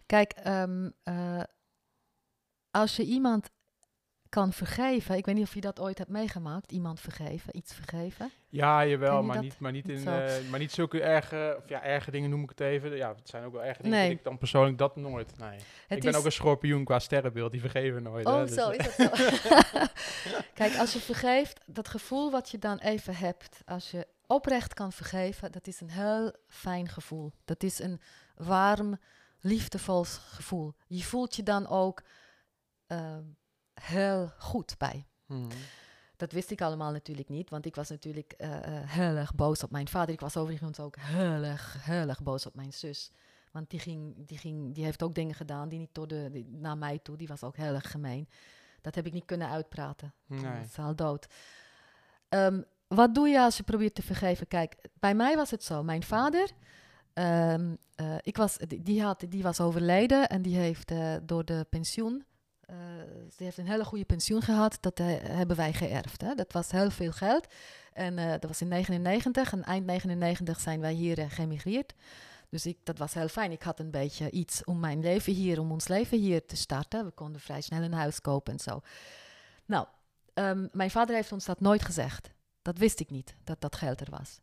Kijk, 0.07 0.33
ehm, 0.33 0.91
eh, 1.03 1.43
als 2.71 2.97
je 2.97 3.05
iemand 3.05 3.51
kan 4.31 4.53
vergeven, 4.53 5.17
ik 5.17 5.27
weet 5.27 5.35
niet 5.35 5.45
of 5.45 5.55
je 5.55 5.61
dat 5.61 5.81
ooit 5.81 5.99
hebt 5.99 6.11
meegemaakt, 6.11 6.73
iemand 6.73 7.01
vergeven, 7.01 7.57
iets 7.57 7.75
vergeven. 7.75 8.31
Ja, 8.49 8.87
jawel, 8.87 9.23
maar 9.23 9.35
dat? 9.35 9.45
niet, 9.45 9.59
maar 9.59 9.73
niet 9.73 9.89
in, 9.89 10.09
eh, 10.09 10.49
maar 10.51 10.59
niet 10.59 10.73
zulke 10.73 11.03
erge, 11.03 11.55
of 11.59 11.69
ja, 11.69 11.83
erge 11.83 12.11
dingen 12.11 12.31
noem 12.31 12.43
ik 12.43 12.49
het 12.49 12.61
even. 12.61 12.97
Ja, 12.97 13.15
het 13.15 13.29
zijn 13.29 13.45
ook 13.45 13.53
wel 13.53 13.65
erge 13.65 13.83
dingen. 13.83 13.99
Nee. 13.99 14.11
Ik 14.11 14.25
dan 14.25 14.39
persoonlijk 14.39 14.79
dat 14.79 14.97
nooit. 14.97 15.39
Nee. 15.39 15.59
Het 15.87 15.99
ik 15.99 16.03
ben 16.03 16.15
ook 16.15 16.25
een 16.25 16.33
schorpioen 16.33 16.85
qua 16.85 16.99
sterrenbeeld, 16.99 17.51
die 17.53 17.61
vergeven 17.61 18.03
nooit. 18.03 18.27
hè, 18.27 18.33
Oh, 18.33 18.41
dus, 18.41 18.55
zo 18.55 18.71
is 18.71 18.87
het 18.87 18.95
zo. 19.01 19.09
Kijk, 20.55 20.77
als 20.77 20.93
je 20.93 21.01
vergeeft, 21.01 21.61
dat 21.67 21.89
gevoel 21.89 22.31
wat 22.31 22.51
je 22.51 22.59
dan 22.59 22.79
even 22.79 23.17
hebt, 23.17 23.63
als 23.65 23.91
je 23.91 24.07
oprecht 24.27 24.75
kan 24.75 24.93
vergeven, 24.93 25.53
dat 25.53 25.67
is 25.67 25.81
een 25.81 25.91
heel 25.91 26.33
fijn 26.47 26.89
gevoel. 26.89 27.33
Dat 27.45 27.63
is 27.63 27.79
een 27.79 28.01
warm, 28.35 28.99
liefdevol 29.41 30.05
gevoel. 30.05 30.75
Je 30.87 31.05
voelt 31.05 31.37
je 31.37 31.43
dan 31.43 31.69
ook 31.69 32.03
ehm, 32.87 33.23
heel 33.83 34.33
goed 34.39 34.75
bij. 34.79 35.07
mhm. 35.27 35.47
Dat 36.17 36.33
wist 36.33 36.51
ik 36.51 36.61
allemaal 36.61 36.93
natuurlijk 36.93 37.29
niet, 37.29 37.51
want 37.51 37.67
ik 37.67 37.75
was 37.75 37.89
natuurlijk 37.89 38.33
eh, 38.33 38.57
eh, 38.57 38.91
heel 38.91 39.17
erg 39.17 39.35
boos 39.35 39.63
op 39.63 39.71
mijn 39.71 39.89
vader. 39.89 40.15
Ik 40.15 40.21
was 40.21 40.37
overigens 40.37 40.81
ook 40.81 40.97
heel 40.99 41.43
erg, 41.43 41.77
heel 41.85 42.09
erg 42.09 42.23
boos 42.23 42.47
op 42.47 42.55
mijn 42.55 42.73
zus. 42.73 43.11
Want 43.53 43.71
die, 43.71 43.81
ging, 43.81 44.15
die, 44.27 44.39
ging, 44.39 44.75
die 44.75 44.85
heeft 44.85 45.03
ook 45.03 45.15
dingen 45.15 45.35
gedaan 45.35 45.69
die 45.69 45.79
niet 45.79 45.95
tot 45.95 46.09
de, 46.09 46.29
die- 46.33 46.47
naar 46.51 46.79
mij 46.79 46.99
toe. 46.99 47.17
Die 47.17 47.29
was 47.29 47.43
ook 47.43 47.57
heel 47.57 47.75
erg 47.75 47.91
gemeen. 47.91 48.29
Dat 48.81 48.95
heb 48.95 49.07
ik 49.07 49.13
niet 49.13 49.25
kunnen 49.25 49.49
uitpraten. 49.49 50.15
Nee. 50.27 50.43
Dat 50.43 50.65
is 50.65 50.79
al 50.79 50.97
dood. 50.97 51.27
Ehm, 52.29 52.63
wat 52.89 53.15
doe 53.15 53.29
je 53.29 53.41
als 53.41 53.57
je 53.57 53.63
probeert 53.63 53.95
te 53.95 54.03
vergeven? 54.03 54.47
Kijk, 54.49 54.77
bij 54.99 55.15
mij 55.15 55.37
was 55.37 55.51
het 55.51 55.65
zo. 55.65 55.83
Mijn 55.83 56.03
vader, 56.03 56.51
ehm, 57.13 57.75
eh, 57.95 58.15
ik 58.21 58.37
was, 58.37 58.57
die, 58.81 59.03
had, 59.03 59.25
die 59.29 59.43
was 59.43 59.61
overleden 59.61 60.29
en 60.29 60.43
die 60.43 60.57
heeft 60.57 60.93
door 61.23 61.45
de 61.45 61.67
pensioen, 61.71 62.25
eh 62.71 63.11
ze 63.37 63.45
heeft 63.45 63.59
een 63.59 63.69
hele 63.69 63.85
goede 63.85 64.05
pensioen 64.05 64.43
gehad. 64.43 64.79
Dat 64.81 64.99
eh, 64.99 65.07
hebben 65.23 65.57
wij 65.57 65.73
geërfd. 65.73 66.21
Hè? 66.21 66.35
Dat 66.35 66.53
was 66.53 66.71
heel 66.71 66.91
veel 66.91 67.13
geld. 67.13 67.47
En 67.93 68.19
eh, 68.19 68.31
dat 68.31 68.45
was 68.45 68.61
in 68.61 68.69
99 68.69 69.53
en 69.53 69.63
eind 69.65 69.87
99 69.87 70.61
zijn 70.61 70.81
wij 70.81 70.93
hier 70.93 71.31
geëmigreerd. 71.31 71.95
Dus 72.49 72.67
ik, 72.67 72.79
dat 72.83 72.99
was 72.99 73.15
heel 73.15 73.29
fijn. 73.29 73.53
Ik 73.53 73.63
had 73.63 73.81
een 73.81 73.91
beetje 73.91 74.31
iets 74.31 74.65
om 74.65 74.81
mijn 74.81 75.01
leven 75.01 75.33
hier, 75.33 75.61
om 75.61 75.73
ons 75.73 75.89
leven 75.89 76.19
hier 76.19 76.47
te 76.47 76.57
starten. 76.57 77.05
We 77.05 77.11
konden 77.11 77.41
vrij 77.41 77.61
snel 77.61 77.83
een 77.83 77.93
huis 77.93 78.21
kopen 78.21 78.53
en 78.53 78.59
zo. 78.59 78.81
Nou, 79.65 79.87
ehm, 80.35 80.67
mijn 80.73 80.91
vader 80.91 81.15
heeft 81.15 81.33
ons 81.33 81.45
dat 81.45 81.61
nooit 81.61 81.85
gezegd. 81.85 82.31
Dat 82.63 82.79
wist 82.79 83.01
ik 83.01 83.11
niet, 83.11 83.35
dat 83.45 83.61
dat 83.61 83.77
geld 83.77 84.01
er 84.01 84.11
was. 84.11 84.41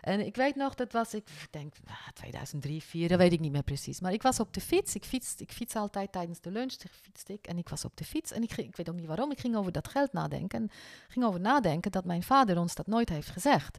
En 0.00 0.26
ik 0.26 0.36
weet 0.36 0.54
nog, 0.54 0.74
dat 0.74 0.92
was, 0.92 1.14
ik 1.14 1.28
denk, 1.50 1.74
ah, 1.86 2.08
2003, 2.14 2.80
2004, 2.80 3.08
dat 3.08 3.18
weet 3.18 3.32
ik 3.32 3.40
niet 3.40 3.52
meer 3.52 3.62
precies. 3.62 4.00
Maar 4.00 4.12
ik 4.12 4.22
was 4.22 4.40
op 4.40 4.52
de 4.52 4.60
fiets. 4.60 4.94
Ik 4.94 5.04
fiets, 5.04 5.34
ik 5.36 5.52
fiets 5.52 5.74
altijd 5.74 6.12
tijdens 6.12 6.40
de 6.40 6.50
lunch, 6.50 6.74
fietste 6.90 7.32
ik. 7.32 7.46
En 7.46 7.58
ik 7.58 7.68
was 7.68 7.84
op 7.84 7.96
de 7.96 8.04
fiets 8.04 8.32
en 8.32 8.42
ik, 8.42 8.56
ik 8.56 8.76
weet 8.76 8.88
ook 8.88 8.96
niet 8.96 9.06
waarom. 9.06 9.30
Ik 9.30 9.40
ging 9.40 9.56
over 9.56 9.72
dat 9.72 9.88
geld 9.88 10.12
nadenken. 10.12 10.60
En 10.62 10.70
ging 11.08 11.24
over 11.24 11.40
nadenken 11.40 11.90
dat 11.90 12.04
mijn 12.04 12.22
vader 12.22 12.58
ons 12.58 12.74
dat 12.74 12.86
nooit 12.86 13.08
heeft 13.08 13.28
gezegd. 13.28 13.78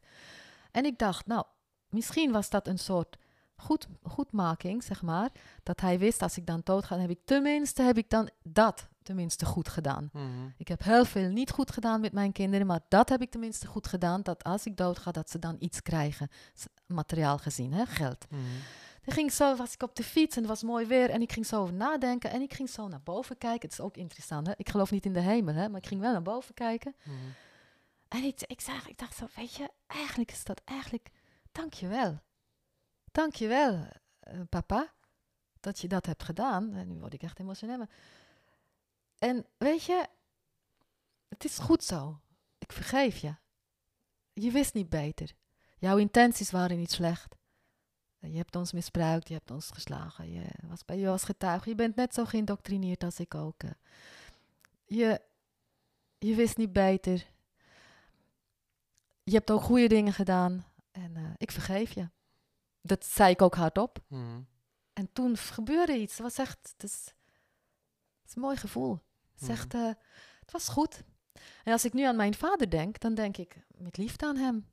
En 0.71 0.85
ik 0.85 0.97
dacht, 0.97 1.25
nou, 1.25 1.45
misschien 1.89 2.31
was 2.31 2.49
dat 2.49 2.67
een 2.67 2.79
soort 2.79 3.17
goed, 3.55 3.87
goedmaking, 4.03 4.83
zeg 4.83 5.01
maar. 5.01 5.29
Dat 5.63 5.81
hij 5.81 5.99
wist, 5.99 6.21
als 6.21 6.37
ik 6.37 6.45
dan 6.45 6.61
dood 6.63 6.85
ga, 6.85 6.97
heb 6.97 7.09
ik 7.09 7.19
tenminste, 7.25 7.81
heb 7.81 7.97
ik 7.97 8.09
dan 8.09 8.29
dat 8.43 8.87
tenminste 9.03 9.45
goed 9.45 9.67
gedaan. 9.69 10.09
Mhm. 10.13 10.25
Ik 10.57 10.67
heb 10.67 10.83
heel 10.83 11.05
veel 11.05 11.29
niet 11.29 11.51
goed 11.51 11.71
gedaan 11.71 12.01
met 12.01 12.13
mijn 12.13 12.31
kinderen, 12.31 12.67
maar 12.67 12.79
dat 12.87 13.09
heb 13.09 13.21
ik 13.21 13.31
tenminste 13.31 13.67
goed 13.67 13.87
gedaan. 13.87 14.21
Dat 14.21 14.43
als 14.43 14.65
ik 14.65 14.77
dood 14.77 14.99
ga, 14.99 15.11
dat 15.11 15.29
ze 15.29 15.39
dan 15.39 15.55
iets 15.59 15.81
krijgen. 15.81 16.29
Materiaal 16.87 17.37
gezien, 17.37 17.73
hè, 17.73 17.85
geld. 17.85 18.25
Mhm. 18.29 18.41
Dan 19.03 19.13
ging 19.13 19.27
ik 19.27 19.33
zo, 19.33 19.55
was 19.55 19.73
ik 19.73 19.83
op 19.83 19.95
de 19.95 20.03
fiets 20.03 20.35
en 20.35 20.41
het 20.41 20.49
was 20.51 20.63
mooi 20.63 20.85
weer. 20.85 21.09
En 21.09 21.21
ik 21.21 21.31
ging 21.31 21.45
zo 21.45 21.61
over 21.61 21.73
nadenken 21.73 22.31
en 22.31 22.41
ik 22.41 22.53
ging 22.53 22.69
zo 22.69 22.87
naar 22.87 23.01
boven 23.03 23.37
kijken. 23.37 23.61
Het 23.69 23.71
is 23.79 23.85
ook 23.85 23.97
interessant, 23.97 24.47
hè. 24.47 24.53
Ik 24.57 24.69
geloof 24.69 24.91
niet 24.91 25.05
in 25.05 25.13
de 25.13 25.19
hemel, 25.19 25.53
hè, 25.53 25.69
maar 25.69 25.79
ik 25.79 25.87
ging 25.87 26.01
wel 26.01 26.11
naar 26.11 26.21
boven 26.21 26.53
kijken. 26.53 26.95
Mhm. 27.03 27.15
En 28.07 28.23
ik, 28.23 28.41
ik, 28.41 28.61
zag, 28.61 28.87
ik 28.87 28.97
dacht 28.97 29.15
zo, 29.15 29.25
weet 29.35 29.53
je, 29.55 29.69
eigenlijk 29.87 30.31
is 30.31 30.43
dat 30.43 30.61
eigenlijk, 30.65 31.09
dankjewel. 31.51 32.19
Dankjewel, 33.11 33.87
eh 34.19 34.39
papa, 34.49 34.93
dat 35.59 35.79
je 35.79 35.87
dat 35.87 36.05
hebt 36.05 36.23
gedaan. 36.23 36.73
En 36.73 36.87
nu 36.87 36.99
word 36.99 37.13
ik 37.13 37.21
echt 37.23 37.39
emotioneel. 37.39 37.77
maar- 37.77 37.89
En 39.23 39.45
weet 39.57 39.83
je, 39.83 40.07
het 41.27 41.45
is 41.45 41.57
goed 41.59 41.83
zo. 41.83 42.19
Ik 42.57 42.71
vergeef 42.71 43.17
je. 43.17 43.35
Je 44.33 44.51
wist 44.51 44.73
niet 44.73 44.89
beter. 44.89 45.33
Jouw 45.77 45.97
intenties 45.97 46.51
waren 46.51 46.77
niet 46.77 46.91
slecht. 46.91 47.35
Je 48.19 48.37
hebt 48.37 48.55
ons 48.55 48.71
misbruikt, 48.71 49.27
je 49.27 49.33
hebt 49.33 49.51
ons 49.51 49.69
geslagen, 49.71 50.31
je 50.31 50.45
was 50.67 50.85
bij 50.85 50.97
je 50.97 51.05
was 51.05 51.23
getuige. 51.23 51.69
Je 51.69 51.75
bent 51.75 51.95
net 51.95 52.13
zo 52.13 52.25
geïndoctrineerd 52.25 53.03
als 53.03 53.19
ik 53.19 53.35
ook. 53.35 53.63
eh. 53.63 53.71
Je, 54.85 55.21
je 56.17 56.35
wist 56.35 56.57
niet 56.57 56.73
beter. 56.73 57.25
Je 59.23 59.33
hebt 59.33 59.51
ook 59.51 59.61
goede 59.61 59.87
dingen 59.87 60.13
gedaan 60.13 60.65
en 60.91 61.15
eh, 61.15 61.31
ik 61.37 61.51
vergeef 61.51 61.91
je. 61.91 62.09
Dat 62.81 63.05
zei 63.05 63.31
ik 63.31 63.41
ook 63.41 63.55
hardop. 63.55 63.99
Mhm. 64.07 64.41
En 64.93 65.13
toen 65.13 65.37
gebeurde 65.37 65.97
iets. 65.97 66.13
Het 66.13 66.21
was 66.21 66.37
echt, 66.37 66.73
het 66.73 66.83
is, 66.83 67.05
het 68.21 68.29
is 68.29 68.35
een 68.35 68.41
mooi 68.41 68.57
gevoel. 68.57 68.99
Het, 69.47 69.73
Mhm. 69.73 69.83
eh, 69.83 69.91
het 70.39 70.51
was 70.51 70.67
goed. 70.67 71.03
En 71.63 71.71
als 71.71 71.85
ik 71.85 71.93
nu 71.93 72.03
aan 72.03 72.15
mijn 72.15 72.33
vader 72.33 72.69
denk, 72.69 72.99
dan 72.99 73.13
denk 73.15 73.37
ik 73.37 73.65
met 73.77 73.97
liefde 73.97 74.25
aan 74.25 74.37
hem. 74.37 74.71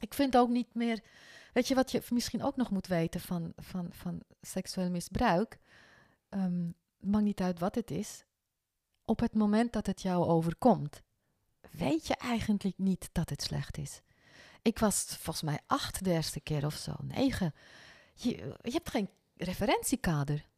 Ik 0.00 0.14
vind 0.14 0.36
ook 0.36 0.48
niet 0.48 0.74
meer, 0.74 1.04
weet 1.52 1.68
je 1.68 1.74
wat 1.74 1.90
je 1.90 2.02
misschien 2.10 2.42
ook 2.42 2.56
nog 2.56 2.70
moet 2.70 2.86
weten 2.86 3.20
van, 3.20 3.52
van, 3.56 3.88
van 3.90 4.22
seksueel 4.40 4.90
misbruik? 4.90 5.58
Het 6.28 6.74
maakt 7.10 7.24
niet 7.24 7.40
uit 7.40 7.58
wat 7.58 7.74
het 7.74 7.90
is. 7.90 8.24
Op 9.04 9.20
het 9.20 9.34
moment 9.34 9.72
dat 9.72 9.86
het 9.86 10.02
jou 10.02 10.26
overkomt, 10.26 11.02
weet 11.70 12.06
je 12.06 12.14
eigenlijk 12.16 12.72
niet 12.76 13.08
dat 13.12 13.30
het 13.30 13.42
slecht 13.42 13.78
is. 13.78 14.00
Ik 14.62 14.78
was 14.78 15.04
volgens 15.04 15.42
mij 15.42 15.60
acht 15.66 16.04
de 16.04 16.10
eerste 16.10 16.40
keer 16.40 16.66
of 16.66 16.74
zo, 16.74 16.94
negen. 17.02 17.54
Je, 18.14 18.28
je 18.62 18.70
hebt 18.72 18.90
geen 18.90 19.08
referentiekader. 19.36 20.48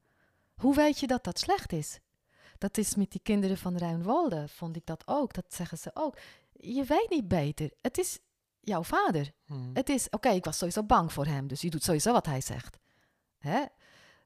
Hoe 0.54 0.74
weet 0.74 0.98
je 0.98 1.06
dat 1.06 1.24
dat 1.24 1.38
slecht 1.38 1.72
is? 1.72 1.98
Dat 2.60 2.78
is 2.78 2.94
met 2.94 3.10
die 3.10 3.20
kinderen 3.22 3.56
van 3.56 3.76
Ruinwolde, 3.76 4.48
vond 4.48 4.76
ik 4.76 4.86
dat 4.86 5.02
ook. 5.06 5.34
Dat 5.34 5.44
zeggen 5.48 5.78
ze 5.78 5.90
ook. 5.94 6.16
Je 6.52 6.84
weet 6.84 7.10
niet 7.10 7.28
beter. 7.28 7.70
Het 7.80 7.98
is 7.98 8.18
jouw 8.60 8.82
vader. 8.82 9.32
Mhm. 9.46 9.70
Het 9.72 9.88
is, 9.88 10.08
oké, 10.10 10.28
ik 10.28 10.44
was 10.44 10.58
sowieso 10.58 10.82
bang 10.82 11.12
voor 11.12 11.26
hem, 11.26 11.46
dus 11.46 11.60
je 11.60 11.70
doet 11.70 11.84
sowieso 11.84 12.12
wat 12.12 12.26
hij 12.26 12.40
zegt. 12.40 12.78
Hè? 13.38 13.64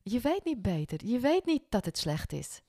Je 0.02 0.20
weet 0.20 0.44
niet 0.44 0.62
beter. 0.62 1.06
Je 1.06 1.18
weet 1.18 1.46
niet 1.46 1.62
dat 1.68 1.84
het 1.84 1.98
slecht 1.98 2.32
is. 2.32 2.60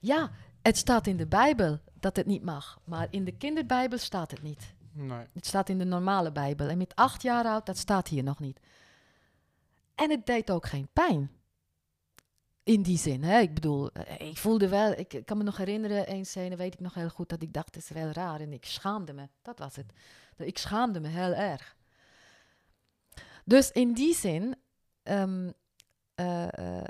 Ja, 0.00 0.30
het 0.62 0.76
staat 0.76 1.06
in 1.06 1.16
de 1.16 1.26
Bijbel 1.26 1.78
dat 1.94 2.16
het 2.16 2.26
niet 2.26 2.42
mag, 2.42 2.80
maar 2.84 3.06
in 3.10 3.24
de 3.24 3.36
kinderbijbel 3.36 3.98
staat 3.98 4.30
het 4.30 4.42
niet. 4.42 4.74
Nee. 4.92 5.26
Het 5.32 5.46
staat 5.46 5.68
in 5.68 5.78
de 5.78 5.84
normale 5.84 6.32
Bijbel. 6.32 6.68
En 6.68 6.78
met 6.78 6.94
acht 6.94 7.22
jaar 7.22 7.44
oud, 7.44 7.66
dat 7.66 7.78
staat 7.78 8.08
hier 8.08 8.22
nog 8.22 8.38
niet. 8.38 8.60
En 9.94 10.10
het 10.10 10.26
deed 10.26 10.50
ook 10.50 10.66
geen 10.66 10.88
pijn. 10.92 11.30
In 12.68 12.82
die 12.82 12.98
zin, 12.98 13.22
hè. 13.22 13.40
Ik 13.40 13.54
bedoel, 13.54 13.92
eh, 13.92 14.28
ik 14.28 14.36
voelde 14.36 14.68
wel... 14.68 14.92
Ik, 14.92 15.12
ik 15.12 15.26
kan 15.26 15.36
me 15.36 15.42
nog 15.42 15.56
herinneren, 15.56 16.06
één 16.06 16.24
scène 16.24 16.56
weet 16.56 16.74
ik 16.74 16.80
nog 16.80 16.94
heel 16.94 17.08
goed... 17.08 17.28
dat 17.28 17.42
ik 17.42 17.52
dacht, 17.52 17.74
het 17.74 17.84
is 17.84 17.90
wel 17.90 18.10
raar. 18.10 18.40
En 18.40 18.52
ik 18.52 18.64
schaamde 18.64 19.12
me. 19.12 19.28
Dat 19.42 19.58
was 19.58 19.76
het. 19.76 19.92
Ik 20.36 20.58
schaamde 20.58 21.00
me 21.00 21.08
heel 21.08 21.34
erg. 21.34 21.76
Dus 23.44 23.70
in 23.70 23.92
die 23.92 24.14
zin... 24.14 24.56
ehm, 25.02 25.50
eh, 26.14 26.78
eh, 26.78 26.84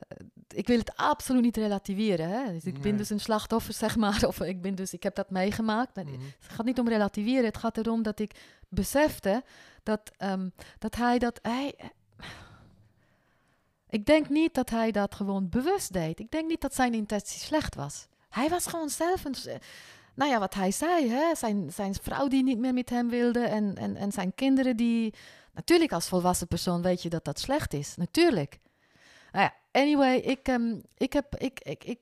ik 0.54 0.66
wil 0.66 0.78
het 0.78 0.96
absoluut 0.96 1.42
niet 1.42 1.56
relativeren. 1.56 2.28
Hè? 2.28 2.52
Dus 2.52 2.64
ik 2.64 2.80
ben 2.80 2.96
dus 2.96 3.10
een 3.10 3.20
slachtoffer, 3.20 3.74
zeg 3.74 3.96
maar. 3.96 4.26
Of 4.26 4.40
ik, 4.40 4.60
ben 4.62 4.74
dus, 4.74 4.92
ik 4.92 5.02
heb 5.02 5.14
dat 5.14 5.30
meegemaakt. 5.30 5.96
Mhm. 5.96 6.08
Het 6.38 6.52
gaat 6.52 6.66
niet 6.66 6.78
om 6.78 6.88
relativeren. 6.88 7.44
Het 7.44 7.58
gaat 7.58 7.76
erom 7.76 8.02
dat 8.02 8.18
ik 8.18 8.58
besefte 8.68 9.44
dat, 9.82 10.10
ehm, 10.16 10.48
dat 10.78 10.94
hij 10.94 11.18
dat. 11.18 11.38
Hij, 11.42 11.74
ik 13.88 14.06
denk 14.06 14.28
niet 14.28 14.54
dat 14.54 14.70
hij 14.70 14.90
dat 14.90 15.14
gewoon 15.14 15.48
bewust 15.48 15.92
deed. 15.92 16.20
Ik 16.20 16.30
denk 16.30 16.48
niet 16.48 16.60
dat 16.60 16.74
zijn 16.74 16.94
intentie 16.94 17.40
slecht 17.40 17.74
was. 17.74 18.06
Hij 18.28 18.48
was 18.48 18.66
gewoon 18.66 18.90
zelf 18.90 19.24
een. 19.24 19.34
s- 19.34 19.48
Nou 20.14 20.30
ja, 20.30 20.38
wat 20.38 20.54
hij 20.54 20.70
zei, 20.70 21.08
hè? 21.08 21.34
Zijn, 21.34 21.72
zijn 21.72 21.94
vrouw 21.94 22.28
die 22.28 22.42
niet 22.42 22.58
meer 22.58 22.74
met 22.74 22.90
hem 22.90 23.08
wilde 23.08 23.40
en, 23.44 23.76
en, 23.76 23.96
en 23.96 24.12
zijn 24.12 24.34
kinderen 24.34 24.76
die 24.76 25.14
Natuurlijk, 25.52 25.92
als 25.92 26.08
volwassen 26.08 26.46
persoon 26.46 26.82
weet 26.82 27.02
je 27.02 27.08
dat 27.08 27.24
dat 27.24 27.38
slecht 27.40 27.72
is. 27.74 27.96
Natuurlijk. 27.96 28.58
Nou 29.32 29.44
ja, 29.44 29.80
anyway, 29.80 30.16
ik, 30.16 30.48
ehm, 30.48 30.80
ik 30.96 31.12
heb, 31.12 31.36
ik, 31.36 31.60
ik, 31.60 31.84
ik, 31.84 31.98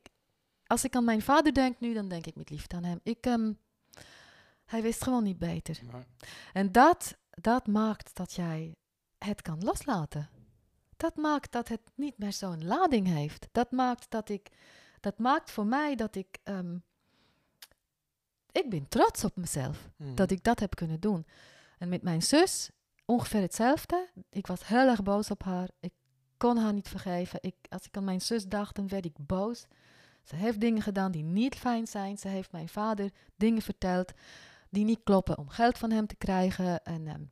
als 0.67 0.85
ik 0.85 0.97
aan 0.97 1.05
mijn 1.05 1.23
vader 1.23 1.53
denk 1.55 1.81
nu, 1.81 1.95
dan 1.95 2.09
denk 2.09 2.27
ik 2.27 2.35
met 2.35 2.51
liefde 2.51 2.77
aan 2.77 2.85
hem. 2.85 3.01
Ik, 3.03 3.27
ehm, 3.27 3.53
hij 4.65 4.83
wist 4.83 5.03
gewoon 5.03 5.23
niet 5.23 5.39
beter. 5.39 5.79
Nee. 5.93 6.03
En 6.53 6.73
dat, 6.73 7.17
dat 7.31 7.67
maakt 7.67 8.15
dat 8.17 8.33
jij 8.33 8.75
het 9.19 9.43
kan 9.43 9.65
loslaten. 9.65 10.29
Dat 10.97 11.17
maakt 11.17 11.53
dat 11.53 11.69
het 11.69 11.81
niet 11.95 12.19
meer 12.19 12.33
zo'n 12.33 12.65
lading 12.65 13.07
heeft. 13.07 13.49
Dat 13.53 13.71
maakt 13.71 14.11
dat 14.11 14.29
ik, 14.29 14.49
dat 15.01 15.19
maakt 15.19 15.51
voor 15.51 15.67
mij 15.67 15.95
dat 15.95 16.15
ik, 16.15 16.39
ehm, 16.43 16.77
ik 18.53 18.71
ben 18.71 18.89
trots 18.89 19.25
op 19.25 19.37
mezelf 19.37 19.89
Mhm. 19.97 20.15
dat 20.15 20.31
ik 20.31 20.43
dat 20.43 20.61
heb 20.61 20.75
kunnen 20.75 21.01
doen. 21.01 21.27
En 21.79 21.89
met 21.89 22.03
mijn 22.03 22.23
zus 22.23 22.71
ongeveer 23.05 23.41
hetzelfde. 23.41 24.09
Ik 24.31 24.47
was 24.47 24.67
heel 24.67 24.89
erg 24.89 25.03
boos 25.03 25.31
op 25.31 25.43
haar. 25.43 25.69
Ik 25.81 25.93
kon 26.37 26.57
haar 26.57 26.73
niet 26.73 26.89
vergeven. 26.89 27.39
Ik, 27.43 27.55
als 27.69 27.87
ik 27.87 27.97
aan 27.97 28.05
mijn 28.05 28.21
zus 28.21 28.45
dacht, 28.47 28.75
dan 28.77 28.89
werd 28.89 29.05
ik 29.05 29.27
boos. 29.27 29.67
Ze 30.23 30.37
heeft 30.37 30.61
dingen 30.61 30.83
gedaan 30.83 31.13
die 31.13 31.23
niet 31.23 31.55
fijn 31.55 31.87
zijn. 31.87 32.19
Ze 32.19 32.29
heeft 32.29 32.53
mijn 32.53 32.69
vader 32.69 33.11
dingen 33.37 33.63
verteld 33.63 34.13
die 34.71 34.85
niet 34.85 35.01
kloppen 35.05 35.39
om 35.39 35.49
geld 35.49 35.79
van 35.79 35.91
hem 35.91 36.07
te 36.07 36.17
krijgen. 36.17 36.85
En 36.85 37.07
ehm, 37.07 37.23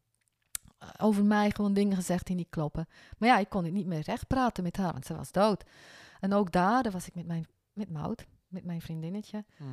over 0.99 1.25
mij 1.25 1.51
gewoon 1.51 1.75
dingen 1.75 1.97
gezegd 1.97 2.27
die 2.27 2.37
niet 2.37 2.51
kloppen. 2.51 2.89
Maar 3.19 3.29
ja, 3.29 3.39
ik 3.39 3.49
kon 3.49 3.65
het 3.65 3.73
niet 3.73 3.87
meer 3.87 4.01
recht 4.01 4.27
praten 4.27 4.63
met 4.63 4.77
haar, 4.77 4.93
want 4.93 5.07
ze 5.07 5.17
was 5.17 5.33
dood. 5.33 5.65
En 6.21 6.33
ook 6.33 6.53
daar, 6.53 6.83
daar 6.83 6.93
was 6.93 7.07
ik 7.07 7.15
met, 7.15 7.27
mijn, 7.27 7.47
met 7.73 7.91
Maud, 7.91 8.27
met 8.49 8.65
mijn 8.65 8.81
vriendinnetje 8.81 9.45
Mhm. 9.59 9.71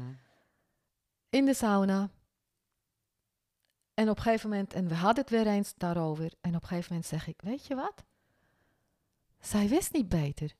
in 1.29 1.45
de 1.45 1.53
sauna. 1.53 2.09
En 3.93 4.09
op 4.09 4.17
een 4.17 4.23
gegeven 4.23 4.49
moment, 4.49 4.73
en 4.73 4.87
we 4.87 4.95
hadden 4.95 5.23
het 5.23 5.33
weer 5.33 5.47
eens 5.47 5.73
daarover. 5.77 6.33
En 6.41 6.55
op 6.55 6.61
een 6.61 6.67
gegeven 6.67 6.87
moment 6.89 7.09
zeg 7.09 7.27
ik: 7.27 7.41
Weet 7.41 7.65
je 7.67 7.75
wat? 7.75 8.03
Zij 9.39 9.67
wist 9.67 9.93
niet 9.93 10.09
beter. 10.09 10.55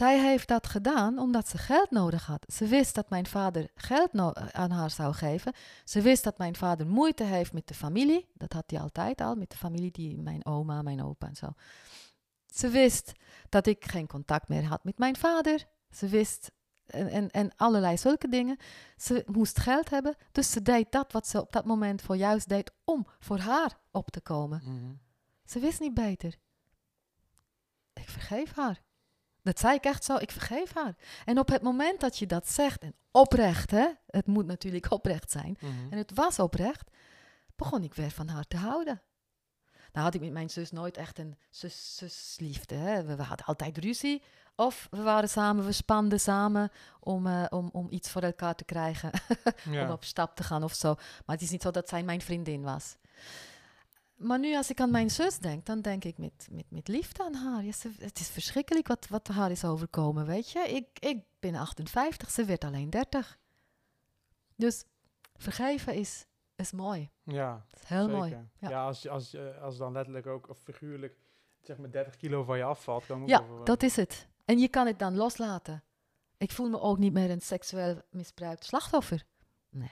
Zij 0.00 0.20
heeft 0.20 0.48
dat 0.48 0.66
gedaan 0.66 1.18
omdat 1.18 1.48
ze 1.48 1.58
geld 1.58 1.90
nodig 1.90 2.26
had. 2.26 2.52
Ze 2.52 2.66
wist 2.66 2.94
dat 2.94 3.10
mijn 3.10 3.26
vader 3.26 3.70
geld 3.74 4.12
no- 4.12 4.32
aan 4.32 4.70
haar 4.70 4.90
zou 4.90 5.14
geven. 5.14 5.52
Ze 5.84 6.00
wist 6.00 6.24
dat 6.24 6.38
mijn 6.38 6.56
vader 6.56 6.86
moeite 6.86 7.24
heeft 7.24 7.52
met 7.52 7.66
de 7.68 7.74
familie. 7.74 8.30
Dat 8.34 8.52
had 8.52 8.70
hij 8.70 8.80
altijd 8.80 9.20
al, 9.20 9.34
met 9.34 9.50
de 9.50 9.56
familie, 9.56 9.90
die, 9.90 10.18
mijn 10.18 10.46
oma, 10.46 10.82
mijn 10.82 11.02
opa 11.02 11.26
en 11.26 11.36
zo. 11.36 11.46
Ze 12.46 12.68
wist 12.68 13.12
dat 13.48 13.66
ik 13.66 13.84
geen 13.84 14.06
contact 14.06 14.48
meer 14.48 14.64
had 14.64 14.84
met 14.84 14.98
mijn 14.98 15.16
vader. 15.16 15.66
Ze 15.90 16.08
wist 16.08 16.50
en, 16.86 17.08
en, 17.08 17.30
en 17.30 17.52
allerlei 17.56 17.98
zulke 17.98 18.28
dingen. 18.28 18.56
Ze 18.96 19.24
moest 19.26 19.58
geld 19.58 19.90
hebben, 19.90 20.16
dus 20.32 20.50
ze 20.50 20.62
deed 20.62 20.92
dat 20.92 21.12
wat 21.12 21.26
ze 21.26 21.40
op 21.40 21.52
dat 21.52 21.64
moment 21.64 22.02
voor 22.02 22.16
juist 22.16 22.48
deed 22.48 22.72
om 22.84 23.06
voor 23.18 23.38
haar 23.38 23.78
op 23.90 24.10
te 24.10 24.20
komen. 24.20 24.62
Mhm. 24.64 24.94
Ze 25.44 25.58
wist 25.58 25.80
niet 25.80 25.94
beter. 25.94 26.34
Ik 27.92 28.08
vergeef 28.08 28.54
haar. 28.54 28.88
Dat 29.42 29.58
zei 29.58 29.74
ik 29.74 29.84
echt 29.84 30.04
zo, 30.04 30.16
ik 30.16 30.30
vergeef 30.30 30.74
haar. 30.74 30.94
En 31.24 31.38
op 31.38 31.48
het 31.48 31.62
moment 31.62 32.00
dat 32.00 32.18
je 32.18 32.26
dat 32.26 32.48
zegt, 32.48 32.82
en 32.82 32.94
oprecht, 33.10 33.70
hè, 33.70 33.86
het 34.06 34.26
moet 34.26 34.46
natuurlijk 34.46 34.90
oprecht 34.98 35.30
zijn, 35.30 35.56
Mhm. 35.60 35.72
en 35.92 35.98
het 35.98 36.14
was 36.14 36.38
oprecht, 36.38 36.90
begon 37.56 37.82
ik 37.82 37.94
weer 37.94 38.10
van 38.10 38.28
haar 38.28 38.46
te 38.46 38.56
houden. 38.56 39.02
Nou 39.92 40.04
had 40.04 40.14
ik 40.14 40.20
met 40.20 40.32
mijn 40.32 40.50
zus 40.50 40.70
nooit 40.70 40.96
echt 40.96 41.18
een 41.18 41.36
zus, 41.50 41.96
zusliefde. 41.96 42.74
Hè. 42.74 43.02
We, 43.04 43.16
we 43.16 43.22
hadden 43.22 43.46
altijd 43.46 43.78
ruzie. 43.78 44.22
Of 44.56 44.86
we 44.90 45.02
waren 45.02 45.28
samen, 45.28 45.64
we 45.64 45.72
spanden 45.72 46.20
samen 46.20 46.70
om, 47.00 47.26
eh, 47.26 47.44
om, 47.48 47.68
om 47.72 47.86
iets 47.90 48.10
voor 48.10 48.22
elkaar 48.22 48.54
te 48.54 48.64
krijgen. 48.64 49.10
om 49.84 49.90
op 49.90 50.04
stap 50.04 50.36
te 50.36 50.42
gaan 50.42 50.62
of 50.62 50.74
zo. 50.74 50.94
Maar 50.94 51.36
het 51.36 51.42
is 51.44 51.50
niet 51.50 51.62
zo 51.62 51.70
dat 51.70 51.88
zij 51.88 52.02
mijn 52.02 52.20
vriendin 52.20 52.62
was. 52.62 52.96
Maar 54.20 54.38
nu 54.38 54.56
als 54.56 54.70
ik 54.70 54.80
aan 54.80 54.90
mijn 54.90 55.10
zus 55.10 55.38
denk, 55.38 55.66
dan 55.66 55.80
denk 55.80 56.04
ik 56.04 56.18
met, 56.18 56.48
met, 56.50 56.64
met 56.70 56.88
liefde 56.88 57.24
aan 57.24 57.34
haar. 57.34 57.64
Ja, 57.64 57.72
ze- 57.72 57.94
het 57.98 58.18
is 58.20 58.28
verschrikkelijk 58.28 58.88
wat, 58.88 59.06
wat 59.08 59.28
haar 59.28 59.50
is 59.50 59.64
overkomen, 59.64 60.26
weet 60.26 60.50
je. 60.50 60.58
Ik, 60.60 60.86
ik 60.98 61.22
ben 61.38 61.54
58, 61.54 62.30
ze 62.30 62.44
werd 62.44 62.64
alleen 62.64 62.90
30. 62.90 63.38
Dus 64.56 64.84
vergeven 65.36 65.94
is, 65.94 66.26
is 66.54 66.72
mooi. 66.72 67.10
Ja, 67.22 67.66
is 67.82 67.88
heel 67.88 68.02
zeker. 68.04 68.16
mooi. 68.18 68.30
Ja, 68.58 68.68
Ja. 68.68 68.84
als, 68.86 69.08
als, 69.08 69.34
eh, 69.34 69.62
als 69.62 69.76
dan 69.76 69.92
letterlijk 69.92 70.26
ook, 70.26 70.48
of 70.48 70.58
figuurlijk, 70.58 71.16
zeg 71.60 71.78
maar 71.78 71.90
30 71.90 72.16
kilo 72.16 72.44
van 72.44 72.56
je 72.56 72.64
afvalt, 72.64 73.10
ook 73.10 73.28
Ja, 73.28 73.46
wel- 73.48 73.64
dat 73.64 73.82
is 73.82 73.96
het. 73.96 74.28
En 74.44 74.58
je 74.58 74.68
kan 74.68 74.86
het 74.86 74.98
dan 74.98 75.16
loslaten. 75.16 75.82
Ik 76.36 76.50
voel 76.52 76.68
me 76.68 76.80
ook 76.80 76.98
niet 76.98 77.12
meer 77.12 77.30
een 77.30 77.40
seksueel 77.40 78.02
misbruikt 78.10 78.64
slachtoffer. 78.64 79.24
Nee. 79.70 79.90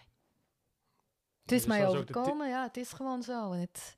Het 1.43 1.53
is 1.53 1.59
Dus 1.59 1.67
mij 1.67 1.87
overkomen, 1.87 2.49
ja, 2.49 2.63
het 2.63 2.77
is 2.77 2.93
gewoon 2.93 3.23
zo. 3.23 3.53
En 3.53 3.61
het, 3.61 3.98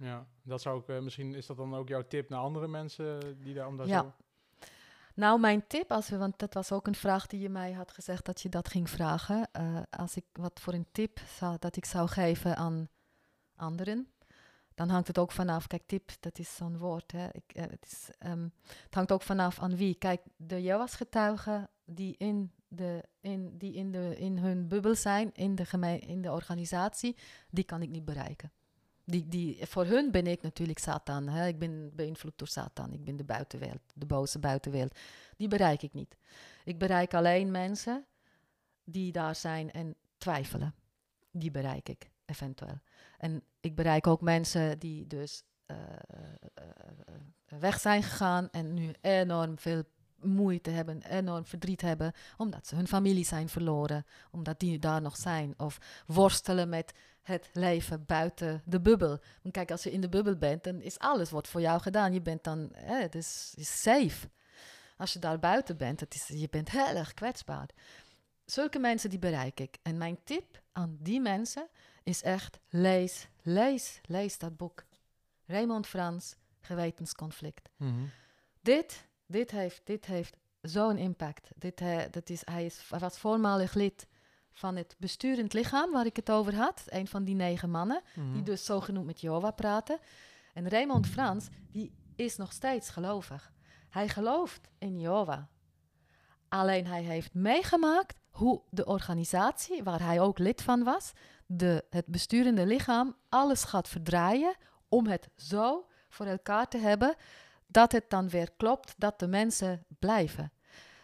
Ja, 0.00 0.26
dat 0.42 0.60
zou 0.62 0.76
ook, 0.76 0.88
eh, 0.88 0.98
misschien 1.00 1.34
is 1.34 1.46
dat 1.46 1.56
dan 1.56 1.74
ook 1.74 1.88
jouw 1.88 2.06
tip 2.06 2.28
naar 2.28 2.40
andere 2.40 2.68
mensen 2.68 3.38
die 3.42 3.54
daar 3.54 3.66
om 3.66 3.76
daar 3.76 3.86
Ja. 3.86 4.00
zo... 4.00 4.12
Nou, 5.14 5.40
mijn 5.40 5.66
tip, 5.66 5.92
als 5.92 6.08
we, 6.08 6.16
want 6.16 6.38
dat 6.38 6.54
was 6.54 6.72
ook 6.72 6.86
een 6.86 6.94
vraag 6.94 7.26
die 7.26 7.40
je 7.40 7.48
mij 7.48 7.72
had 7.72 7.92
gezegd 7.92 8.24
dat 8.24 8.40
je 8.40 8.48
dat 8.48 8.68
ging 8.68 8.90
vragen. 8.90 9.48
eh, 9.52 9.82
als 9.90 10.16
ik 10.16 10.24
wat 10.32 10.60
voor 10.60 10.72
een 10.72 10.86
tip 10.92 11.18
zou, 11.38 11.56
dat 11.58 11.76
ik 11.76 11.84
zou 11.84 12.08
geven 12.08 12.56
aan 12.56 12.88
anderen, 13.56 14.08
dan 14.74 14.88
hangt 14.88 15.06
het 15.06 15.18
ook 15.18 15.32
vanaf. 15.32 15.66
Kijk, 15.66 15.82
tip, 15.86 16.10
dat 16.20 16.38
is 16.38 16.56
zo'n 16.56 16.78
woord. 16.78 17.12
Hè. 17.12 17.28
Ik, 17.32 17.52
eh, 17.52 17.62
het, 17.62 17.86
is, 17.86 18.10
ehm, 18.18 18.48
het 18.62 18.94
hangt 18.94 19.12
ook 19.12 19.22
vanaf 19.22 19.58
aan 19.60 19.76
wie. 19.76 19.94
Kijk, 19.94 20.22
de 20.36 20.62
Jehovah's-getuigen 20.62 21.68
die 21.84 22.14
in, 22.18 22.52
de, 22.68 23.04
in, 23.20 23.58
die 23.58 23.72
in, 23.74 23.90
de, 23.92 24.16
in 24.18 24.38
hun 24.38 24.68
bubbel 24.68 24.94
zijn, 24.94 25.30
in 25.34 25.54
de, 25.54 25.64
gemeen, 25.64 26.00
in 26.00 26.22
de 26.22 26.30
organisatie, 26.32 27.16
die 27.50 27.64
kan 27.64 27.82
ik 27.82 27.88
niet 27.88 28.04
bereiken. 28.04 28.52
Die, 29.10 29.28
die, 29.28 29.66
voor 29.66 29.84
hun 29.84 30.10
ben 30.10 30.26
ik 30.26 30.42
natuurlijk 30.42 30.78
Satan. 30.78 31.28
Hè? 31.28 31.46
Ik 31.46 31.58
ben 31.58 31.94
beïnvloed 31.94 32.38
door 32.38 32.48
Satan. 32.48 32.92
Ik 32.92 33.04
ben 33.04 33.16
de 33.16 33.24
buitenwereld, 33.24 33.82
de 33.94 34.06
boze 34.06 34.38
buitenwereld. 34.38 34.98
Die 35.36 35.48
bereik 35.48 35.82
ik 35.82 35.92
niet. 35.92 36.16
Ik 36.64 36.78
bereik 36.78 37.14
alleen 37.14 37.50
mensen 37.50 38.06
die 38.84 39.12
daar 39.12 39.34
zijn 39.34 39.70
en 39.70 39.96
twijfelen. 40.18 40.74
Die 41.30 41.50
bereik 41.50 41.88
ik 41.88 42.10
eventueel. 42.24 42.80
En 43.18 43.42
ik 43.60 43.74
bereik 43.74 44.06
ook 44.06 44.20
mensen 44.20 44.78
die 44.78 45.06
dus 45.06 45.42
eh, 45.66 45.76
eh, 45.76 46.64
eh, 47.46 47.58
weg 47.58 47.80
zijn 47.80 48.02
gegaan 48.02 48.50
en 48.50 48.74
nu 48.74 48.92
enorm 49.00 49.58
veel 49.58 49.82
moeite 50.22 50.70
hebben, 50.70 51.02
enorm 51.02 51.44
verdriet 51.44 51.80
hebben, 51.80 52.12
omdat 52.36 52.66
ze 52.66 52.74
hun 52.74 52.88
familie 52.88 53.24
zijn 53.24 53.48
verloren, 53.48 54.06
omdat 54.30 54.60
die 54.60 54.78
daar 54.78 55.00
nog 55.00 55.16
zijn. 55.16 55.54
Of 55.56 55.78
worstelen 56.06 56.68
met 56.68 56.92
het 57.22 57.50
leven 57.52 58.04
buiten 58.06 58.62
de 58.64 58.80
bubbel. 58.80 59.18
Want 59.42 59.54
kijk, 59.54 59.70
als 59.70 59.82
je 59.82 59.92
in 59.92 60.00
de 60.00 60.08
bubbel 60.08 60.36
bent, 60.36 60.64
dan 60.64 60.80
is 60.80 60.98
alles 60.98 61.30
wordt 61.30 61.48
voor 61.48 61.60
jou 61.60 61.80
gedaan. 61.80 62.12
Je 62.12 62.20
bent 62.20 62.44
dan, 62.44 62.70
hè, 62.74 63.00
het 63.00 63.14
is, 63.14 63.54
is 63.56 63.82
safe. 63.82 64.28
Als 64.96 65.12
je 65.12 65.18
daar 65.18 65.38
buiten 65.38 65.76
bent, 65.76 66.00
het 66.00 66.14
is, 66.14 66.26
je 66.26 66.48
bent 66.50 66.70
heel 66.70 66.96
erg 66.96 67.14
kwetsbaar. 67.14 67.68
Zulke 68.44 68.78
mensen 68.78 69.10
die 69.10 69.18
bereik 69.18 69.60
ik. 69.60 69.76
En 69.82 69.98
mijn 69.98 70.18
tip 70.24 70.62
aan 70.72 70.96
die 71.00 71.20
mensen 71.20 71.68
is 72.02 72.22
echt 72.22 72.58
lees, 72.68 73.28
lees, 73.42 74.00
lees 74.02 74.38
dat 74.38 74.56
boek. 74.56 74.84
Raymond 75.46 75.86
Frans, 75.86 76.36
Gewetensconflict. 76.60 77.68
Mhm. 77.76 78.04
Dit, 78.60 79.06
dit 79.32 79.50
heeft, 79.50 79.80
dit 79.84 80.06
heeft 80.06 80.36
zo'n 80.60 80.96
impact. 80.96 81.50
Dit, 81.56 81.80
eh, 81.80 81.98
dat 82.10 82.30
is, 82.30 82.42
hij, 82.44 82.64
is, 82.64 82.84
hij 82.88 82.98
was 82.98 83.18
voormalig 83.18 83.74
lid 83.74 84.06
van 84.52 84.76
het 84.76 84.96
besturend 84.98 85.52
lichaam 85.52 85.92
waar 85.92 86.06
ik 86.06 86.16
het 86.16 86.30
over 86.30 86.54
had. 86.56 86.82
Een 86.86 87.06
van 87.06 87.24
die 87.24 87.34
negen 87.34 87.70
mannen, 87.70 88.02
Mhm. 88.14 88.32
die 88.32 88.42
dus 88.42 88.64
zogenoemd 88.64 89.06
met 89.06 89.20
Jehovah 89.20 89.54
praten. 89.54 89.98
En 90.54 90.68
Raymond 90.68 91.06
Frans, 91.06 91.48
die 91.70 91.92
is 92.16 92.36
nog 92.36 92.52
steeds 92.52 92.90
gelovig. 92.90 93.52
Hij 93.88 94.08
gelooft 94.08 94.68
in 94.78 94.98
Jehovah. 95.00 95.42
Alleen 96.48 96.86
hij 96.86 97.02
heeft 97.02 97.34
meegemaakt 97.34 98.18
hoe 98.30 98.62
de 98.70 98.84
organisatie, 98.84 99.82
waar 99.82 100.02
hij 100.02 100.20
ook 100.20 100.38
lid 100.38 100.62
van 100.62 100.84
was, 100.84 101.12
de, 101.46 101.84
het 101.90 102.06
besturende 102.06 102.66
lichaam, 102.66 103.16
alles 103.28 103.64
gaat 103.64 103.88
verdraaien 103.88 104.54
om 104.88 105.06
het 105.06 105.28
zo 105.36 105.86
voor 106.08 106.26
elkaar 106.26 106.68
te 106.68 106.78
hebben 106.78 107.14
dat 107.70 107.92
het 107.92 108.04
dan 108.10 108.28
weer 108.28 108.48
klopt 108.56 108.94
dat 108.96 109.18
de 109.18 109.26
mensen 109.26 109.84
blijven. 109.98 110.52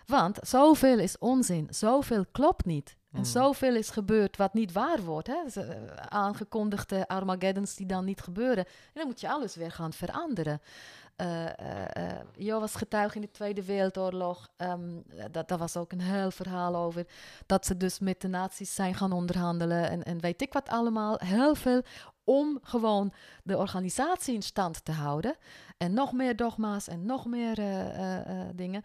Want 0.07 0.39
zoveel 0.41 0.99
is 0.99 1.19
onzin, 1.19 1.67
zoveel 1.71 2.25
klopt 2.33 2.65
niet. 2.65 2.97
En 3.13 3.19
Mm. 3.19 3.25
zoveel 3.25 3.75
is 3.75 3.91
gebeurd 3.91 4.37
wat 4.37 4.55
niet 4.55 4.73
waar 4.73 5.01
wordt. 5.03 5.27
Hè? 5.27 5.61
Eh, 5.63 5.77
Aangekondigde 6.09 7.09
Armageddons 7.09 7.75
die 7.75 7.87
dan 7.87 8.05
niet 8.05 8.21
gebeuren. 8.21 8.65
En 8.65 8.93
dan 8.95 9.07
moet 9.07 9.21
je 9.21 9.29
alles 9.31 9.55
weer 9.57 9.71
gaan 9.71 9.93
veranderen. 9.93 10.61
Eh, 11.17 11.47
Jo 12.33 12.61
was 12.61 12.75
getuige 12.75 13.15
in 13.15 13.21
de 13.21 13.31
Tweede 13.31 13.65
Wereldoorlog. 13.65 14.49
Ehm, 14.57 15.01
dat, 15.31 15.49
daar 15.49 15.59
was 15.59 15.77
ook 15.77 15.93
een 15.93 16.01
heel 16.01 16.31
verhaal 16.31 16.77
over. 16.77 17.07
Dat 17.47 17.67
ze 17.67 17.77
dus 17.77 17.99
met 17.99 18.21
de 18.21 18.29
nazi's 18.29 18.75
zijn 18.75 18.95
gaan 18.95 19.13
onderhandelen. 19.13 19.91
En, 19.91 20.03
en 20.03 20.21
weet 20.21 20.43
ik 20.43 20.53
wat 20.53 20.69
allemaal. 20.69 21.17
Heel 21.25 21.55
veel 21.55 21.83
om 22.27 22.59
gewoon 22.62 23.12
de 23.43 23.57
organisatie 23.57 24.35
in 24.35 24.43
stand 24.43 24.85
te 24.85 24.93
houden. 24.93 25.36
En 25.77 25.93
nog 25.93 26.12
meer 26.12 26.36
dogma's 26.36 26.89
en 26.89 27.07
nog 27.07 27.27
meer 27.27 27.59
eh, 27.59 27.89
eh, 27.89 28.40
eh, 28.40 28.48
dingen. 28.55 28.85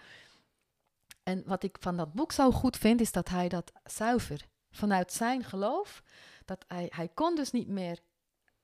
En 1.23 1.43
wat 1.45 1.63
ik 1.63 1.77
van 1.79 1.97
dat 1.97 2.13
boek 2.13 2.31
zo 2.31 2.51
goed 2.51 2.77
vind, 2.77 3.01
is 3.01 3.11
dat 3.11 3.29
hij 3.29 3.49
dat 3.49 3.71
zuiver, 3.83 4.47
vanuit 4.71 5.13
zijn 5.13 5.43
geloof, 5.43 6.03
dat 6.45 6.65
hij, 6.67 6.91
hij 6.95 7.09
kon 7.13 7.35
dus 7.35 7.51
niet 7.51 7.67
meer 7.67 7.99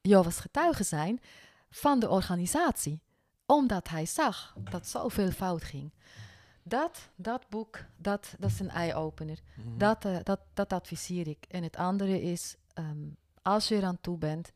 Jehovah's 0.01 0.39
getuige 0.39 0.83
zijn, 0.83 1.21
van 1.69 1.99
de 1.99 2.09
organisatie. 2.09 3.01
Omdat 3.45 3.87
hij 3.87 4.05
zag 4.05 4.55
dat 4.69 4.87
zoveel 4.87 5.31
fout 5.31 5.63
ging. 5.63 5.93
Dat, 6.63 7.09
dat 7.15 7.49
boek, 7.49 7.79
dat, 7.95 8.35
dat 8.39 8.49
is 8.49 8.59
een 8.59 8.69
eye-opener. 8.69 9.39
Mhm. 9.55 9.77
Dat, 9.77 10.01
dat, 10.23 10.39
dat 10.53 10.73
adviseer 10.73 11.27
ik. 11.27 11.45
En 11.47 11.63
het 11.63 11.75
andere 11.75 12.21
is, 12.21 12.55
ehm, 12.73 13.07
als 13.47 13.67
je 13.67 13.75
eraan 13.75 14.01
toe 14.01 14.17
bent, 14.17 14.51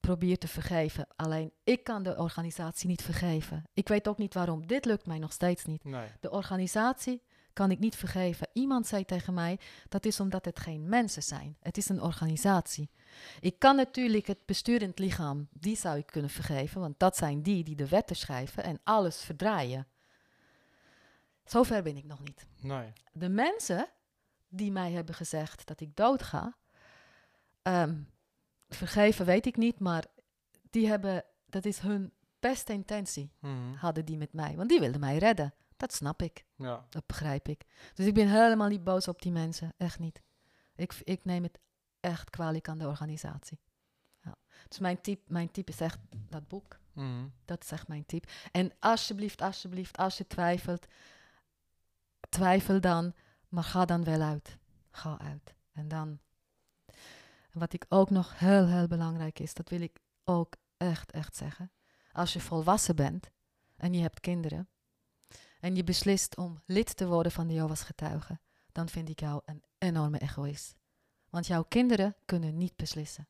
probeer 0.00 0.38
te 0.38 0.48
vergeven. 0.48 1.06
Alleen 1.16 1.52
ik 1.64 1.84
kan 1.84 2.02
de 2.02 2.16
organisatie 2.16 2.88
niet 2.88 3.02
vergeven. 3.02 3.64
Ik 3.74 3.88
weet 3.88 4.08
ook 4.08 4.18
niet 4.18 4.34
waarom. 4.34 4.66
Dit 4.66 4.84
lukt 4.84 5.06
mij 5.06 5.18
nog 5.18 5.32
steeds 5.32 5.64
niet. 5.64 5.84
Nee. 5.84 6.08
De 6.20 6.30
organisatie 6.30 7.22
kan 7.52 7.70
ik 7.70 7.78
niet 7.78 7.96
vergeven. 7.96 8.48
Iemand 8.52 8.86
zei 8.86 9.04
tegen 9.04 9.34
mij, 9.34 9.58
dat 9.88 10.04
is 10.04 10.20
omdat 10.20 10.44
het 10.44 10.58
geen 10.58 10.88
mensen 10.88 11.22
zijn. 11.22 11.56
Het 11.60 11.76
is 11.76 11.88
een 11.88 12.02
organisatie. 12.02 12.90
Ik 13.40 13.58
kan 13.58 13.76
natuurlijk 13.76 14.26
het 14.26 14.46
besturend 14.46 14.98
lichaam, 14.98 15.48
die 15.52 15.76
zou 15.76 15.98
ik 15.98 16.06
kunnen 16.06 16.30
vergeven, 16.30 16.80
want 16.80 16.98
dat 16.98 17.16
zijn 17.16 17.42
die 17.42 17.64
die 17.64 17.76
de 17.76 17.88
wetten 17.88 18.16
schrijven 18.16 18.62
en 18.62 18.80
alles 18.84 19.22
verdraaien. 19.22 19.86
Zover 21.44 21.82
ben 21.82 21.96
ik 21.96 22.04
nog 22.04 22.20
niet. 22.20 22.46
Nee. 22.60 22.92
De 23.12 23.28
mensen 23.28 23.88
die 24.48 24.72
mij 24.72 24.92
hebben 24.92 25.14
gezegd 25.14 25.66
dat 25.66 25.80
ik 25.80 25.96
dood 25.96 26.22
ga, 26.22 26.56
ehm, 27.66 28.02
vergeven 28.68 29.26
weet 29.26 29.46
ik 29.46 29.56
niet, 29.56 29.78
maar 29.78 30.04
die 30.70 30.86
hebben, 30.88 31.24
dat 31.46 31.64
is 31.64 31.78
hun 31.78 32.12
beste 32.38 32.72
intentie, 32.72 33.32
Mhm. 33.38 33.74
hadden 33.74 34.04
die 34.04 34.16
met 34.16 34.32
mij. 34.32 34.56
Want 34.56 34.68
die 34.68 34.80
wilden 34.80 35.00
mij 35.00 35.18
redden. 35.18 35.54
Dat 35.76 35.92
snap 35.92 36.22
ik. 36.22 36.44
Ja. 36.56 36.86
Dat 36.90 37.06
begrijp 37.06 37.48
ik. 37.48 37.64
Dus 37.94 38.06
ik 38.06 38.14
ben 38.14 38.28
helemaal 38.28 38.68
niet 38.68 38.84
boos 38.84 39.08
op 39.08 39.22
die 39.22 39.32
mensen. 39.32 39.72
Echt 39.76 39.98
niet. 39.98 40.22
Ik, 40.76 40.92
ik 41.04 41.24
neem 41.24 41.42
het 41.42 41.58
echt 42.00 42.30
kwalijk 42.30 42.68
aan 42.68 42.78
de 42.78 42.86
organisatie. 42.86 43.60
Ja. 44.22 44.34
Dus 44.68 44.78
mijn 44.78 45.00
tip, 45.00 45.28
mijn 45.28 45.50
tip 45.50 45.68
is 45.68 45.80
echt 45.80 45.98
dat 46.10 46.48
boek. 46.48 46.78
Mhm. 46.92 47.28
Dat 47.44 47.62
is 47.62 47.70
echt 47.70 47.88
mijn 47.88 48.06
tip. 48.06 48.30
En 48.52 48.72
alsjeblieft, 48.78 49.42
alsjeblieft, 49.42 49.96
als 49.96 50.18
je 50.18 50.26
twijfelt, 50.26 50.86
twijfel 52.28 52.80
dan, 52.80 53.14
maar 53.48 53.64
ga 53.64 53.84
dan 53.84 54.04
wel 54.04 54.20
uit. 54.20 54.58
Ga 54.90 55.18
uit. 55.18 55.54
En 55.72 55.88
dan. 55.88 56.18
En 57.56 57.62
wat 57.62 57.72
ik 57.72 57.86
ook 57.88 58.10
nog 58.10 58.38
heel, 58.38 58.66
heel 58.66 58.86
belangrijk 58.86 59.38
is, 59.38 59.54
dat 59.54 59.68
wil 59.68 59.80
ik 59.80 60.00
ook 60.24 60.54
echt, 60.76 61.10
echt 61.10 61.36
zeggen. 61.36 61.72
Als 62.12 62.32
je 62.32 62.40
volwassen 62.40 62.96
bent 62.96 63.30
en 63.76 63.92
je 63.92 64.00
hebt 64.00 64.20
kinderen 64.20 64.68
en 65.60 65.76
je 65.76 65.84
beslist 65.84 66.36
om 66.36 66.62
lid 66.64 66.96
te 66.96 67.06
worden 67.06 67.32
van 67.32 67.46
de 67.46 67.54
Jehovah's 67.54 67.82
getuigen, 67.82 68.40
dan 68.72 68.88
vind 68.88 69.08
ik 69.08 69.20
jou 69.20 69.42
een 69.44 69.62
enorme 69.78 70.18
egoïst. 70.18 70.76
Want 71.30 71.46
jouw 71.46 71.62
kinderen 71.62 72.16
kunnen 72.24 72.56
niet 72.56 72.76
beslissen. 72.76 73.28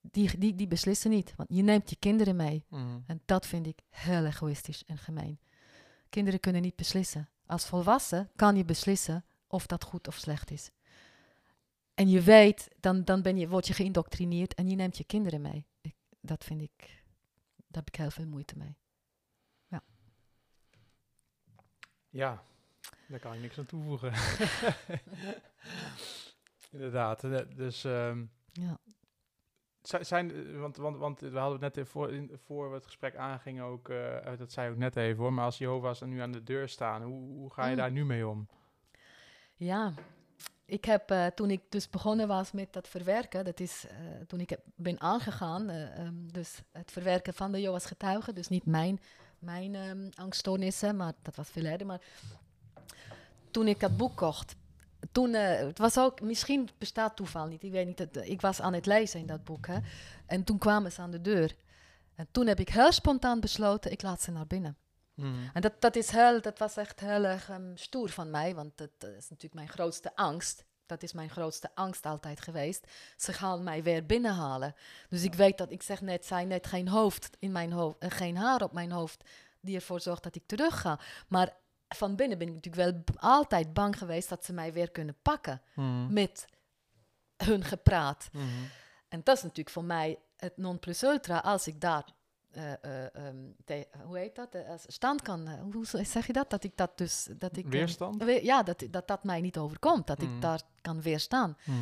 Die, 0.00 0.38
die, 0.38 0.54
die 0.54 0.68
beslissen 0.68 1.10
niet, 1.10 1.34
want 1.36 1.48
je 1.52 1.62
neemt 1.62 1.90
je 1.90 1.96
kinderen 1.96 2.36
mee. 2.36 2.64
Mhm. 2.68 3.00
En 3.06 3.22
dat 3.24 3.46
vind 3.46 3.66
ik 3.66 3.80
heel 3.88 4.24
egoïstisch 4.24 4.84
en 4.84 4.98
gemeen. 4.98 5.40
Kinderen 6.08 6.40
kunnen 6.40 6.62
niet 6.62 6.76
beslissen. 6.76 7.28
Als 7.46 7.66
volwassen 7.66 8.30
kan 8.36 8.56
je 8.56 8.64
beslissen 8.64 9.24
of 9.46 9.66
dat 9.66 9.84
goed 9.84 10.08
of 10.08 10.14
slecht 10.16 10.50
is. 10.50 10.70
En 12.00 12.08
je 12.08 12.20
weet, 12.20 12.68
dan, 12.80 13.04
dan 13.04 13.22
ben 13.22 13.36
je, 13.36 13.48
word 13.48 13.66
je 13.66 13.72
geïndoctrineerd 13.74 14.54
en 14.54 14.68
je 14.68 14.76
neemt 14.76 14.96
je 14.96 15.04
kinderen 15.04 15.40
mee. 15.40 15.66
Ik, 15.80 15.94
dat 16.20 16.44
vind 16.44 16.60
ik, 16.62 16.72
daar 17.56 17.82
heb 17.82 17.88
ik 17.88 17.94
heel 17.96 18.10
veel 18.10 18.26
moeite 18.26 18.56
mee. 18.58 18.76
Ja, 22.12 22.42
daar 23.08 23.18
kan 23.18 23.34
ik 23.34 23.40
niks 23.40 23.58
aan 23.58 23.66
toevoegen. 23.66 24.12
Inderdaad. 26.72 27.24
eh, 27.24 27.40
Dus 27.56 27.84
ehm, 27.84 28.24
Ja. 28.52 28.78
zi- 29.82 30.04
zijn, 30.04 30.30
eh, 30.34 30.60
want, 30.60 30.76
want, 30.76 30.96
want 30.96 31.20
we 31.20 31.38
hadden 31.38 31.62
het 31.62 31.74
net 31.74 31.88
voor, 31.88 32.12
in, 32.12 32.30
voor 32.44 32.68
we 32.68 32.74
het 32.74 32.84
gesprek 32.86 33.16
aangingen 33.16 33.64
ook, 33.64 33.88
eh, 33.88 34.36
dat 34.38 34.52
zei 34.52 34.66
ik 34.66 34.72
ook 34.72 34.78
net 34.78 34.96
even 34.96 35.22
hoor, 35.22 35.32
maar 35.32 35.44
als 35.44 35.58
Jehovah's 35.58 36.00
nu 36.00 36.20
aan 36.20 36.32
de 36.32 36.42
deur 36.42 36.68
staan, 36.68 37.02
hoe, 37.02 37.32
hoe 37.32 37.52
ga 37.52 37.64
je 37.64 37.70
Mm. 37.70 37.76
daar 37.76 37.90
nu 37.92 38.04
mee 38.04 38.28
om? 38.28 38.48
Ja, 39.54 39.94
ik 40.70 40.84
heb 40.84 41.10
eh, 41.10 41.26
toen 41.26 41.50
ik 41.50 41.60
dus 41.68 41.90
begonnen 41.90 42.28
was 42.28 42.52
met 42.52 42.72
dat 42.72 42.88
verwerken, 42.88 43.44
dat 43.44 43.60
is 43.60 43.84
eh, 43.88 43.96
toen 44.26 44.40
ik 44.40 44.56
ben 44.74 45.00
aangegaan, 45.00 45.68
eh, 45.68 45.98
ehm, 45.98 46.14
dus 46.32 46.62
het 46.72 46.92
verwerken 46.92 47.34
van 47.34 47.52
de 47.52 47.60
Joas 47.60 47.84
getuigen, 47.84 48.34
dus 48.34 48.48
niet 48.48 48.66
mijn, 48.66 49.00
mijn 49.38 49.74
ehm, 49.74 50.08
angststoornissen, 50.14 50.96
maar 50.96 51.12
dat 51.22 51.36
was 51.36 51.48
veel 51.48 51.64
eerder. 51.64 51.86
Maar 51.86 52.00
toen 53.50 53.68
ik 53.68 53.80
dat 53.80 53.96
boek 53.96 54.16
kocht, 54.16 54.56
toen, 55.12 55.32
het 55.32 55.78
was 55.78 55.98
ook, 55.98 56.20
misschien 56.20 56.68
bestaat 56.78 57.16
toeval 57.16 57.46
niet, 57.46 57.62
ik 57.62 57.72
weet 57.72 57.86
niet, 57.86 57.98
het, 57.98 58.16
ik 58.16 58.40
was 58.40 58.60
aan 58.60 58.74
het 58.74 58.86
lezen 58.86 59.20
in 59.20 59.26
dat 59.26 59.44
boek, 59.44 59.66
hè, 59.66 59.78
en 60.26 60.44
toen 60.44 60.58
kwamen 60.58 60.92
ze 60.92 61.00
aan 61.00 61.10
de 61.10 61.20
deur. 61.20 61.56
En 62.14 62.28
toen 62.30 62.46
heb 62.46 62.60
ik 62.60 62.68
heel 62.68 62.92
spontaan 62.92 63.40
besloten, 63.40 63.90
ik 63.90 64.02
laat 64.02 64.22
ze 64.22 64.30
naar 64.30 64.46
binnen. 64.46 64.76
Mhm. 65.20 65.34
En 65.52 65.60
dat, 65.60 65.80
dat, 65.80 65.96
is 65.96 66.10
heel, 66.10 66.40
dat 66.40 66.58
was 66.58 66.76
echt 66.76 67.00
heel 67.00 67.24
erg 67.24 67.48
ehm, 67.48 67.76
stoer 67.76 68.08
van 68.08 68.30
mij, 68.30 68.54
want 68.54 68.78
dat, 68.78 68.90
eh, 68.98 69.08
is 69.08 69.28
natuurlijk 69.28 69.54
mijn 69.54 69.68
grootste 69.68 70.16
angst. 70.16 70.64
Dat 70.86 71.02
is 71.02 71.12
mijn 71.12 71.30
grootste 71.30 71.70
angst 71.74 72.06
altijd 72.06 72.40
geweest. 72.40 72.86
Ze 73.16 73.32
gaan 73.32 73.62
mij 73.62 73.82
weer 73.82 74.06
binnenhalen. 74.06 74.74
Dus 75.08 75.22
ik 75.22 75.34
weet 75.34 75.58
dat, 75.58 75.70
ik 75.70 75.82
zeg 75.82 76.00
net, 76.00 76.26
zijn 76.26 76.48
net 76.48 76.66
geen 76.66 76.88
hoofd 76.88 77.36
in 77.38 77.52
mijn 77.52 77.72
hoofd, 77.72 77.98
en 77.98 78.10
geen 78.10 78.36
haar 78.36 78.62
op 78.62 78.72
mijn 78.72 78.90
hoofd 78.90 79.24
die 79.60 79.74
ervoor 79.74 80.00
zorgt 80.00 80.22
dat 80.22 80.34
ik 80.34 80.46
terug 80.46 80.80
ga. 80.80 80.98
Maar 81.28 81.56
van 81.88 82.16
binnen 82.16 82.38
ben 82.38 82.48
ik 82.48 82.54
natuurlijk 82.54 83.04
wel 83.06 83.16
altijd 83.16 83.72
bang 83.72 83.98
geweest 83.98 84.28
dat 84.28 84.44
ze 84.44 84.52
mij 84.52 84.72
weer 84.72 84.90
kunnen 84.90 85.16
pakken 85.22 85.62
Mhm. 85.74 86.12
met 86.12 86.46
hun 87.36 87.64
gepraat. 87.64 88.28
Mhm. 88.32 88.44
En 89.08 89.20
dat 89.24 89.36
is 89.36 89.42
natuurlijk 89.42 89.70
voor 89.70 89.84
mij 89.84 90.18
het 90.36 90.56
non-plus-ultra 90.56 91.38
als 91.38 91.66
ik 91.66 91.80
daar, 91.80 92.04
eh, 92.52 92.72
eh, 92.72 93.14
ehm, 93.14 93.36
hoe 94.04 94.18
heet 94.18 94.34
dat, 94.34 94.54
Eh, 94.54 94.62
stand 94.86 95.22
kan, 95.22 95.48
hoe 95.72 95.86
zeg 95.86 96.26
je 96.26 96.32
dat? 96.32 96.50
Dat 96.50 96.64
ik 96.64 96.76
dat 96.76 96.98
dus, 96.98 97.28
dat 97.38 97.56
ik... 97.56 97.66
Weerstand? 97.66 98.22
we- 98.24 98.44
ja, 98.44 98.62
dat, 98.62 98.84
dat 98.90 99.08
dat 99.08 99.24
mij 99.24 99.40
niet 99.40 99.58
overkomt, 99.58 100.06
dat 100.06 100.18
Mhm. 100.18 100.34
ik 100.34 100.40
daar 100.40 100.60
kan 100.80 101.02
weerstaan. 101.02 101.56
Mhm. 101.64 101.76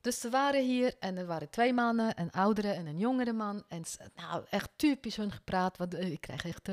Dus 0.00 0.20
ze 0.20 0.30
waren 0.30 0.64
hier 0.64 0.94
en 0.98 1.16
er 1.16 1.26
waren 1.26 1.50
twee 1.50 1.72
mannen, 1.72 2.20
een 2.20 2.30
oudere 2.30 2.70
en 2.70 2.86
een 2.86 2.98
jongere 2.98 3.32
man. 3.32 3.64
En 3.68 3.84
s- 3.84 3.98
nou, 4.14 4.44
echt 4.50 4.70
typisch 4.76 5.16
hun 5.16 5.32
gepraat. 5.32 5.76
Wat, 5.76 5.94
ik 5.94 6.20
krijg 6.20 6.44
echt... 6.44 6.68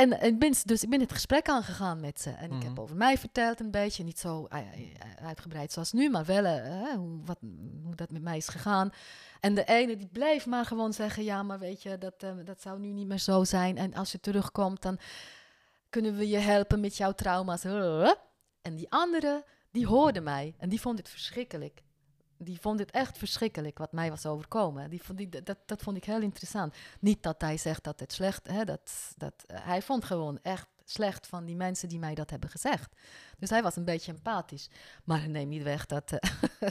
eh, 0.00 0.06
en, 0.06 0.20
en 0.20 0.28
ik 0.32 0.38
ben, 0.38 0.54
dus 0.64 0.82
ik 0.82 0.90
ben 0.90 1.00
het 1.00 1.12
gesprek 1.12 1.48
aangegaan 1.48 2.00
met 2.00 2.20
ze. 2.20 2.30
En 2.30 2.52
ik 2.52 2.62
heb 2.62 2.72
Mhm. 2.72 2.80
over 2.80 2.96
mij 2.96 3.18
verteld 3.18 3.60
een 3.60 3.70
beetje. 3.70 4.04
Niet 4.04 4.18
zo 4.18 4.46
eh, 4.46 4.58
eh, 4.58 5.26
uitgebreid 5.26 5.72
zoals 5.72 5.92
nu, 5.92 6.10
maar 6.10 6.24
wel 6.24 6.44
eh, 6.44 6.92
hoe, 6.94 7.20
wat, 7.24 7.38
hoe 7.84 7.94
dat 7.94 8.10
met 8.10 8.22
mij 8.22 8.36
is 8.36 8.48
gegaan. 8.48 8.90
En 9.40 9.54
de 9.54 9.64
ene 9.64 9.96
die 9.96 10.08
bleef 10.12 10.46
maar 10.46 10.64
gewoon 10.64 10.92
zeggen... 10.92 11.24
ja, 11.24 11.42
maar 11.42 11.58
weet 11.58 11.82
je, 11.82 11.98
dat, 11.98 12.14
eh, 12.22 12.30
dat 12.44 12.60
zou 12.60 12.78
nu 12.78 12.88
niet 12.92 13.06
meer 13.06 13.18
zo 13.18 13.44
zijn. 13.44 13.76
En 13.78 13.94
als 13.94 14.12
je 14.12 14.20
terugkomt, 14.20 14.82
dan 14.82 14.98
kunnen 15.90 16.16
we 16.16 16.28
je 16.28 16.38
helpen 16.38 16.80
met 16.80 16.96
jouw 16.96 17.12
trauma's. 17.12 17.64
En 18.62 18.74
die 18.74 18.90
andere, 18.90 19.44
die 19.70 19.86
hoorde 19.86 20.20
mij 20.20 20.54
en 20.58 20.68
die 20.68 20.80
vond 20.80 20.98
het 20.98 21.08
verschrikkelijk. 21.08 21.82
Die 22.42 22.60
vond 22.60 22.78
het 22.78 22.90
echt 22.90 23.18
verschrikkelijk 23.18 23.78
wat 23.78 23.92
mij 23.92 24.10
was 24.10 24.26
overkomen. 24.26 24.90
Die 24.90 25.02
vond, 25.02 25.18
die, 25.18 25.28
dat, 25.42 25.56
dat 25.66 25.82
vond 25.82 25.96
ik 25.96 26.04
heel 26.04 26.20
interessant. 26.22 26.74
Niet 27.00 27.22
dat 27.22 27.40
hij 27.40 27.56
zegt 27.56 27.84
dat 27.84 28.00
het 28.00 28.12
slecht 28.12 28.48
is. 28.48 28.64
Dat, 28.64 29.12
dat, 29.16 29.44
eh, 29.46 29.64
hij 29.64 29.82
vond 29.82 30.04
gewoon 30.04 30.38
echt 30.42 30.68
slecht 30.84 31.26
van 31.26 31.44
die 31.44 31.56
mensen 31.56 31.88
die 31.88 31.98
mij 31.98 32.14
dat 32.14 32.30
hebben 32.30 32.50
gezegd. 32.50 32.94
Dus 33.38 33.50
hij 33.50 33.62
was 33.62 33.76
een 33.76 33.84
beetje 33.84 34.12
empathisch. 34.12 34.68
Maar 35.04 35.28
neem 35.28 35.48
niet 35.48 35.62
weg 35.62 35.86
dat... 35.86 36.12
eh, 36.12 36.30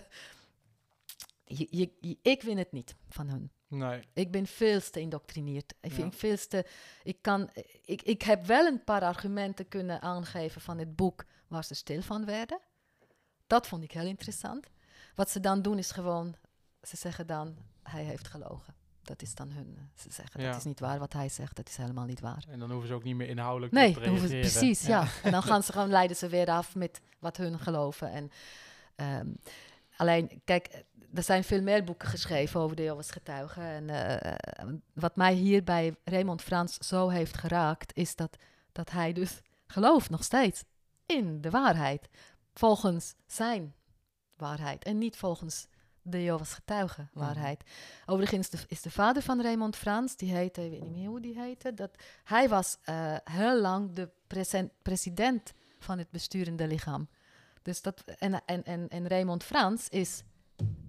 je, 1.60 1.68
je, 1.70 1.92
je- 2.02 2.18
ik 2.22 2.42
win 2.42 2.58
het 2.58 2.72
niet 2.72 2.96
van 3.10 3.28
hun. 3.30 3.52
Nee. 3.68 4.04
Ik 4.14 4.32
ben 4.32 4.46
veel 4.48 4.80
te 4.82 5.00
indoctrineerd. 5.00 5.74
Ik, 5.82 5.90
Ja. 5.90 5.96
vind 5.96 6.16
veel 6.16 6.38
te, 6.38 6.66
ik, 7.04 7.22
kan, 7.22 7.50
ik, 7.86 8.02
ik 8.02 8.22
heb 8.22 8.46
wel 8.46 8.66
een 8.66 8.84
paar 8.84 9.02
argumenten 9.02 9.68
kunnen 9.68 10.02
aangeven 10.02 10.62
van 10.62 10.78
het 10.78 10.96
boek 10.96 11.26
waar 11.48 11.64
ze 11.64 11.74
stil 11.76 12.02
van 12.02 12.26
werden. 12.26 12.60
Dat 13.48 13.68
vond 13.68 13.84
ik 13.84 13.92
heel 13.92 14.06
interessant. 14.06 14.68
Wat 15.16 15.30
ze 15.30 15.40
dan 15.40 15.62
doen 15.62 15.78
is 15.78 15.92
gewoon, 15.92 16.36
ze 16.82 16.98
zeggen 16.98 17.28
dan, 17.28 17.56
hij 17.84 18.04
heeft 18.04 18.28
gelogen. 18.28 18.74
Dat 19.02 19.22
is 19.22 19.36
dan 19.36 19.52
hun, 19.52 19.90
ze 19.96 20.12
zeggen, 20.12 20.42
Ja. 20.42 20.48
dat 20.50 20.58
is 20.58 20.64
niet 20.64 20.80
waar 20.80 21.00
wat 21.00 21.14
hij 21.14 21.30
zegt, 21.30 21.56
dat 21.56 21.68
is 21.70 21.78
helemaal 21.78 22.06
niet 22.06 22.20
waar. 22.20 22.46
En 22.50 22.60
dan 22.60 22.70
hoeven 22.72 22.88
ze 22.88 22.94
ook 22.94 23.04
niet 23.04 23.16
meer 23.16 23.28
inhoudelijk 23.30 23.74
Nee, 23.74 23.94
te 23.94 24.00
reageren. 24.00 24.40
precies, 24.40 24.86
ja. 24.86 25.08
En 25.24 25.32
dan 25.32 25.44
gaan 25.44 25.64
ze 25.64 25.72
gewoon, 25.72 25.90
leiden 25.90 26.18
ze 26.18 26.28
weer 26.28 26.48
af 26.48 26.76
met 26.76 27.02
wat 27.20 27.38
hun 27.38 27.60
geloven. 27.60 28.12
En, 28.12 28.32
ehm, 28.96 29.28
alleen, 29.98 30.42
kijk, 30.46 30.84
er 31.14 31.24
zijn 31.24 31.44
veel 31.44 31.62
meer 31.62 31.84
boeken 31.84 32.08
geschreven 32.08 32.60
over 32.60 32.76
de 32.76 32.82
Jehovah's 32.84 33.12
getuigen. 33.12 33.64
En 33.64 33.90
eh, 33.90 34.68
wat 34.94 35.16
mij 35.16 35.34
hier 35.34 35.64
bij 35.64 35.96
Raymond 36.04 36.42
Frans 36.42 36.78
zo 36.78 37.10
heeft 37.10 37.38
geraakt, 37.38 37.96
is 37.96 38.16
dat, 38.16 38.38
dat 38.72 38.92
hij 38.92 39.14
dus 39.14 39.42
gelooft 39.68 40.10
nog 40.10 40.24
steeds 40.24 40.64
in 41.06 41.42
de 41.42 41.50
waarheid. 41.50 42.10
Volgens 42.54 43.16
zijn 43.28 43.74
waarheid 44.40 44.84
en 44.84 44.98
niet 44.98 45.18
volgens 45.18 45.68
de 46.02 46.24
Jehovah's 46.24 46.54
getuigen 46.54 47.10
Mhm. 47.14 47.24
waarheid. 47.26 47.64
Overigens 48.06 48.50
de, 48.50 48.58
is 48.68 48.82
de 48.82 48.92
vader 48.92 49.22
van 49.22 49.42
Raymond 49.42 49.76
Frans, 49.76 50.16
die 50.16 50.32
heette, 50.36 50.66
ik 50.66 50.72
weet 50.72 50.82
niet 50.82 50.92
meer 50.96 51.08
hoe 51.08 51.22
die 51.22 51.40
heette, 51.42 51.74
dat, 51.74 51.92
hij 52.24 52.50
was 52.50 52.78
eh, 52.84 53.16
heel 53.24 53.62
lang 53.62 53.94
de 53.94 54.10
president 54.82 55.54
van 55.80 55.98
het 55.98 56.10
besturende 56.12 56.68
lichaam. 56.68 57.08
Dus 57.62 57.82
dat, 57.82 58.04
en, 58.04 58.46
en, 58.46 58.64
en, 58.64 58.88
en 58.90 59.08
Raymond 59.08 59.44
Frans 59.44 59.90
is 59.90 60.24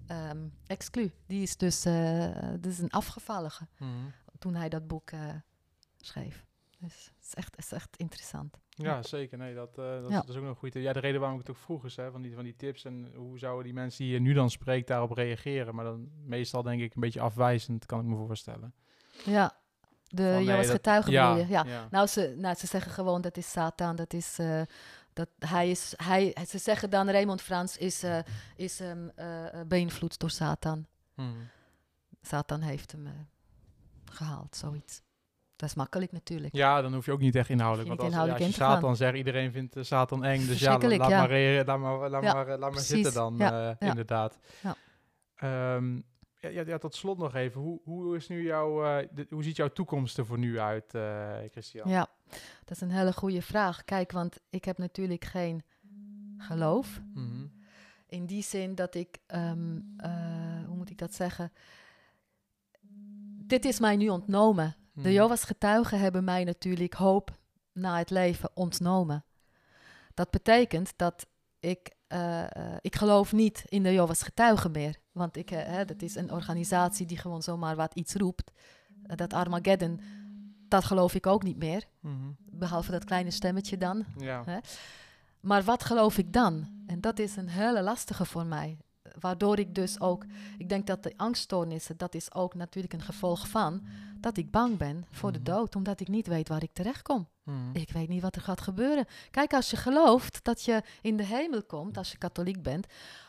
ehm 0.06 0.48
exclu. 0.66 1.12
Die 1.27 1.43
is 1.43 1.56
dus, 1.56 1.85
eh 1.85 2.31
dus 2.60 2.78
een 2.78 2.90
afgevallige 2.90 3.66
Mhm. 3.78 3.90
toen 4.39 4.55
hij 4.55 4.68
dat 4.68 4.86
boek 4.86 5.10
eh, 5.10 5.20
schreef. 6.01 6.44
Dus 6.78 7.10
is 7.32 7.35
echt, 7.35 7.59
is 7.59 7.73
echt 7.73 7.97
interessant. 7.97 8.59
Ja, 8.69 9.02
zeker. 9.02 9.39
Nee, 9.39 9.55
dat, 9.55 9.78
eh, 9.78 9.85
dat, 9.85 10.02
is, 10.05 10.11
Ja. 10.11 10.20
dat 10.20 10.28
is 10.28 10.36
ook 10.36 10.44
nog 10.44 10.59
goed. 10.59 10.74
Ja, 10.74 10.93
de 10.93 10.98
reden 11.01 11.20
waarom 11.20 11.40
ik 11.40 11.47
het 11.47 11.57
ook 11.57 11.62
vroeg 11.62 11.85
is, 11.85 11.97
hè, 11.97 12.11
van, 12.11 12.23
die, 12.23 12.35
van 12.35 12.44
die 12.44 12.57
tips 12.57 12.85
en 12.85 13.12
hoe 13.15 13.39
zouden 13.39 13.65
die 13.65 13.73
mensen 13.74 14.05
die 14.05 14.12
je 14.12 14.20
nu 14.20 14.32
dan 14.32 14.51
spreekt 14.51 14.86
daarop 14.89 15.11
reageren. 15.11 15.74
Maar 15.74 15.85
dan 15.85 16.09
meestal 16.24 16.62
denk 16.62 16.81
ik 16.81 16.94
een 16.94 17.01
beetje 17.01 17.20
afwijzend, 17.20 17.86
kan 17.86 18.01
ik 18.01 18.07
me 18.07 18.16
voorstellen. 18.16 18.74
Ja, 19.24 19.57
de 20.09 20.32
Van, 20.35 20.44
nee, 20.44 20.57
dat- 20.57 20.66
getuigen 20.70 21.12
ja? 21.12 21.36
Ja. 21.36 21.65
ja. 21.65 21.89
Nou, 21.90 22.07
ze, 22.07 22.35
nou, 22.39 22.55
ze 22.55 22.66
zeggen 22.66 22.93
gewoon 22.93 23.20
dat 23.20 23.36
is 23.36 23.51
Satan, 23.51 23.97
dat 23.97 24.12
is... 24.12 24.39
eh, 24.39 24.62
dat 25.12 25.28
hij 25.39 25.70
is 25.70 25.93
hij, 25.97 26.36
ze 26.48 26.59
zeggen 26.59 26.90
dan 26.90 27.11
Raymond 27.11 27.43
Frans 27.43 27.77
is, 27.77 28.02
eh, 28.02 28.19
is 28.57 28.81
ehm, 28.81 29.09
eh, 29.15 29.61
eh, 29.61 29.66
beïnvloed 29.66 30.19
door 30.19 30.31
Satan. 30.31 30.86
Mhm. 31.15 31.28
Satan 32.23 32.61
heeft 32.61 32.93
hem 32.93 33.07
eh, 33.07 33.12
gehaald, 34.05 34.57
zoiets. 34.57 35.02
Dat 35.61 35.69
is 35.69 35.74
makkelijk 35.74 36.12
natuurlijk. 36.12 36.55
Ja, 36.55 36.82
dan 36.82 36.95
hoef 36.95 37.07
je 37.07 37.12
ook 37.12 37.20
niet 37.20 37.35
echt 37.37 37.49
inhoudelijk. 37.49 37.89
Want 37.89 38.01
als, 38.01 38.12
ja, 38.12 38.19
als 38.19 38.28
je 38.28 38.32
inhoudelijk 38.45 38.55
Satan 38.81 38.97
zegt, 38.97 39.16
iedereen 39.16 39.53
vindt 39.53 39.77
eh, 39.77 39.82
Satan 39.82 40.24
eng. 40.24 40.47
Dus 40.47 40.61
ja, 40.61 40.78
laat, 40.78 41.09
ja. 41.09 41.19
Maar, 41.19 41.28
re- 41.28 41.62
laat 41.66 41.78
maar, 41.78 42.11
laat 42.11 42.23
Ja, 42.23 42.32
maar, 42.35 42.49
eh, 42.49 42.59
laat 42.59 42.73
maar 42.73 42.81
zitten 42.81 43.12
dan, 43.12 43.41
eh, 43.41 43.70
inderdaad. 43.78 44.39
Ja. 44.62 44.77
Ehm, 45.35 45.97
ja, 46.41 46.49
ja, 46.66 46.78
tot 46.78 46.95
slot 46.95 47.19
nog 47.19 47.35
even. 47.35 47.61
Hoe, 47.61 47.81
hoe, 47.85 48.16
is 48.16 48.28
nu 48.28 48.43
jouw, 48.43 48.85
eh, 48.85 49.09
de- 49.12 49.27
hoe 49.31 49.43
ziet 49.43 49.57
jouw 49.57 49.69
toekomst 49.69 50.19
er 50.19 50.27
voor 50.27 50.39
nu 50.39 50.59
uit, 50.59 50.95
eh 50.95 51.28
Christian? 51.51 51.89
Ja, 51.89 52.07
dat 52.65 52.70
is 52.70 52.81
een 52.81 52.91
hele 52.91 53.12
goede 53.12 53.43
vraag. 53.43 53.85
Kijk, 53.85 54.12
want 54.12 54.41
ik 54.51 54.65
heb 54.65 54.78
natuurlijk 54.78 55.24
geen 55.24 55.62
geloof. 56.39 57.01
Mhm. 57.15 57.47
In 58.07 58.27
die 58.27 58.43
zin 58.43 58.74
dat 58.74 58.95
ik, 58.95 59.19
ehm, 59.27 59.78
eh, 59.97 60.11
hoe 60.66 60.77
moet 60.77 60.91
ik 60.91 60.99
dat 60.99 61.15
zeggen? 61.15 61.53
Dit 63.47 63.65
is 63.65 63.81
mij 63.81 63.97
nu 63.97 64.09
ontnomen. 64.09 64.74
De 65.02 65.09
Mhm. 65.09 65.16
Jehovah's 65.16 65.44
getuigen 65.44 65.98
hebben 65.98 66.24
mij 66.24 66.44
natuurlijk 66.44 66.94
hoop 66.94 67.39
na 67.72 67.98
het 67.98 68.10
leven 68.10 68.51
ontnomen. 68.55 69.24
Dat 70.14 70.31
betekent 70.31 70.93
dat 70.97 71.27
ik, 71.60 71.90
eh, 72.06 72.43
eh, 72.43 72.77
ik 72.81 72.97
geloof 72.97 73.32
niet 73.32 73.64
in 73.68 73.82
de 73.82 73.93
Jehovah's 73.93 74.22
getuigen 74.22 74.70
meer. 74.70 74.97
Want 75.12 75.36
ik, 75.36 75.51
eh, 75.51 75.62
hè, 75.64 75.85
dat 75.85 76.02
is 76.02 76.14
een 76.14 76.32
organisatie 76.32 77.06
die 77.06 77.18
gewoon 77.18 77.43
zomaar 77.43 77.77
wat 77.77 77.94
iets 77.94 78.14
roept. 78.14 78.51
Dat 79.02 79.32
Armageddon, 79.32 80.01
dat 80.68 80.85
geloof 80.85 81.14
ik 81.14 81.27
ook 81.27 81.43
niet 81.43 81.56
meer. 81.56 81.85
Mhm. 82.01 82.14
Behalve 82.51 82.90
dat 82.90 83.05
kleine 83.05 83.31
stemmetje 83.31 83.78
dan. 83.78 84.05
Ja. 84.16 84.43
Hè? 84.44 84.59
Maar 85.40 85.62
wat 85.62 85.85
geloof 85.85 86.18
ik 86.18 86.32
dan? 86.32 86.68
En 86.86 87.01
dat 87.01 87.18
is 87.18 87.36
een 87.36 87.48
hele 87.48 87.82
lastige 87.82 88.24
voor 88.24 88.47
mij. 88.47 88.78
Waardoor 89.20 89.59
ik 89.59 89.74
dus 89.74 90.01
ook, 90.01 90.24
ik 90.59 90.68
denk 90.68 90.86
dat 90.86 91.02
de 91.02 91.12
angststoornissen, 91.16 91.97
dat 91.97 92.14
is 92.14 92.35
ook 92.35 92.55
natuurlijk 92.55 92.93
een 92.93 93.02
gevolg 93.02 93.48
van 93.48 93.82
dat 94.21 94.37
ik 94.37 94.51
bang 94.51 94.77
ben 94.77 95.07
voor 95.11 95.33
de 95.33 95.39
Mhm. 95.39 95.51
dood, 95.51 95.77
omdat 95.77 96.01
ik 96.01 96.09
niet 96.09 96.27
weet 96.27 96.49
waar 96.49 96.63
ik 96.63 96.73
terecht 96.73 97.03
kom. 97.03 97.29
Mhm. 97.43 97.57
Ik 97.73 97.91
weet 97.91 98.09
niet 98.09 98.23
wat 98.23 98.37
er 98.37 98.43
gaat 98.43 98.61
gebeuren. 98.61 99.07
Kijk, 99.31 99.53
als 99.55 99.71
je 99.71 99.77
gelooft 99.77 100.45
dat 100.45 100.63
je 100.65 100.83
in 101.01 101.17
de 101.17 101.25
hemel 101.25 101.63
komt, 101.63 101.97
als 101.97 102.11
je 102.11 102.19
katholiek 102.19 102.63
bent, 102.63 102.87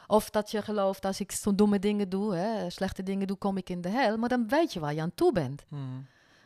of 0.08 0.30
dat 0.30 0.52
je 0.52 0.62
gelooft 0.62 1.06
als 1.06 1.20
ik 1.20 1.32
zo'n 1.32 1.56
domme 1.56 1.80
dingen 1.80 2.10
doe, 2.10 2.36
hè, 2.36 2.70
slechte 2.70 3.04
dingen 3.04 3.28
doe, 3.28 3.38
kom 3.38 3.58
ik 3.58 3.70
in 3.70 3.82
de 3.82 3.90
hel, 3.90 4.18
maar 4.18 4.30
dan 4.30 4.48
weet 4.48 4.74
je 4.74 4.80
waar 4.80 4.94
je 4.94 5.02
aan 5.02 5.14
toe 5.16 5.32
bent. 5.32 5.66
Mhm. 5.68 5.82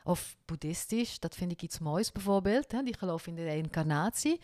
Of 0.03 0.35
boeddhistisch, 0.45 1.19
dat 1.19 1.35
vind 1.35 1.51
ik 1.51 1.61
iets 1.61 1.79
moois 1.79 2.11
bijvoorbeeld. 2.11 2.71
Hè? 2.71 2.83
Die 2.83 2.97
geloven 2.97 3.29
in 3.29 3.35
de 3.35 3.43
reïncarnatie. 3.43 4.41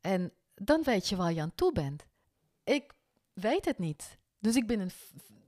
En 0.00 0.32
dan 0.54 0.82
weet 0.82 1.08
je 1.08 1.16
waar 1.16 1.32
je 1.32 1.40
aan 1.40 1.54
toe 1.54 1.72
bent. 1.72 2.06
Ik 2.64 2.92
weet 3.32 3.64
het 3.64 3.78
niet. 3.78 4.18
Dus 4.38 4.56
ik 4.56 4.66
ben 4.66 4.80
een, 4.80 4.90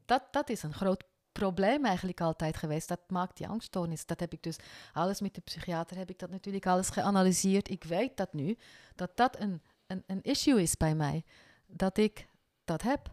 dat, 0.04 0.22
dat 0.30 0.48
is 0.50 0.62
een 0.62 0.72
groot 0.74 1.04
probleem 1.32 1.84
eigenlijk 1.84 2.20
altijd 2.20 2.56
geweest. 2.56 2.88
Dat 2.88 3.00
maakt 3.06 3.36
die 3.36 3.48
angststoornis. 3.48 4.06
Dat 4.06 4.20
heb 4.20 4.32
ik 4.32 4.42
dus 4.42 4.56
alles 4.92 5.20
met 5.20 5.34
de 5.34 5.40
psychiater, 5.40 5.96
heb 5.96 6.10
ik 6.10 6.18
dat 6.18 6.30
natuurlijk 6.30 6.66
alles 6.66 6.88
geanalyseerd. 6.88 7.70
Ik 7.70 7.84
weet 7.84 8.16
dat 8.16 8.32
nu, 8.32 8.58
dat 8.94 9.16
dat 9.16 9.40
een, 9.40 9.62
een, 9.86 10.02
een 10.06 10.22
issue 10.22 10.62
is 10.62 10.76
bij 10.76 10.94
mij. 10.94 11.24
Dat 11.66 11.98
ik 11.98 12.26
dat 12.64 12.82
heb. 12.82 13.10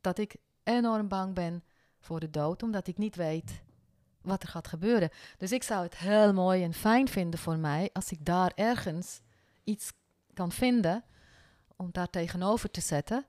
Dat 0.00 0.18
ik 0.18 0.36
enorm 0.62 1.08
bang 1.08 1.34
ben 1.34 1.64
voor 1.98 2.20
de 2.20 2.30
dood, 2.30 2.62
omdat 2.62 2.86
ik 2.86 2.98
niet 2.98 3.16
weet 3.16 3.62
wat 4.20 4.42
er 4.42 4.48
gaat 4.48 4.68
gebeuren. 4.68 5.10
Dus 5.36 5.52
ik 5.52 5.62
zou 5.62 5.82
het 5.82 5.96
heel 5.96 6.32
mooi 6.32 6.62
en 6.62 6.74
fijn 6.74 7.08
vinden 7.08 7.40
voor 7.40 7.58
mij 7.58 7.90
als 7.92 8.10
ik 8.10 8.24
daar 8.24 8.52
ergens 8.54 9.20
iets 9.64 9.92
kan 10.34 10.52
vinden 10.52 11.04
om 11.76 11.88
daar 11.92 12.10
tegenover 12.10 12.70
te 12.70 12.80
zetten, 12.80 13.26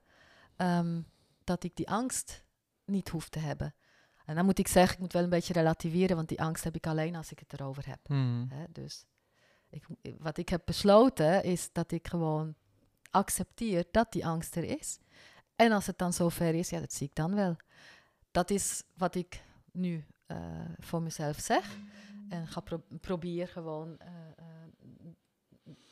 ehm, 0.56 1.02
dat 1.44 1.64
ik 1.64 1.76
die 1.76 1.90
angst 1.90 2.44
niet 2.86 3.10
hoef 3.10 3.30
te 3.30 3.40
hebben. 3.40 3.76
En 4.32 4.38
dan 4.38 4.46
moet 4.46 4.60
ik 4.60 4.68
zeggen, 4.68 4.94
ik 4.94 5.00
moet 5.00 5.14
wel 5.14 5.24
een 5.24 5.30
beetje 5.30 5.54
relativeren, 5.54 6.16
want 6.16 6.30
die 6.30 6.42
angst 6.42 6.64
heb 6.64 6.76
ik 6.76 6.88
alleen 6.88 7.16
als 7.16 7.32
ik 7.32 7.40
het 7.40 7.54
erover 7.54 7.88
heb. 7.88 8.00
Hè? 8.50 8.66
Dus 8.70 9.06
ik, 9.70 9.86
wat 10.20 10.38
ik 10.38 10.50
heb 10.50 10.62
besloten 10.66 11.44
is 11.44 11.70
dat 11.72 11.92
ik 11.92 12.08
gewoon 12.08 12.56
accepteer 13.10 13.86
dat 13.92 14.12
die 14.12 14.26
angst 14.26 14.56
er 14.56 14.64
is. 14.64 15.00
En 15.56 15.72
als 15.72 15.88
het 15.88 15.98
dan 15.98 16.14
zover 16.14 16.56
is, 16.56 16.70
ja, 16.70 16.80
dat 16.80 16.94
zie 16.94 17.08
ik 17.08 17.16
dan 17.16 17.36
wel. 17.36 17.56
Dat 18.32 18.50
is 18.50 18.84
wat 18.98 19.16
ik 19.16 19.44
nu 19.72 20.06
eh, 20.26 20.38
voor 20.80 21.02
mezelf 21.02 21.40
zeg. 21.40 21.78
En 22.30 22.48
ga 22.48 22.60
pro 22.60 22.84
probeer 23.02 23.48
gewoon 23.48 23.98
eh, 23.98 24.10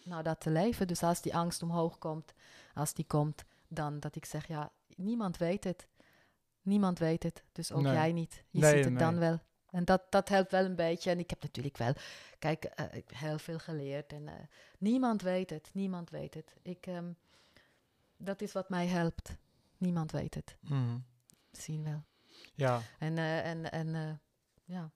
naar 0.03 0.23
dat 0.23 0.39
te 0.41 0.49
leven. 0.49 0.87
Dus 0.87 1.03
als 1.03 1.21
die 1.21 1.35
angst 1.35 1.63
omhoog 1.63 1.97
komt, 1.97 2.33
als 2.73 2.93
die 2.93 3.05
komt, 3.05 3.43
dan 3.67 3.99
dat 3.99 4.15
ik 4.15 4.25
zeg, 4.25 4.47
ja, 4.47 4.71
niemand 4.95 5.37
weet 5.37 5.63
het. 5.63 5.87
Niemand 6.61 6.99
weet 6.99 7.23
het, 7.23 7.43
dus 7.51 7.71
ook 7.71 7.81
Nee. 7.81 7.93
jij 7.93 8.11
niet. 8.11 8.43
Je 8.49 8.59
Nee, 8.59 8.75
ziet 8.75 8.85
het 8.85 8.99
dan 8.99 9.17
wel. 9.19 9.39
En 9.69 9.85
dat, 9.85 10.01
dat 10.09 10.29
helpt 10.29 10.51
wel 10.51 10.65
een 10.65 10.75
beetje. 10.75 11.09
En 11.11 11.19
ik 11.19 11.29
heb 11.29 11.41
natuurlijk 11.41 11.77
wel, 11.77 11.93
kijk, 12.39 12.63
eh, 12.63 12.85
ik 12.85 12.91
heb 13.09 13.17
heel 13.17 13.39
veel 13.39 13.59
geleerd. 13.59 14.13
En 14.13 14.27
eh, 14.27 14.33
niemand 14.79 15.21
weet 15.21 15.49
het, 15.49 15.69
niemand 15.73 16.09
weet 16.09 16.33
het. 16.33 16.53
Ik, 16.61 16.87
ehm, 16.87 17.11
dat 18.17 18.41
is 18.41 18.51
wat 18.51 18.69
mij 18.69 18.87
helpt. 18.87 19.35
Niemand 19.77 20.11
weet 20.11 20.33
het. 20.35 20.55
Mhm. 20.59 20.97
Zien 21.51 21.83
wel. 21.83 22.03
Ja. 22.55 22.81
En, 22.99 23.17
eh, 23.17 23.45
en, 23.49 23.71
en 23.71 24.21
ja. 24.65 24.91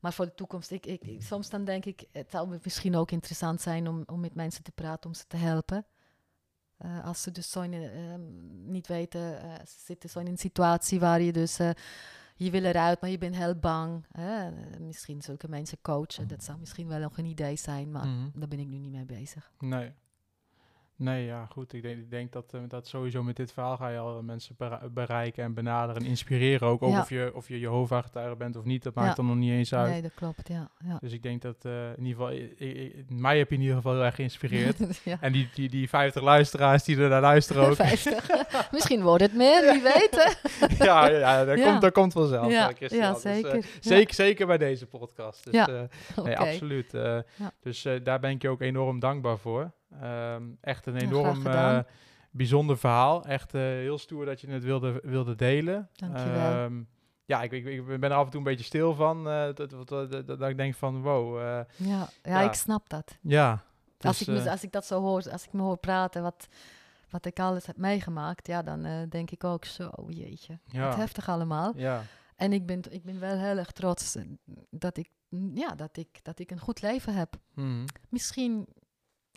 Maar 0.00 0.12
voor 0.12 0.24
de 0.24 0.34
toekomst, 0.34 0.70
ik, 0.70 0.86
ik, 0.86 1.02
ik- 1.04 1.22
soms 1.22 1.50
dan 1.50 1.64
denk 1.64 1.84
ik, 1.84 2.04
het 2.12 2.30
zou 2.30 2.58
misschien 2.62 2.96
ook 2.96 3.10
interessant 3.10 3.60
zijn 3.60 3.88
om, 3.88 4.02
om 4.06 4.20
met 4.20 4.34
mensen 4.34 4.62
te 4.62 4.72
praten, 4.72 5.10
om 5.10 5.14
ze 5.16 5.26
te 5.26 5.36
helpen. 5.36 5.86
Eh, 6.78 7.04
als 7.04 7.22
ze 7.22 7.30
dus 7.30 7.50
zo 7.50 7.60
ehm, 7.62 8.20
niet 8.70 8.86
weten, 8.86 9.42
eh, 9.42 9.54
ze 9.66 9.76
zitten 9.84 10.10
zo 10.10 10.18
in 10.18 10.26
een 10.26 10.38
situatie 10.38 11.00
waar 11.00 11.20
je 11.20 11.32
dus, 11.32 11.58
eh, 11.58 11.70
je 12.36 12.50
wil 12.50 12.64
eruit, 12.64 13.00
maar 13.00 13.10
je 13.10 13.18
bent 13.18 13.36
heel 13.36 13.54
bang. 13.54 14.04
hè. 14.12 14.50
Misschien 14.80 15.22
zulke 15.22 15.48
mensen 15.48 15.78
coachen, 15.82 16.28
dat 16.28 16.44
zou 16.44 16.58
misschien 16.58 16.88
wel 16.88 16.98
nog 17.00 17.18
een 17.18 17.24
idee 17.24 17.56
zijn, 17.56 17.90
maar 17.90 18.06
Mhm. 18.06 18.38
daar 18.38 18.48
ben 18.48 18.58
ik 18.58 18.68
nu 18.68 18.78
niet 18.78 18.92
mee 18.92 19.04
bezig. 19.04 19.50
Nee. 19.58 19.92
Nee, 21.00 21.24
ja, 21.24 21.46
goed. 21.50 21.72
Ik 21.72 21.82
denk, 21.82 21.98
ik 21.98 22.10
denk 22.10 22.32
dat, 22.32 22.52
eh, 22.54 22.60
dat 22.68 22.86
sowieso 22.86 23.22
met 23.22 23.36
dit 23.36 23.52
verhaal 23.52 23.76
ga 23.76 23.88
je 23.88 23.98
al 23.98 24.22
mensen 24.22 24.54
bere- 24.58 24.88
bereiken 24.90 25.44
en 25.44 25.54
benaderen 25.54 26.02
en 26.02 26.08
inspireren. 26.08 26.68
Ook, 26.68 26.80
of 26.82 27.08
je, 27.08 27.30
of 27.34 27.48
je 27.48 27.58
Jehovah-getuige 27.58 28.36
bent 28.36 28.56
of 28.56 28.64
niet, 28.64 28.82
dat 28.82 28.94
maakt 28.94 29.08
Ja. 29.08 29.14
dan 29.14 29.26
nog 29.26 29.36
niet 29.36 29.50
eens 29.50 29.74
uit. 29.74 29.90
Nee, 29.90 30.02
dat 30.02 30.14
klopt, 30.14 30.48
ja. 30.48 30.70
ja. 30.84 30.96
Dus 31.00 31.12
ik 31.12 31.22
denk 31.22 31.42
dat 31.42 31.64
eh, 31.64 31.72
in 31.96 32.04
ieder 32.06 32.26
geval, 32.26 32.48
mij 33.08 33.38
heb 33.38 33.48
je 33.48 33.54
in 33.54 33.60
ieder 33.60 33.76
geval 33.76 33.92
heel 33.92 34.04
erg 34.04 34.14
geïnspireerd. 34.14 34.76
en 35.20 35.32
die, 35.32 35.48
die, 35.54 35.68
die 35.68 35.88
50 35.88 36.22
luisteraars 36.22 36.84
die 36.84 36.96
er 37.00 37.08
naar 37.08 37.20
luisteren 37.20 37.66
ook. 37.68 37.74
50. 37.74 38.26
Misschien 38.72 39.02
wordt 39.02 39.22
het 39.22 39.34
meer, 39.34 39.72
wie 39.72 39.82
weet. 39.82 40.36
ja, 40.88 41.08
ja, 41.08 41.44
dat. 41.44 41.60
Komt, 41.62 41.80
dat 41.80 41.92
komt 41.92 42.12
vanzelf. 42.12 42.50
Ja, 42.52 42.72
Dus, 42.78 42.90
eh, 42.92 43.14
zeker. 43.14 43.54
Ja. 43.56 43.62
zeker, 43.80 44.14
zeker 44.14 44.46
bij 44.46 44.58
deze 44.58 44.86
podcast. 44.86 45.44
Dus, 45.44 45.54
Ja. 45.54 45.88
Nee, 46.24 46.38
absoluut. 46.38 46.94
eh, 46.94 47.02
Ja. 47.36 47.52
Dus 47.60 47.86
daar 48.02 48.20
ben 48.20 48.30
ik 48.30 48.42
je 48.42 48.48
ook 48.48 48.60
enorm 48.60 48.98
dankbaar 49.00 49.38
voor. 49.38 49.70
Ehm, 50.00 50.42
echt 50.60 50.86
een 50.86 50.96
enorm 50.96 51.46
eh, 51.46 51.78
bijzonder 52.30 52.78
verhaal. 52.78 53.24
Echt 53.24 53.54
eh, 53.54 53.60
heel 53.60 53.98
stoer 53.98 54.24
dat 54.24 54.40
je 54.40 54.48
het 54.50 54.62
wilde, 54.62 55.00
wilde 55.04 55.34
delen. 55.34 55.88
Dankjewel. 55.92 56.52
Ehm, 56.64 56.82
ja, 57.24 57.42
ik, 57.42 57.52
ik, 57.52 57.66
ik 57.66 57.86
ben 57.86 58.02
er 58.02 58.12
af 58.16 58.24
en 58.24 58.30
toe 58.30 58.38
een 58.40 58.46
beetje 58.46 58.64
stil 58.64 58.94
van. 58.94 59.28
eh, 59.28 59.44
dat, 59.54 59.70
dat, 59.70 59.88
dat, 59.88 60.10
dat, 60.10 60.26
dat 60.26 60.48
ik 60.48 60.56
denk 60.56 60.74
van 60.74 61.02
wow. 61.02 61.38
Ja, 61.40 61.66
ja, 61.76 62.08
Ja. 62.22 62.40
ik 62.40 62.52
snap 62.54 62.88
dat. 62.88 63.18
ja. 63.22 63.62
als, 64.00 64.18
dus, 64.18 64.28
ik, 64.28 64.44
me- 64.44 64.50
als 64.50 64.62
ik 64.62 64.72
dat 64.72 64.86
zo 64.86 65.00
hoor, 65.00 65.30
als 65.30 65.44
ik 65.44 65.52
me 65.52 65.62
hoor 65.62 65.78
praten, 65.78 66.22
wat, 66.22 66.48
wat 67.10 67.24
ik 67.26 67.40
alles 67.40 67.66
heb 67.66 67.76
meegemaakt, 67.76 68.46
ja, 68.46 68.62
dan 68.62 69.06
denk 69.08 69.30
ik 69.30 69.44
ook 69.44 69.64
zo, 69.64 69.90
jeetje, 70.08 70.58
Ja. 70.64 70.84
wat 70.88 70.96
heftig 70.96 71.28
allemaal. 71.28 71.72
ja. 71.76 72.02
En 72.36 72.52
ik 72.52 72.66
ben, 72.66 72.80
ik 72.90 73.04
ben 73.04 73.20
wel 73.20 73.38
heel 73.38 73.56
erg 73.56 73.70
trots 73.72 74.16
dat 74.70 74.96
ik, 74.96 75.08
ja, 75.54 75.74
dat 75.74 75.96
ik, 75.96 76.24
dat 76.24 76.38
ik 76.38 76.50
een 76.50 76.58
goed 76.60 76.82
leven 76.82 77.14
heb. 77.14 77.36
Mhm. 77.54 77.84
Misschien 78.08 78.66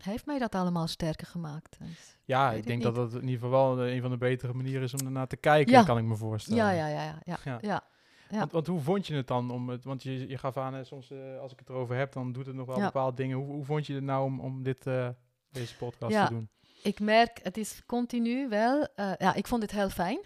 heeft 0.04 0.26
mij 0.26 0.40
dat 0.40 0.56
allemaal 0.56 0.88
sterker 0.88 1.28
gemaakt. 1.28 1.78
Dus, 1.80 2.18
Ja, 2.26 2.52
ik 2.52 2.68
denk 2.68 2.84
dat 2.84 2.96
dat 2.96 3.14
in 3.14 3.24
ieder 3.28 3.40
geval 3.40 3.76
wel 3.76 3.88
een 3.88 4.02
van 4.02 4.12
de 4.12 4.18
betere 4.18 4.54
manieren 4.54 4.82
is 4.82 4.94
om 4.94 5.06
ernaar 5.06 5.28
te 5.28 5.38
kijken, 5.38 5.72
Ja. 5.74 5.84
kan 5.84 5.98
ik 5.98 6.04
me 6.04 6.16
voorstellen. 6.16 6.64
ja, 6.64 6.72
ja, 6.72 6.88
ja, 6.88 7.04
ja, 7.04 7.20
ja, 7.26 7.38
Ja. 7.44 7.58
ja. 7.62 7.84
ja. 8.30 8.40
Want, 8.40 8.52
want 8.52 8.68
hoe 8.68 8.80
vond 8.80 9.08
je 9.08 9.16
het 9.16 9.28
dan? 9.28 9.52
Om 9.52 9.70
het, 9.70 9.84
want 9.84 10.04
je, 10.04 10.28
je 10.28 10.38
gaf 10.38 10.58
aan, 10.58 10.74
hè, 10.74 10.84
soms 10.84 11.12
eh, 11.12 11.40
als 11.40 11.52
ik 11.52 11.60
het 11.60 11.70
erover 11.70 11.96
heb, 11.96 12.14
dan 12.14 12.32
doet 12.32 12.46
het 12.46 12.56
nog 12.56 12.66
wel 12.68 12.80
bepaalde 12.80 13.16
dingen. 13.16 13.38
Hoe, 13.38 13.46
hoe 13.46 13.66
vond 13.66 13.88
je 13.88 13.94
het 13.94 14.04
nou 14.04 14.26
om, 14.26 14.40
om 14.40 14.64
dit, 14.64 14.88
eh, 14.88 15.10
deze 15.52 15.76
podcast 15.76 16.16
te 16.26 16.34
doen? 16.34 16.50
Ik 16.84 17.00
merk, 17.00 17.40
het 17.44 17.58
is 17.58 17.82
continu 17.86 18.50
wel, 18.50 18.88
eh, 18.96 19.12
ja, 19.18 19.34
ik 19.34 19.48
vond 19.48 19.62
het 19.62 19.72
heel 19.72 19.90
fijn 19.90 20.20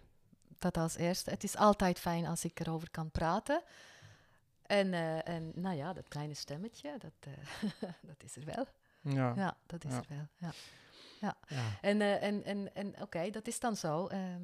Dat 0.60 0.78
als 0.78 0.96
eerste. 0.98 1.30
Het 1.30 1.44
is 1.44 1.58
altijd 1.58 2.00
fijn 2.00 2.26
als 2.26 2.46
ik 2.46 2.60
erover 2.60 2.92
kan 2.92 3.12
praten. 3.12 3.62
En, 4.66 4.94
en 5.26 5.52
nou 5.56 5.76
ja, 5.76 5.94
dat 5.94 6.08
kleine 6.08 6.34
stemmetje, 6.34 6.92
dat, 6.98 7.12
dat 8.10 8.24
is 8.24 8.36
er 8.36 8.46
wel. 8.46 8.66
Ja. 9.06 9.34
Ja, 9.36 9.58
dat 9.66 9.84
is 9.86 9.92
Ja. 9.92 9.98
er 9.98 10.06
wel. 10.08 10.28
Ja. 11.20 11.36
ja. 11.48 11.66
En, 11.82 12.02
eh, 12.02 12.24
en, 12.24 12.44
en, 12.44 12.76
en 12.76 13.02
oké, 13.02 13.30
dat 13.30 13.48
is 13.48 13.60
dan 13.60 13.76
zo. 13.76 14.08
ehm, 14.08 14.42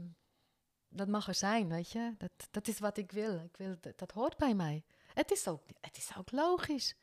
dat 0.89 1.07
mag 1.07 1.27
er 1.27 1.35
zijn, 1.35 1.69
weet 1.69 1.91
je. 1.91 2.13
Dat, 2.17 2.31
dat 2.51 2.67
is 2.67 2.79
wat 2.79 2.97
ik 2.97 3.11
wil. 3.11 3.33
Ik 3.35 3.57
wil 3.57 3.75
dat, 3.81 3.97
dat 3.97 4.11
hoort 4.11 4.37
bij 4.37 4.53
mij. 4.55 4.83
Het 5.13 5.31
is, 5.31 5.47
ook, 5.47 5.61
het 5.81 5.97
is 5.97 6.09
ook 6.17 6.31
logisch. 6.31 6.95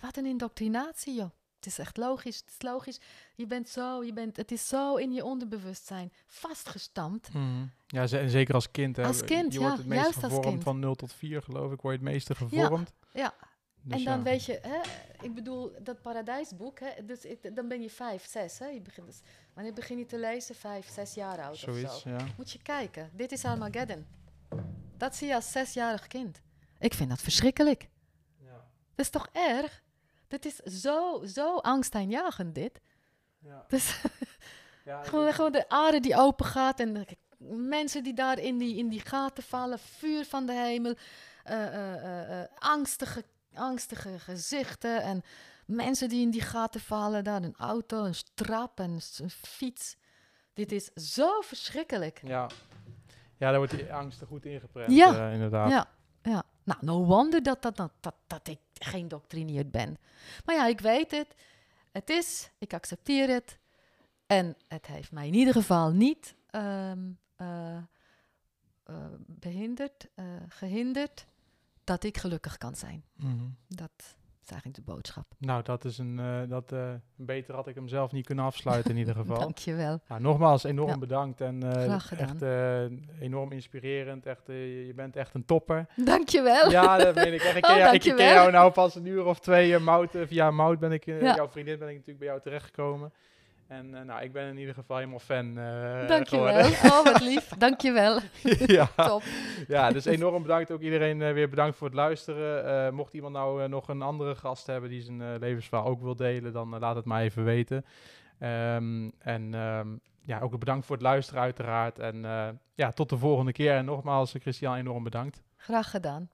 Wat 0.00 0.16
een 0.16 0.26
indoctrinatie, 0.26 1.14
joh. 1.14 1.30
Het 1.56 1.66
is 1.66 1.78
echt 1.78 1.96
logisch. 1.96 2.36
Het 2.36 2.48
is 2.48 2.62
logisch. 2.62 3.00
Je 3.34 3.46
bent 3.46 3.68
zo, 3.68 4.04
je 4.04 4.12
bent, 4.12 4.36
het 4.36 4.50
is 4.52 4.68
zo 4.68 4.96
in 4.96 5.12
je 5.12 5.24
onderbewustzijn 5.24 6.12
vastgestampt. 6.26 7.32
Mhm. 7.32 7.64
Ja, 7.86 8.06
zeker 8.06 8.54
als 8.54 8.70
kind. 8.70 8.96
Hè. 8.96 9.04
Als 9.04 9.24
kind, 9.24 9.52
je 9.52 9.58
wordt 9.58 9.74
ja, 9.74 9.80
het 9.80 9.88
meest 9.88 10.14
gevormd 10.16 10.62
van 10.62 10.78
0 10.78 10.94
tot 10.94 11.12
4, 11.12 11.42
geloof 11.42 11.72
ik. 11.72 11.80
Word 11.80 11.94
je 11.98 12.00
het 12.04 12.12
meeste 12.12 12.34
gevormd. 12.34 12.92
ja. 13.12 13.34
Dus 13.82 13.98
en 13.98 14.04
dan 14.04 14.16
ja. 14.16 14.22
weet 14.22 14.44
je, 14.44 14.58
hè, 14.62 14.80
ik 15.20 15.34
bedoel, 15.34 15.72
dat 15.82 16.02
paradijsboek, 16.02 16.78
hè, 16.80 17.04
dus 17.04 17.24
ik, 17.24 17.56
dan 17.56 17.68
ben 17.68 17.82
je 17.82 17.90
vijf, 17.90 18.26
zes. 18.26 18.58
Hè, 18.58 18.66
je 18.66 18.80
begint, 18.80 19.06
dus, 19.06 19.20
wanneer 19.54 19.72
begin 19.72 19.98
je 19.98 20.06
te 20.06 20.18
lezen? 20.18 20.54
Vijf, 20.54 20.88
zes 20.88 21.14
jaar 21.14 21.40
oud 21.40 21.52
of 21.52 21.58
Zoiets, 21.58 22.00
zo. 22.00 22.08
ja. 22.10 22.26
Moet 22.36 22.50
je 22.50 22.62
kijken. 22.62 23.10
Dit 23.12 23.32
is 23.32 23.44
Armageddon. 23.44 24.06
Dat 24.96 25.16
zie 25.16 25.28
je 25.28 25.34
als 25.34 25.52
zesjarig 25.52 26.06
kind. 26.06 26.40
Ik 26.78 26.94
vind 26.94 27.08
dat 27.08 27.20
verschrikkelijk. 27.20 27.88
Ja. 28.38 28.52
Dat 28.94 29.04
is 29.06 29.10
toch 29.10 29.28
erg? 29.32 29.82
Dit 30.28 30.44
is 30.44 30.56
zo, 30.56 31.24
zo 31.24 31.56
angstaanjagend, 31.56 32.54
dit. 32.54 32.80
Ja. 33.38 33.64
Dus 33.68 34.00
Ja, 34.84 35.02
gewoon, 35.08 35.32
gewoon 35.32 35.52
de 35.52 35.68
aarde 35.68 36.00
die 36.00 36.16
open 36.16 36.46
gaat 36.46 36.80
en 36.80 36.92
de 36.92 37.06
mensen 37.56 38.02
die 38.02 38.14
daar 38.14 38.38
in 38.38 38.58
die, 38.58 38.76
in 38.76 38.88
die 38.88 39.00
gaten 39.00 39.42
vallen, 39.42 39.78
vuur 39.78 40.24
van 40.24 40.46
de 40.46 40.52
hemel, 40.52 40.94
eh, 41.44 41.66
eh, 41.66 42.40
eh, 42.40 42.48
angstige, 42.58 43.24
angstige 43.54 44.18
gezichten 44.18 45.02
en 45.02 45.22
mensen 45.66 46.08
die 46.08 46.22
in 46.22 46.30
die 46.30 46.40
gaten 46.40 46.80
vallen, 46.80 47.24
daar 47.24 47.42
een 47.42 47.54
auto, 47.56 48.04
een 48.04 48.14
strap 48.14 48.80
en 48.80 49.00
een 49.18 49.30
fiets. 49.30 49.96
Dit 50.52 50.72
is 50.72 50.84
zo 50.94 51.40
verschrikkelijk. 51.40 52.20
Ja. 52.24 52.50
ja, 53.36 53.50
daar 53.50 53.56
wordt 53.56 53.72
die 53.72 53.92
angst 53.92 54.20
er 54.20 54.26
goed 54.26 54.46
ingeprent, 54.46 54.92
Ja. 54.92 55.26
eh, 55.26 55.32
inderdaad. 55.32 55.70
Ja, 55.70 55.88
ja. 56.22 56.42
Nou, 56.64 56.78
no 56.84 57.04
wonder 57.04 57.42
dat, 57.42 57.62
dat, 57.62 57.76
dat, 57.76 57.92
dat, 58.00 58.14
dat 58.26 58.48
ik 58.48 58.58
geïndoctrineerd 58.74 59.70
ben. 59.70 59.98
Maar 60.44 60.54
ja, 60.54 60.66
ik 60.66 60.80
weet 60.80 61.10
het. 61.10 61.34
Het 61.92 62.10
is, 62.10 62.50
ik 62.58 62.74
accepteer 62.74 63.28
het. 63.28 63.58
En 64.26 64.56
het 64.68 64.86
heeft 64.86 65.12
mij 65.12 65.26
in 65.26 65.34
ieder 65.34 65.52
geval 65.54 65.90
niet 65.90 66.34
ehm, 66.50 66.98
eh, 67.36 67.76
eh, 67.76 67.82
behinderd, 69.26 70.08
eh, 70.14 70.24
gehinderd 70.48 71.26
dat 71.90 72.04
ik 72.04 72.16
gelukkig 72.18 72.56
kan 72.58 72.74
zijn. 72.74 73.04
Mhm. 73.16 73.44
Dat 73.68 73.90
is 74.44 74.50
eigenlijk 74.50 74.74
de 74.86 74.92
boodschap. 74.92 75.26
Nou, 75.38 75.62
dat 75.62 75.84
is 75.84 75.98
een... 75.98 76.18
eh, 76.18 76.40
dat, 76.48 76.72
eh, 76.72 76.90
beter 77.16 77.54
had 77.54 77.66
ik 77.66 77.74
hem 77.74 77.88
zelf 77.88 78.12
niet 78.12 78.26
kunnen 78.26 78.44
afsluiten 78.44 78.90
in 78.90 78.96
ieder 78.96 79.14
geval. 79.20 79.38
Dank 79.38 79.58
je 79.58 79.74
wel. 79.74 80.00
Nou, 80.08 80.20
nogmaals, 80.20 80.64
enorm 80.64 80.88
Ja. 80.90 80.98
bedankt. 80.98 81.40
En 81.40 81.62
eh, 81.62 81.94
echt 82.20 82.42
enorm 83.20 83.52
inspirerend. 83.52 84.26
Echt, 84.26 84.46
je- 84.46 84.92
bent 84.96 85.16
echt 85.16 85.34
een 85.34 85.44
topper. 85.44 85.86
Dank 85.96 86.28
je 86.28 86.42
wel. 86.42 86.70
Ja, 86.70 86.98
dat 86.98 87.14
meen 87.14 87.32
ik 87.32 87.42
echt. 87.42 87.56
Ik 87.56 87.64
Oh, 87.66 87.70
ken, 87.70 87.78
jou, 87.78 87.94
ik 87.94 88.02
dankjewel. 88.02 88.26
ken 88.26 88.34
jou 88.34 88.50
nou 88.50 88.72
pas 88.72 88.94
een 88.94 89.06
uur 89.06 89.24
of 89.24 89.38
twee. 89.40 89.78
Mout, 89.78 90.10
via 90.26 90.50
Mout 90.50 90.78
ben 90.78 90.92
ik, 90.92 91.04
Ja. 91.04 91.34
jouw 91.34 91.48
vriendin, 91.48 91.78
ben 91.78 91.88
ik 91.88 91.92
natuurlijk 91.94 92.18
bij 92.18 92.28
jou 92.28 92.40
terechtgekomen. 92.40 93.12
En 93.70 93.94
eh, 93.94 94.02
nou, 94.02 94.22
ik 94.22 94.32
ben 94.32 94.48
in 94.48 94.58
ieder 94.58 94.74
geval 94.74 94.96
helemaal 94.96 95.18
fan 95.18 95.58
eh 95.58 96.08
Dank 96.08 96.26
je 96.26 96.36
geworden. 96.36 96.82
wel. 96.82 96.90
Oh, 96.90 97.04
wat 97.04 97.20
lief. 97.20 97.48
Dank 97.58 97.80
je 97.80 97.92
wel. 97.92 98.18
ja. 98.76 98.86
Top. 98.96 99.22
ja, 99.68 99.90
dus 99.90 100.04
enorm 100.04 100.42
bedankt. 100.42 100.70
Ook 100.70 100.80
iedereen 100.80 101.22
eh, 101.22 101.32
weer 101.32 101.48
bedankt 101.48 101.76
voor 101.76 101.86
het 101.86 101.96
luisteren. 101.96 102.94
Mocht 102.94 103.14
iemand 103.14 103.34
nou 103.34 103.68
nog 103.68 103.88
een 103.88 104.02
andere 104.02 104.34
gast 104.34 104.66
hebben 104.66 104.90
die 104.90 105.02
zijn 105.02 105.38
levensverhaal 105.38 105.86
ook 105.86 106.00
wil 106.00 106.16
delen, 106.16 106.52
dan 106.52 106.78
laat 106.78 106.96
het 106.96 107.04
maar 107.04 107.22
even 107.22 107.44
weten. 107.44 107.84
Ehm, 108.38 109.10
en 109.18 109.54
ehm, 109.54 109.88
ja, 110.24 110.40
ook 110.40 110.58
bedankt 110.58 110.86
voor 110.86 110.96
het 110.96 111.04
luisteren 111.04 111.42
uiteraard. 111.42 111.98
En 111.98 112.22
ja, 112.74 112.90
tot 112.92 113.08
de 113.08 113.18
volgende 113.18 113.52
keer. 113.52 113.74
En 113.74 113.84
nogmaals, 113.84 114.34
Christian, 114.40 114.76
enorm 114.76 115.04
bedankt. 115.04 115.42
Graag 115.56 115.90
gedaan. 115.90 116.30